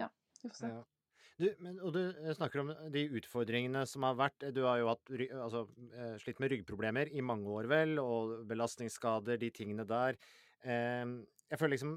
ja, 0.00 0.08
vi 0.42 0.48
får 0.48 0.62
se. 0.62 0.72
Ja. 0.72 0.80
Du, 1.40 1.46
men, 1.64 1.78
og 1.80 1.94
du 1.94 2.00
eh, 2.02 2.34
snakker 2.36 2.60
om 2.60 2.70
de 2.92 3.06
utfordringene 3.16 3.86
som 3.88 4.04
har 4.04 4.18
vært. 4.18 4.44
Du 4.52 4.60
har 4.66 4.80
jo 4.80 4.90
hatt, 4.90 5.12
altså, 5.32 5.64
eh, 5.88 6.14
slitt 6.20 6.40
med 6.42 6.52
ryggproblemer 6.52 7.08
i 7.16 7.24
mange 7.24 7.48
år, 7.48 7.68
vel, 7.70 7.96
og 8.02 8.42
belastningsskader, 8.50 9.40
de 9.40 9.48
tingene 9.54 9.86
der. 9.88 10.18
Eh, 10.60 11.06
jeg 11.48 11.58
føler 11.58 11.78
liksom 11.78 11.94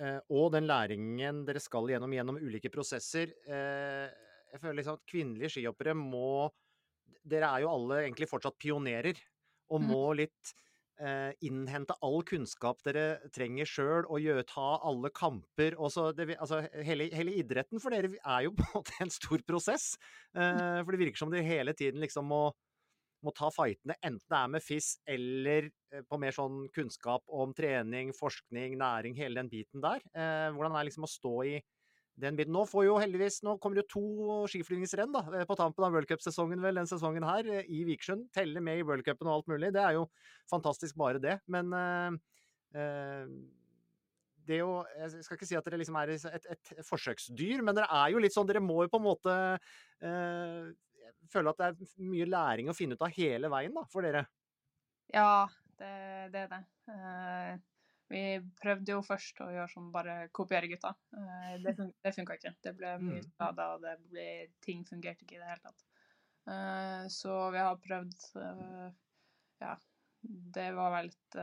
eh, 0.00 0.16
Og 0.32 0.46
den 0.54 0.64
læringen 0.64 1.42
dere 1.44 1.60
skal 1.60 1.90
gjennom 1.92 2.14
gjennom 2.16 2.40
ulike 2.40 2.72
prosesser. 2.72 3.34
Eh, 3.44 4.29
jeg 4.50 4.62
føler 4.62 4.80
liksom 4.80 4.98
at 4.98 5.06
kvinnelige 5.10 5.54
skihoppere 5.56 5.94
må 5.98 6.50
Dere 7.26 7.50
er 7.52 7.64
jo 7.64 7.72
alle 7.74 7.98
egentlig 8.06 8.28
fortsatt 8.30 8.56
pionerer, 8.56 9.18
og 9.68 9.82
mm. 9.82 9.88
må 9.90 10.04
litt 10.16 10.52
eh, 11.00 11.32
innhente 11.46 11.96
all 12.06 12.22
kunnskap 12.26 12.80
dere 12.86 13.30
trenger 13.34 13.68
sjøl, 13.68 14.06
og 14.06 14.22
gjøre, 14.22 14.46
ta 14.48 14.68
alle 14.86 15.10
kamper. 15.14 15.76
Det, 16.16 16.26
altså, 16.36 16.62
hele, 16.86 17.10
hele, 17.16 17.34
idretten 17.42 17.82
for 17.82 17.94
dere 17.94 18.12
er 18.18 18.46
jo 18.46 18.54
på 18.58 18.64
en 18.66 18.74
måte 18.78 18.96
en 19.04 19.12
stor 19.12 19.44
prosess. 19.48 19.92
Eh, 20.36 20.80
for 20.82 20.94
det 20.94 21.02
virker 21.02 21.22
som 21.22 21.32
dere 21.32 21.46
hele 21.46 21.74
tiden 21.76 22.02
liksom 22.04 22.28
må, 22.30 22.44
må 23.24 23.34
ta 23.36 23.50
fightene, 23.52 23.98
enten 24.00 24.24
det 24.24 24.38
er 24.40 24.54
med 24.54 24.64
FIS 24.64 24.94
eller 25.16 25.68
eh, 25.68 26.06
på 26.06 26.20
mer 26.20 26.36
sånn 26.36 26.64
kunnskap 26.76 27.26
om 27.26 27.52
trening, 27.56 28.14
forskning, 28.16 28.78
næring, 28.80 29.18
hele 29.18 29.42
den 29.42 29.52
biten 29.52 29.84
der. 29.84 30.04
Eh, 30.14 30.48
hvordan 30.56 30.78
er 30.78 30.88
liksom 30.88 31.08
å 31.08 31.14
stå 31.18 31.36
i 31.50 31.58
den 32.22 32.38
biten. 32.38 32.54
Nå 32.54 32.64
får 32.68 32.86
jo 32.86 32.98
heldigvis, 33.00 33.40
nå 33.46 33.56
kommer 33.62 33.80
det 33.80 33.88
to 33.92 34.02
skiflygingsrenn 34.50 35.16
eh, 35.20 35.46
på 35.48 35.56
tampen 35.58 35.86
av 35.86 35.94
worldcupsesongen 35.96 36.62
vel, 36.64 36.80
den 36.80 36.90
sesongen 36.90 37.26
her, 37.26 37.46
eh, 37.48 37.70
i 37.70 37.84
Vikersund. 37.88 38.28
Telle 38.36 38.62
med 38.64 38.80
i 38.80 38.84
worldcupen 38.86 39.28
og 39.30 39.38
alt 39.38 39.54
mulig. 39.54 39.72
Det 39.76 39.82
er 39.84 39.96
jo 39.98 40.06
fantastisk 40.50 40.98
bare 41.00 41.22
det. 41.22 41.38
Men 41.50 41.72
eh, 41.76 42.20
uh, 42.76 43.24
det 44.46 44.56
er 44.56 44.62
jo 44.62 44.84
Jeg 44.98 45.24
skal 45.24 45.36
ikke 45.36 45.48
si 45.48 45.56
at 45.58 45.66
dere 45.66 45.78
liksom 45.80 45.98
er 46.00 46.12
et, 46.16 46.46
et, 46.54 46.70
forsøksdyr, 46.86 47.64
men 47.66 47.76
dere 47.76 47.90
er 48.02 48.14
jo 48.14 48.22
litt 48.22 48.34
sånn 48.34 48.48
Dere 48.48 48.62
må 48.64 48.80
jo 48.84 48.92
på 48.92 48.98
en 48.98 49.04
måte 49.04 49.34
eh, 50.02 50.70
føle 51.30 51.52
at 51.52 51.60
det 51.60 51.68
er 51.68 52.06
mye 52.10 52.26
læring 52.26 52.70
å 52.70 52.74
finne 52.74 52.96
ut 52.96 53.04
av 53.04 53.12
hele 53.14 53.50
veien, 53.52 53.74
da, 53.76 53.84
for 53.90 54.06
dere. 54.06 54.24
Ja, 55.14 55.46
det, 55.78 55.92
det 56.34 56.46
er 56.46 56.50
det. 56.54 56.62
Uh, 56.90 57.60
vi 58.10 58.22
prøvde 58.58 58.96
jo 58.96 59.02
først 59.06 59.38
å 59.44 59.50
gjøre 59.54 59.70
som 59.70 59.90
bare 59.94 60.14
kopiere 60.34 60.70
gutta. 60.70 60.90
Eh, 61.14 61.52
det, 61.62 61.76
fun 61.78 61.92
det 62.02 62.12
funka 62.16 62.36
ikke. 62.38 62.52
Det 62.66 62.72
ble 62.78 62.96
mye 63.04 63.22
skader, 63.22 63.76
og 63.76 63.84
det 63.86 63.94
ble, 64.10 64.26
ting 64.64 64.82
fungerte 64.88 65.26
ikke 65.26 65.38
i 65.38 65.42
det 65.42 65.50
hele 65.52 65.62
tatt. 65.68 65.86
Eh, 66.50 67.04
så 67.14 67.36
vi 67.54 67.62
har 67.62 67.78
prøvd 67.84 68.26
eh, 68.42 68.90
Ja, 69.62 69.76
det 70.56 70.66
var 70.76 70.92
vel 70.96 71.12
et 71.12 71.38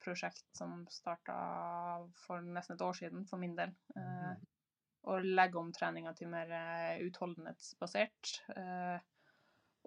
prosjekt 0.00 0.46
som 0.56 0.84
starta 0.92 1.34
for 2.22 2.44
nesten 2.44 2.78
et 2.78 2.84
år 2.86 2.96
siden, 2.96 3.26
for 3.28 3.42
min 3.42 3.56
del. 3.58 3.74
Mm. 3.96 4.46
Å 5.02 5.18
legge 5.24 5.58
om 5.60 5.72
treninga 5.74 6.14
til 6.16 6.30
mer 6.32 6.52
utholdenhetsbasert. 7.02 8.38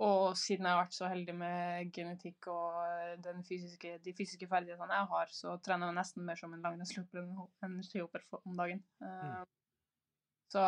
Og 0.04 0.34
siden 0.36 0.68
jeg 0.68 0.76
har 0.76 0.82
vært 0.82 0.96
så 0.98 1.08
heldig 1.08 1.34
med 1.40 1.92
genetikk 1.96 2.50
og 2.52 3.28
fysiske, 3.48 3.94
de 4.04 4.14
fysiske 4.18 4.48
ferdighetene 4.52 4.98
jeg 4.98 5.10
har, 5.14 5.30
så 5.32 5.54
trener 5.64 5.88
jeg 5.88 6.00
nesten 6.02 6.26
mer 6.28 6.40
som 6.40 6.56
en 6.56 6.66
langrennsløper 6.66 7.22
enn 7.22 7.38
en 7.70 7.78
skihopper 7.86 8.26
om 8.42 8.58
dagen. 8.60 8.82
Mm. 9.00 9.08
Eh, 9.08 9.46
så 10.52 10.64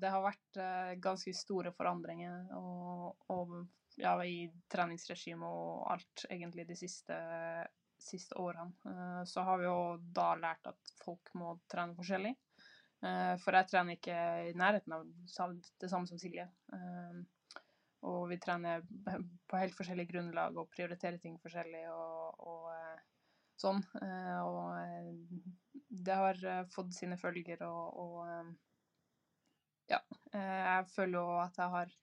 det 0.00 0.12
har 0.12 0.24
vært 0.24 0.60
eh, 0.60 0.94
ganske 1.02 1.34
store 1.36 1.72
forandringer. 1.76 2.48
Og, 2.56 3.28
og 3.32 3.52
ja, 4.00 4.14
i 4.24 4.48
treningsregime 4.72 5.48
og 5.48 5.84
alt, 5.92 6.24
egentlig, 6.30 6.66
de 6.68 6.76
siste, 6.78 7.18
siste 8.00 8.36
årene. 8.40 8.72
Eh, 8.88 9.22
så 9.28 9.44
har 9.46 9.60
vi 9.60 9.68
jo 9.68 9.80
da 10.16 10.32
lært 10.40 10.72
at 10.72 10.94
folk 11.04 11.32
må 11.40 11.54
trene 11.70 11.96
forskjellig. 11.98 12.32
Eh, 13.04 13.34
for 13.44 13.56
jeg 13.56 13.70
trener 13.70 13.96
ikke 13.96 14.16
i 14.50 14.56
nærheten 14.56 14.96
av 14.96 15.06
det 15.06 15.92
samme 15.92 16.08
som 16.08 16.20
Silje. 16.20 16.48
Eh, 18.00 18.08
og 18.08 18.28
vi 18.30 18.38
trener 18.40 18.82
på 19.48 19.60
helt 19.60 19.76
forskjellig 19.76 20.08
grunnlag 20.10 20.56
og 20.58 20.70
prioriterer 20.72 21.18
ting 21.22 21.38
forskjellig 21.42 21.84
og, 21.92 22.40
og 22.40 22.70
sånn. 23.60 23.82
Og 24.00 24.74
det 25.90 26.16
har 26.16 26.40
fått 26.72 26.94
sine 26.96 27.18
følger 27.20 27.62
og, 27.66 27.98
og 28.00 28.54
ja. 29.90 30.00
Jeg 30.32 30.86
føler 30.94 31.18
jo 31.18 31.40
at 31.42 31.58
jeg 31.58 31.74
har 31.74 31.94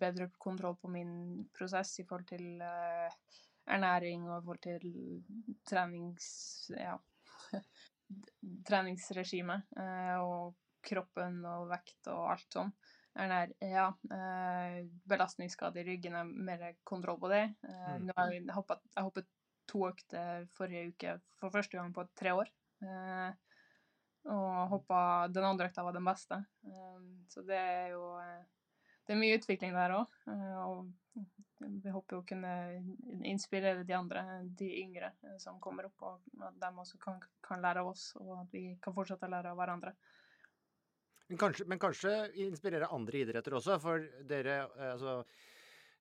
bedre 0.00 0.30
kontroll 0.40 0.76
på 0.80 0.88
min 0.92 1.12
prosess 1.52 1.98
i 2.00 2.06
forhold 2.06 2.28
til 2.30 2.62
ernæring 2.62 4.28
og 4.30 4.38
i 4.38 4.44
forhold 4.46 4.62
til 4.68 4.84
trenings... 5.68 6.28
Ja. 6.78 6.96
treningsregime 8.68 9.54
og 10.20 10.54
kroppen 10.84 11.38
og 11.48 11.70
vekt 11.70 12.10
og 12.12 12.26
alt 12.34 12.56
sånn. 12.56 12.72
Ernær, 13.18 13.52
ja. 13.60 13.90
Uh, 14.08 14.78
belastningsskade 15.08 15.82
i 15.82 15.86
ryggen 15.90 16.16
er 16.16 16.28
mer 16.28 16.66
kontroll 16.88 17.20
på 17.20 17.30
det. 17.32 17.44
Mm. 17.66 18.08
Nå 18.08 18.16
har 18.16 18.32
jeg, 18.32 18.46
hoppet, 18.56 18.84
jeg 18.96 19.08
hoppet 19.08 19.30
to 19.68 19.84
økter 19.88 20.46
forrige 20.56 20.92
uke 20.92 21.18
for 21.40 21.54
første 21.54 21.78
gang 21.78 21.92
på 21.94 22.06
tre 22.18 22.32
år. 22.34 22.48
og 24.32 24.56
hoppa 24.72 25.28
Den 25.30 25.44
andre 25.46 25.68
økta 25.70 25.84
var 25.86 25.94
den 25.94 26.04
beste. 26.04 26.40
så 27.30 27.44
det 27.46 27.60
er 27.60 27.92
jo 27.94 28.02
det 29.06 29.14
er 29.14 29.18
mye 29.18 29.38
utvikling 29.38 29.74
der 29.74 29.94
òg. 29.96 30.18
Eh, 30.30 30.58
og 30.62 30.90
vi 31.82 31.94
håper 31.94 32.18
å 32.18 32.26
kunne 32.26 32.52
inspirere 33.28 33.86
de 33.86 33.96
andre, 33.96 34.22
de 34.58 34.68
yngre 34.82 35.12
eh, 35.26 35.38
som 35.42 35.60
kommer 35.62 35.88
opp, 35.90 36.04
og 36.06 36.46
at 36.46 36.58
de 36.62 36.70
også 36.84 37.00
kan, 37.02 37.18
kan 37.44 37.62
lære 37.62 37.82
av 37.82 37.92
oss, 37.92 38.12
og 38.20 38.34
at 38.44 38.54
vi 38.54 38.64
kan 38.82 38.94
fortsette 38.96 39.26
å 39.26 39.32
lære 39.34 39.52
av 39.52 39.58
hverandre. 39.58 39.94
Men 41.32 41.38
kanskje, 41.40 41.64
men 41.64 41.80
kanskje 41.80 42.10
inspirere 42.44 42.90
andre 42.92 43.22
idretter 43.22 43.54
også, 43.56 43.78
for 43.80 44.02
dere 44.28 44.58
eh, 44.66 44.90
altså 44.90 45.14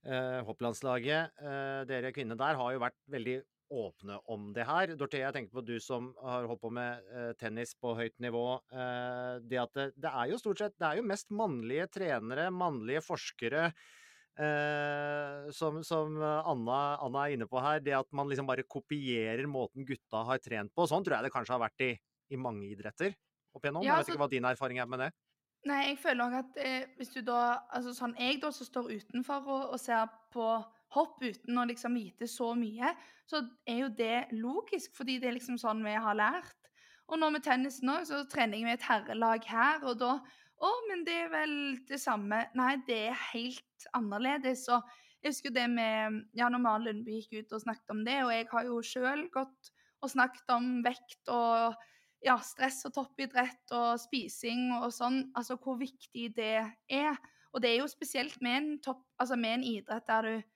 eh, 0.04 0.42
hopplandslaget, 0.44 1.38
eh, 1.40 1.84
dere 1.88 2.12
kvinner 2.12 2.36
der, 2.36 2.60
har 2.60 2.74
jo 2.76 2.82
vært 2.84 2.98
veldig 3.16 3.38
åpne 3.72 4.18
om 4.36 4.50
det 4.52 4.66
her. 4.68 4.92
Dorthea, 5.00 5.30
jeg 5.30 5.38
tenker 5.38 5.56
på 5.56 5.64
du 5.64 5.78
som 5.80 6.12
har 6.20 6.50
holdt 6.52 6.64
på 6.66 6.74
med 6.76 7.08
eh, 7.16 7.32
tennis 7.40 7.72
på 7.80 7.96
høyt 7.96 8.18
nivå. 8.20 8.44
Eh, 8.76 9.40
det 9.48 9.64
at 9.64 9.74
det, 9.80 9.88
det, 10.04 10.12
er 10.12 10.34
jo 10.34 10.42
stort 10.44 10.66
sett 10.66 10.76
Det 10.76 10.90
er 10.90 11.00
jo 11.00 11.08
mest 11.14 11.32
mannlige 11.32 11.88
trenere, 11.96 12.52
mannlige 12.52 13.06
forskere. 13.08 13.72
Eh, 14.36 15.48
som, 15.56 15.80
som 15.88 16.20
Anna, 16.20 16.84
Anna, 17.08 17.24
er 17.24 17.40
inne 17.40 17.48
på 17.48 17.64
her, 17.64 17.80
det 17.80 17.96
at 18.04 18.12
man 18.12 18.28
liksom 18.28 18.52
bare 18.52 18.68
kopierer 18.68 19.48
måten 19.48 19.88
gutta 19.88 20.28
har 20.28 20.44
trent 20.44 20.76
på. 20.76 20.92
Sånn 20.92 21.08
tror 21.08 21.22
jeg 21.22 21.30
det 21.30 21.36
kanskje 21.40 21.56
har 21.56 21.70
vært 21.70 21.88
i, 21.88 21.94
i 22.36 22.44
mange 22.50 22.68
idretter 22.68 23.16
opp 23.56 23.66
igjennom. 23.66 23.86
Ja, 23.86 23.98
jeg 23.98 24.06
vet 24.06 24.14
ikke 24.14 24.24
hva 24.24 24.32
din 24.32 24.48
erfaring 24.48 24.82
er 24.82 24.90
med 24.90 25.06
det? 25.06 25.12
Nei, 25.70 25.82
jeg 25.92 26.00
føler 26.02 26.26
òg 26.26 26.38
at 26.40 26.56
eh, 26.58 26.86
hvis 26.98 27.12
du 27.14 27.20
da 27.26 27.42
Altså 27.70 27.94
sånn 27.94 28.16
jeg 28.18 28.40
da 28.42 28.50
som 28.56 28.66
står 28.66 28.88
utenfor 28.98 29.46
og, 29.46 29.66
og 29.76 29.82
ser 29.82 30.10
på 30.34 30.46
hopp 30.92 31.22
uten 31.22 31.60
å 31.60 31.68
liksom 31.70 31.96
vite 31.96 32.28
så 32.28 32.50
mye, 32.58 32.90
så 33.30 33.44
er 33.70 33.86
jo 33.86 33.92
det 33.96 34.34
logisk, 34.36 34.92
fordi 34.98 35.20
det 35.22 35.30
er 35.30 35.38
liksom 35.38 35.60
sånn 35.62 35.86
vi 35.86 35.94
har 35.96 36.18
lært. 36.18 36.58
Og 37.12 37.20
nå 37.20 37.30
med 37.32 37.44
tennisen 37.46 37.92
òg, 37.94 38.04
så 38.10 38.24
trener 38.32 38.60
jeg 38.60 38.68
med 38.68 38.80
et 38.80 38.88
herrelag 38.90 39.48
her, 39.48 39.84
og 39.86 40.00
da 40.04 40.16
Å, 40.62 40.70
men 40.86 41.00
det 41.08 41.16
er 41.24 41.30
vel 41.32 41.54
det 41.90 41.98
samme 41.98 42.44
Nei, 42.54 42.76
det 42.86 42.98
er 43.08 43.22
helt 43.32 43.86
annerledes. 43.98 44.68
Og 44.70 44.92
jeg 45.24 45.34
husker 45.34 45.54
det 45.56 45.68
med 45.72 46.20
Ja, 46.38 46.52
når 46.54 46.62
Maren 46.62 46.86
Lundby 46.86 47.18
gikk 47.18 47.40
ut 47.40 47.56
og 47.58 47.64
snakket 47.64 47.96
om 47.96 48.04
det, 48.06 48.20
og 48.26 48.34
jeg 48.36 48.50
har 48.52 48.68
jo 48.68 48.82
sjøl 48.86 49.24
gått 49.34 49.72
og 50.02 50.12
snakket 50.14 50.54
om 50.54 50.70
vekt 50.86 51.32
og 51.34 51.80
ja, 52.22 52.38
stress 52.46 52.84
og 52.86 52.94
toppidrett 52.96 53.74
og 53.76 54.00
spising 54.02 54.70
og 54.78 54.92
sånn, 54.94 55.24
altså 55.38 55.58
hvor 55.62 55.80
viktig 55.80 56.30
det 56.38 56.54
er. 56.62 57.20
Og 57.52 57.64
det 57.64 57.72
er 57.72 57.82
jo 57.82 57.90
spesielt 57.92 58.38
med 58.46 58.58
en, 58.58 58.72
topp, 58.84 59.04
altså 59.20 59.38
med 59.40 59.60
en 59.60 59.70
idrett 59.76 60.08
der 60.10 60.30
du 60.30 60.50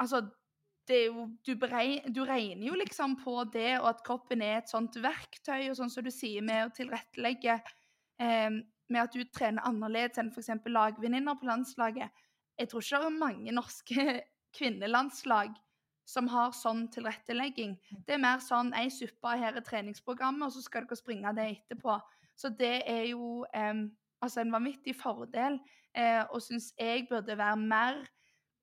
Altså, 0.00 0.18
det 0.88 0.96
er 0.96 1.04
jo 1.12 1.26
du, 1.46 1.52
beregner, 1.60 2.08
du, 2.10 2.24
regner 2.26 2.64
jo 2.66 2.74
liksom 2.74 3.12
på 3.22 3.36
det, 3.54 3.76
og 3.78 3.90
at 3.92 4.00
kroppen 4.02 4.40
er 4.42 4.56
et 4.58 4.72
sånt 4.72 4.96
verktøy, 4.98 5.68
og 5.68 5.76
sånn 5.78 5.92
som 5.92 6.02
du 6.02 6.10
sier, 6.10 6.42
med 6.42 6.64
å 6.64 6.72
tilrettelegge 6.74 7.54
eh, 8.18 8.48
med 8.50 8.98
at 8.98 9.14
du 9.14 9.22
trener 9.30 9.62
annerledes 9.68 10.18
enn 10.18 10.32
f.eks. 10.32 10.50
lagvenninner 10.66 11.38
på 11.38 11.46
landslaget. 11.46 12.24
Jeg 12.58 12.72
tror 12.72 12.82
ikke 12.82 13.02
det 13.04 13.10
er 13.12 13.20
mange 13.20 13.54
norske 13.54 14.06
kvinnelandslag 14.58 15.54
som 16.08 16.28
har 16.28 16.54
sånn 16.56 16.86
tilrettelegging. 16.92 17.76
Det 18.06 18.16
er 18.16 18.22
mer 18.22 18.40
sånn 18.42 18.72
ei 18.78 18.88
suppe, 18.90 19.36
her 19.38 19.56
er 19.56 19.66
treningsprogrammet, 19.66 20.48
og 20.48 20.54
så 20.56 20.64
skal 20.64 20.86
dere 20.86 20.98
springe 20.98 21.34
det 21.36 21.48
etterpå. 21.56 21.98
Så 22.36 22.50
det 22.58 22.82
er 22.90 23.06
jo 23.12 23.44
eh, 23.54 23.84
altså 24.22 24.42
en 24.42 24.54
vanvittig 24.54 24.96
fordel, 24.98 25.60
eh, 25.94 26.22
og 26.28 26.42
syns 26.42 26.72
jeg 26.78 27.06
burde 27.10 27.38
være 27.38 27.60
mer 27.60 28.02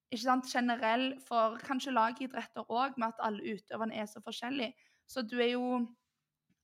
ikke 0.10 0.24
sant, 0.24 0.50
generell 0.50 1.12
for 1.22 1.60
kanskje 1.62 1.94
lagidretter 1.94 2.66
òg, 2.66 2.98
med 2.98 3.12
at 3.12 3.26
alle 3.28 3.56
utøverne 3.56 3.94
er 3.96 4.08
så 4.10 4.22
forskjellige. 4.26 4.74
Så 5.10 5.22
du 5.22 5.38
er 5.38 5.54
jo 5.54 5.66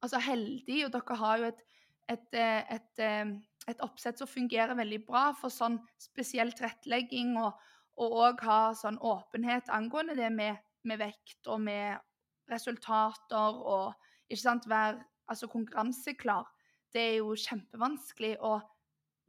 altså 0.02 0.22
heldig, 0.22 0.80
og 0.86 0.94
dere 0.96 1.20
har 1.22 1.42
jo 1.42 1.52
et, 1.52 1.62
et, 2.10 2.28
eh, 2.34 2.74
et, 2.78 3.04
eh, 3.06 3.36
et 3.70 3.86
oppsett 3.86 4.18
som 4.22 4.30
fungerer 4.30 4.78
veldig 4.78 5.02
bra 5.06 5.28
for 5.38 5.54
sånn 5.54 5.78
spesiell 6.02 6.54
tilrettelegging, 6.58 7.36
og 7.42 7.54
òg 7.96 8.42
ha 8.44 8.60
sånn 8.76 8.98
åpenhet 9.00 9.70
angående 9.74 10.18
det 10.18 10.30
med, 10.34 10.60
med, 10.84 11.00
vekt 11.00 11.48
og 11.48 11.62
med 11.64 12.00
resultater 12.52 13.60
og 13.62 13.94
ikke 14.30 14.42
sant, 14.42 14.68
være 14.70 15.00
altså 15.32 15.48
konkurranseklar. 15.50 16.48
Det 16.94 17.02
er 17.02 17.16
jo 17.20 17.36
kjempevanskelig, 17.40 18.36
og 18.40 18.62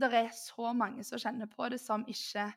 det 0.01 0.11
er 0.15 0.33
så 0.37 0.73
mange 0.77 1.05
som 1.07 1.21
kjenner 1.21 1.49
på 1.51 1.69
det, 1.73 1.81
som 1.81 2.05
ikke 2.09 2.51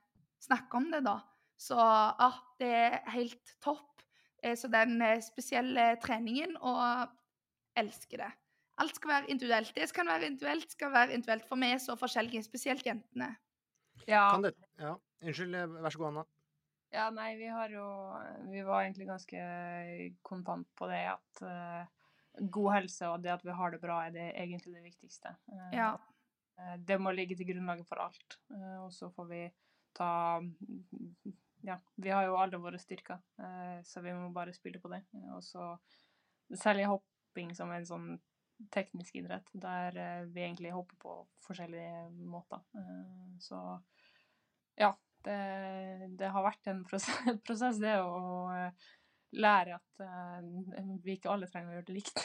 snakker 0.43 0.81
om 0.81 0.89
det, 0.93 1.03
da. 1.07 1.19
Så 1.59 1.77
ja, 1.77 2.29
det 2.59 2.73
er 2.73 2.99
helt 3.13 3.55
topp. 3.63 4.03
Eh, 4.43 4.55
så 4.57 4.69
den 4.71 5.01
eh, 5.03 5.19
spesielle 5.23 5.91
treningen, 6.03 6.55
og 6.61 7.09
elsker 7.79 8.23
det. 8.23 8.31
Alt 8.79 8.95
skal 8.95 9.11
være 9.11 9.31
individuelt. 9.33 9.75
Det 9.75 9.89
skal 9.91 10.07
være 10.07 10.25
individuelt, 10.29 10.71
skal 10.71 10.93
være 10.93 11.13
individuelt. 11.13 11.47
For 11.47 11.59
vi 11.59 11.71
er 11.73 11.81
så 11.83 11.95
forskjellige, 11.99 12.43
spesielt 12.47 12.85
jentene. 12.85 13.33
Ja. 14.07 14.37
Det, 14.43 14.53
ja. 14.79 14.93
Unnskyld, 15.19 15.55
eh, 15.55 15.71
vær 15.83 15.93
så 15.93 16.01
god, 16.01 16.11
Anna. 16.13 16.25
Ja, 16.89 17.09
nei, 17.13 17.35
vi 17.37 17.49
har 17.53 17.69
jo 17.69 17.85
Vi 18.49 18.61
var 18.65 18.81
egentlig 18.81 19.05
ganske 19.05 19.39
kontant 20.25 20.67
på 20.75 20.87
det 20.89 21.03
at 21.11 21.41
uh, 21.45 21.83
god 22.49 22.71
helse 22.79 23.09
og 23.11 23.21
det 23.21 23.35
at 23.35 23.45
vi 23.45 23.53
har 23.53 23.71
det 23.71 23.81
bra, 23.83 23.99
er 24.05 24.15
det 24.15 24.29
egentlig 24.31 24.73
det 24.77 24.85
viktigste. 24.87 25.35
Uh, 25.51 25.67
ja. 25.75 25.91
Uh, 26.57 26.77
det 26.81 26.97
må 27.01 27.13
ligge 27.13 27.37
til 27.37 27.51
grunnlaget 27.51 27.87
for 27.87 28.01
alt. 28.01 28.39
og 28.81 28.89
så 28.93 29.11
får 29.13 29.29
vi 29.29 29.43
ta 29.93 30.41
ja, 31.67 31.75
vi 31.95 32.09
har 32.09 32.23
jo 32.23 32.39
alle 32.39 32.57
våre 32.57 32.79
styrker, 32.79 33.19
så 33.83 34.01
vi 34.01 34.13
må 34.15 34.29
bare 34.31 34.53
spille 34.55 34.79
på 34.79 34.87
det. 34.87 35.01
Og 35.35 35.43
så 35.43 35.73
særlig 36.55 36.87
hopping 36.87 37.51
som 37.55 37.71
en 37.75 37.85
sånn 37.85 38.07
teknisk 38.71 39.15
idrett, 39.19 39.47
der 39.53 40.25
vi 40.31 40.43
egentlig 40.43 40.71
hopper 40.71 40.95
på 40.99 41.15
forskjellige 41.45 42.09
måter. 42.31 42.63
Eh, 42.75 43.37
så 43.43 43.59
ja, 44.79 44.93
det, 45.25 45.39
det 46.19 46.29
har 46.33 46.45
vært 46.45 46.69
en 46.71 46.83
prosess, 46.87 47.23
prosess 47.47 47.81
det 47.81 47.97
å 48.01 48.53
lære 49.39 49.77
at 49.77 50.05
vi 51.03 51.17
ikke 51.17 51.29
alle 51.29 51.49
trenger 51.49 51.73
å 51.73 51.79
gjøre 51.79 51.89
det 51.91 51.97
likt. 51.99 52.23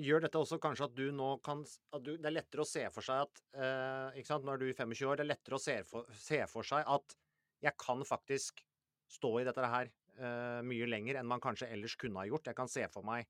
Gjør 0.00 0.22
dette 0.24 0.38
også 0.38 0.56
kanskje 0.62 0.86
at 0.86 0.94
du 0.96 1.06
nå 1.12 1.30
kan 1.44 1.62
at 1.66 2.02
du, 2.04 2.14
Det 2.16 2.28
er 2.28 2.36
lettere 2.36 2.64
å 2.64 2.68
se 2.68 2.86
for 2.94 3.04
seg 3.04 3.24
at 3.26 3.40
eh, 3.52 4.20
ikke 4.20 4.30
sant, 4.30 4.46
du 4.46 4.66
er 4.68 4.76
25 4.78 5.08
år, 5.10 5.18
det 5.18 5.24
er 5.24 5.32
lettere 5.32 5.58
å 5.58 5.62
se 5.62 5.76
for, 5.88 6.08
se 6.16 6.40
for 6.50 6.66
seg 6.66 6.86
at 6.88 7.16
jeg 7.60 7.76
kan 7.80 8.00
faktisk 8.08 8.62
stå 9.10 9.32
i 9.40 9.44
dette 9.48 9.72
her 9.74 9.90
eh, 9.90 10.60
mye 10.64 10.88
lenger 10.88 11.20
enn 11.20 11.28
man 11.28 11.42
kanskje 11.42 11.68
ellers 11.74 11.98
kunne 12.00 12.22
ha 12.22 12.28
gjort. 12.30 12.48
Jeg 12.48 12.56
kan 12.56 12.70
se 12.70 12.86
for 12.92 13.04
meg 13.06 13.28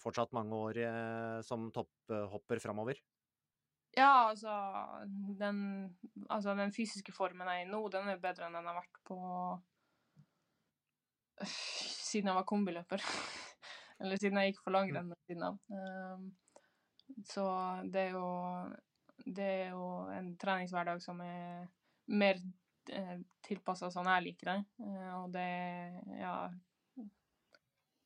fortsatt 0.00 0.32
mange 0.34 0.56
år 0.56 0.80
eh, 0.82 1.38
som 1.46 1.68
topphopper 1.74 2.62
framover. 2.64 2.98
Ja, 3.96 4.28
altså 4.30 4.52
den, 5.38 5.58
altså 6.30 6.54
den, 6.56 6.72
fysiske 6.72 7.12
formen 7.12 7.48
jeg 7.48 7.64
er 7.64 7.66
i 7.66 7.70
nå, 7.70 7.82
den 7.92 8.08
er 8.08 8.20
bedre 8.22 8.48
enn 8.48 8.56
den 8.56 8.68
har 8.70 8.78
vært 8.78 9.02
på 9.08 9.18
Siden 12.12 12.30
jeg 12.30 12.38
var 12.38 12.48
kombiløper. 12.48 13.04
Eller 14.00 14.20
siden 14.20 14.38
jeg 14.40 14.52
gikk 14.52 14.64
for 14.64 14.74
langrenn 14.74 15.12
Mm. 15.32 15.58
Um, 15.72 16.24
så 17.26 17.44
det 17.92 18.00
er 18.00 18.10
jo 18.14 18.26
Det 19.24 19.44
er 19.44 19.70
jo 19.72 19.86
en 20.12 20.36
treningshverdag 20.40 21.00
som 21.02 21.20
er 21.24 21.66
mer 22.12 22.40
Eh, 22.90 23.18
tilpassa 23.46 23.90
sånn 23.94 24.10
jeg 24.10 24.24
liker 24.26 24.50
det. 24.50 24.60
Eh, 24.82 25.10
og 25.20 25.32
det 25.34 25.48
Ja. 26.18 26.50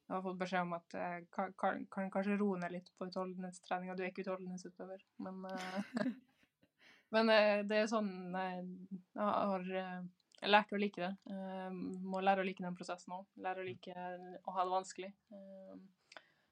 Jeg 0.07 0.15
har 0.15 0.23
fått 0.23 0.39
beskjed 0.39 0.63
om 0.63 0.77
at 0.77 0.95
jeg 0.95 1.25
kan, 1.35 1.55
kan, 1.59 1.81
kan 1.91 2.13
kanskje 2.15 2.39
roe 2.39 2.61
ned 2.63 2.77
litt 2.77 2.93
på 2.95 3.09
utholdenhetstreninga. 3.09 3.97
Du 3.99 4.05
er 4.05 4.13
ikke 4.13 4.23
utholdenhetsutøver, 4.23 5.03
men, 5.27 5.41
eh, 5.51 6.13
men 7.17 7.33
det 7.67 7.81
er 7.81 7.91
sånn 7.91 8.13
jeg 8.37 8.63
har 9.19 9.67
jeg 10.37 10.53
lærte 10.53 10.77
å 10.77 10.79
like 10.79 11.01
det. 11.01 11.35
Må 12.07 12.21
lære 12.21 12.43
å 12.43 12.47
like 12.47 12.63
den 12.63 12.77
prosessen 12.77 13.15
òg. 13.17 13.25
Lære 13.41 13.63
å 13.63 13.67
like 13.67 13.95
å 14.45 14.53
ha 14.55 14.67
det 14.67 14.75
vanskelig. 14.75 15.09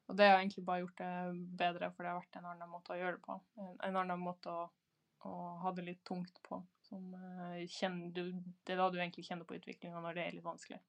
Og 0.08 0.16
det 0.18 0.28
har 0.28 0.38
egentlig 0.38 0.64
bare 0.64 0.82
gjort 0.82 1.00
det 1.00 1.12
bedre, 1.60 1.90
for 1.92 2.04
det 2.04 2.12
har 2.12 2.20
vært 2.20 2.38
en 2.40 2.48
annen 2.50 2.70
måte 2.70 2.94
å 2.94 2.98
gjøre 2.98 3.18
det 3.18 3.24
på. 3.24 3.36
En, 3.60 3.76
en 3.88 3.98
annen 4.02 4.20
måte 4.20 4.52
å, 4.52 4.64
å, 5.24 5.34
ha 5.62 5.72
det 5.76 5.86
litt 5.86 6.02
tungt 6.04 6.40
på. 6.44 6.60
Som, 6.84 7.14
kjenner, 7.72 8.10
du, 8.12 8.34
det 8.64 8.74
er 8.74 8.82
da 8.82 8.90
du 8.92 8.98
egentlig 8.98 9.24
kjenner 9.28 9.48
på 9.48 9.56
utviklinga 9.56 10.02
når 10.04 10.18
det 10.18 10.26
er 10.26 10.36
litt 10.36 10.44
vanskelig. 10.44 10.80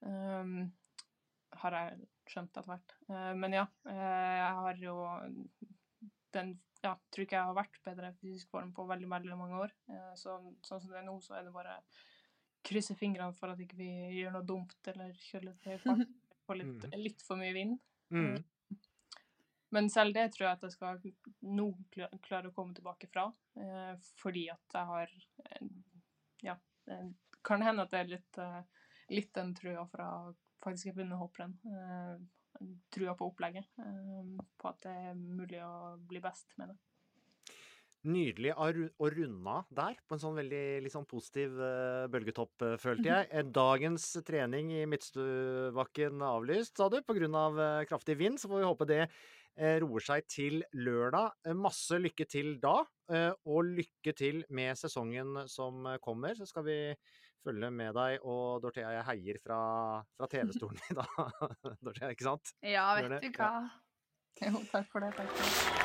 Um, 0.00 0.72
har 1.62 1.76
jeg 1.78 2.06
skjønt 2.30 2.50
etter 2.50 2.70
hvert. 2.70 2.94
men 3.36 3.52
ja, 3.52 3.64
jeg 3.86 4.52
har 4.58 4.78
jo 4.80 4.94
den 6.34 6.54
ja, 6.84 6.92
tror 7.10 7.24
ikke 7.24 7.38
jeg 7.38 7.48
har 7.48 7.56
vært 7.56 7.78
bedre 7.86 8.10
fysisk 8.20 8.50
form 8.52 8.72
på 8.76 8.84
veldig 8.88 9.08
veldig 9.10 9.38
mange 9.38 9.60
år. 9.66 9.72
Eh, 9.90 10.10
så, 10.20 10.36
sånn 10.66 10.82
som 10.82 10.90
det 10.92 11.00
er 11.00 11.06
nå, 11.06 11.16
så 11.24 11.38
er 11.38 11.46
det 11.46 11.54
bare 11.54 11.78
krysse 12.64 12.96
fingrene 12.96 13.36
for 13.36 13.52
at 13.52 13.60
ikke 13.60 13.78
vi 13.78 13.90
gjør 14.18 14.34
noe 14.36 14.48
dumt 14.48 14.90
eller 14.92 15.14
kjører 15.26 15.48
litt 15.50 15.68
høy 15.70 15.78
fart. 15.84 16.04
Får 16.44 16.58
litt, 16.60 16.82
mm. 16.84 16.96
litt, 17.00 17.22
for 17.24 17.40
mye 17.40 17.54
vind. 17.56 17.78
Mm. 18.12 18.34
Eh, 18.34 18.76
men 19.74 19.88
selv 19.90 20.14
det 20.14 20.28
tror 20.34 20.46
jeg 20.46 20.58
at 20.58 20.66
jeg 20.66 20.74
skal 20.74 21.00
nå 21.56 21.70
klare 22.22 22.50
å 22.50 22.54
komme 22.54 22.76
tilbake 22.76 23.08
fra. 23.10 23.30
Eh, 23.56 23.94
fordi 24.20 24.48
at 24.52 24.76
jeg 24.76 24.90
har 24.92 25.14
Ja, 26.44 26.58
det 26.84 26.98
kan 27.44 27.64
hende 27.64 27.86
at 27.86 27.92
det 27.92 28.02
er 28.02 28.10
litt, 28.12 28.38
litt 29.12 29.32
den 29.36 29.54
trua 29.56 29.86
fra 29.88 30.06
faktisk 30.64 30.90
jeg 30.90 30.96
begynner 30.96 31.20
hopprenn 31.20 31.54
trua 32.94 33.14
på 33.18 33.28
opplegget. 33.30 33.68
Eh, 33.78 34.34
på 34.60 34.70
at 34.70 34.82
det 34.84 34.96
er 35.10 35.14
mulig 35.14 35.62
å 35.64 35.94
bli 36.08 36.22
best 36.24 36.54
med 36.60 36.72
det. 36.72 36.80
Nydelig 38.04 38.50
å 38.52 38.66
runde 38.68 39.48
av 39.48 39.70
der, 39.72 39.94
på 40.04 40.12
en 40.12 40.20
sånn 40.20 40.36
veldig 40.36 40.82
liksom, 40.84 41.06
positiv 41.08 41.54
uh, 41.56 42.04
bølgetopp, 42.12 42.52
uh, 42.60 42.74
følte 42.76 43.08
jeg. 43.08 43.44
Dagens 43.56 44.10
trening 44.28 44.74
i 44.76 44.82
Midtstubakken 44.84 46.20
avlyst, 46.20 46.74
sa 46.76 46.90
du, 46.92 46.98
pga. 47.00 47.30
Av 47.40 47.62
kraftig 47.88 48.18
vind. 48.20 48.36
Så 48.36 48.50
får 48.52 48.60
vi 48.60 48.68
håpe 48.68 48.88
det 48.90 49.00
roer 49.80 50.02
seg 50.02 50.24
til 50.28 50.60
lørdag. 50.74 51.38
masse 51.56 51.96
lykke 51.96 52.26
til 52.26 52.56
da, 52.58 52.80
og 53.46 53.68
lykke 53.78 54.12
til 54.18 54.40
med 54.50 54.74
sesongen 54.76 55.44
som 55.48 55.86
kommer. 56.02 56.34
Så 56.34 56.48
skal 56.50 56.66
vi 56.66 56.78
følge 57.44 57.70
med 57.70 57.94
deg, 57.96 58.24
og 58.24 58.62
Dorthea, 58.64 58.90
jeg 58.98 59.06
heier 59.10 59.40
fra, 59.44 59.58
fra 60.18 60.28
TV-stolen 60.32 60.80
i 60.90 60.98
dag. 60.98 61.16
Dorthea, 61.84 62.12
ikke 62.14 62.28
sant? 62.30 62.54
Ja, 62.64 62.90
vet 63.00 63.20
du 63.20 63.30
hva. 63.36 63.50
Ja. 64.40 64.50
Jo, 64.50 64.64
takk 64.72 64.88
for 64.90 65.04
det. 65.04 65.12
Takk 65.14 65.30
for 65.30 65.44
det. 65.44 65.84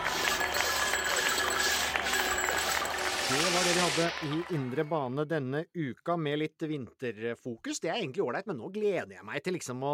Det 3.29 3.41
var 3.53 3.61
det 3.61 3.73
vi 3.75 3.81
hadde 3.83 4.05
i 4.25 4.37
indre 4.57 4.83
bane 4.89 5.23
denne 5.29 5.59
uka, 5.77 6.15
med 6.17 6.39
litt 6.41 6.63
vinterfokus. 6.65 7.77
Det 7.77 7.91
er 7.91 7.99
egentlig 7.99 8.23
ålreit, 8.25 8.47
men 8.49 8.57
nå 8.57 8.71
gleder 8.73 9.19
jeg 9.19 9.25
meg 9.27 9.43
til 9.45 9.53
liksom 9.53 9.83
å 9.85 9.93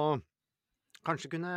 Kanskje 1.06 1.30
kunne 1.36 1.50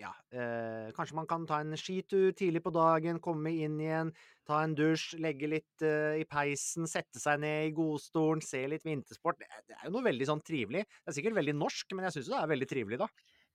Ja, 0.00 0.10
eh, 0.34 0.90
kanskje 0.96 1.14
man 1.14 1.28
kan 1.30 1.46
ta 1.46 1.60
en 1.62 1.76
skitur 1.78 2.32
tidlig 2.34 2.64
på 2.64 2.72
dagen, 2.74 3.20
komme 3.22 3.52
inn 3.54 3.78
igjen, 3.80 4.10
ta 4.48 4.62
en 4.64 4.74
dusj, 4.74 5.20
legge 5.22 5.50
litt 5.50 5.84
eh, 5.86 6.18
i 6.22 6.24
peisen, 6.26 6.88
sette 6.90 7.22
seg 7.22 7.40
ned 7.44 7.68
i 7.68 7.74
godstolen, 7.76 8.42
se 8.42 8.64
litt 8.66 8.84
vintersport. 8.86 9.38
Det, 9.38 9.46
det 9.70 9.78
er 9.78 9.86
jo 9.86 9.94
noe 9.94 10.08
veldig 10.08 10.28
sånn 10.32 10.42
trivelig. 10.42 10.82
Det 10.88 11.12
er 11.12 11.18
sikkert 11.20 11.38
veldig 11.38 11.54
norsk, 11.60 11.94
men 11.94 12.08
jeg 12.08 12.16
syns 12.18 12.32
det 12.32 12.40
er 12.40 12.52
veldig 12.56 12.70
trivelig, 12.74 13.00
da. 13.04 13.08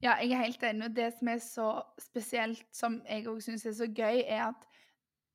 Ja, 0.06 0.16
jeg 0.22 0.32
er 0.32 0.44
helt 0.46 0.64
enig. 0.64 0.92
Det 0.96 1.10
som 1.18 1.32
er 1.34 1.40
så 1.42 1.68
spesielt, 2.02 2.66
som 2.76 3.00
jeg 3.10 3.28
òg 3.28 3.42
syns 3.44 3.66
er 3.66 3.76
så 3.76 3.88
gøy, 3.90 4.24
er 4.24 4.50
at 4.52 4.68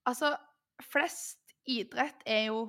altså 0.09 0.36
Flest 0.82 1.52
idrett 1.69 2.24
er 2.27 2.48
jo 2.48 2.64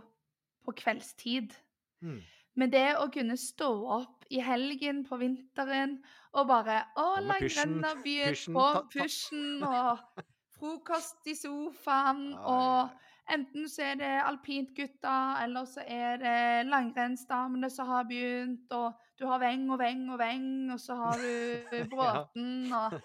på 0.67 0.73
kveldstid. 0.77 1.55
Mm. 2.03 2.19
Men 2.59 2.73
det 2.73 2.87
å 3.01 3.07
kunne 3.13 3.37
stå 3.39 3.69
opp 3.97 4.27
i 4.33 4.41
helgen 4.43 5.01
på 5.07 5.17
vinteren 5.21 5.97
og 6.33 6.49
bare 6.49 6.79
Å, 6.97 7.07
langrenn 7.21 7.79
har 7.85 7.99
på 8.01 8.67
pushen, 8.93 9.63
og 9.69 10.23
frokost 10.57 11.27
i 11.29 11.35
sofaen, 11.37 12.31
og 12.39 12.93
enten 13.33 13.67
så 13.69 13.89
er 13.91 13.99
det 13.99 14.11
alpintgutta, 14.23 15.17
eller 15.43 15.67
så 15.69 15.85
er 15.85 16.21
det 16.21 16.39
langrennsdamene 16.69 17.69
som 17.73 17.91
har 17.91 18.07
begynt, 18.09 18.71
og 18.73 18.97
du 19.19 19.27
har 19.29 19.41
Veng 19.43 19.67
og 19.73 19.79
Veng 19.81 20.07
og 20.13 20.19
Veng, 20.21 20.49
og 20.73 20.81
så 20.81 20.97
har 20.99 21.21
du 21.21 21.67
Bråten, 21.93 22.71
og 22.73 22.97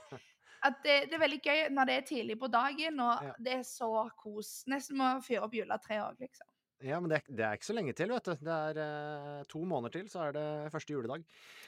at 0.65 0.81
det, 0.83 0.95
det, 1.07 1.15
er 1.15 1.23
veldig 1.23 1.41
gøy 1.45 1.61
når 1.71 1.89
det 1.89 1.97
er 1.97 2.07
tidlig 2.09 2.39
på 2.41 2.49
dagen, 2.51 3.01
og 3.05 3.43
det 3.45 3.59
er 3.61 3.67
så 3.67 4.09
kos. 4.19 4.63
Nesten 4.71 4.97
som 4.97 5.05
å 5.07 5.11
fyre 5.23 5.45
opp 5.47 5.55
juletreet 5.55 6.03
òg, 6.03 6.25
liksom. 6.25 6.48
Ja, 6.87 7.01
men 7.03 7.11
det, 7.11 7.25
det, 7.27 7.43
er 7.43 7.57
ikke 7.59 7.67
så 7.67 7.75
lenge 7.75 7.93
til, 7.97 8.13
vet 8.15 8.29
du. 8.29 8.35
Det 8.47 8.55
er 8.55 8.79
eh, 8.79 9.41
to 9.51 9.65
måneder 9.67 9.97
til, 9.97 10.05
så 10.13 10.29
er 10.29 10.37
det 10.37 10.45
første 10.71 10.95
juledag. 10.95 11.25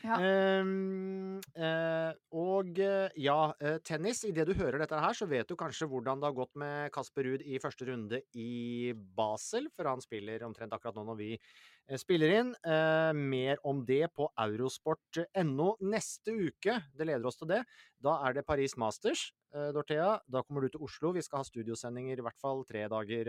Ja. 0.07 0.19
Um, 0.62 1.41
eh, 1.51 2.12
og 2.39 2.78
eh, 2.78 3.16
ja, 3.19 3.51
eh, 3.59 3.81
tennis. 3.82 4.23
Idet 4.28 4.47
du 4.47 4.55
hører 4.55 4.78
dette 4.78 5.01
her, 5.03 5.16
så 5.19 5.27
vet 5.27 5.51
du 5.51 5.57
kanskje 5.59 5.89
hvordan 5.91 6.23
det 6.23 6.31
har 6.31 6.39
gått 6.39 6.55
med 6.62 6.95
Kasper 6.95 7.27
Ruud 7.27 7.43
i 7.43 7.59
første 7.62 7.91
runde 7.91 8.23
i 8.39 8.95
Basel, 8.95 9.66
for 9.74 9.91
han 9.91 10.05
spiller 10.05 10.47
omtrent 10.47 10.78
akkurat 10.78 11.01
nå 11.01 11.09
når 11.11 11.19
vi 11.19 11.32
eh, 11.35 11.99
spiller 11.99 12.39
inn. 12.39 12.55
Eh, 12.62 13.11
mer 13.19 13.59
om 13.66 13.82
det 13.82 14.05
på 14.15 14.31
eurosport.no 14.47 15.73
neste 15.91 16.39
uke. 16.39 16.78
Det 16.95 17.11
leder 17.11 17.27
oss 17.27 17.43
til 17.43 17.51
det. 17.51 17.65
Da 17.99 18.20
er 18.28 18.39
det 18.39 18.47
Paris 18.47 18.78
Masters. 18.78 19.32
Dorthea, 19.51 20.12
da 20.31 20.45
kommer 20.47 20.62
du 20.62 20.70
til 20.70 20.85
Oslo. 20.87 21.11
Vi 21.11 21.24
skal 21.27 21.41
ha 21.41 21.47
studiosendinger 21.49 22.20
i 22.20 22.23
hvert 22.23 22.39
fall 22.39 22.61
tre 22.69 22.85
dager 22.87 23.27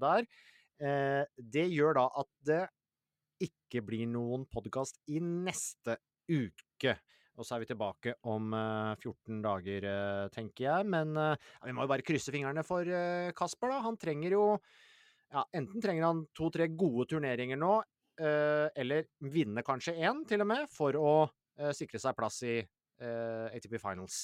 der. 0.00 0.24
Eh, 0.78 1.24
det 1.36 1.66
gjør 1.72 1.96
da 1.98 2.06
at 2.20 2.28
det 2.46 2.62
ikke 3.42 3.82
blir 3.86 4.06
noen 4.10 4.46
podkast 4.50 5.00
i 5.10 5.20
neste 5.22 5.98
uke. 6.30 6.94
Og 7.38 7.46
så 7.46 7.54
er 7.54 7.62
vi 7.62 7.68
tilbake 7.70 8.16
om 8.26 8.50
14 8.50 9.10
eh, 9.10 9.42
dager, 9.44 9.88
eh, 9.90 10.24
tenker 10.34 10.64
jeg. 10.68 10.88
Men 10.90 11.14
ja, 11.18 11.34
vi 11.66 11.74
må 11.74 11.86
jo 11.86 11.92
bare 11.92 12.06
krysse 12.06 12.34
fingrene 12.34 12.64
for 12.66 12.86
Kasper, 13.38 13.74
da. 13.74 13.82
Han 13.86 13.98
trenger 14.00 14.38
jo 14.38 14.44
ja, 15.28 15.42
Enten 15.52 15.82
trenger 15.84 16.06
han 16.06 16.24
to-tre 16.32 16.70
gode 16.72 17.04
turneringer 17.10 17.58
nå, 17.60 17.74
eller 18.18 19.04
vinne 19.28 19.60
kanskje 19.62 19.92
én, 20.00 20.22
til 20.26 20.40
og 20.40 20.48
med, 20.48 20.70
for 20.72 20.96
å 20.96 21.12
sikre 21.76 22.00
seg 22.00 22.16
plass 22.16 22.40
i 22.48 22.54
ATP 22.98 23.76
Finals. 23.76 24.22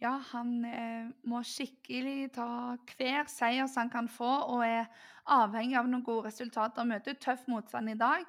Ja, 0.00 0.14
han 0.30 0.64
eh, 0.64 1.08
må 1.28 1.42
skikkelig 1.44 2.30
ta 2.32 2.48
hver 2.94 3.26
seier 3.28 3.66
som 3.68 3.84
han 3.84 3.90
kan 3.92 4.06
få, 4.08 4.30
og 4.48 4.62
er 4.64 4.86
avhengig 5.28 5.76
av 5.76 5.90
noen 5.90 6.04
gode 6.06 6.30
resultater. 6.30 6.88
Møter 6.88 7.18
tøff 7.20 7.42
motstand 7.52 7.92
i 7.92 7.98
dag. 8.00 8.24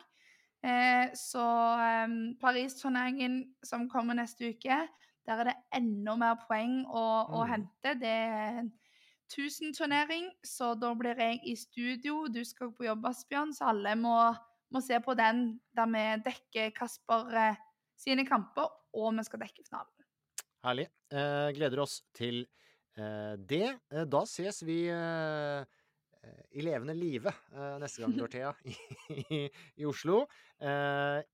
Eh, 0.67 1.13
så 1.15 1.45
eh, 1.79 2.17
Paris-turneringen 2.41 3.39
som 3.63 3.87
kommer 3.89 4.19
neste 4.19 4.51
uke, 4.51 4.81
der 5.25 5.39
er 5.39 5.47
det 5.47 5.55
enda 5.77 6.17
mer 6.19 6.43
poeng 6.43 6.81
å, 6.83 7.05
mm. 7.29 7.39
å 7.39 7.47
hente. 7.47 7.95
Det 8.03 8.13
er 8.19 8.61
en 8.65 8.71
1000-turnering, 9.31 10.27
så 10.43 10.73
da 10.75 10.91
blir 10.97 11.23
jeg 11.23 11.39
i 11.47 11.55
studio. 11.55 12.25
Du 12.27 12.43
skal 12.45 12.73
på 12.75 12.89
jobb, 12.89 13.07
Asbjørn, 13.13 13.55
så 13.55 13.71
alle 13.71 13.95
må, 13.95 14.17
må 14.75 14.83
se 14.83 14.99
på 14.99 15.15
den 15.15 15.45
der 15.77 15.87
vi 15.95 16.05
dekker 16.27 16.75
Kasper 16.75 17.31
eh, 17.47 17.65
sine 17.95 18.27
kamper, 18.27 18.67
og 18.91 19.13
vi 19.15 19.29
skal 19.29 19.45
dekke 19.47 19.63
finalen. 19.69 20.00
Herlig. 20.61 20.87
Eh, 21.09 21.49
gleder 21.57 21.81
oss 21.81 22.01
til 22.13 22.43
eh, 22.95 23.33
det. 23.49 23.67
Eh, 23.91 24.05
da 24.05 24.25
ses 24.29 24.61
vi 24.67 24.83
i 26.51 26.61
levende 26.61 26.93
live 26.93 27.31
neste 27.81 28.03
gang, 28.03 28.13
Dorthea, 28.19 28.51
i, 28.69 28.75
i, 29.09 29.39
i, 29.81 29.85
Oslo. 29.89 30.27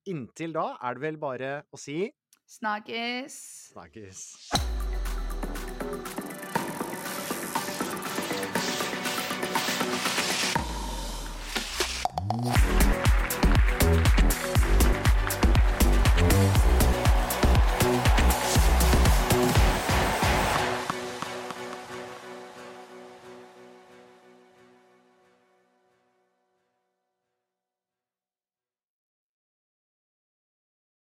inntil 0.07 0.55
da 0.55 0.69
er 0.79 0.95
det 0.95 1.03
vel 1.03 1.19
bare 1.19 1.51
å 1.75 1.81
si 1.81 2.07
Snakkes. 2.47 3.35
Snakkes. 3.73 4.23